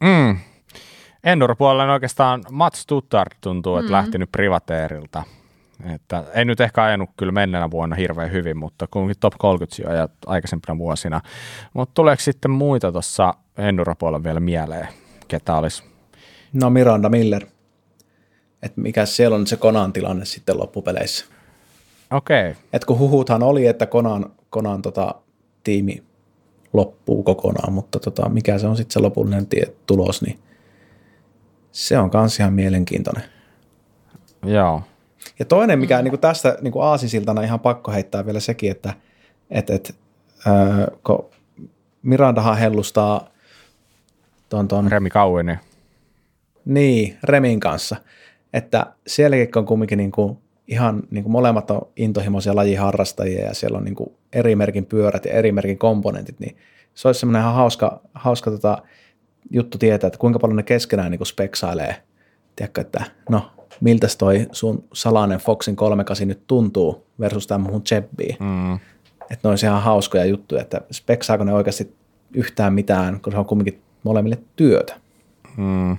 Mm. 0.00 0.36
Endoropuolella 1.24 1.92
oikeastaan 1.92 2.42
Mats 2.50 2.80
Stuttard 2.80 3.32
tuntuu, 3.40 3.76
että 3.76 3.88
mm. 3.88 3.92
lähtenyt 3.92 4.32
privateerilta. 4.32 5.22
Että 5.94 6.24
ei 6.34 6.44
nyt 6.44 6.60
ehkä 6.60 6.82
ajanut 6.82 7.10
kyllä 7.16 7.32
menneenä 7.32 7.70
vuonna 7.70 7.96
hirveän 7.96 8.32
hyvin, 8.32 8.56
mutta 8.56 8.86
kuitenkin 8.90 9.20
top 9.20 9.34
30 9.38 9.76
sijoja 9.76 10.08
aikaisempina 10.26 10.78
vuosina. 10.78 11.20
Mutta 11.72 11.94
tuleeko 11.94 12.20
sitten 12.20 12.50
muita 12.50 12.92
tuossa 12.92 13.34
Endurapuolella 13.58 14.24
vielä 14.24 14.40
mieleen, 14.40 14.88
ketä 15.28 15.56
olisi? 15.56 15.82
No 16.52 16.70
Miranda 16.70 17.08
Miller. 17.08 17.46
Että 18.62 18.80
mikä 18.80 19.06
siellä 19.06 19.36
on 19.36 19.46
se 19.46 19.56
Konan 19.56 19.92
tilanne 19.92 20.24
sitten 20.24 20.58
loppupeleissä. 20.58 21.24
Okei. 22.10 22.50
Okay. 22.50 22.62
Et 22.72 22.84
kun 22.84 22.98
huhuthan 22.98 23.42
oli, 23.42 23.66
että 23.66 23.86
Konan, 23.86 24.32
Konan 24.50 24.82
tota, 24.82 25.14
tiimi 25.64 26.02
loppuu 26.72 27.22
kokonaan, 27.22 27.72
mutta 27.72 28.00
tota, 28.00 28.28
mikä 28.28 28.58
se 28.58 28.66
on 28.66 28.76
sitten 28.76 28.92
se 28.92 29.00
lopullinen 29.00 29.46
tie, 29.46 29.66
tulos, 29.86 30.22
niin 30.22 30.38
se 31.72 31.98
on 31.98 32.10
kans 32.10 32.40
ihan 32.40 32.52
mielenkiintoinen. 32.52 33.24
Joo. 34.46 34.82
Ja 35.38 35.44
toinen, 35.44 35.78
mikä 35.78 36.02
niin 36.02 36.10
kuin 36.10 36.20
tästä 36.20 36.58
niin 36.60 36.72
kuin 36.72 36.84
aasisiltana 36.84 37.42
ihan 37.42 37.60
pakko 37.60 37.92
heittää 37.92 38.26
vielä 38.26 38.40
sekin, 38.40 38.70
että 38.70 38.94
et, 39.50 39.70
et, 39.70 39.94
äh, 40.46 40.86
kun 41.06 41.30
Mirandahan 42.02 42.58
hellustaa 42.58 43.28
ton, 44.54 44.68
ton, 44.68 44.92
Remi 44.92 45.10
Kauini. 45.10 45.58
Niin, 46.64 47.18
Remin 47.22 47.60
kanssa. 47.60 47.96
Että 48.52 48.86
sielläkin 49.06 49.58
on 49.58 49.66
kumminkin 49.66 49.98
niin 49.98 50.10
kuin 50.10 50.38
ihan 50.68 51.02
niin 51.10 51.24
kuin 51.24 51.32
molemmat 51.32 51.70
on 51.70 51.88
intohimoisia 51.96 52.56
lajiharrastajia 52.56 53.44
ja 53.44 53.54
siellä 53.54 53.78
on 53.78 53.84
niin 53.84 53.94
kuin 53.94 54.12
eri 54.32 54.56
merkin 54.56 54.86
pyörät 54.86 55.24
ja 55.24 55.32
eri 55.32 55.52
merkin 55.52 55.78
komponentit, 55.78 56.40
niin 56.40 56.56
se 56.94 57.08
olisi 57.08 57.20
semmoinen 57.20 57.42
ihan 57.42 57.54
hauska, 57.54 58.00
hauska 58.14 58.50
tota 58.50 58.78
juttu 59.50 59.78
tietää, 59.78 60.08
että 60.08 60.18
kuinka 60.18 60.38
paljon 60.38 60.56
ne 60.56 60.62
keskenään 60.62 61.10
niin 61.10 61.18
kuin 61.18 61.26
speksailee. 61.26 61.96
Tiedätkö, 62.56 62.80
että 62.80 63.04
no, 63.28 63.50
miltä 63.80 64.06
toi 64.18 64.46
sun 64.52 64.84
salainen 64.92 65.38
Foxin 65.38 65.76
38 65.76 66.28
nyt 66.28 66.46
tuntuu 66.46 67.06
versus 67.20 67.46
tämä 67.46 67.68
muun 67.68 67.82
Jebbiin. 67.90 68.36
Mm. 68.40 68.74
Että 69.20 69.38
ne 69.42 69.50
olisi 69.50 69.66
ihan 69.66 69.82
hauskoja 69.82 70.24
juttuja, 70.24 70.62
että 70.62 70.80
speksaako 70.92 71.44
ne 71.44 71.52
oikeasti 71.52 71.94
yhtään 72.34 72.72
mitään, 72.72 73.20
kun 73.20 73.32
se 73.32 73.38
on 73.38 73.46
kumminkin 73.46 73.83
molemmille 74.04 74.38
työtä. 74.56 74.94
Mm. 75.56 75.96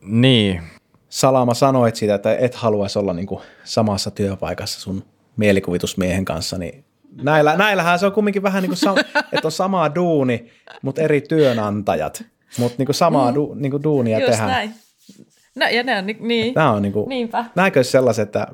Niin, 0.00 0.62
Salama 1.08 1.54
sanoit 1.54 1.96
siitä, 1.96 2.14
että 2.14 2.36
et 2.36 2.54
haluaisi 2.54 2.98
olla 2.98 3.12
niin 3.12 3.26
kuin 3.26 3.40
samassa 3.64 4.10
työpaikassa 4.10 4.80
sun 4.80 5.04
mielikuvitusmiehen 5.36 6.24
kanssa, 6.24 6.58
niin 6.58 6.84
näillä, 7.22 7.56
näillähän 7.56 7.98
se 7.98 8.06
on 8.06 8.12
kumminkin 8.12 8.42
vähän 8.42 8.62
niin 8.62 8.70
kuin, 8.80 8.94
sam- 8.94 9.04
että 9.32 9.48
on 9.48 9.52
sama 9.52 9.94
duuni, 9.94 10.50
mutta 10.82 11.02
eri 11.02 11.20
työnantajat, 11.20 12.24
mutta 12.58 12.74
niin 12.78 12.86
kuin 12.86 12.94
samaa 12.96 13.30
mm. 13.32 13.36
du- 13.36 13.54
niin 13.54 13.70
kuin 13.70 13.82
duunia 13.82 14.18
Just 14.18 14.30
tehdään. 14.30 14.50
näin. 14.50 14.74
No, 15.54 15.66
ja 15.66 15.82
ne 15.82 15.98
on 15.98 16.06
ni- 16.06 16.16
niin. 16.20 16.54
Tämä 16.54 16.70
on 16.72 16.82
niin 16.82 16.92
kuin, 16.92 17.08
Niinpä. 17.08 17.44
näinkö 17.54 17.84
sellaiset, 17.84 18.22
että 18.28 18.46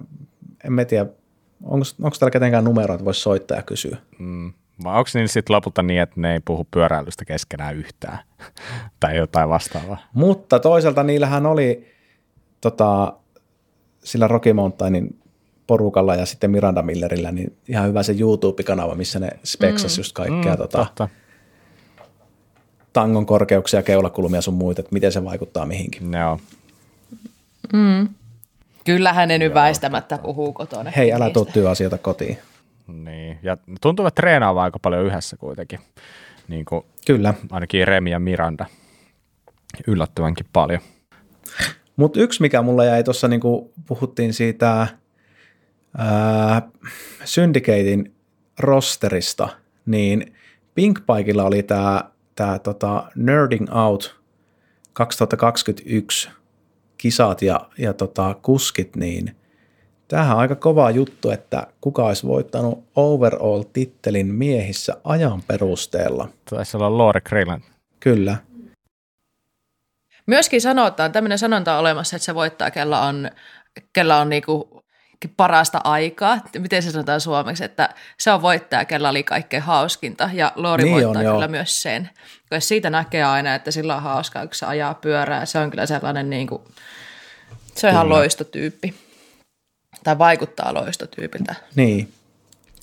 en 0.64 0.72
mä 0.72 0.84
tiedä, 0.84 1.06
onko, 1.64 1.84
onko 2.02 2.16
täällä 2.18 2.30
ketenkään 2.30 2.64
numero, 2.64 2.94
että 2.94 3.04
voisi 3.04 3.20
soittaa 3.20 3.56
ja 3.56 3.62
kysyä? 3.62 3.96
mm. 4.18 4.52
Vai 4.84 4.98
onko 4.98 5.10
niillä 5.14 5.28
sitten 5.28 5.56
lopulta 5.56 5.82
niin, 5.82 6.00
että 6.00 6.20
ne 6.20 6.32
ei 6.32 6.40
puhu 6.44 6.66
pyöräilystä 6.70 7.24
keskenään 7.24 7.76
yhtään 7.76 8.18
tai 9.00 9.16
jotain 9.16 9.48
vastaavaa? 9.48 9.98
Mutta 10.12 10.58
toisaalta 10.58 11.02
niillähän 11.02 11.46
oli 11.46 11.94
tota, 12.60 13.12
sillä 14.04 14.28
Rocky 14.28 14.52
Mountainin 14.52 15.20
porukalla 15.66 16.14
ja 16.14 16.26
sitten 16.26 16.50
Miranda 16.50 16.82
Millerillä, 16.82 17.32
niin 17.32 17.56
ihan 17.68 17.88
hyvä 17.88 18.02
se 18.02 18.16
YouTube-kanava, 18.18 18.94
missä 18.94 19.18
ne 19.18 19.30
speksas 19.44 19.96
mm. 19.96 20.00
just 20.00 20.12
kaikkea 20.12 20.52
mm, 20.52 20.58
tota, 20.58 20.78
totta. 20.78 21.08
tangon 22.92 23.26
korkeuksia, 23.26 23.82
keulakulmia 23.82 24.40
sun 24.40 24.54
muita, 24.54 24.80
että 24.80 24.92
miten 24.92 25.12
se 25.12 25.24
vaikuttaa 25.24 25.66
mihinkin. 25.66 26.12
Joo. 26.12 26.38
Kyllähän 28.84 29.28
ne 29.28 29.38
nyt 29.38 29.54
väistämättä 29.54 30.18
puhuu 30.18 30.52
kotona. 30.52 30.90
Hei, 30.96 31.12
älä 31.12 31.30
tuu 31.30 31.44
työasioita 31.44 31.98
kotiin. 31.98 32.38
Niin. 32.86 33.38
Ja 33.42 33.56
tuntuu, 33.80 34.06
että 34.06 34.20
treenaavat 34.20 34.62
aika 34.62 34.78
paljon 34.78 35.06
yhdessä 35.06 35.36
kuitenkin. 35.36 35.78
Niin 36.48 36.64
kuin 36.64 36.84
Kyllä. 37.06 37.34
ainakin 37.50 37.88
Remi 37.88 38.10
ja 38.10 38.18
Miranda. 38.20 38.66
Yllättävänkin 39.86 40.46
paljon. 40.52 40.80
Mutta 41.96 42.20
yksi, 42.20 42.42
mikä 42.42 42.62
mulla 42.62 42.84
jäi 42.84 43.04
tuossa, 43.04 43.28
niin 43.28 43.40
kuin 43.40 43.70
puhuttiin 43.86 44.34
siitä 44.34 44.86
ää, 45.98 46.62
Syndicatein 47.24 48.14
rosterista, 48.58 49.48
niin 49.86 50.34
Pinkbikeilla 50.74 51.44
oli 51.44 51.62
tämä 51.62 52.04
tää, 52.34 52.58
tota 52.58 53.10
Nerding 53.14 53.66
Out 53.74 54.20
2021 54.92 56.30
kisat 56.98 57.42
ja, 57.42 57.60
ja 57.78 57.94
tota, 57.94 58.36
kuskit, 58.42 58.96
niin 58.96 59.36
tämähän 60.10 60.36
on 60.36 60.40
aika 60.40 60.54
kova 60.56 60.90
juttu, 60.90 61.30
että 61.30 61.66
kuka 61.80 62.06
olisi 62.06 62.26
voittanut 62.26 62.84
overall-tittelin 62.96 64.26
miehissä 64.26 64.96
ajan 65.04 65.42
perusteella. 65.42 66.28
Taisi 66.50 66.76
olla 66.76 66.98
Lore 66.98 67.20
Grillen. 67.20 67.64
Kyllä. 68.00 68.36
Myöskin 70.26 70.60
sanotaan, 70.60 71.12
tämmöinen 71.12 71.38
sanonta 71.38 71.74
on 71.74 71.80
olemassa, 71.80 72.16
että 72.16 72.24
se 72.24 72.34
voittaa, 72.34 72.70
kella 72.70 73.00
on, 73.00 73.30
kella 73.92 74.16
on 74.16 74.28
niinku 74.28 74.82
parasta 75.36 75.80
aikaa. 75.84 76.38
Miten 76.58 76.82
se 76.82 76.90
sanotaan 76.90 77.20
suomeksi, 77.20 77.64
että 77.64 77.94
se 78.18 78.30
on 78.30 78.42
voittaja, 78.42 78.84
kella 78.84 79.08
oli 79.08 79.22
kaikkein 79.22 79.62
hauskinta. 79.62 80.30
Ja 80.32 80.52
Lori 80.56 80.84
Niin 80.84 80.96
niin 80.96 81.06
on, 81.06 81.08
voittaa 81.08 81.22
joo. 81.22 81.34
kyllä 81.34 81.48
myös 81.48 81.82
sen. 81.82 82.10
Koska 82.40 82.60
siitä 82.60 82.90
näkee 82.90 83.24
aina, 83.24 83.54
että 83.54 83.70
sillä 83.70 83.96
on 83.96 84.02
hauskaa, 84.02 84.46
kun 84.46 84.54
se 84.54 84.66
ajaa 84.66 84.94
pyörää. 84.94 85.46
Se 85.46 85.58
on 85.58 85.70
kyllä 85.70 85.86
sellainen, 85.86 86.30
niinku, 86.30 86.64
se 87.74 87.86
on 87.86 87.92
ihan 87.92 88.08
loistotyyppi. 88.08 89.09
Tai 90.04 90.18
vaikuttaa 90.18 90.74
loistotyypiltä. 90.74 91.54
Niin, 91.76 92.08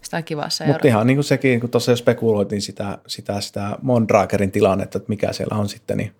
Sitä 0.02 0.18
on 0.18 0.24
kiva 0.24 0.50
seurata. 0.50 0.74
Mutta 0.74 0.88
ihan 0.88 1.08
niin 1.08 1.18
kuin 1.18 1.24
sekin, 1.24 1.60
kun 1.60 1.70
tuossa 1.70 1.92
jo 1.92 1.96
spekuloitiin 1.96 2.62
sitä, 2.62 2.98
sitä, 3.08 3.42
sitä 3.42 3.78
Mondrakerin 3.82 4.52
tilannetta, 4.52 4.98
että 4.98 5.10
mikä 5.10 5.34
siellä 5.34 5.58
on 5.58 5.70
sitten, 5.70 5.98
niin 5.98 6.12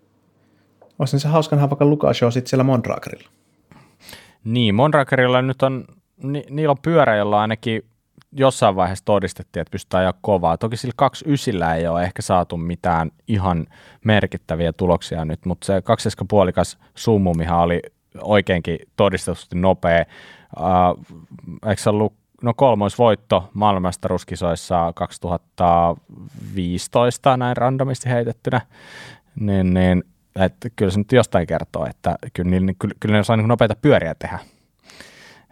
olisi 1.00 1.20
se 1.20 1.28
hauska 1.28 1.56
nähdä 1.56 1.70
vaikka 1.70 1.86
Lukas 1.86 2.18
Show 2.18 2.32
sitten 2.32 2.50
siellä 2.50 2.64
Mondrakerilla. 2.64 3.30
Niin, 4.44 4.76
Monrakerilla 4.76 5.42
nyt 5.42 5.62
on, 5.64 5.86
ni, 6.24 6.44
niillä 6.50 6.72
on 6.72 6.82
pyörä, 6.82 7.16
jolla 7.16 7.42
ainakin 7.42 7.86
jossain 8.32 8.76
vaiheessa 8.76 9.06
todistettiin, 9.06 9.62
että 9.62 9.72
pystytään 9.72 10.02
ajaa 10.02 10.14
kovaa. 10.22 10.58
Toki 10.58 10.78
sillä 10.78 10.94
29 10.96 11.78
ei 11.78 11.88
ole 11.88 12.04
ehkä 12.04 12.22
saatu 12.22 12.58
mitään 12.58 13.12
ihan 13.28 13.68
merkittäviä 14.06 14.74
tuloksia 14.74 15.26
nyt, 15.26 15.46
mutta 15.46 15.66
se 15.66 15.82
kaksispuolikas 15.82 16.78
summumihan 16.96 17.60
oli 17.60 17.82
oikeinkin 18.22 18.80
todistetusti 18.96 19.56
nopea. 19.56 20.06
Uh, 20.60 20.98
eikö 21.70 21.82
se 21.82 21.90
ollut 21.90 22.14
no 22.42 22.54
kolmoisvoitto 22.54 23.50
maailmanmestaruuskisoissa 23.54 24.94
2015 24.96 27.38
näin 27.38 27.58
randomisti 27.58 28.10
heitettynä, 28.10 28.62
niin, 29.40 29.74
niin 29.74 30.04
että 30.36 30.70
kyllä 30.76 30.92
se 30.92 30.98
nyt 30.98 31.12
jostain 31.12 31.48
kertoo, 31.48 31.86
että 31.86 32.16
kyllä, 32.34 32.50
niillä, 32.50 32.74
kyllä, 32.80 32.96
kyllä 33.00 33.14
ne 33.14 33.20
osaa 33.20 33.38
niin 33.38 33.48
nopeita 33.48 33.76
pyöriä 33.82 34.16
tehdä. 34.16 34.40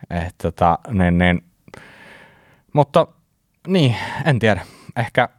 Et, 0.09 0.35
tota, 0.41 0.79
niin, 0.89 1.17
niin. 1.17 1.43
Mutta 2.73 3.07
niin, 3.67 3.95
en 4.25 4.39
tiedä. 4.39 4.65
Ehkä 4.95 5.29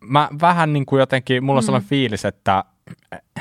mä 0.00 0.28
vähän 0.40 0.72
niin 0.72 0.86
kuin 0.86 1.00
jotenkin, 1.00 1.44
mulla 1.44 1.58
on 1.58 1.62
sellainen 1.62 1.88
fiilis, 1.88 2.24
että, 2.24 2.64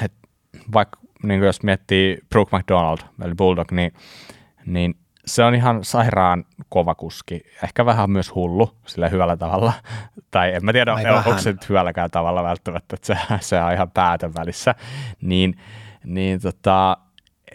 että 0.03 0.27
vaikka 0.73 0.99
niin 1.23 1.39
kuin 1.39 1.45
jos 1.45 1.63
miettii 1.63 2.17
Brooke 2.29 2.57
McDonald, 2.57 2.99
eli 3.21 3.35
Bulldog, 3.35 3.71
niin, 3.71 3.93
niin 4.65 4.95
se 5.25 5.43
on 5.43 5.55
ihan 5.55 5.83
sairaan 5.83 6.45
kova 6.69 6.95
kuski. 6.95 7.41
Ehkä 7.63 7.85
vähän 7.85 8.09
myös 8.09 8.35
hullu 8.35 8.71
sillä 8.85 9.09
hyvällä 9.09 9.37
tavalla. 9.37 9.73
Tai 10.31 10.53
en 10.55 10.65
mä 10.65 10.73
tiedä, 10.73 10.93
Ai 10.93 11.05
onko 11.05 11.29
vähän. 11.29 11.43
se 11.43 11.51
nyt 11.51 11.69
hyvälläkään 11.69 12.11
tavalla 12.11 12.43
välttämättä, 12.43 12.95
että 12.95 13.07
se, 13.07 13.17
se 13.47 13.61
on 13.61 13.73
ihan 13.73 13.91
päätön 13.91 14.33
välissä. 14.33 14.75
Niin, 15.21 15.59
niin 16.05 16.41
tota, 16.41 16.97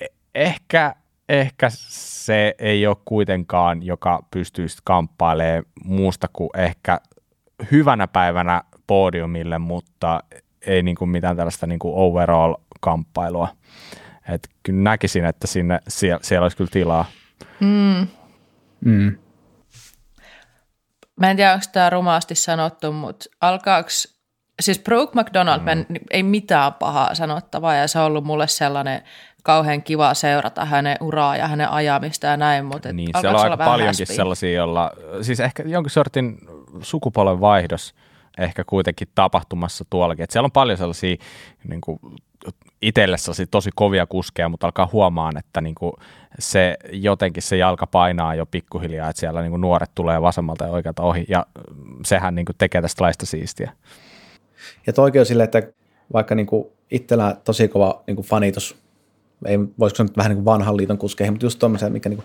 e- 0.00 0.06
ehkä, 0.34 0.94
ehkä 1.28 1.66
se 1.70 2.54
ei 2.58 2.86
ole 2.86 2.96
kuitenkaan, 3.04 3.82
joka 3.82 4.24
pystyisi 4.30 4.78
kamppailemaan 4.84 5.64
muusta 5.84 6.28
kuin 6.32 6.50
ehkä 6.56 7.00
hyvänä 7.72 8.06
päivänä 8.06 8.62
podiumille, 8.86 9.58
mutta 9.58 10.20
ei 10.66 10.82
niin 10.82 10.96
kuin 10.96 11.08
mitään 11.10 11.36
tällaista 11.36 11.66
niin 11.66 11.78
kuin 11.78 11.94
overall-kamppailua. 11.96 13.48
Et 14.28 14.48
kyllä 14.62 14.82
näkisin, 14.82 15.24
että 15.24 15.47
sinne, 15.47 15.78
siellä, 15.88 16.20
siellä 16.22 16.44
olisi 16.44 16.56
kyllä 16.56 16.70
tilaa. 16.72 17.05
Mm. 17.60 18.06
Mä 21.20 21.30
en 21.30 21.36
tiedä, 21.36 21.52
onko 21.52 21.64
tämä 21.72 21.90
rumaasti 21.90 22.34
sanottu, 22.34 22.92
mutta 22.92 23.24
alkaako, 23.40 23.88
siis 24.60 24.78
Brooke 24.78 25.20
McDonald, 25.20 25.60
mm. 25.60 25.97
ei 26.10 26.22
mitään 26.22 26.74
pahaa 26.74 27.14
sanottavaa 27.14 27.74
ja 27.74 27.88
se 27.88 27.98
on 27.98 28.05
ollut 28.05 28.24
mulle 28.24 28.48
sellainen 28.48 29.02
kauhean 29.42 29.82
kiva 29.82 30.14
seurata 30.14 30.64
hänen 30.64 30.97
uraa 31.01 31.36
ja 31.36 31.48
hänen 31.48 31.68
ajamista 31.68 32.26
ja 32.26 32.36
näin, 32.36 32.64
mutta 32.64 32.88
et 32.88 32.97
Niin, 32.97 33.10
siellä 33.20 33.38
on 33.38 33.51
aika 33.51 33.64
paljonkin 33.64 33.86
häspiä? 34.01 34.16
sellaisia, 34.16 34.52
joilla, 34.52 34.90
siis 35.22 35.40
ehkä 35.40 35.62
jonkin 35.66 35.90
sortin 35.90 36.38
sukupolven 36.80 37.40
vaihdos 37.40 37.94
ehkä 38.38 38.64
kuitenkin 38.64 39.09
tapahtumassa 39.14 39.84
tuollakin. 39.90 40.24
Et 40.24 40.30
siellä 40.30 40.47
on 40.47 40.52
paljon 40.52 40.78
sellaisia 40.78 41.16
niin 41.68 41.80
kuin, 41.80 42.01
itsellessä 42.82 43.32
tosi 43.50 43.70
kovia 43.74 44.06
kuskeja, 44.06 44.48
mutta 44.48 44.66
alkaa 44.66 44.88
huomaan, 44.92 45.36
että 45.38 45.60
niin 45.60 45.74
kuin 45.74 45.92
se 46.38 46.76
jotenkin 46.92 47.42
se 47.42 47.56
jalka 47.56 47.86
painaa 47.86 48.34
jo 48.34 48.46
pikkuhiljaa, 48.46 49.10
että 49.10 49.20
siellä 49.20 49.40
niin 49.40 49.50
kuin 49.50 49.60
nuoret 49.60 49.90
tulee 49.94 50.22
vasemmalta 50.22 50.64
ja 50.64 50.70
oikealta 50.70 51.02
ohi, 51.02 51.24
ja 51.28 51.46
sehän 52.04 52.34
niin 52.34 52.46
kuin 52.46 52.56
tekee 52.58 52.82
tästä 52.82 53.04
laista 53.04 53.26
siistiä. 53.26 53.72
Ja 54.86 54.92
toikin 54.92 55.20
on 55.20 55.26
silleen, 55.26 55.44
että 55.44 55.62
vaikka 56.12 56.34
niin 56.34 56.46
kuin 56.46 56.66
itsellä 56.90 57.36
tosi 57.44 57.68
kova 57.68 58.02
niin 58.06 58.16
kuin 58.16 58.26
fanitus, 58.26 58.76
ei, 59.46 59.58
voisiko 59.78 59.96
sanoa 59.96 60.12
vähän 60.16 60.30
niin 60.30 60.36
kuin 60.36 60.44
vanhan 60.44 60.76
liiton 60.76 60.98
kuskeihin, 60.98 61.32
mutta 61.32 61.46
just 61.46 61.58
tuommoisia, 61.58 61.90
mikä 61.90 62.08
niin 62.08 62.24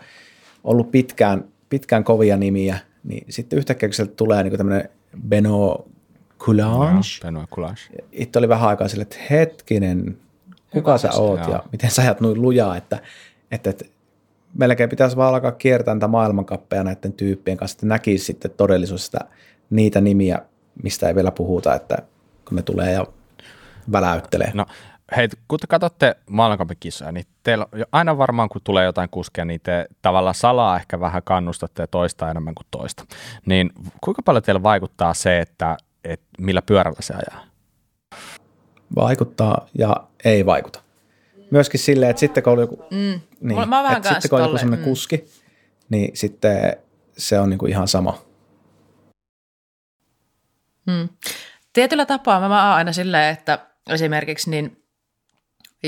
ollut 0.63 0.91
pitkään, 0.91 1.45
pitkään 1.69 2.03
kovia 2.03 2.37
nimiä, 2.37 2.79
niin 3.03 3.25
sitten 3.29 3.59
yhtäkkiä 3.59 3.89
kun 3.89 3.93
sieltä 3.93 4.13
tulee 4.15 4.43
niin 4.43 4.57
tämmöinen 4.57 4.89
Beno 5.27 5.85
Coulange. 6.39 7.07
Beno 7.21 7.47
Coulange. 7.47 7.81
Itse 8.11 8.39
oli 8.39 8.49
vähän 8.49 8.69
aikaa 8.69 8.87
sille, 8.87 9.01
että 9.01 9.17
hetkinen, 9.29 10.17
kuka 10.71 10.91
Hyvä, 10.91 10.97
sä 10.97 11.11
oot 11.11 11.39
joo. 11.39 11.51
ja 11.51 11.63
miten 11.71 11.91
sä 11.91 12.01
ajat 12.01 12.21
noin 12.21 12.41
lujaa, 12.41 12.77
että, 12.77 12.99
että, 13.51 13.69
että 13.69 13.85
melkein 14.53 14.89
pitäisi 14.89 15.17
vaan 15.17 15.33
alkaa 15.33 15.51
kiertää 15.51 15.93
näitä 15.93 16.07
maailmankappeja 16.07 16.83
näiden 16.83 17.13
tyyppien 17.13 17.57
kanssa, 17.57 17.75
että 17.75 17.85
näkisi 17.85 18.25
sitten 18.25 18.51
todellisuudessa 18.51 19.19
niitä 19.69 20.01
nimiä, 20.01 20.39
mistä 20.83 21.07
ei 21.07 21.15
vielä 21.15 21.31
puhuta, 21.31 21.75
että 21.75 21.97
kun 22.47 22.55
ne 22.55 22.61
tulee 22.61 22.91
ja 22.91 23.05
väläyttelee. 23.91 24.51
No 24.53 24.65
hei, 25.15 25.29
kun 25.47 25.59
te 25.59 25.67
katsotte 25.67 26.15
maailmankapikisoja, 26.29 27.11
niin 27.11 27.25
teillä 27.43 27.65
aina 27.91 28.17
varmaan 28.17 28.49
kun 28.49 28.61
tulee 28.63 28.85
jotain 28.85 29.09
kuskia, 29.09 29.45
niin 29.45 29.61
te 29.63 29.87
tavallaan 30.01 30.35
salaa 30.35 30.75
ehkä 30.75 30.99
vähän 30.99 31.21
kannustatte 31.23 31.83
ja 31.83 31.87
toista 31.87 32.31
enemmän 32.31 32.55
kuin 32.55 32.67
toista. 32.71 33.03
Niin 33.45 33.71
kuinka 34.01 34.21
paljon 34.21 34.43
teillä 34.43 34.63
vaikuttaa 34.63 35.13
se, 35.13 35.39
että, 35.39 35.77
että 36.05 36.25
millä 36.39 36.61
pyörällä 36.61 37.01
se 37.01 37.13
ajaa? 37.13 37.45
Vaikuttaa 38.95 39.67
ja 39.77 40.07
ei 40.25 40.45
vaikuta. 40.45 40.81
Myöskin 41.51 41.79
silleen, 41.79 42.09
että 42.09 42.19
sitten 42.19 42.43
kun 42.43 42.53
on 42.53 42.59
joku, 42.59 42.83
mm. 42.91 43.19
niin, 43.41 43.69
Mä 43.69 43.95
että 43.97 44.09
sitten 44.09 44.29
kun 44.29 44.39
on 44.39 44.45
joku 44.45 44.57
sellainen 44.57 44.79
mm. 44.79 44.83
kuski, 44.83 45.25
niin 45.89 46.17
sitten 46.17 46.77
se 47.17 47.39
on 47.39 47.49
niin 47.49 47.57
kuin 47.57 47.71
ihan 47.71 47.87
sama. 47.87 48.21
Hmm. 50.91 51.09
Tietyllä 51.73 52.05
tapaa 52.05 52.39
mä, 52.39 52.49
mä 52.49 52.67
oon 52.67 52.75
aina 52.75 52.93
silleen, 52.93 53.33
että 53.33 53.59
esimerkiksi 53.89 54.49
niin 54.49 54.84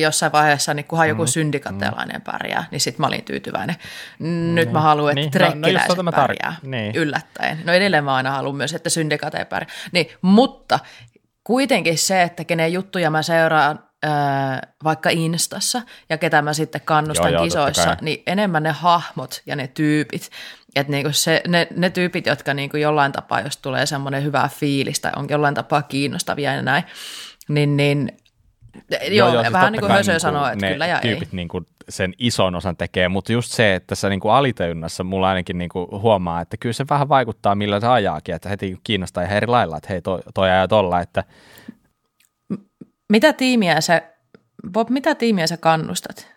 jossain 0.02 0.32
vaiheessa, 0.32 0.74
niin 0.74 0.86
kunhan 0.86 1.10
joku 1.10 1.24
mm, 1.24 1.28
syndikatelainen 1.28 2.16
mm. 2.16 2.24
pärjää, 2.24 2.66
niin 2.72 2.82
sitten 2.82 3.02
mä 3.02 3.08
olin 3.08 3.24
tyytyväinen. 3.24 3.76
Nyt 4.54 4.68
mm, 4.68 4.74
mä 4.74 4.82
haluan, 4.82 5.12
että 5.12 5.22
niin. 5.22 5.32
trekkiläiset 5.32 5.98
no, 5.98 6.04
no 6.04 6.12
pärjää 6.12 6.56
tar- 6.60 6.68
niin. 6.68 6.96
yllättäen. 6.96 7.62
No 7.66 7.74
edelleen 7.74 8.04
mä 8.04 8.16
aina 8.16 8.32
haluan 8.32 8.56
myös, 8.56 8.74
että 8.74 8.90
syndikate 8.90 9.46
pärjää. 9.46 9.72
Niin, 9.92 10.08
mutta 10.22 10.80
kuitenkin 11.44 11.98
se, 11.98 12.22
että 12.22 12.44
kenen 12.44 12.74
juttuja 12.74 13.10
mä 13.10 13.24
seuraan 13.24 13.80
vaikka 14.84 15.10
Instassa 15.10 15.82
ja 16.10 16.18
ketä 16.18 16.42
mä 16.42 16.54
sitten 16.54 16.82
kannustan 16.82 17.34
joo, 17.34 17.44
kisoissa, 17.44 17.98
niin 18.02 18.24
enemmän 18.28 18.64
ne 18.64 18.72
hahmot 18.72 19.42
ja 19.46 19.56
ne 19.56 19.68
tyypit. 19.68 20.30
Että 20.76 20.92
niinku 20.92 21.12
se, 21.12 21.42
ne, 21.48 21.68
ne 21.76 21.90
tyypit, 21.90 22.26
jotka 22.26 22.54
niinku 22.54 22.78
jollain 22.78 23.12
tapaa, 23.12 23.42
jos 23.42 23.58
tulee 23.58 23.86
semmoinen 23.86 24.24
hyvä 24.24 24.50
fiilis 24.56 25.00
tai 25.00 25.12
on 25.16 25.28
jollain 25.30 25.56
tapaa 25.56 25.82
kiinnostavia 25.82 26.54
ja 26.54 26.62
näin, 26.62 26.84
niin, 27.48 27.78
niin 27.78 28.18
Joo, 29.12 29.34
joo 29.34 29.42
siis 29.42 29.54
vähän 29.54 29.72
niin 29.72 29.80
kuin 29.82 29.92
Hösö 29.92 30.12
niin 30.12 30.20
sanoo, 30.20 30.48
että 30.48 30.68
kyllä 30.68 30.88
ja 30.88 31.00
tyypit 31.02 31.30
ei. 31.30 31.36
Niin 31.36 31.48
kuin 31.48 31.68
sen 31.90 32.14
ison 32.18 32.56
osan 32.56 32.78
tekee, 32.78 33.08
mutta 33.08 33.32
just 33.32 33.52
se, 33.52 33.76
että 33.76 33.96
se 33.96 34.10
niin 34.10 34.20
kuin 34.20 34.32
alitajunnassa 34.32 35.04
mulla 35.04 35.30
ainakin 35.30 35.58
niin 35.58 35.70
kuin 35.70 35.88
huomaa, 35.92 36.42
että 36.42 36.58
kyllä 36.58 36.74
se 36.74 36.86
vähän 36.90 37.10
vaikuttaa 37.10 37.56
millä 37.56 37.80
se 37.80 37.88
ajaakin, 37.88 38.36
että 38.36 38.50
heti 38.50 38.78
kiinnostaa 38.84 39.24
ihan 39.24 39.38
eri 39.38 39.48
lailla, 39.48 39.78
että 39.78 39.90
hei 39.90 40.02
toi, 40.02 40.20
toi 40.34 40.50
ajaa 40.50 40.68
tolla, 40.68 41.02
että 41.02 41.24
mitä 43.10 43.34
tiimiä 43.34 43.82
sä, 43.82 44.02
Bob, 44.72 44.90
mitä 44.90 45.16
tiimiä 45.16 45.48
sä 45.48 45.58
kannustat? 45.58 46.37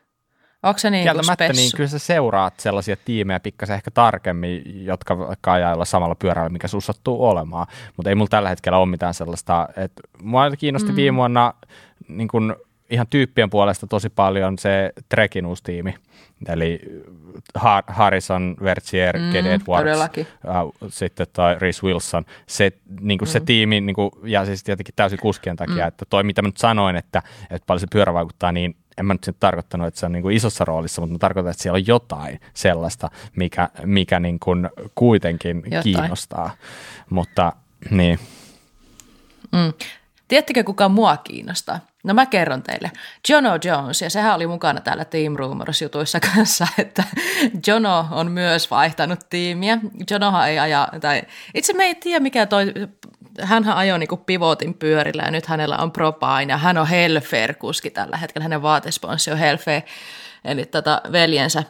Onko 0.62 0.78
se 0.78 0.90
niin 0.90 1.08
kuin 1.14 1.56
niin 1.56 1.72
kyllä 1.76 1.88
sä 1.88 1.98
seuraat 1.98 2.60
sellaisia 2.60 2.96
tiimejä 3.04 3.40
pikkasen 3.40 3.76
ehkä 3.76 3.90
tarkemmin, 3.90 4.84
jotka 4.84 5.18
vaikka 5.18 5.52
ajailla 5.52 5.84
samalla 5.84 6.14
pyörällä, 6.14 6.48
mikä 6.48 6.68
sun 6.68 6.82
sattuu 6.82 7.24
olemaan. 7.24 7.66
Mutta 7.96 8.08
ei 8.08 8.14
mulla 8.14 8.28
tällä 8.28 8.48
hetkellä 8.48 8.78
ole 8.78 8.86
mitään 8.86 9.14
sellaista, 9.14 9.68
että 9.76 10.02
mua 10.22 10.50
kiinnosti 10.50 10.90
mm. 10.90 10.96
viime 10.96 11.16
vuonna 11.16 11.54
niin 12.08 12.28
kuin 12.28 12.54
ihan 12.90 13.06
tyyppien 13.10 13.50
puolesta 13.50 13.86
tosi 13.86 14.08
paljon 14.08 14.58
se 14.58 14.92
Trekin 15.08 15.46
uusi 15.46 15.64
tiimi, 15.64 15.94
eli 16.48 16.80
Harrison, 17.86 18.56
Vertier, 18.62 19.18
mm, 19.18 19.32
Ked 19.32 19.46
Edwards, 19.46 20.00
uh, 20.18 20.88
sitten 20.88 21.26
toi 21.32 21.54
Rhys 21.54 21.82
Wilson, 21.82 22.24
se, 22.46 22.72
niin 23.00 23.18
kuin 23.18 23.28
mm. 23.28 23.32
se 23.32 23.40
tiimi, 23.40 23.80
niin 23.80 23.94
kuin, 23.94 24.10
ja 24.24 24.44
siis 24.44 24.64
tietenkin 24.64 24.94
täysin 24.96 25.18
kuskien 25.18 25.56
takia, 25.56 25.84
mm. 25.84 25.88
että 25.88 26.04
toi 26.10 26.22
mitä 26.22 26.42
mä 26.42 26.48
nyt 26.48 26.56
sanoin, 26.56 26.96
että, 26.96 27.22
että 27.50 27.66
paljon 27.66 27.80
se 27.80 27.86
pyörä 27.92 28.14
vaikuttaa, 28.14 28.52
niin 28.52 28.76
en 28.98 29.06
mä 29.06 29.14
nyt 29.14 29.36
tarkoittanut, 29.40 29.86
että 29.86 30.00
se 30.00 30.06
on 30.06 30.12
niin 30.12 30.22
kuin 30.22 30.36
isossa 30.36 30.64
roolissa, 30.64 31.00
mutta 31.00 31.12
mä 31.12 31.18
tarkoitan, 31.18 31.50
että 31.50 31.62
siellä 31.62 31.76
on 31.76 31.86
jotain 31.86 32.40
sellaista, 32.54 33.10
mikä, 33.36 33.68
mikä 33.84 34.20
niin 34.20 34.40
kuin 34.40 34.68
kuitenkin 34.94 35.62
jotain. 35.64 35.82
kiinnostaa, 35.82 36.50
mutta 37.10 37.52
niin. 37.90 38.18
Mm. 39.52 39.72
Tiedättekö, 40.28 40.64
kuka 40.64 40.88
mua 40.88 41.16
kiinnostaa? 41.16 41.80
No 42.04 42.14
mä 42.14 42.26
kerron 42.26 42.62
teille. 42.62 42.90
Jono 43.28 43.58
Jones, 43.64 44.02
ja 44.02 44.10
sehän 44.10 44.34
oli 44.34 44.46
mukana 44.46 44.80
täällä 44.80 45.04
Team 45.04 45.36
Rumors-jutuissa 45.36 46.20
kanssa, 46.34 46.66
että 46.78 47.04
Jono 47.66 48.06
on 48.10 48.30
myös 48.30 48.70
vaihtanut 48.70 49.20
tiimiä. 49.30 49.78
Jonohan 50.10 50.48
ei 50.48 50.58
aja, 50.58 50.88
tai 51.00 51.22
itse 51.54 51.72
me 51.72 51.84
ei 51.84 51.94
tiedä 51.94 52.20
mikä 52.20 52.46
toi, 52.46 52.72
hänhän 53.42 53.76
ajoi 53.76 53.98
niinku 53.98 54.16
pivotin 54.16 54.74
pyörillä 54.74 55.22
ja 55.22 55.30
nyt 55.30 55.46
hänellä 55.46 55.76
on 55.76 55.92
Propain 55.92 56.48
ja 56.48 56.56
hän 56.56 56.78
on 56.78 56.86
Helfer-kuski 56.86 57.90
tällä 57.90 58.16
hetkellä. 58.16 58.42
Hänen 58.42 58.62
vaatesponssi 58.62 59.30
on 59.30 59.38
Helfer, 59.38 59.82
eli 60.44 60.66
tota 60.66 61.02
veljensä 61.12 61.64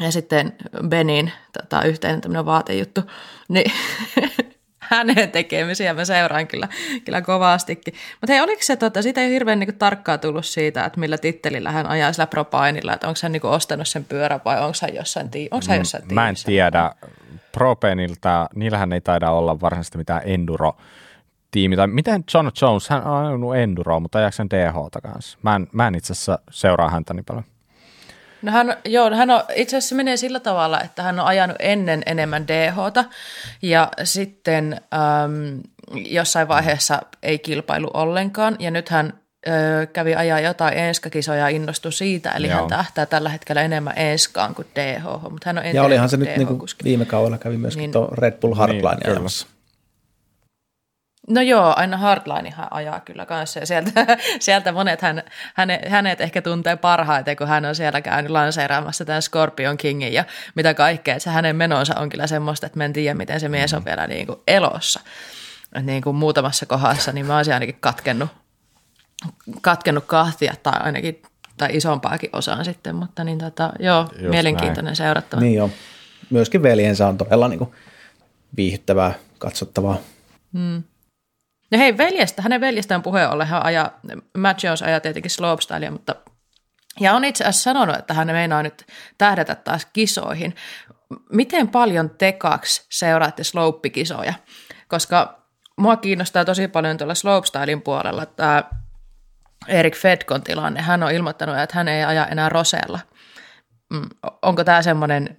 ja 0.00 0.12
sitten 0.12 0.56
Benin 0.88 1.32
tota, 1.52 1.82
yhteinen 1.82 2.20
tämmöinen 2.20 2.46
vaatejuttu. 2.46 3.00
Niin 3.48 3.72
hänen 4.90 5.30
tekemisiä 5.30 5.94
mä 5.94 6.04
seuraan 6.04 6.46
kyllä, 6.46 6.68
kyllä 7.04 7.22
kovastikin. 7.22 7.94
Mutta 8.20 8.32
hei, 8.32 8.40
oliko 8.40 8.62
se, 8.62 8.76
tota, 8.76 9.02
siitä 9.02 9.20
ei 9.20 9.30
hirveän 9.30 9.58
niinku 9.58 9.74
tarkkaa 9.78 10.18
tullut 10.18 10.46
siitä, 10.46 10.84
että 10.84 11.00
millä 11.00 11.18
tittelillä 11.18 11.70
hän 11.70 11.86
ajaa 11.86 12.12
sillä 12.12 12.26
Propainilla, 12.26 12.94
että 12.94 13.08
onko 13.08 13.20
hän 13.22 13.32
niinku 13.32 13.48
ostanut 13.48 13.88
sen 13.88 14.04
pyörän 14.04 14.40
vai 14.44 14.60
onko 14.60 14.76
hän 14.82 14.94
jossain, 14.94 15.26
tii- 15.26 15.48
onko 15.50 15.66
hän 15.68 15.78
mm, 15.78 15.80
jossain 15.80 16.14
Mä 16.14 16.28
en 16.28 16.34
tiedä. 16.46 16.90
Propainilta, 17.52 18.48
niillähän 18.54 18.92
ei 18.92 19.00
taida 19.00 19.30
olla 19.30 19.60
varsinaisesti 19.60 19.98
mitään 19.98 20.22
enduro 20.24 20.76
tiimi, 21.50 21.76
tai 21.76 21.86
miten 21.86 22.24
John 22.34 22.50
Jones, 22.62 22.88
hän 22.88 23.04
on 23.04 23.26
ajanut 23.26 23.56
enduro, 23.56 24.00
mutta 24.00 24.18
ajaako 24.18 24.32
sen 24.32 24.50
DH 24.50 25.02
kanssa? 25.02 25.38
Mä 25.42 25.56
en, 25.56 25.66
mä 25.72 25.86
en 25.86 25.94
itse 25.94 26.12
asiassa 26.12 26.38
seuraa 26.50 26.90
häntä 26.90 27.14
niin 27.14 27.24
paljon. 27.24 27.44
No 28.42 28.52
hän, 28.52 28.76
joo, 28.84 29.10
hän 29.10 29.30
on, 29.30 29.42
itse 29.54 29.76
asiassa 29.76 29.94
menee 29.94 30.16
sillä 30.16 30.40
tavalla, 30.40 30.80
että 30.80 31.02
hän 31.02 31.20
on 31.20 31.26
ajanut 31.26 31.56
ennen 31.58 32.02
enemmän 32.06 32.48
dh 32.48 32.74
ja 33.62 33.88
sitten 34.04 34.80
äm, 34.94 35.60
jossain 35.94 36.48
vaiheessa 36.48 37.00
ei 37.22 37.38
kilpailu 37.38 37.90
ollenkaan 37.94 38.56
ja 38.58 38.70
nyt 38.70 38.88
hän 38.88 39.12
ö, 39.48 39.86
kävi 39.86 40.14
ajaa 40.14 40.40
jotain 40.40 40.78
enskakisoja 40.78 41.38
ja 41.38 41.48
innostui 41.48 41.92
siitä, 41.92 42.30
eli 42.30 42.48
Joo. 42.48 42.58
hän 42.58 42.68
tähtää 42.68 43.06
tällä 43.06 43.28
hetkellä 43.28 43.62
enemmän 43.62 43.98
enskaan 43.98 44.54
kuin 44.54 44.66
DH, 44.74 45.04
mutta 45.30 45.46
hän 45.46 45.58
on 45.58 45.74
Ja 45.74 45.82
olihan 45.82 46.08
se 46.08 46.16
nyt 46.16 46.36
niin 46.36 46.48
kuin 46.48 46.60
viime 46.84 47.04
kaudella 47.04 47.38
kävi 47.38 47.56
myöskin 47.56 47.80
niin, 47.80 47.92
tuo 47.92 48.08
Red 48.12 48.32
Bull 48.32 48.54
Hardline 48.54 48.94
niin, 48.94 49.10
ajamassa. 49.10 49.46
No 51.28 51.40
joo, 51.40 51.74
aina 51.76 51.96
Hardlinehan 51.96 52.68
ajaa 52.70 53.00
kyllä 53.00 53.26
kanssa 53.26 53.60
ja 53.60 53.66
sieltä, 53.66 54.06
sieltä 54.40 54.72
monet 54.72 55.02
hän, 55.02 55.22
hänet, 55.54 55.88
hänet 55.88 56.20
ehkä 56.20 56.42
tuntee 56.42 56.76
parhaiten, 56.76 57.36
kun 57.36 57.48
hän 57.48 57.64
on 57.64 57.74
siellä 57.74 58.00
käynyt 58.00 58.30
lanseeraamassa 58.30 59.04
tämän 59.04 59.22
Scorpion 59.22 59.76
Kingin 59.76 60.12
ja 60.12 60.24
mitä 60.54 60.74
kaikkea. 60.74 61.14
Että 61.14 61.24
se 61.24 61.30
hänen 61.30 61.56
menonsa 61.56 61.94
on 62.00 62.08
kyllä 62.08 62.26
semmoista, 62.26 62.66
että 62.66 62.78
me 62.78 62.84
en 62.84 62.92
tiedä, 62.92 63.14
miten 63.14 63.40
se 63.40 63.48
mies 63.48 63.74
on 63.74 63.84
vielä 63.84 64.06
niin 64.06 64.26
kuin 64.26 64.38
elossa. 64.46 65.00
Et 65.74 65.84
niin 65.84 66.02
kuin 66.02 66.16
muutamassa 66.16 66.66
kohdassa, 66.66 67.12
niin 67.12 67.26
mä 67.26 67.36
olisin 67.36 67.54
ainakin 67.54 67.78
katkennut, 67.80 68.28
katkennut 69.60 70.04
kahtia 70.04 70.54
tai 70.62 70.80
ainakin 70.80 71.22
tai 71.56 71.76
isompaakin 71.76 72.30
osaan 72.32 72.64
sitten, 72.64 72.96
mutta 72.96 73.24
niin 73.24 73.38
tota, 73.38 73.72
joo, 73.78 74.00
Just 74.12 74.30
mielenkiintoinen 74.30 74.84
näin. 74.84 74.96
seurattava. 74.96 75.40
Niin 75.40 75.54
joo, 75.54 75.70
myöskin 76.30 76.62
veljensä 76.62 77.08
on 77.08 77.18
todella 77.18 77.48
niin 77.48 77.58
kuin 77.58 77.70
viihdyttävää, 78.56 79.14
katsottavaa. 79.38 79.96
Hmm. 80.52 80.82
No 81.70 81.78
hei, 81.78 81.98
veljestä, 81.98 82.42
hänen 82.42 82.60
veljestään 82.60 83.02
puheen 83.02 83.30
ollen 83.30 83.46
hän 83.46 83.64
ajaa, 83.64 84.00
Matt 84.38 84.62
Jones 84.62 84.82
ajaa 84.82 85.00
tietenkin 85.00 85.30
slopestylea, 85.30 85.90
mutta 85.90 86.14
ja 87.00 87.14
on 87.14 87.24
itse 87.24 87.44
asiassa 87.44 87.62
sanonut, 87.62 87.96
että 87.96 88.14
hän 88.14 88.26
meinaa 88.26 88.62
nyt 88.62 88.86
tähdätä 89.18 89.54
taas 89.54 89.86
kisoihin. 89.92 90.54
Miten 91.32 91.68
paljon 91.68 92.10
te 92.10 92.32
kaksi 92.32 92.86
seuraatte 92.90 93.44
slope-kisoja? 93.44 94.34
Koska 94.88 95.42
mua 95.76 95.96
kiinnostaa 95.96 96.44
tosi 96.44 96.68
paljon 96.68 96.96
tuolla 96.96 97.14
slopestylein 97.14 97.82
puolella 97.82 98.26
tämä 98.26 98.64
Erik 99.68 99.96
Fedkon 99.96 100.42
tilanne. 100.42 100.82
Hän 100.82 101.02
on 101.02 101.12
ilmoittanut, 101.12 101.58
että 101.58 101.76
hän 101.76 101.88
ei 101.88 102.04
aja 102.04 102.26
enää 102.26 102.48
Rosella. 102.48 102.98
Mm, 103.90 104.08
onko 104.42 104.64
tämä 104.64 104.82
semmoinen 104.82 105.36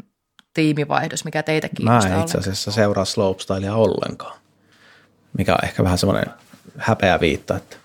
tiimivaihdos, 0.54 1.26
mikä 1.26 1.44
teitä 1.44 1.70
kiinnostaa? 1.70 2.12
Mä 2.12 2.18
en 2.18 2.22
itse 2.22 2.38
asiassa 2.38 2.72
seuraa 2.72 3.06
slopestylea 3.06 3.76
ollenkaan 3.76 4.41
mikä 5.38 5.54
on 5.54 5.60
ehkä 5.64 5.84
vähän 5.84 5.98
semmoinen 5.98 6.34
häpeä 6.78 7.20
viitta. 7.20 7.56
Että. 7.56 7.78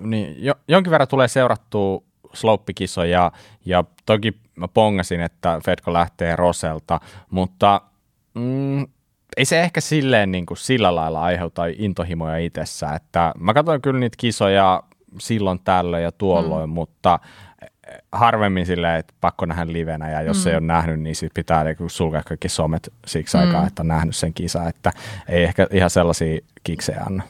niin 0.00 0.44
jo, 0.44 0.54
jonkin 0.68 0.90
verran 0.90 1.08
tulee 1.08 1.28
seurattua 1.28 2.02
slouppikisoja 2.32 3.32
ja 3.64 3.84
toki 4.06 4.34
mä 4.56 4.68
pongasin, 4.68 5.20
että 5.20 5.60
Fedko 5.64 5.92
lähtee 5.92 6.36
Roselta, 6.36 7.00
mutta 7.30 7.80
mm, 8.34 8.86
ei 9.36 9.44
se 9.44 9.60
ehkä 9.60 9.80
silleen 9.80 10.32
niin 10.32 10.46
kuin 10.46 10.58
sillä 10.58 10.94
lailla 10.94 11.22
aiheuta 11.22 11.62
intohimoja 11.66 12.38
itsessä, 12.38 12.90
että 12.94 13.32
mä 13.38 13.54
katsoin 13.54 13.82
kyllä 13.82 14.00
niitä 14.00 14.16
kisoja 14.20 14.82
silloin 15.20 15.60
tällöin 15.64 16.04
ja 16.04 16.12
tuolloin, 16.12 16.70
mm. 16.70 16.74
mutta 16.74 17.18
harvemmin 18.12 18.66
silleen, 18.66 18.98
että 18.98 19.14
pakko 19.20 19.46
nähdä 19.46 19.72
livenä 19.72 20.10
ja 20.10 20.22
jos 20.22 20.44
mm. 20.44 20.50
ei 20.50 20.54
ole 20.54 20.66
nähnyt, 20.66 21.00
niin 21.00 21.16
sit 21.16 21.34
pitää 21.34 21.64
niinku 21.64 21.88
sulkea 21.88 22.22
kaikki 22.22 22.48
somet 22.48 22.92
siksi 23.06 23.36
mm. 23.36 23.42
aikaa, 23.42 23.66
että 23.66 23.82
on 23.82 23.88
nähnyt 23.88 24.16
sen 24.16 24.34
kisa, 24.34 24.68
että 24.68 24.92
ei 25.28 25.44
ehkä 25.44 25.66
ihan 25.70 25.90
sellaisia 25.90 26.40
kiksejä 26.64 27.02
anna. 27.06 27.22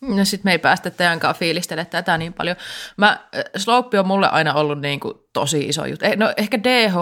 No 0.00 0.24
sit 0.24 0.44
me 0.44 0.52
ei 0.52 0.58
päästä 0.58 0.90
teidänkaan 0.90 1.34
fiilistele 1.34 1.84
tätä 1.84 2.18
niin 2.18 2.32
paljon. 2.32 2.56
Mä, 2.96 3.10
äh, 3.10 3.44
slope 3.56 4.00
on 4.00 4.06
mulle 4.06 4.28
aina 4.28 4.54
ollut 4.54 4.80
niin 4.80 5.00
kuin 5.00 5.14
tosi 5.32 5.60
iso 5.60 5.86
juttu. 5.86 6.04
Eh, 6.04 6.16
no 6.16 6.32
ehkä 6.36 6.62
DH 6.62 6.94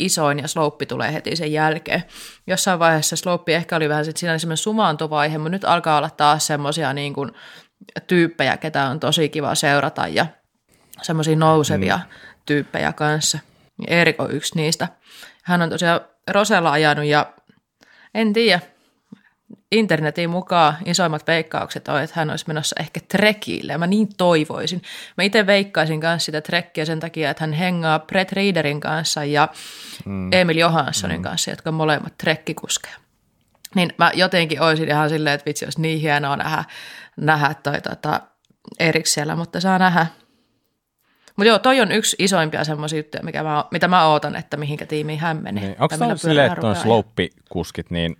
isoin 0.00 0.38
ja 0.38 0.48
slope 0.48 0.86
tulee 0.86 1.12
heti 1.12 1.36
sen 1.36 1.52
jälkeen. 1.52 2.02
Jossain 2.46 2.78
vaiheessa 2.78 3.16
slope 3.16 3.54
ehkä 3.54 3.76
oli 3.76 3.88
vähän 3.88 4.04
sit 4.04 4.16
siinä 4.16 4.38
semmoinen 4.38 4.56
sumaantovaihe, 4.56 5.38
mutta 5.38 5.50
nyt 5.50 5.64
alkaa 5.64 5.98
olla 5.98 6.10
taas 6.10 6.46
semmoisia 6.46 6.92
niin 6.92 7.14
kuin 7.14 7.32
tyyppejä, 8.06 8.56
ketä 8.56 8.84
on 8.84 9.00
tosi 9.00 9.28
kiva 9.28 9.54
seurata 9.54 10.08
ja 10.08 10.26
semmoisia 11.02 11.36
nousevia 11.36 11.96
mm. 11.96 12.02
tyyppejä 12.46 12.92
kanssa. 12.92 13.38
Erik 13.86 14.20
on 14.20 14.30
yksi 14.30 14.56
niistä. 14.56 14.88
Hän 15.42 15.62
on 15.62 15.70
tosiaan 15.70 16.00
Rosella 16.30 16.72
ajanut 16.72 17.04
ja 17.04 17.32
en 18.14 18.32
tiedä, 18.32 18.60
internetin 19.72 20.30
mukaan 20.30 20.76
isoimmat 20.84 21.26
veikkaukset 21.26 21.88
on, 21.88 22.02
että 22.02 22.14
hän 22.16 22.30
olisi 22.30 22.44
menossa 22.48 22.76
ehkä 22.80 23.00
trekille. 23.08 23.78
Mä 23.78 23.86
niin 23.86 24.08
toivoisin. 24.16 24.82
Mä 25.16 25.24
itse 25.24 25.46
veikkaisin 25.46 26.00
kanssa 26.00 26.26
sitä 26.26 26.40
trekkiä 26.40 26.84
sen 26.84 27.00
takia, 27.00 27.30
että 27.30 27.42
hän 27.42 27.52
hengaa 27.52 27.98
Brett 27.98 28.32
Readerin 28.32 28.80
kanssa 28.80 29.24
ja 29.24 29.48
mm. 30.04 30.32
Emil 30.32 30.56
Johanssonin 30.56 31.20
mm. 31.20 31.22
kanssa, 31.22 31.50
jotka 31.50 31.70
on 31.70 31.74
molemmat 31.74 32.18
trekkikuskeja. 32.18 32.94
Niin 33.74 33.92
mä 33.98 34.10
jotenkin 34.14 34.60
olisin 34.60 34.88
ihan 34.88 35.08
silleen, 35.08 35.34
että 35.34 35.44
vitsi, 35.46 35.64
olisi 35.64 35.80
niin 35.80 36.00
hienoa 36.00 36.36
nähdä, 36.36 36.64
nähdä 37.16 37.54
toi 37.54 37.80
tota, 37.80 38.20
Erik 38.80 39.06
siellä, 39.06 39.36
mutta 39.36 39.60
saa 39.60 39.78
nähdä. 39.78 40.06
Mutta 41.36 41.48
joo, 41.48 41.58
toi 41.58 41.80
on 41.80 41.92
yksi 41.92 42.16
isoimpia 42.18 42.64
semmoisia 42.64 42.98
juttuja, 42.98 43.22
mikä 43.22 43.42
mä, 43.42 43.64
mitä 43.70 43.88
mä 43.88 44.06
ootan, 44.06 44.36
että 44.36 44.56
mihinkä 44.56 44.86
tiimiin 44.86 45.18
hän 45.18 45.42
menee. 45.42 45.64
Niin. 45.64 45.76
Onko 45.80 45.98
tämä 45.98 46.16
silleen, 46.16 46.52
että 46.52 46.66
on 46.66 46.76
sloppikuskit, 46.76 47.90
niin 47.90 48.16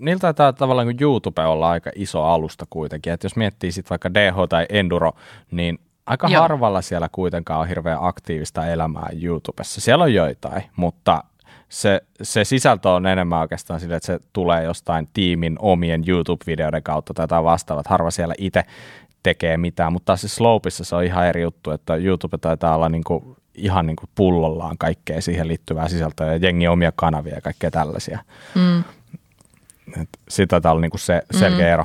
niiltä 0.00 0.20
taitaa 0.20 0.52
tavallaan 0.52 0.86
kuin 0.86 0.96
YouTube 1.00 1.42
olla 1.42 1.70
aika 1.70 1.90
iso 1.94 2.22
alusta 2.22 2.64
kuitenkin, 2.70 3.12
että 3.12 3.24
jos 3.24 3.36
miettii 3.36 3.72
sitten 3.72 3.90
vaikka 3.90 4.14
DH 4.14 4.34
tai 4.48 4.66
Enduro, 4.68 5.12
niin 5.50 5.78
aika 6.06 6.28
Joo. 6.28 6.42
harvalla 6.42 6.82
siellä 6.82 7.08
kuitenkaan 7.12 7.60
on 7.60 7.68
hirveän 7.68 7.98
aktiivista 8.00 8.66
elämää 8.66 9.08
YouTubessa. 9.22 9.80
Siellä 9.80 10.04
on 10.04 10.14
joitain, 10.14 10.62
mutta 10.76 11.24
se, 11.70 12.00
se 12.22 12.44
sisältö 12.44 12.88
on 12.88 13.06
enemmän 13.06 13.40
oikeastaan 13.40 13.80
sille, 13.80 13.96
että 13.96 14.06
se 14.06 14.18
tulee 14.32 14.64
jostain 14.64 15.08
tiimin 15.12 15.56
omien 15.58 16.04
YouTube-videoiden 16.08 16.82
kautta 16.82 17.14
tai 17.14 17.22
jotain 17.22 17.44
vastaavat. 17.44 17.86
Harva 17.86 18.10
siellä 18.10 18.34
itse 18.38 18.64
tekee 19.22 19.56
mitään, 19.56 19.92
mutta 19.92 20.06
taas 20.06 20.24
Slopeissa 20.26 20.84
se 20.84 20.96
on 20.96 21.04
ihan 21.04 21.26
eri 21.26 21.42
juttu, 21.42 21.70
että 21.70 21.96
YouTube 21.96 22.38
taitaa 22.38 22.74
olla 22.74 22.88
niin 22.88 23.04
kuin, 23.04 23.36
ihan 23.54 23.86
niin 23.86 23.96
kuin 23.96 24.10
pullollaan 24.14 24.78
kaikkea 24.78 25.20
siihen 25.20 25.48
liittyvää 25.48 25.88
sisältöä 25.88 26.26
ja 26.26 26.36
jengi 26.36 26.68
omia 26.68 26.92
kanavia 26.96 27.34
ja 27.34 27.40
kaikkea 27.40 27.70
tällaisia. 27.70 28.18
Mm. 28.54 28.84
Siitä 30.28 30.50
taitaa 30.50 30.72
olla 30.72 30.80
niin 30.80 30.90
kuin 30.90 31.00
se 31.00 31.22
selkeä 31.30 31.66
mm. 31.66 31.72
ero. 31.72 31.84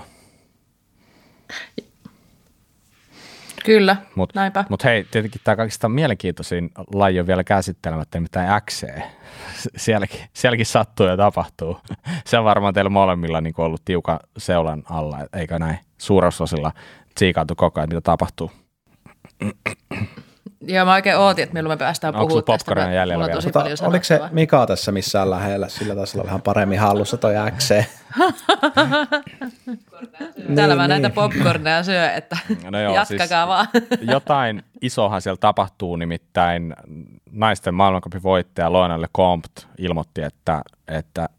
Kyllä, 3.65 3.95
Mut, 4.15 4.35
näinpä. 4.35 4.65
Mutta 4.69 4.87
hei, 4.87 5.03
tietenkin 5.03 5.41
tämä 5.43 5.55
kaikista 5.55 5.89
mielenkiintoisin 5.89 6.71
laji 6.93 7.19
on 7.19 7.27
vielä 7.27 7.43
käsittelemättä, 7.43 8.19
mitään 8.19 8.61
XC. 8.61 8.87
Sielläkin, 9.77 10.19
sielläkin 10.33 10.65
sattuu 10.65 11.05
ja 11.05 11.17
tapahtuu. 11.17 11.79
Se 12.27 12.37
on 12.37 12.45
varmaan 12.45 12.73
teillä 12.73 12.89
molemmilla 12.89 13.41
niin 13.41 13.53
ollut 13.57 13.85
tiukan 13.85 14.19
seulan 14.37 14.83
alla, 14.89 15.19
eikä 15.33 15.59
näin 15.59 15.79
suurososilla 15.97 16.71
tsiikaantu 17.15 17.55
koko 17.55 17.79
ajan, 17.79 17.89
mitä 17.89 18.01
tapahtuu. 18.01 18.51
Joo, 20.61 20.85
mä 20.85 20.93
oikein 20.93 21.17
ootin, 21.17 21.43
että 21.43 21.53
milloin 21.53 21.71
me 21.71 21.77
päästään 21.77 22.13
puhumaan 22.13 22.43
tästä. 22.43 22.71
Onko 22.71 22.93
jäljellä 22.93 23.27
vielä? 23.27 23.41
Tota, 23.41 23.65
oliko 23.81 24.03
se 24.03 24.19
Mika 24.31 24.65
tässä 24.65 24.91
missään 24.91 25.29
lähellä? 25.29 25.69
Sillä 25.69 25.95
taisi 25.95 26.17
olla 26.17 26.25
vähän 26.27 26.41
paremmin 26.41 26.79
hallussa 26.79 27.17
toi 27.17 27.33
XC. 27.57 27.69
Täällä 30.55 30.73
niin, 30.73 30.77
mä 30.77 30.87
näitä 30.87 31.07
niin. 31.07 31.15
popcorneja 31.15 31.83
syö, 31.83 32.11
että 32.11 32.37
no 32.71 32.79
joo, 32.79 32.95
jatkakaa 32.95 33.27
siis 33.27 33.47
vaan. 33.47 33.67
jotain 34.13 34.63
isohan 34.81 35.21
siellä 35.21 35.37
tapahtuu, 35.37 35.95
nimittäin 35.95 36.75
naisten 37.31 37.73
maailmankapin 37.73 38.23
voittaja 38.23 38.73
Loinalle 38.73 39.07
Compt 39.17 39.51
ilmoitti, 39.77 40.21
että, 40.21 40.61
että 40.87 41.29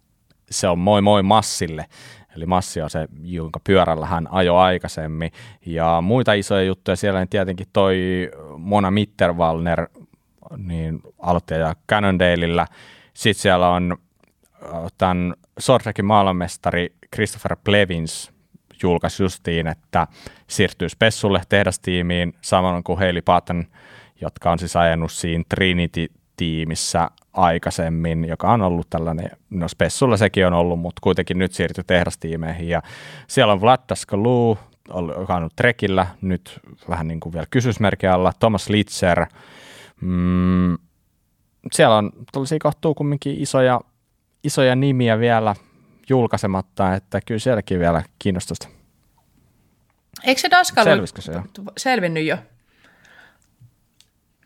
se 0.50 0.68
on 0.68 0.78
moi 0.78 1.02
moi 1.02 1.22
Massille. 1.22 1.86
Eli 2.36 2.46
Massi 2.46 2.80
on 2.80 2.90
se, 2.90 3.08
jonka 3.22 3.60
pyörällä 3.64 4.06
hän 4.06 4.28
ajoi 4.30 4.58
aikaisemmin. 4.58 5.30
Ja 5.66 6.00
muita 6.00 6.32
isoja 6.32 6.62
juttuja 6.62 6.96
siellä 6.96 7.20
niin 7.20 7.28
tietenkin 7.28 7.66
toi 7.72 7.98
Mona 8.58 8.90
Mitterwallner 8.90 9.88
niin 10.56 11.00
aloittaja 11.18 11.74
Cannondaleillä. 11.88 12.66
Sitten 13.14 13.42
siellä 13.42 13.68
on 13.68 13.96
äh, 14.64 14.70
tämän 14.98 15.34
Sortrekin 15.58 16.04
maailmanmestari 16.04 16.94
Christopher 17.14 17.56
Plevins 17.64 18.32
julkaisi 18.82 19.22
justiin, 19.22 19.66
että 19.66 20.06
siirtyy 20.46 20.88
Spessulle 20.88 21.42
tehdastiimiin, 21.48 22.34
samoin 22.40 22.84
kuin 22.84 22.98
Heili 22.98 23.22
Patton, 23.22 23.64
jotka 24.20 24.50
on 24.52 24.58
siis 24.58 24.76
ajanut 24.76 25.12
siinä 25.12 25.44
Trinity-tiimissä 25.48 27.10
aikaisemmin, 27.36 28.24
joka 28.24 28.52
on 28.52 28.62
ollut 28.62 28.90
tällainen, 28.90 29.30
no 29.50 29.68
Spessulla 29.68 30.16
sekin 30.16 30.46
on 30.46 30.52
ollut, 30.52 30.78
mutta 30.78 31.00
kuitenkin 31.02 31.38
nyt 31.38 31.52
siirtyi 31.52 31.84
tehdastiimeihin. 31.86 32.68
Ja 32.68 32.82
siellä 33.28 33.52
on 33.52 33.60
Vlad 33.60 33.80
Daskalu, 33.88 34.58
joka 35.18 35.34
on 35.34 35.38
ollut 35.38 35.56
Trekillä, 35.56 36.06
nyt 36.22 36.60
vähän 36.88 37.08
niin 37.08 37.20
kuin 37.20 37.32
vielä 37.32 37.46
kysymysmerkki 37.50 38.06
alla, 38.06 38.32
Thomas 38.40 38.68
Litzer. 38.68 39.26
Mm, 40.00 40.78
siellä 41.72 41.96
on 41.96 42.12
tällaisia 42.32 42.58
kohtuu 42.62 42.94
kumminkin 42.94 43.42
isoja, 43.42 43.80
isoja 44.44 44.76
nimiä 44.76 45.18
vielä 45.18 45.54
julkaisematta, 46.08 46.94
että 46.94 47.20
kyllä 47.26 47.38
sielläkin 47.38 47.78
vielä 47.78 48.02
kiinnostusta. 48.18 48.68
Eikö 50.24 50.40
se 50.40 50.48
jo? 51.32 51.42
selvinnyt 51.76 52.24
jo? 52.24 52.36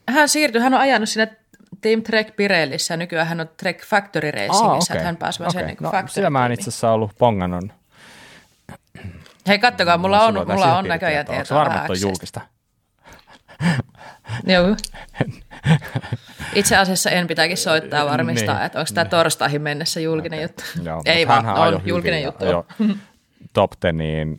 Hän 0.09 0.29
siirtyi, 0.29 0.61
hän 0.61 0.75
on 0.75 0.81
ajanut 0.81 1.09
sinne 1.09 1.37
Team 1.81 2.03
Trek 2.03 2.37
Pirellissä, 2.37 2.97
nykyään 2.97 3.27
hän 3.27 3.41
on 3.41 3.49
Trek 3.57 3.85
Factory 3.85 4.31
Racingissä, 4.31 4.65
ah, 4.65 4.77
okay. 4.77 4.97
että 4.97 5.07
hän 5.07 5.17
pääsi 5.17 5.43
okay. 5.43 5.53
sen 5.53 5.67
niin 5.67 5.77
no, 5.81 5.91
Factory 5.91 6.13
Siellä 6.13 6.31
mä 6.31 6.47
en 6.47 6.53
itse 6.53 6.71
asiassa 6.71 6.91
ollut 6.91 7.11
ponganon. 7.19 7.73
Hei, 9.47 9.59
kattokaa, 9.59 9.99
mulla 9.99 10.21
on, 10.21 10.35
mulla 10.35 10.79
on 10.79 10.89
näköjään 10.89 11.27
tietoa. 11.27 11.59
Onko 11.59 11.71
varma, 11.71 11.81
että 11.81 11.93
on 11.93 12.01
julkista? 12.01 12.41
Joo. 14.47 14.77
Itse 16.55 16.77
asiassa 16.77 17.11
en 17.11 17.27
pitääkin 17.27 17.57
soittaa 17.57 18.07
varmistaa, 18.07 18.55
niin, 18.55 18.67
että 18.67 18.79
onko 18.79 18.91
tämä 18.95 19.05
niin. 19.05 19.11
torstaihin 19.11 19.63
mennessä 19.63 20.01
julkinen 20.01 20.39
okay. 20.39 20.45
juttu. 20.45 20.63
Joo, 20.83 21.03
Ei 21.05 21.29
vaan, 21.29 21.47
on 21.47 21.83
julkinen 21.85 22.23
juttu. 22.23 22.45
Jo 22.45 22.67
top 23.53 23.73
teniin 23.81 24.37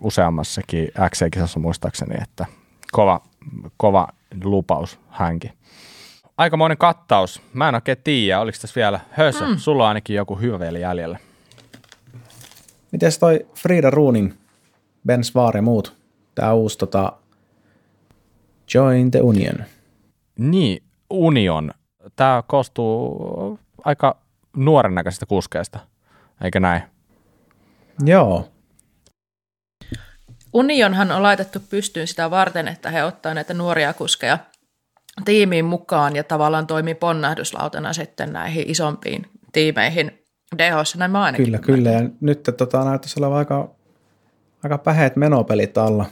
useammassakin 0.00 0.88
XC-kisassa 1.10 1.60
muistaakseni, 1.60 2.14
että 2.22 2.46
kova, 2.92 3.20
kova 3.76 4.08
lupaus 4.44 4.98
hänkin 5.10 5.52
aikamoinen 6.36 6.78
kattaus. 6.78 7.42
Mä 7.52 7.68
en 7.68 7.74
oikein 7.74 7.98
tiedä, 8.04 8.40
oliko 8.40 8.58
tässä 8.60 8.74
vielä 8.80 9.00
hösö. 9.10 9.46
Mm. 9.46 9.56
Sulla 9.56 9.82
on 9.82 9.88
ainakin 9.88 10.16
joku 10.16 10.34
hyvä 10.34 10.58
vielä 10.58 10.78
jäljellä. 10.78 11.18
Mites 12.92 13.18
toi 13.18 13.46
Frida 13.54 13.90
Ruuning, 13.90 14.32
Ben 15.06 15.24
Svar 15.24 15.56
ja 15.56 15.62
muut? 15.62 15.96
Tää 16.34 16.54
uusi 16.54 16.78
tota, 16.78 17.12
Join 18.74 19.10
the 19.10 19.20
Union. 19.20 19.64
Niin, 20.38 20.82
Union. 21.10 21.70
Tämä 22.16 22.42
koostuu 22.46 23.58
aika 23.84 24.16
nuoren 24.56 24.94
näköisestä 24.94 25.26
kuskeesta, 25.26 25.78
eikö 26.44 26.60
näin? 26.60 26.82
Joo. 28.04 28.48
Unionhan 30.52 31.12
on 31.12 31.22
laitettu 31.22 31.60
pystyyn 31.70 32.06
sitä 32.06 32.30
varten, 32.30 32.68
että 32.68 32.90
he 32.90 33.04
ottaa 33.04 33.34
näitä 33.34 33.54
nuoria 33.54 33.92
kuskeja– 33.92 34.38
tiimiin 35.24 35.64
mukaan 35.64 36.16
ja 36.16 36.24
tavallaan 36.24 36.66
toimii 36.66 36.94
ponnahduslautana 36.94 37.92
sitten 37.92 38.32
näihin 38.32 38.70
isompiin 38.70 39.26
tiimeihin 39.52 40.24
DHssa, 40.58 40.98
näin 40.98 41.10
mä 41.10 41.22
ainakin. 41.22 41.44
Kyllä, 41.44 41.58
kyllä. 41.58 41.90
Ja 41.90 42.08
nyt 42.20 42.50
tota, 42.56 42.84
näyttäisi 42.84 43.20
olevan 43.20 43.38
aika, 43.38 43.70
aika 44.64 44.78
päheät 44.78 45.16
menopelit 45.16 45.78
alla 45.78 46.06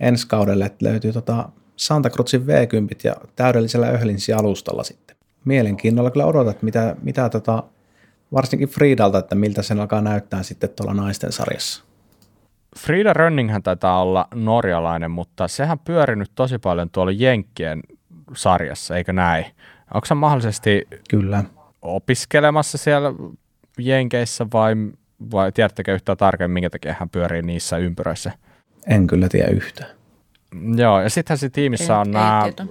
ensi 0.00 0.28
kaudelle, 0.28 0.64
että 0.64 0.84
löytyy 0.84 1.12
tota 1.12 1.48
Santa 1.76 2.10
Cruzin 2.10 2.42
V10 2.42 3.00
ja 3.04 3.14
täydellisellä 3.36 3.86
Öhlinsin 3.86 4.36
alustalla 4.36 4.84
sitten. 4.84 5.16
Mielenkiinnolla 5.44 6.10
kyllä 6.10 6.26
odotat, 6.26 6.62
mitä, 6.62 6.96
mitä 7.02 7.28
tota, 7.28 7.62
varsinkin 8.32 8.68
Friidalta, 8.68 9.18
että 9.18 9.34
miltä 9.34 9.62
sen 9.62 9.80
alkaa 9.80 10.00
näyttää 10.00 10.42
sitten 10.42 10.70
tuolla 10.70 10.94
naisten 10.94 11.32
sarjassa. 11.32 11.84
Frida 12.78 13.12
Rönninghän 13.12 13.62
taitaa 13.62 14.02
olla 14.02 14.28
norjalainen, 14.34 15.10
mutta 15.10 15.48
sehän 15.48 15.78
pyörinyt 15.78 16.30
tosi 16.34 16.58
paljon 16.58 16.90
tuolla 16.90 17.12
Jenkkien 17.12 17.80
sarjassa, 18.34 18.96
eikö 18.96 19.12
näin? 19.12 19.44
Onko 19.94 20.06
se 20.06 20.14
mahdollisesti 20.14 20.86
Kyllä. 21.10 21.44
opiskelemassa 21.82 22.78
siellä 22.78 23.12
Jenkeissä 23.78 24.46
vai, 24.52 24.74
vai 25.30 25.52
tiedättekö 25.52 25.94
yhtään 25.94 26.18
tarkemmin, 26.18 26.54
minkä 26.54 26.70
takia 26.70 26.94
hän 26.98 27.10
pyörii 27.10 27.42
niissä 27.42 27.76
ympyröissä? 27.76 28.32
En 28.86 29.06
kyllä 29.06 29.28
tiedä 29.28 29.48
yhtään. 29.48 29.90
Joo, 30.76 31.00
ja 31.00 31.10
sittenhän 31.10 31.38
se 31.38 31.50
tiimissä 31.50 31.98
on 31.98 32.06
ei 32.06 32.12
nämä 32.12 32.42
tiedä. 32.56 32.70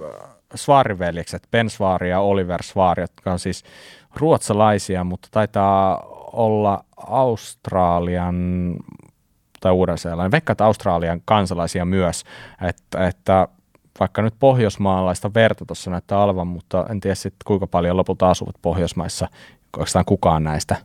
Svariveljekset, 0.54 1.48
Ben 1.50 1.70
Svari 1.70 2.10
ja 2.10 2.20
Oliver 2.20 2.62
Svari, 2.62 3.02
jotka 3.02 3.32
on 3.32 3.38
siis 3.38 3.64
ruotsalaisia, 4.16 5.04
mutta 5.04 5.28
taitaa 5.30 6.02
olla 6.32 6.84
Australian 6.96 8.74
tai 9.60 9.72
Uuden-Seelannin, 9.72 10.32
veikkaan, 10.32 10.54
että 10.54 10.64
Australian 10.64 11.22
kansalaisia 11.24 11.84
myös, 11.84 12.24
että, 12.62 13.06
että 13.06 13.48
vaikka 14.00 14.22
nyt 14.22 14.34
pohjoismaalaista 14.38 15.34
verta 15.34 15.64
tuossa 15.64 15.90
näyttää 15.90 16.18
olevan, 16.18 16.46
mutta 16.46 16.86
en 16.90 17.00
tiedä 17.00 17.14
sitten 17.14 17.44
kuinka 17.46 17.66
paljon 17.66 17.96
lopulta 17.96 18.30
asuvat 18.30 18.56
Pohjoismaissa, 18.62 19.28
oikeastaan 19.76 20.04
kukaan 20.04 20.44
näistä 20.44 20.76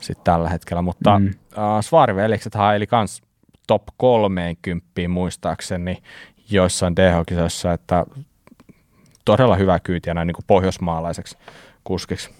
sitten 0.00 0.24
tällä 0.24 0.48
hetkellä, 0.48 0.82
mutta 0.82 1.18
mm. 1.18 1.26
Äh, 1.26 1.80
Svariveljekset 1.80 2.54
haili 2.54 2.86
kans 2.86 3.22
top 3.66 3.82
30 3.96 4.86
muistaakseni 5.08 6.02
joissain 6.50 6.96
DH-kisoissa, 6.96 7.72
että 7.72 8.06
todella 9.24 9.56
hyvä 9.56 9.80
kyytiä 9.80 10.14
näin 10.14 10.26
niin 10.26 10.34
kuin 10.34 10.44
pohjoismaalaiseksi 10.46 11.38
kuskiksi. 11.84 12.30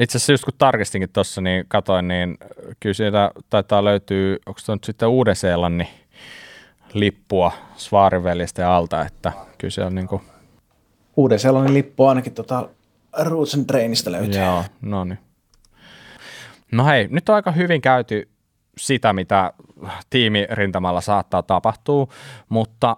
Itse 0.00 0.18
asiassa 0.18 0.32
just 0.32 0.44
kun 0.44 0.54
tarkistinkin 0.58 1.10
tuossa, 1.12 1.40
niin 1.40 1.64
katoin, 1.68 2.08
niin 2.08 2.38
kyllä 2.80 2.94
siitä 2.94 3.30
taitaa 3.50 3.84
löytyy, 3.84 4.38
onko 4.46 4.60
se 4.60 4.72
nyt 4.72 4.84
sitten 4.84 5.08
Uuden-Seelannin 5.08 5.88
lippua 6.94 7.52
Svariveljesten 7.76 8.66
alta, 8.66 9.04
että 9.04 9.32
kyllä 9.58 9.70
se 9.70 9.84
on 9.84 9.94
niin 9.94 10.06
kuin, 10.06 10.22
Uuden 11.16 11.38
sellainen 11.38 11.74
lippu 11.74 12.06
ainakin 12.06 12.34
tota 12.34 12.68
Roots 13.18 13.58
Trainista 13.66 14.12
löytyy. 14.12 14.40
joo, 14.42 14.64
no 14.80 15.04
niin. 15.04 15.18
No 16.72 16.84
hei, 16.84 17.08
nyt 17.10 17.28
on 17.28 17.34
aika 17.34 17.52
hyvin 17.52 17.80
käyty 17.80 18.28
sitä, 18.78 19.12
mitä 19.12 19.52
tiimirintamalla 20.10 21.00
saattaa 21.00 21.42
tapahtua, 21.42 22.06
mutta 22.48 22.96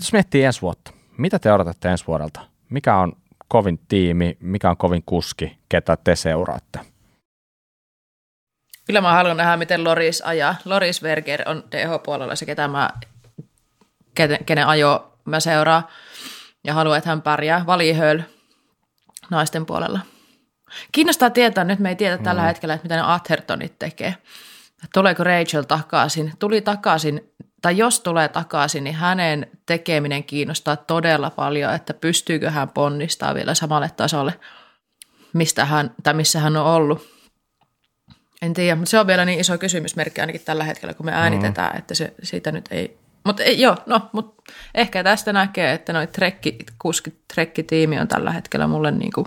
jos 0.00 0.12
miettii 0.12 0.44
ensi 0.44 0.62
vuotta, 0.62 0.92
mitä 1.18 1.38
te 1.38 1.52
odotatte 1.52 1.88
ensi 1.88 2.06
vuodelta? 2.06 2.40
Mikä 2.70 2.96
on 2.96 3.12
kovin 3.50 3.80
tiimi, 3.88 4.36
mikä 4.40 4.70
on 4.70 4.76
kovin 4.76 5.02
kuski, 5.06 5.58
ketä 5.68 5.96
te 6.04 6.16
seuraatte? 6.16 6.80
Kyllä 8.86 9.00
mä 9.00 9.12
haluan 9.12 9.36
nähdä, 9.36 9.56
miten 9.56 9.84
Loris 9.84 10.22
ajaa. 10.22 10.54
Loris 10.64 11.00
Berger 11.00 11.48
on 11.48 11.64
DH-puolella 11.70 12.36
se, 12.36 12.46
ketä 12.46 12.68
mä, 12.68 12.90
kenen, 14.46 14.66
ajo 14.66 15.12
mä 15.24 15.40
seuraan. 15.40 15.84
Ja 16.64 16.74
haluan, 16.74 16.98
että 16.98 17.10
hän 17.10 17.22
pärjää. 17.22 17.66
Valihöl 17.66 18.20
naisten 19.30 19.66
puolella. 19.66 20.00
Kiinnostaa 20.92 21.30
tietää, 21.30 21.64
nyt 21.64 21.78
me 21.78 21.88
ei 21.88 21.96
tiedä 21.96 22.18
tällä 22.18 22.42
hetkellä, 22.42 22.74
että 22.74 22.84
mitä 22.84 22.96
ne 22.96 23.02
Athertonit 23.02 23.78
tekee. 23.78 24.14
Tuleeko 24.94 25.24
Rachel 25.24 25.62
takaisin? 25.62 26.32
Tuli 26.38 26.60
takaisin, 26.60 27.32
tai 27.62 27.76
jos 27.76 28.00
tulee 28.00 28.28
takaisin, 28.28 28.84
niin 28.84 28.96
hänen 28.96 29.46
tekeminen 29.66 30.24
kiinnostaa 30.24 30.76
todella 30.76 31.30
paljon, 31.30 31.74
että 31.74 31.94
pystyykö 31.94 32.50
hän 32.50 32.68
ponnistaa 32.68 33.34
vielä 33.34 33.54
samalle 33.54 33.90
tasolle, 33.96 34.34
mistä 35.32 35.64
hän, 35.64 35.94
tai 36.02 36.14
missä 36.14 36.40
hän 36.40 36.56
on 36.56 36.66
ollut. 36.66 37.20
En 38.42 38.54
tiedä, 38.54 38.76
mutta 38.76 38.90
se 38.90 38.98
on 38.98 39.06
vielä 39.06 39.24
niin 39.24 39.40
iso 39.40 39.58
kysymysmerkki 39.58 40.20
ainakin 40.20 40.40
tällä 40.44 40.64
hetkellä, 40.64 40.94
kun 40.94 41.06
me 41.06 41.12
äänitetään, 41.12 41.78
että 41.78 41.94
se, 41.94 42.14
siitä 42.22 42.52
nyt 42.52 42.68
ei... 42.70 42.98
Mutta 43.24 43.42
ei, 43.42 43.60
joo, 43.60 43.76
no, 43.86 44.08
mutta 44.12 44.52
ehkä 44.74 45.04
tästä 45.04 45.32
näkee, 45.32 45.72
että 45.72 45.92
noi 45.92 46.06
trekki, 46.06 46.58
kuskit, 46.78 47.14
trekkitiimi 47.34 47.98
on 47.98 48.08
tällä 48.08 48.30
hetkellä 48.30 48.66
mulle 48.66 48.90
niin 48.90 49.12
kuin, 49.12 49.26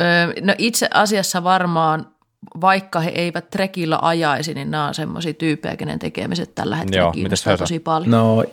öö, 0.00 0.32
no 0.40 0.54
itse 0.58 0.88
asiassa 0.94 1.44
varmaan, 1.44 2.15
vaikka 2.60 3.00
he 3.00 3.10
eivät 3.10 3.50
trekillä 3.50 3.98
ajaisi, 4.02 4.54
niin 4.54 4.70
nämä 4.70 4.88
on 4.88 4.94
semmoisia 4.94 5.34
tyyppejä, 5.34 5.76
kenen 5.76 5.98
tekemiset 5.98 6.54
tällä 6.54 6.76
hetkellä 6.76 7.02
Joo, 7.02 7.12
kiinnostaa 7.12 7.56
tosi 7.56 7.78
paljon. 7.78 8.10
No, 8.10 8.44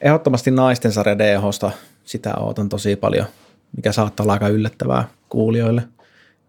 ehdottomasti 0.00 0.50
naisten 0.50 0.92
sarja 0.92 1.18
DHsta, 1.18 1.70
sitä 2.04 2.34
ootan 2.34 2.68
tosi 2.68 2.96
paljon, 2.96 3.26
mikä 3.76 3.92
saattaa 3.92 4.24
olla 4.24 4.32
aika 4.32 4.48
yllättävää 4.48 5.08
kuulijoille, 5.28 5.82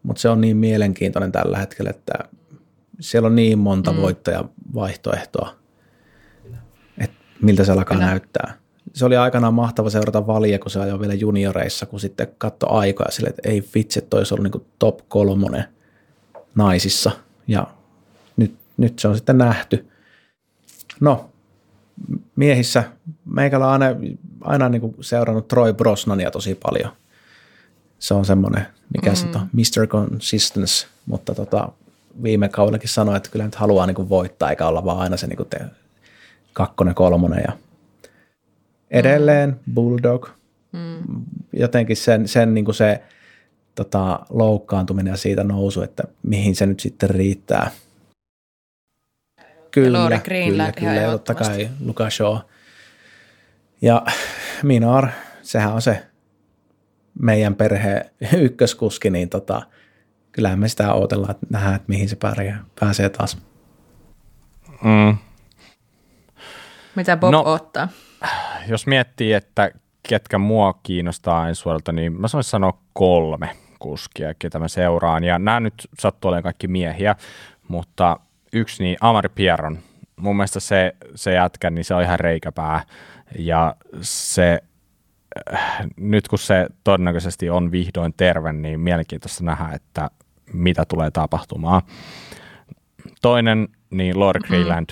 mutta 0.03 0.21
se 0.21 0.29
on 0.29 0.41
niin 0.41 0.57
mielenkiintoinen 0.57 1.31
tällä 1.31 1.57
hetkellä, 1.57 1.89
että 1.89 2.13
siellä 2.99 3.25
on 3.25 3.35
niin 3.35 3.59
monta 3.59 3.91
mm. 3.91 4.01
voittajavaihtoehtoa, 4.01 5.55
että 6.97 7.17
miltä 7.41 7.63
se 7.63 7.71
alkaa 7.71 7.97
Kyllä. 7.97 8.09
näyttää. 8.09 8.60
Se 8.93 9.05
oli 9.05 9.17
aikanaan 9.17 9.53
mahtava 9.53 9.89
seurata 9.89 10.27
valia, 10.27 10.59
kun 10.59 10.71
se 10.71 10.79
ajoi 10.79 10.99
vielä 10.99 11.13
junioreissa, 11.13 11.85
kun 11.85 11.99
sitten 11.99 12.27
katsoi 12.37 12.69
aikoja 12.71 13.11
sille, 13.11 13.29
että 13.29 13.49
ei 13.49 13.63
vitsi, 13.75 14.01
toi 14.01 14.19
olisi 14.19 14.33
ollut 14.33 14.51
niin 14.51 14.65
top 14.79 14.99
kolmonen 15.07 15.65
naisissa. 16.55 17.11
Ja 17.47 17.67
nyt, 18.37 18.55
nyt 18.77 18.99
se 18.99 19.07
on 19.07 19.15
sitten 19.15 19.37
nähty. 19.37 19.87
No, 20.99 21.29
miehissä 22.35 22.83
meikällä 23.25 23.67
on 23.67 23.71
aina, 23.71 23.85
aina 24.41 24.69
niin 24.69 24.81
kuin 24.81 24.95
seurannut 25.01 25.47
Troy 25.47 25.73
Brosnania 25.73 26.31
tosi 26.31 26.55
paljon. 26.55 26.91
Se 27.99 28.13
on 28.13 28.25
semmoinen, 28.25 28.67
mikä 28.93 29.09
mm. 29.09 29.15
se 29.15 29.27
on, 29.35 29.49
Mr. 29.53 29.87
Consistence, 29.87 30.87
mutta 31.05 31.35
tota, 31.35 31.69
viime 32.23 32.49
kaudellakin 32.49 32.89
sanoi, 32.89 33.17
että 33.17 33.29
kyllä 33.29 33.45
nyt 33.45 33.55
haluaa 33.55 33.87
niin 33.87 33.95
kuin 33.95 34.09
voittaa, 34.09 34.49
eikä 34.49 34.67
olla 34.67 34.85
vaan 34.85 34.99
aina 34.99 35.17
se 35.17 35.27
niin 35.27 35.37
kuin 35.37 35.49
te, 35.49 35.59
kakkonen, 36.53 36.95
kolmonen. 36.95 37.43
Ja 37.47 37.57
edelleen 38.91 39.49
mm. 39.49 39.73
Bulldog, 39.73 40.29
mm. 40.71 41.23
jotenkin 41.53 41.97
sen, 41.97 42.27
sen 42.27 42.53
niin 42.53 42.65
kuin 42.65 42.75
se 42.75 43.01
tota, 43.75 44.19
loukkaantuminen 44.29 45.11
ja 45.11 45.17
siitä 45.17 45.43
nousu, 45.43 45.81
että 45.81 46.03
mihin 46.23 46.55
se 46.55 46.65
nyt 46.65 46.79
sitten 46.79 47.09
riittää. 47.09 47.71
Kyllä, 49.71 49.99
Lauri 49.99 50.15
kyllä, 50.15 50.25
Greenland 50.25 50.73
kyllä, 50.73 50.93
ja 50.93 51.11
totta 51.11 51.35
kai 51.35 51.47
ehdottomasti. 51.47 51.85
Luka 51.85 52.09
Shaw. 52.09 52.37
Ja 53.81 54.05
Minar, 54.63 55.07
sehän 55.41 55.73
on 55.73 55.81
se 55.81 56.05
meidän 57.19 57.55
perheen 57.55 58.05
ykköskuski, 58.37 59.09
niin 59.09 59.29
tota, 59.29 59.61
kyllähän 60.31 60.59
me 60.59 60.67
sitä 60.67 60.93
odotellaan, 60.93 61.31
että 61.31 61.47
nähdään, 61.49 61.75
että 61.75 61.85
mihin 61.87 62.09
se 62.09 62.15
pärjää, 62.15 62.65
pääsee 62.79 63.09
taas. 63.09 63.37
Mm. 64.83 65.17
Mitä 66.95 67.17
Bob 67.17 67.31
No. 67.31 67.43
ottaa? 67.45 67.87
Jos 68.67 68.87
miettii, 68.87 69.33
että 69.33 69.71
ketkä 70.09 70.37
mua 70.37 70.79
kiinnostaa 70.83 71.49
ensi 71.49 71.65
vuodelta, 71.65 71.91
niin 71.91 72.21
mä 72.21 72.27
sanoisin 72.27 72.49
sanoa 72.49 72.77
kolme 72.93 73.49
kuskia, 73.79 74.33
ketä 74.39 74.59
mä 74.59 74.67
seuraan. 74.67 75.23
Ja 75.23 75.39
nämä 75.39 75.59
nyt 75.59 75.87
sattuu 75.99 76.29
olemaan 76.29 76.43
kaikki 76.43 76.67
miehiä, 76.67 77.15
mutta 77.67 78.19
yksi 78.53 78.83
niin 78.83 78.97
Amari 79.01 79.29
Pierron. 79.29 79.79
Mun 80.15 80.35
mielestä 80.35 80.59
se, 80.59 80.95
se 81.15 81.33
jätkä, 81.33 81.69
niin 81.69 81.85
se 81.85 81.93
on 81.93 82.01
ihan 82.03 82.19
reikäpää. 82.19 82.83
Ja 83.39 83.75
se, 84.01 84.61
nyt 85.97 86.27
kun 86.27 86.39
se 86.39 86.67
todennäköisesti 86.83 87.49
on 87.49 87.71
vihdoin 87.71 88.13
terve, 88.17 88.53
niin 88.53 88.79
mielenkiintoista 88.79 89.43
nähdä, 89.43 89.69
että 89.73 90.09
mitä 90.53 90.85
tulee 90.85 91.11
tapahtumaan. 91.11 91.81
Toinen, 93.21 93.67
niin 93.89 94.19
Lord 94.19 94.41
Greenland, 94.47 94.89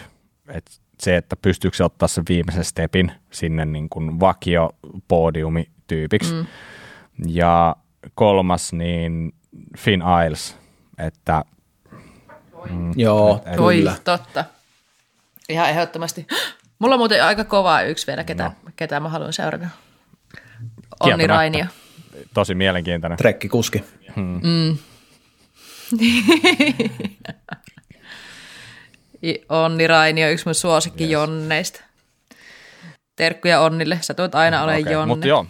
että 0.48 0.72
se, 1.00 1.18
että 1.18 1.36
pystyykö 1.36 1.78
se 1.78 1.84
ottaa 1.84 2.08
sen 2.08 2.24
viimeisen 2.30 2.64
stepin 2.64 3.12
sinne 3.32 3.66
niin 3.66 3.90
kuin 3.90 4.20
vakio 4.20 4.70
podiumityypiksi. 5.08 6.34
Mm. 6.34 6.46
Ja 7.28 7.76
kolmas, 8.16 8.74
niin 8.74 9.34
Finn 9.78 10.04
Isles, 10.28 10.58
että 10.98 11.44
Joo, 12.96 13.44
et- 13.46 13.60
Oi, 13.60 13.76
kyllä. 13.78 13.96
totta. 14.04 14.46
Ihan 15.50 15.70
ehdottomasti. 15.70 16.28
Mulla 16.80 16.96
on 16.96 17.00
muuten 17.00 17.24
aika 17.24 17.44
kovaa 17.44 17.82
yksi 17.82 18.08
vielä, 18.08 18.24
ketä, 18.24 18.44
no. 18.44 18.52
ketä 18.76 19.00
mä 19.00 19.10
haluan 19.10 19.34
seurata. 19.34 19.68
Onni. 21.00 21.28
Rainio. 21.28 21.66
tosi 22.34 22.56
mielenkiintoinen. 22.56 23.18
Trekkikuski. 23.18 23.84
I- 26.02 26.40
Onni 29.50 29.88
Rainio, 29.88 30.30
yksi 30.30 30.46
mun 30.46 30.56
suosikki 30.56 31.04
yes. 31.04 31.12
Jonneista. 31.12 31.84
Terkkuja 33.16 33.62
Onnille, 33.62 33.98
sä 34.02 34.14
tulet 34.14 34.36
aina 34.36 34.64
olemaan 34.64 34.82
Okei, 34.82 34.94
Jonne. 34.94 35.06
Mutta 35.06 35.28
joo, 35.28 35.46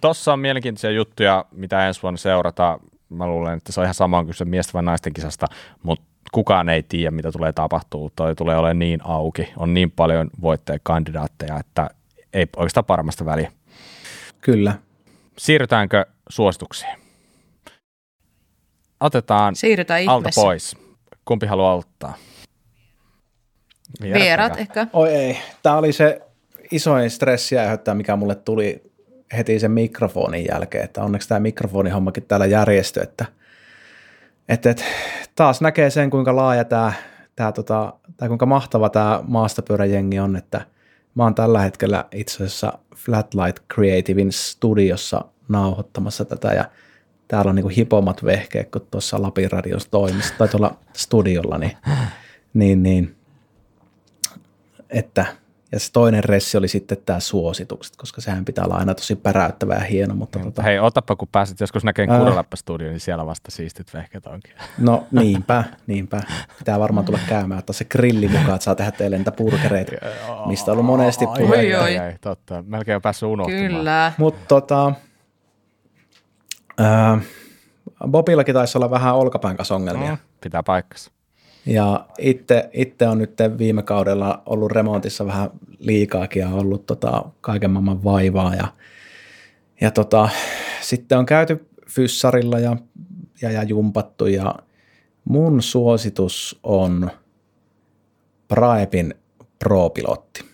tossa 0.00 0.32
on 0.32 0.40
mielenkiintoisia 0.40 0.90
juttuja, 0.90 1.44
mitä 1.52 1.86
ensi 1.86 2.02
vuonna 2.02 2.18
seurata. 2.18 2.78
Mä 3.08 3.26
luulen, 3.26 3.56
että 3.56 3.72
se 3.72 3.80
on 3.80 3.84
ihan 3.84 3.94
sama 3.94 4.24
kuin 4.24 4.34
se 4.34 4.44
miesten 4.44 4.72
vai 4.72 4.82
naisten 4.82 5.12
kisasta, 5.12 5.46
mutta 5.82 6.04
kukaan 6.32 6.68
ei 6.68 6.82
tiedä, 6.82 7.10
mitä 7.10 7.32
tulee 7.32 7.52
tapahtuu. 7.52 8.12
Toi 8.16 8.34
tulee 8.34 8.56
olemaan 8.56 8.78
niin 8.78 9.00
auki. 9.04 9.52
On 9.56 9.74
niin 9.74 9.90
paljon 9.90 10.30
voittajakandidaatteja, 10.40 11.58
että 11.58 11.90
ei 12.32 12.46
oikeastaan 12.56 12.84
paremmasta 12.84 13.24
väliä. 13.24 13.52
Kyllä. 14.40 14.74
Siirrytäänkö 15.38 16.06
suosituksiin? 16.28 16.96
Otetaan 19.00 19.56
Siirrytään 19.56 20.08
alta 20.08 20.18
ihmeessä. 20.28 20.40
pois. 20.40 20.76
Kumpi 21.24 21.46
haluaa 21.46 21.72
aloittaa? 21.72 22.14
Vierat 24.02 24.60
ehkä. 24.60 24.86
Oi 24.92 25.08
ei, 25.08 25.38
tämä 25.62 25.76
oli 25.76 25.92
se 25.92 26.20
isoin 26.70 27.10
stressi 27.10 27.58
aiheuttaja, 27.58 27.94
mikä 27.94 28.16
mulle 28.16 28.34
tuli 28.34 28.82
heti 29.36 29.58
sen 29.58 29.70
mikrofonin 29.70 30.46
jälkeen, 30.50 30.84
että 30.84 31.02
onneksi 31.02 31.28
tämä 31.28 31.40
mikrofonihommakin 31.40 32.22
täällä 32.22 32.46
järjestyi, 32.46 33.02
että, 33.02 33.26
että, 34.48 34.70
että 34.70 34.84
taas 35.36 35.60
näkee 35.60 35.90
sen, 35.90 36.10
kuinka 36.10 36.36
laaja 36.36 36.64
tämä, 36.64 36.92
tämä 37.36 37.52
tota, 37.52 37.92
tai 38.16 38.28
kuinka 38.28 38.46
mahtava 38.46 38.88
tämä 38.88 39.20
maastopyöräjengi 39.26 40.18
on, 40.18 40.36
että 40.36 40.60
mä 41.14 41.22
oon 41.22 41.34
tällä 41.34 41.60
hetkellä 41.60 42.04
itse 42.12 42.36
asiassa 42.36 42.78
Flatlight 42.96 43.64
Creativein 43.74 44.32
studiossa 44.32 45.24
nauhoittamassa 45.48 46.24
tätä 46.24 46.48
ja 46.48 46.64
täällä 47.28 47.48
on 47.48 47.54
niin 47.54 47.70
hipomat 47.70 48.24
vehkeet 48.24 48.70
kuin 48.70 48.86
tuossa 48.90 49.22
Lapin 49.22 49.52
radios 49.52 49.88
toimissa 49.88 50.34
tai 50.38 50.48
tuolla 50.48 50.78
studiolla, 50.92 51.58
niin, 51.58 51.76
niin, 52.54 52.82
niin 52.82 53.17
että 54.90 55.26
ja 55.72 55.80
se 55.80 55.92
toinen 55.92 56.24
ressi 56.24 56.58
oli 56.58 56.68
sitten 56.68 56.98
tämä 57.06 57.20
suositukset, 57.20 57.96
koska 57.96 58.20
sehän 58.20 58.44
pitää 58.44 58.64
olla 58.64 58.76
aina 58.76 58.94
tosi 58.94 59.16
päräyttävä 59.16 59.74
ja 59.74 59.80
hieno. 59.80 60.14
Mutta 60.14 60.38
tota... 60.38 60.62
Hei, 60.62 60.78
otapa 60.78 61.16
kun 61.16 61.28
pääset 61.32 61.60
joskus 61.60 61.84
näkemään 61.84 62.20
Kuudelappa-studioon, 62.20 62.92
niin 62.92 63.00
siellä 63.00 63.26
vasta 63.26 63.50
siistit 63.50 63.94
vehket 63.94 64.26
onkin. 64.26 64.54
No 64.78 65.06
niinpä, 65.12 65.64
niinpä. 65.86 66.22
Pitää 66.58 66.80
varmaan 66.80 67.06
tulla 67.06 67.18
käymään, 67.28 67.58
että 67.58 67.72
se 67.72 67.84
grilli 67.84 68.28
mukaan, 68.28 68.54
että 68.54 68.64
saa 68.64 68.74
tehdä 68.74 68.90
teille 68.90 69.18
niitä 69.18 69.32
burgereita, 69.32 69.92
mistä 70.46 70.70
on 70.70 70.72
ollut 70.72 70.86
monesti 70.86 71.26
puhe. 71.26 71.56
Oi, 71.56 71.74
oi. 71.74 72.14
Totta, 72.20 72.64
melkein 72.66 72.96
on 72.96 73.02
päässyt 73.02 73.28
unohtumaan. 73.28 73.68
Kyllä. 73.68 74.12
Mutta 74.18 74.44
tota, 74.48 74.92
ää, 76.78 77.18
Bobillakin 78.08 78.54
taisi 78.54 78.78
olla 78.78 78.90
vähän 78.90 79.14
olkapään 79.14 79.56
kanssa 79.56 79.74
ongelmia. 79.74 80.10
No, 80.10 80.18
pitää 80.40 80.62
paikkansa. 80.62 81.10
Ja 81.68 82.06
itse, 82.18 82.70
itse 82.72 83.08
on 83.08 83.18
nyt 83.18 83.38
viime 83.58 83.82
kaudella 83.82 84.42
ollut 84.46 84.72
remontissa 84.72 85.26
vähän 85.26 85.50
liikaakin 85.78 86.40
ja 86.40 86.48
ollut 86.48 86.86
tota 86.86 87.24
kaiken 87.40 87.70
maailman 87.70 88.04
vaivaa. 88.04 88.54
Ja, 88.54 88.68
ja 89.80 89.90
tota, 89.90 90.28
sitten 90.80 91.18
on 91.18 91.26
käyty 91.26 91.68
fyssarilla 91.90 92.58
ja, 92.58 92.76
ja, 93.42 93.52
ja 93.52 93.62
jumpattu 93.62 94.26
ja 94.26 94.54
mun 95.24 95.62
suositus 95.62 96.60
on 96.62 97.10
Praepin 98.48 99.14
Pro-pilotti. 99.58 100.44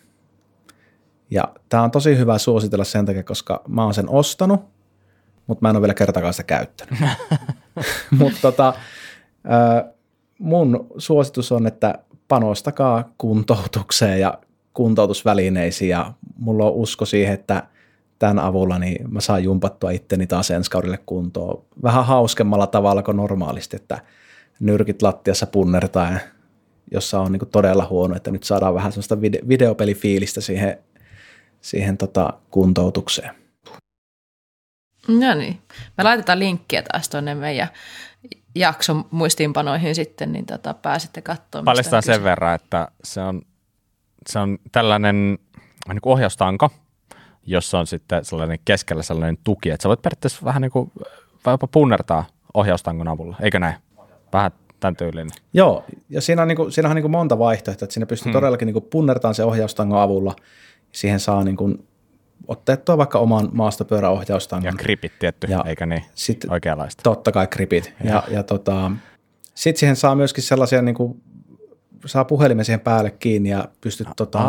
Ja 1.31 1.55
tämä 1.69 1.83
on 1.83 1.91
tosi 1.91 2.19
hyvä 2.19 2.39
suositella 2.39 2.85
sen 2.85 3.07
takia, 3.07 3.23
koska 3.23 3.63
mä 3.69 3.85
oon 3.85 3.95
sen 3.95 4.09
ostanut, 4.09 4.61
mutta 5.47 5.63
mä 5.63 5.71
en 5.71 5.77
ole 5.77 5.83
vielä 5.83 5.95
kertaakaan 5.95 6.35
sitä 6.35 6.43
käyttänyt. 6.43 6.99
mutta 8.19 8.39
tota, 8.43 8.75
mun 10.39 10.87
suositus 10.99 11.53
on, 11.53 11.67
että 11.67 11.99
panostakaa 12.29 13.13
kuntoutukseen 13.19 14.21
ja 14.21 14.39
kuntoutusvälineisiin 14.75 15.89
ja 15.89 16.13
mulla 16.39 16.65
on 16.67 16.73
usko 16.73 17.05
siihen, 17.05 17.35
että 17.35 17.63
tämän 18.19 18.39
avulla 18.39 18.79
niin 18.79 19.13
mä 19.13 19.21
saan 19.21 19.45
jumpattua 19.45 19.91
itteni 19.91 20.27
taas 20.27 20.51
ensi 20.51 20.71
kaudelle 20.71 20.99
kuntoon 21.07 21.65
vähän 21.83 22.05
hauskemmalla 22.05 22.67
tavalla 22.67 23.03
kuin 23.03 23.17
normaalisti, 23.17 23.77
että 23.77 24.01
nyrkit 24.61 25.03
lattiassa 25.03 25.47
punnertaa, 25.47 26.13
jossa 26.91 27.21
on 27.21 27.33
niin 27.33 27.49
todella 27.53 27.87
huono, 27.91 28.17
että 28.17 28.31
nyt 28.31 28.45
saadaan 28.45 28.75
vähän 28.75 28.93
sellaista 28.93 29.15
vide- 29.15 29.49
videopelifiilistä 29.49 30.41
siihen, 30.41 30.79
siihen 31.61 31.99
tota 31.99 32.33
kuntoutukseen. 32.51 33.31
No 35.09 35.35
niin. 35.35 35.59
Me 35.99 36.05
laitetaan 36.05 36.39
linkkiä 36.39 36.83
taas 36.83 37.09
tuonne 37.09 37.35
meidän 37.35 37.69
jakson 38.55 39.05
muistiinpanoihin 39.11 39.95
sitten, 39.95 40.33
niin 40.33 40.47
tota, 40.47 40.75
pääsitte 40.75 41.23
katsomaan. 41.23 41.65
Paljastaa 41.65 42.01
sen 42.01 42.25
verran, 42.25 42.55
että 42.55 42.89
se 43.05 43.21
on, 43.21 43.43
se 44.29 44.39
on 44.39 44.59
tällainen 44.73 45.39
niin 45.89 46.01
kuin 46.01 46.13
ohjaustanko, 46.13 46.71
jossa 47.47 47.79
on 47.79 47.87
sitten 47.87 48.25
sellainen 48.25 48.59
keskellä 48.65 49.03
sellainen 49.03 49.39
tuki, 49.45 49.71
että 49.71 49.83
sä 49.83 49.89
voit 49.89 50.03
periaatteessa 50.03 50.45
vähän 50.45 50.63
niin 50.63 50.73
kuin, 50.73 50.93
vai 51.47 51.55
jopa 51.55 51.67
punnertaa 51.67 52.25
ohjaustangon 52.55 53.09
avulla, 53.09 53.37
eikö 53.41 53.59
näin? 53.59 53.75
Vähän 54.33 54.51
tämän 54.81 54.97
tyylinen. 54.97 55.31
Joo, 55.53 55.85
ja 56.11 56.21
siinä 56.21 56.43
on, 56.43 56.49
niin 56.49 56.57
kuin, 56.57 56.73
siinä 56.73 56.89
on 56.89 56.95
niin 56.95 57.03
kuin 57.03 57.13
monta 57.13 57.39
vaihtoehtoa, 57.39 57.87
että 57.87 57.95
siinä 57.95 58.07
pystyy 58.07 58.33
hmm. 58.33 58.41
todellakin 58.41 58.67
niin 58.67 58.73
kuin 58.73 58.85
punnertaan 58.91 59.35
se 59.35 59.45
ohjaustangon 59.45 60.01
avulla, 60.01 60.37
siihen 60.93 61.21
saa 61.21 61.45
niin 61.45 61.57
kuin 61.57 61.87
otettua 62.49 62.99
vaikka 62.99 63.19
oman 63.19 63.49
maastopyöräohjaustangon. 63.53 64.73
Ja 64.73 64.73
kripit 64.79 65.13
tietty, 65.19 65.47
ja 65.51 65.65
eikä 65.67 65.87
niin 65.87 66.05
sit, 66.15 66.45
oikeanlaista. 66.49 67.03
Totta 67.03 67.33
kai 67.33 67.47
kripit. 67.47 67.95
Ja, 68.05 68.11
ja, 68.11 68.23
ja 68.31 68.43
tota, 68.43 68.91
sitten 69.55 69.81
siihen 69.81 69.97
saa 69.97 70.15
myöskin 70.15 70.45
sellaisia, 70.45 70.83
niin 70.83 70.95
kuin, 70.95 71.23
saa 72.07 72.25
puhelimen 72.25 72.65
siihen 72.65 72.81
päälle 72.81 73.11
kiinni 73.11 73.51
ja 73.51 73.69
pystyt 73.81 74.09
tota, 74.17 74.41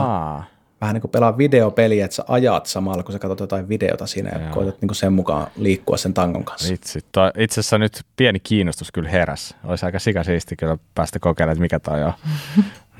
vähän 0.81 0.93
niin 0.93 1.01
kuin 1.01 1.11
pelaa 1.11 1.37
videopeliä, 1.37 2.05
että 2.05 2.15
sä 2.15 2.23
ajat 2.27 2.65
samalla, 2.65 3.03
kun 3.03 3.13
sä 3.13 3.19
katsot 3.19 3.39
jotain 3.39 3.69
videota 3.69 4.07
siinä 4.07 4.29
ja, 4.29 4.41
ja 4.41 4.49
koetat 4.49 4.81
niin 4.81 4.87
kuin 4.87 4.95
sen 4.95 5.13
mukaan 5.13 5.47
liikkua 5.55 5.97
sen 5.97 6.13
tangon 6.13 6.43
kanssa. 6.43 6.73
Itse, 6.73 6.99
to, 7.11 7.21
itse 7.37 7.59
asiassa 7.59 7.77
nyt 7.77 8.01
pieni 8.15 8.39
kiinnostus 8.39 8.91
kyllä 8.91 9.09
heräs. 9.09 9.55
Olisi 9.63 9.85
aika 9.85 9.99
sikasiisti 9.99 10.55
kyllä 10.55 10.77
päästä 10.95 11.19
kokeilemaan, 11.19 11.53
että 11.53 11.61
mikä 11.61 11.79
toi 11.79 12.03
on. 12.03 12.13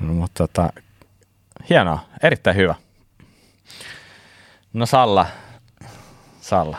no, 0.00 0.14
mutta 0.14 0.46
tota, 0.46 0.70
hienoa, 1.70 1.98
erittäin 2.22 2.56
hyvä. 2.56 2.74
No 4.76 4.86
Salla, 4.86 5.26
Salla, 6.40 6.76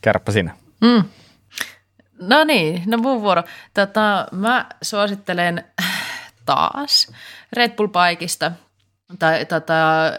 kerropa 0.00 0.32
sinä. 0.32 0.54
Mm. 0.80 1.04
No 2.20 2.44
niin, 2.44 2.82
no 2.86 2.98
mun 2.98 3.22
vuoro. 3.22 3.42
Tota, 3.74 4.26
mä 4.32 4.66
suosittelen 4.82 5.64
taas 6.46 7.12
Red 7.52 7.76
Bull 7.76 7.88
Bikeista 7.88 8.52
tai 9.18 9.44
tota, 9.44 9.74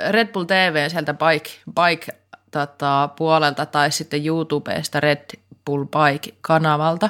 Red 0.10 0.28
Bull 0.28 0.44
TV 0.44 0.90
sieltä 0.90 1.14
Bike, 1.14 1.50
bike 1.76 2.18
tota, 2.52 3.10
puolelta 3.16 3.66
tai 3.66 3.92
sitten 3.92 4.26
YouTubesta 4.26 5.00
Red 5.00 5.40
Bull 5.66 5.86
Bike-kanavalta, 5.86 7.10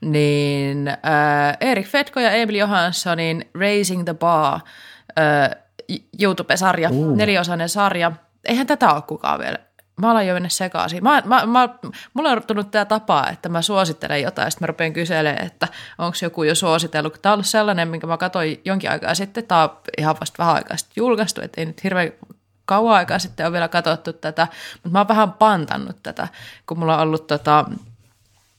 niin 0.00 0.88
äh, 0.88 1.56
Erik 1.60 1.86
Fetko 1.86 2.20
ja 2.20 2.30
Emil 2.30 2.56
Johanssonin 2.56 3.50
Raising 3.60 4.04
the 4.04 4.14
Bar 4.14 4.60
äh, 5.18 5.50
YouTube-sarja, 6.22 6.90
uh. 6.92 7.16
neliosainen 7.16 7.68
sarja– 7.68 8.12
eihän 8.44 8.66
tätä 8.66 8.92
ole 8.92 9.02
kukaan 9.02 9.38
vielä. 9.38 9.58
Mä 10.00 10.10
alan 10.10 10.26
jo 10.26 10.34
mennä 10.34 10.48
sekaisin. 10.48 11.02
Mä, 11.02 11.22
mä, 11.24 11.46
mä, 11.46 11.68
mulla 12.14 12.30
on 12.30 12.42
tullut 12.42 12.70
tämä 12.70 12.84
tapa, 12.84 13.28
että 13.28 13.48
mä 13.48 13.62
suosittelen 13.62 14.22
jotain, 14.22 14.50
sitten 14.50 14.66
mä 14.66 14.66
rupean 14.66 14.92
kyselemään, 14.92 15.46
että 15.46 15.68
onko 15.98 16.16
joku 16.22 16.42
jo 16.42 16.54
suositellut. 16.54 17.22
Tämä 17.22 17.32
on 17.32 17.36
ollut 17.36 17.46
sellainen, 17.46 17.88
minkä 17.88 18.06
mä 18.06 18.16
katsoin 18.16 18.60
jonkin 18.64 18.90
aikaa 18.90 19.14
sitten. 19.14 19.46
Tämä 19.46 19.62
on 19.62 19.78
ihan 19.98 20.16
vasta 20.20 20.38
vähän 20.38 20.54
aikaa 20.54 20.76
sitten 20.76 20.92
julkaistu, 20.96 21.40
että 21.40 21.60
ei 21.60 21.66
nyt 21.66 21.84
hirveän 21.84 22.12
kauan 22.64 22.94
aikaa 22.94 23.18
sitten 23.18 23.46
ole 23.46 23.52
vielä 23.52 23.68
katsottu 23.68 24.12
tätä, 24.12 24.48
mutta 24.74 24.88
mä 24.88 24.98
oon 24.98 25.08
vähän 25.08 25.32
pantannut 25.32 26.02
tätä, 26.02 26.28
kun 26.66 26.78
mulla 26.78 26.96
on 26.96 27.02
ollut 27.02 27.26
tota, 27.26 27.64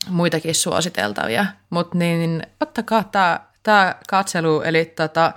muitakin 0.10 0.56
suositeltavia. 0.56 1.46
Mutta 1.70 1.98
niin, 1.98 2.20
niin 2.20 2.44
ottakaa 2.62 3.04
tämä, 3.04 3.40
tämä 3.64 3.96
katselu, 4.10 4.62
eli 4.62 4.86
tota, 4.86 5.34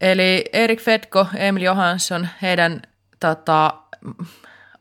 Eli 0.00 0.44
Erik 0.52 0.80
Fedko, 0.80 1.26
Emil 1.34 1.62
Johansson, 1.62 2.28
heidän 2.42 2.82
tota, 3.20 3.74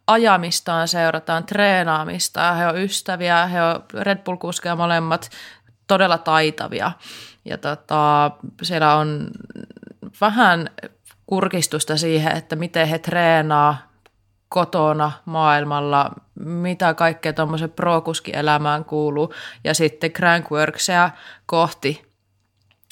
ajamistaan 0.08 0.88
seurataan, 0.88 1.46
treenaamista. 1.46 2.54
He 2.54 2.68
on 2.68 2.78
ystäviä, 2.78 3.46
he 3.46 3.64
on 3.64 3.84
Red 3.94 4.18
Bull-kuskeja 4.18 4.76
molemmat, 4.76 5.30
todella 5.88 6.18
taitavia. 6.18 6.92
Ja 7.46 7.58
tota, 7.58 8.32
siellä 8.62 8.96
on 8.96 9.28
vähän 10.22 10.70
kurkistusta 11.26 11.98
siihen, 11.98 12.38
että 12.38 12.56
miten 12.56 12.88
he 12.88 13.00
treenaa 13.00 13.78
kotona 14.50 15.12
maailmalla, 15.26 16.12
mitä 16.40 16.94
kaikkea 16.94 17.34
tuommoisen 17.34 17.72
pro 17.72 18.04
elämään 18.34 18.86
kuuluu, 18.86 19.34
ja 19.64 19.74
sitten 19.74 20.12
Crankworksia 20.12 21.10
kohti 21.46 22.08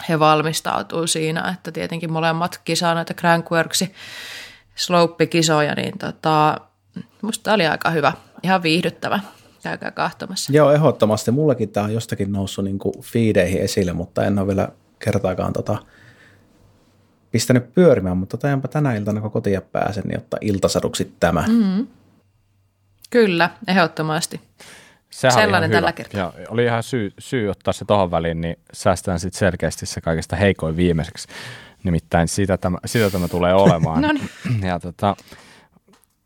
he 0.09 0.19
valmistautuu 0.19 1.07
siinä, 1.07 1.49
että 1.53 1.71
tietenkin 1.71 2.11
molemmat 2.11 2.61
kisaa 2.65 2.93
näitä 2.93 3.13
Crankworksi 3.13 3.93
slope-kisoja, 4.75 5.73
niin 5.75 5.97
tota, 5.97 6.57
musta 7.21 7.53
oli 7.53 7.67
aika 7.67 7.89
hyvä, 7.89 8.13
ihan 8.43 8.63
viihdyttävä. 8.63 9.19
Käykää 9.63 9.91
kahtomassa. 9.91 10.53
Joo, 10.53 10.71
ehdottomasti. 10.71 11.31
Mullakin 11.31 11.69
tämä 11.69 11.83
on 11.83 11.93
jostakin 11.93 12.31
noussut 12.31 12.65
niin 12.65 12.79
fiideihin 13.01 13.61
esille, 13.61 13.93
mutta 13.93 14.25
en 14.25 14.39
ole 14.39 14.47
vielä 14.47 14.69
kertaakaan 14.99 15.53
tota, 15.53 15.77
pistänyt 17.31 17.73
pyörimään, 17.73 18.17
mutta 18.17 18.37
toteanpa 18.37 18.67
tänä 18.67 18.95
iltana, 18.95 19.21
kun 19.21 19.31
kotia 19.31 19.61
pääsen, 19.61 20.03
niin 20.03 20.17
ottaa 20.17 20.39
iltasaduksi 20.41 21.13
tämä. 21.19 21.41
Mm-hmm. 21.47 21.87
Kyllä, 23.09 23.49
ehdottomasti. 23.67 24.41
Sehän 25.09 25.41
Sellainen 25.41 25.71
tällä 25.71 25.91
kertaa. 25.91 26.19
Ja 26.19 26.33
oli 26.49 26.63
ihan 26.63 26.83
syy, 26.83 27.13
syy 27.19 27.49
ottaa 27.49 27.73
se 27.73 27.85
tuohon 27.85 28.11
väliin, 28.11 28.41
niin 28.41 28.59
säästään 28.73 29.19
sitten 29.19 29.39
selkeästi 29.39 29.85
se 29.85 30.01
kaikista 30.01 30.35
heikoin 30.35 30.77
viimeiseksi. 30.77 31.27
Nimittäin 31.85 32.27
sitä 32.27 32.57
tämä, 32.57 32.77
sitä 32.85 33.09
tämä 33.09 33.27
tulee 33.27 33.53
olemaan. 33.53 34.01
no 34.07 34.11
niin. 34.11 34.29
Ja 34.61 34.79
tota, 34.79 35.15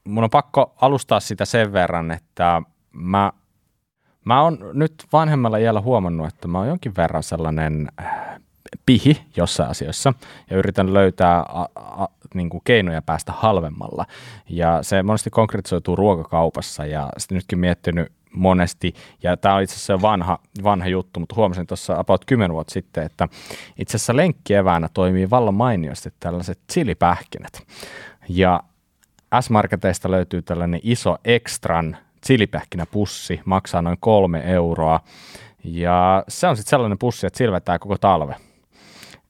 mun 0.04 0.24
on 0.24 0.30
pakko 0.30 0.74
alustaa 0.82 1.20
sitä 1.20 1.46
sen 1.46 1.74
verran, 1.74 2.12
että 2.12 2.62
mä, 2.92 3.32
mä 4.26 4.42
oon 4.44 4.60
nyt 4.74 4.94
vanhemmalla 5.14 5.58
iällä 5.58 5.82
huomannut, 5.82 6.28
että 6.28 6.48
mä 6.48 6.58
oon 6.58 6.68
jonkin 6.68 6.96
verran 6.98 7.24
sellainen 7.24 7.88
äh, 8.02 8.40
pihi 8.86 9.22
jossain 9.38 9.70
asioissa 9.70 10.14
ja 10.50 10.58
yritän 10.58 10.94
löytää 10.94 11.40
a, 11.40 11.66
a, 11.76 12.08
niin 12.34 12.50
kuin 12.50 12.62
keinoja 12.64 13.02
päästä 13.02 13.32
halvemmalla. 13.32 14.06
Ja 14.50 14.84
se 14.84 15.04
monesti 15.04 15.30
konkretisoituu 15.30 15.96
ruokakaupassa 15.96 16.86
ja 16.86 17.10
sitten 17.18 17.36
nytkin 17.36 17.60
miettinyt 17.60 18.12
monesti, 18.34 18.94
ja 19.24 19.38
tämä 19.38 19.56
on 19.56 19.62
itse 19.62 19.76
asiassa 19.76 20.02
vanha, 20.02 20.40
vanha 20.64 20.88
juttu, 20.88 21.20
mutta 21.20 21.36
huomasin 21.36 21.68
tuossa 21.68 22.00
about 22.00 22.26
10 22.26 22.54
vuotta 22.54 22.74
sitten, 22.74 23.04
että 23.04 23.28
itse 23.80 23.98
asiassa 23.98 24.16
lenkkieväänä 24.16 24.90
toimii 24.94 25.30
vallan 25.30 25.54
mainiosti 25.54 26.14
tällaiset 26.20 26.60
chilipähkinät. 26.74 27.62
Ja 28.30 28.64
S-Marketeista 29.42 30.12
löytyy 30.12 30.42
tällainen 30.42 30.80
iso 30.84 31.18
Extran 31.26 31.98
chilipähkinäpussi, 32.26 33.42
maksaa 33.46 33.82
noin 33.82 33.98
kolme 34.00 34.42
euroa, 34.46 35.00
ja 35.64 36.24
se 36.28 36.48
on 36.48 36.58
sitten 36.58 36.70
sellainen 36.70 36.98
pussi, 36.98 37.28
että 37.28 37.38
silvetää 37.38 37.80
koko 37.80 37.98
talve. 37.98 38.36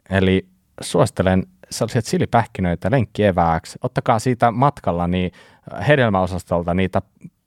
Eli 0.09 0.47
suosittelen 0.81 1.45
sellaisia 1.69 2.01
chilipähkinöitä 2.01 2.91
lenkkieväksi. 2.91 3.80
Ottakaa 3.81 4.19
siitä 4.19 4.51
matkalla 4.51 5.07
niin 5.07 5.31
hedelmäosastolta 5.88 6.73
niitä 6.73 7.01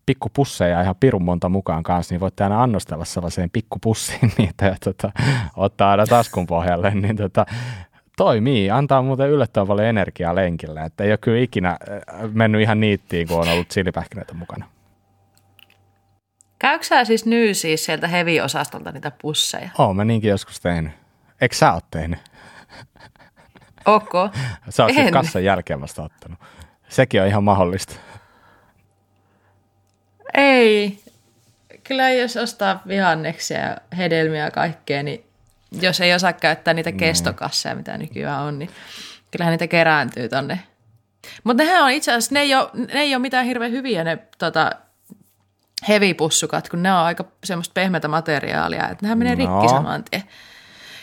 pikkupusseja 0.06 0.82
ihan 0.82 0.96
pirun 1.00 1.22
monta 1.22 1.48
mukaan 1.48 1.82
kanssa, 1.82 2.14
niin 2.14 2.20
voitte 2.20 2.44
aina 2.44 2.62
annostella 2.62 3.04
sellaiseen 3.04 3.50
pikkupussiin 3.50 4.32
niitä 4.38 4.66
ja 4.66 4.76
tota, 4.84 5.12
ottaa 5.56 5.90
aina 5.90 6.06
taskun 6.06 6.46
pohjalle, 6.46 6.90
niin 6.94 7.16
tota, 7.16 7.46
toimii, 8.16 8.70
antaa 8.70 9.02
muuten 9.02 9.30
yllättävän 9.30 9.66
paljon 9.66 9.86
energiaa 9.86 10.34
lenkille, 10.34 10.84
että 10.84 11.04
ei 11.04 11.10
ole 11.10 11.18
kyllä 11.18 11.38
ikinä 11.38 11.70
äh, 11.70 12.32
mennyt 12.32 12.60
ihan 12.60 12.80
niittiin, 12.80 13.28
kun 13.28 13.40
on 13.40 13.48
ollut 13.48 13.68
chilipähkinöitä 13.68 14.34
mukana. 14.34 14.66
Käykö 16.58 16.84
sä 16.84 17.04
siis 17.04 17.26
nyysiä 17.26 17.76
sieltä 17.76 18.08
heavy-osastolta 18.08 18.92
niitä 18.92 19.12
pusseja? 19.22 19.70
Oon 19.78 19.96
mä 19.96 20.04
niinkin 20.04 20.30
joskus 20.30 20.60
tehnyt. 20.60 20.92
Eikö 21.40 21.54
sä 21.54 21.72
oot 21.72 21.84
tehnyt? 21.90 22.18
Oko. 23.86 24.30
Sä 24.68 24.84
oot 24.84 24.94
siis 24.94 25.10
kassan 25.10 25.44
jälkeen 25.44 25.80
vasta 25.80 26.02
ottanut. 26.02 26.38
Sekin 26.88 27.22
on 27.22 27.28
ihan 27.28 27.44
mahdollista. 27.44 27.94
Ei. 30.34 30.98
Kyllä 31.84 32.10
jos 32.10 32.36
ostaa 32.36 32.82
vihanneksia 32.88 33.58
ja 33.58 33.76
hedelmiä 33.96 34.44
ja 34.44 34.50
kaikkea, 34.50 35.02
niin 35.02 35.24
jos 35.80 36.00
ei 36.00 36.14
osaa 36.14 36.32
käyttää 36.32 36.74
niitä 36.74 36.92
kestokasseja, 36.92 37.74
mitä 37.74 37.98
nykyään 37.98 38.42
on, 38.42 38.58
niin 38.58 38.70
kyllähän 39.30 39.52
niitä 39.52 39.66
kerääntyy 39.66 40.28
tonne. 40.28 40.60
Mutta 41.44 41.62
nehän 41.62 41.82
on 41.84 41.90
itse 41.90 42.12
asiassa, 42.12 42.34
ne 42.34 42.40
ei 42.40 42.54
ole, 42.54 42.70
ne 42.74 43.00
ei 43.00 43.14
ole 43.14 43.22
mitään 43.22 43.46
hirveän 43.46 43.72
hyviä 43.72 44.04
ne 44.04 44.18
tota, 44.38 44.70
hevipussukat, 45.88 46.68
kun 46.68 46.82
ne 46.82 46.92
on 46.92 46.98
aika 46.98 47.24
semmoista 47.44 47.72
pehmeätä 47.72 48.08
materiaalia, 48.08 48.88
että 48.88 49.02
nehän 49.02 49.18
menee 49.18 49.36
no. 49.36 49.38
rikki 49.38 49.68
saman 49.68 50.04
tien. 50.04 50.22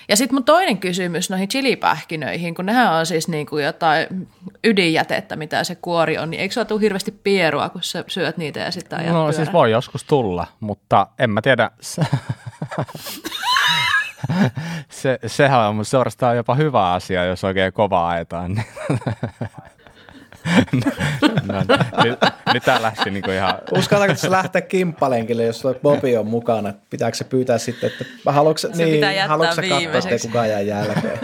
Ja 0.09 0.15
sitten 0.15 0.35
mun 0.35 0.43
toinen 0.43 0.77
kysymys 0.77 1.29
noihin 1.29 1.47
chilipähkinöihin, 1.47 2.55
kun 2.55 2.65
nehän 2.65 2.93
on 2.93 3.05
siis 3.05 3.27
niin 3.27 3.45
kuin 3.45 3.65
jotain 3.65 4.27
ydinjätettä, 4.63 5.35
mitä 5.35 5.63
se 5.63 5.75
kuori 5.75 6.17
on, 6.17 6.29
niin 6.29 6.41
eikö 6.41 6.53
se 6.53 6.65
ole 6.71 6.81
hirveästi 6.81 7.11
pierua, 7.11 7.69
kun 7.69 7.83
sä 7.83 8.03
syöt 8.07 8.37
niitä 8.37 8.59
ja 8.59 8.71
sitten 8.71 8.99
ajat 8.99 9.13
No 9.13 9.19
pyörä? 9.19 9.31
siis 9.31 9.53
voi 9.53 9.71
joskus 9.71 10.03
tulla, 10.03 10.47
mutta 10.59 11.07
en 11.19 11.29
mä 11.29 11.41
tiedä. 11.41 11.71
se, 14.89 15.19
sehän 15.27 15.59
on 15.59 15.85
suorastaan 15.85 16.35
jopa 16.37 16.55
hyvä 16.55 16.91
asia, 16.93 17.25
jos 17.25 17.43
oikein 17.43 17.73
kovaa 17.73 18.09
ajetaan. 18.09 18.63
No, 21.45 21.59
nyt, 22.03 22.19
nyt 22.53 22.63
tämä 22.63 22.81
lähti 22.81 23.09
niinku 23.09 23.31
ihan... 23.31 23.55
Uskallatko 23.71 24.15
se 24.15 24.31
lähteä 24.31 24.61
kimppalenkille, 24.61 25.43
jos 25.43 25.63
Bobi 25.81 26.17
on 26.17 26.27
mukana? 26.27 26.73
Pitääkö 26.89 27.17
se 27.17 27.23
pyytää 27.23 27.57
sitten, 27.57 27.91
että 27.91 28.05
haluatko 28.31 28.57
se 28.57 28.67
niin, 28.85 29.05
haluatko 29.27 29.55
katsoa, 29.55 30.11
että 30.11 30.27
kukaan 30.27 30.49
jää 30.49 30.61
jälkeen? 30.61 31.19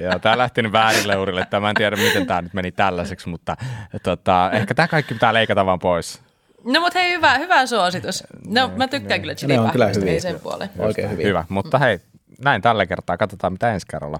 Joo, 0.00 0.18
tämä 0.18 0.38
lähti 0.38 0.62
nyt 0.62 0.72
väärille 0.72 1.16
urille. 1.16 1.46
Tämä 1.50 1.68
en 1.70 1.74
tiedä, 1.74 1.96
miten 1.96 2.26
tämä 2.26 2.42
nyt 2.42 2.54
meni 2.54 2.72
tällaiseksi, 2.72 3.28
mutta 3.28 3.56
tota, 4.02 4.50
ehkä 4.52 4.74
tämä 4.74 4.88
kaikki 4.88 5.14
pitää 5.14 5.34
leikata 5.34 5.66
vaan 5.66 5.78
pois. 5.78 6.22
No 6.64 6.80
mutta 6.80 6.98
hei, 6.98 7.12
hyvä, 7.12 7.38
hyvä 7.38 7.66
suositus. 7.66 8.24
No, 8.46 8.72
mä 8.76 8.88
tykkään 8.88 9.20
kyllä 9.20 9.34
chili 9.34 9.58
on 9.58 9.70
kyllä 9.70 9.86
hyviä. 9.86 10.20
sen 10.20 10.40
puoleen. 10.40 10.70
Oikein 10.78 11.10
hyvin. 11.10 11.26
Hyvä, 11.26 11.44
mutta 11.48 11.78
hei, 11.78 11.98
näin 12.44 12.62
tällä 12.62 12.86
kertaa. 12.86 13.16
Katsotaan, 13.16 13.52
mitä 13.52 13.72
ensi 13.74 13.86
kerralla. 13.90 14.18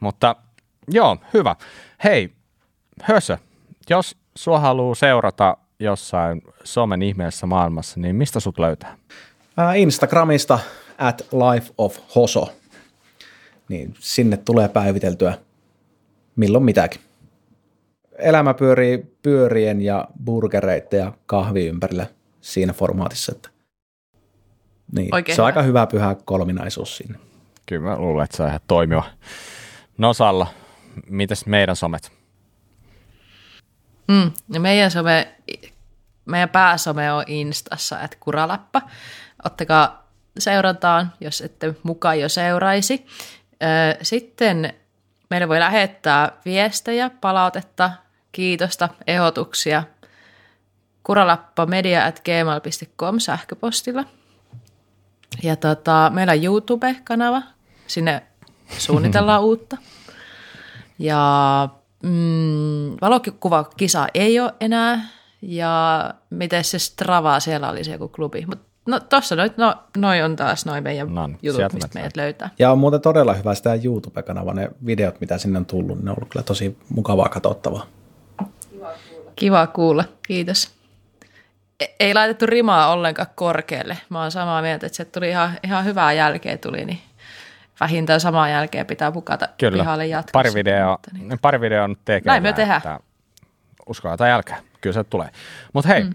Mutta 0.00 0.36
Joo, 0.88 1.16
hyvä. 1.34 1.56
Hei, 2.04 2.32
Hösö, 3.02 3.38
jos 3.90 4.16
sua 4.38 4.60
haluaa 4.60 4.94
seurata 4.94 5.56
jossain 5.78 6.42
somen 6.64 7.02
ihmeessä 7.02 7.46
maailmassa, 7.46 8.00
niin 8.00 8.16
mistä 8.16 8.40
sut 8.40 8.58
löytää? 8.58 8.96
Instagramista 9.76 10.58
at 10.98 11.22
life 11.32 11.72
of 11.78 11.98
hoso. 12.14 12.52
Niin 13.68 13.94
sinne 13.98 14.36
tulee 14.36 14.68
päiviteltyä 14.68 15.38
milloin 16.36 16.64
mitäkin. 16.64 17.00
Elämä 18.18 18.54
pyörii 18.54 19.16
pyörien 19.22 19.82
ja 19.82 20.08
burgereiden 20.24 20.98
ja 21.00 21.12
kahvi 21.26 21.66
ympärillä 21.66 22.06
siinä 22.40 22.72
formaatissa. 22.72 23.32
Että 23.36 23.48
niin, 24.96 25.14
Oikein 25.14 25.36
se 25.36 25.42
on 25.42 25.46
hyvä. 25.46 25.58
aika 25.58 25.62
hyvä 25.62 25.86
pyhä 25.86 26.16
kolminaisuus 26.24 26.96
siinä. 26.96 27.18
Kyllä 27.66 27.82
mä 27.82 27.98
luulen, 27.98 28.24
että 28.24 28.36
se 28.36 28.42
on 28.42 28.48
ihan 28.48 28.60
toimiva. 28.66 29.04
Nosalla, 29.98 30.46
mitäs 31.06 31.46
meidän 31.46 31.76
somet? 31.76 32.12
Mm, 34.08 34.30
ja 34.52 34.60
meidän 34.60 34.90
some, 34.90 35.36
meidän 36.24 36.48
pääsome 36.48 37.12
on 37.12 37.24
Instassa, 37.26 38.00
että 38.00 38.16
kuralappa. 38.20 38.82
Ottakaa 39.44 40.08
seurantaan, 40.38 41.12
jos 41.20 41.40
ette 41.40 41.74
mukaan 41.82 42.20
jo 42.20 42.28
seuraisi. 42.28 43.06
Sitten 44.02 44.74
meille 45.30 45.48
voi 45.48 45.60
lähettää 45.60 46.32
viestejä, 46.44 47.10
palautetta, 47.20 47.90
kiitosta, 48.32 48.88
ehdotuksia 49.06 49.82
kuralappa 51.08 51.66
media 51.66 52.06
at 52.06 52.20
gmail.com 52.24 53.18
sähköpostilla. 53.18 54.04
Ja 55.42 55.56
tota, 55.56 56.10
meillä 56.14 56.32
on 56.32 56.44
YouTube-kanava, 56.44 57.42
sinne 57.86 58.22
suunnitellaan 58.78 59.42
uutta. 59.48 59.76
Ja 60.98 61.68
mm, 62.02 62.96
valokuvakisa 63.00 64.06
ei 64.14 64.40
ole 64.40 64.54
enää. 64.60 65.08
Ja 65.42 66.14
miten 66.30 66.64
se 66.64 66.78
Strava, 66.78 67.40
siellä 67.40 67.70
oli 67.70 67.84
se 67.84 67.92
joku 67.92 68.08
klubi. 68.08 68.46
Mutta 68.46 68.64
no 68.86 69.00
tossa 69.00 69.36
noin 69.36 69.50
no, 69.56 69.74
noi 69.96 70.22
on 70.22 70.36
taas 70.36 70.66
noin 70.66 70.84
meidän 70.84 71.14
no, 71.14 71.30
jutut, 71.42 71.72
mistä 71.72 71.90
meidät 71.94 72.16
löytää. 72.16 72.50
Ja 72.58 72.72
on 72.72 72.78
muuten 72.78 73.00
todella 73.00 73.34
hyvä 73.34 73.54
sitä 73.54 73.74
YouTube-kanava, 73.74 74.54
ne 74.54 74.70
videot, 74.86 75.20
mitä 75.20 75.38
sinne 75.38 75.58
on 75.58 75.66
tullut, 75.66 76.02
ne 76.02 76.10
on 76.10 76.16
ollut 76.18 76.30
kyllä 76.30 76.42
tosi 76.42 76.78
mukavaa 76.88 77.28
katsottavaa. 77.28 77.86
Kiva 78.70 78.94
kuulla. 79.08 79.32
Kiva 79.36 79.66
kuulla, 79.66 80.04
kiitos. 80.26 80.70
E- 81.80 81.94
ei 82.00 82.14
laitettu 82.14 82.46
rimaa 82.46 82.92
ollenkaan 82.92 83.28
korkealle. 83.34 83.98
Mä 84.08 84.22
oon 84.22 84.30
samaa 84.30 84.62
mieltä, 84.62 84.86
että 84.86 84.96
se 84.96 85.04
tuli 85.04 85.28
ihan, 85.28 85.50
ihan 85.64 85.84
hyvää 85.84 86.12
jälkeä 86.12 86.56
tuli, 86.56 86.84
niin 86.84 86.98
vähintään 87.80 88.20
samaan 88.20 88.50
jälkeen 88.50 88.86
pitää 88.86 89.12
pukata 89.12 89.48
Kyllä. 89.58 89.82
pihalle 89.82 90.06
jatkossa. 90.06 90.32
Pari 90.32 90.54
videoa, 90.54 90.98
niin. 91.12 91.38
pari 91.38 91.60
videoa 91.60 91.88
nyt 91.88 91.98
tekee. 92.04 92.30
Näin 92.30 92.42
me 92.42 92.52
tehdään. 92.52 92.98
Uskoa 93.86 94.16
tai 94.16 94.30
jälkeen. 94.30 94.58
Kyllä 94.80 94.94
se 94.94 95.04
tulee. 95.04 95.28
Mutta 95.72 95.88
hei, 95.88 96.04
mm. 96.04 96.14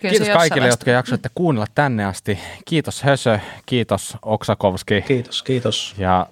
Kyllä 0.00 0.10
kiitos 0.10 0.28
kaikille, 0.28 0.68
jotka 0.68 0.90
jaksoitte 0.90 1.30
kuunnella 1.34 1.66
tänne 1.74 2.04
asti. 2.04 2.38
Kiitos 2.64 3.02
Hösö, 3.02 3.38
kiitos 3.66 4.16
Oksakovski. 4.22 5.02
Kiitos, 5.02 5.42
kiitos. 5.42 5.94
Ja... 5.98 6.26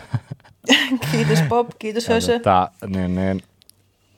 kiitos 1.12 1.42
Bob, 1.48 1.70
kiitos 1.78 2.08
Hösö. 2.08 2.32
Tota, 2.32 2.70
niin, 2.86 3.14
niin, 3.14 3.42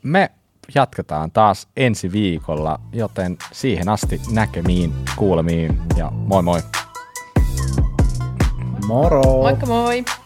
me 0.03 0.31
jatketaan 0.75 1.31
taas 1.31 1.69
ensi 1.77 2.13
viikolla, 2.13 2.81
joten 2.93 3.37
siihen 3.53 3.89
asti 3.89 4.21
näkemiin, 4.33 4.95
kuulemiin 5.17 5.79
ja 5.97 6.11
moi 6.11 6.43
moi. 6.43 6.61
Moro! 8.87 9.23
Moikka 9.43 9.67
moi! 9.67 10.24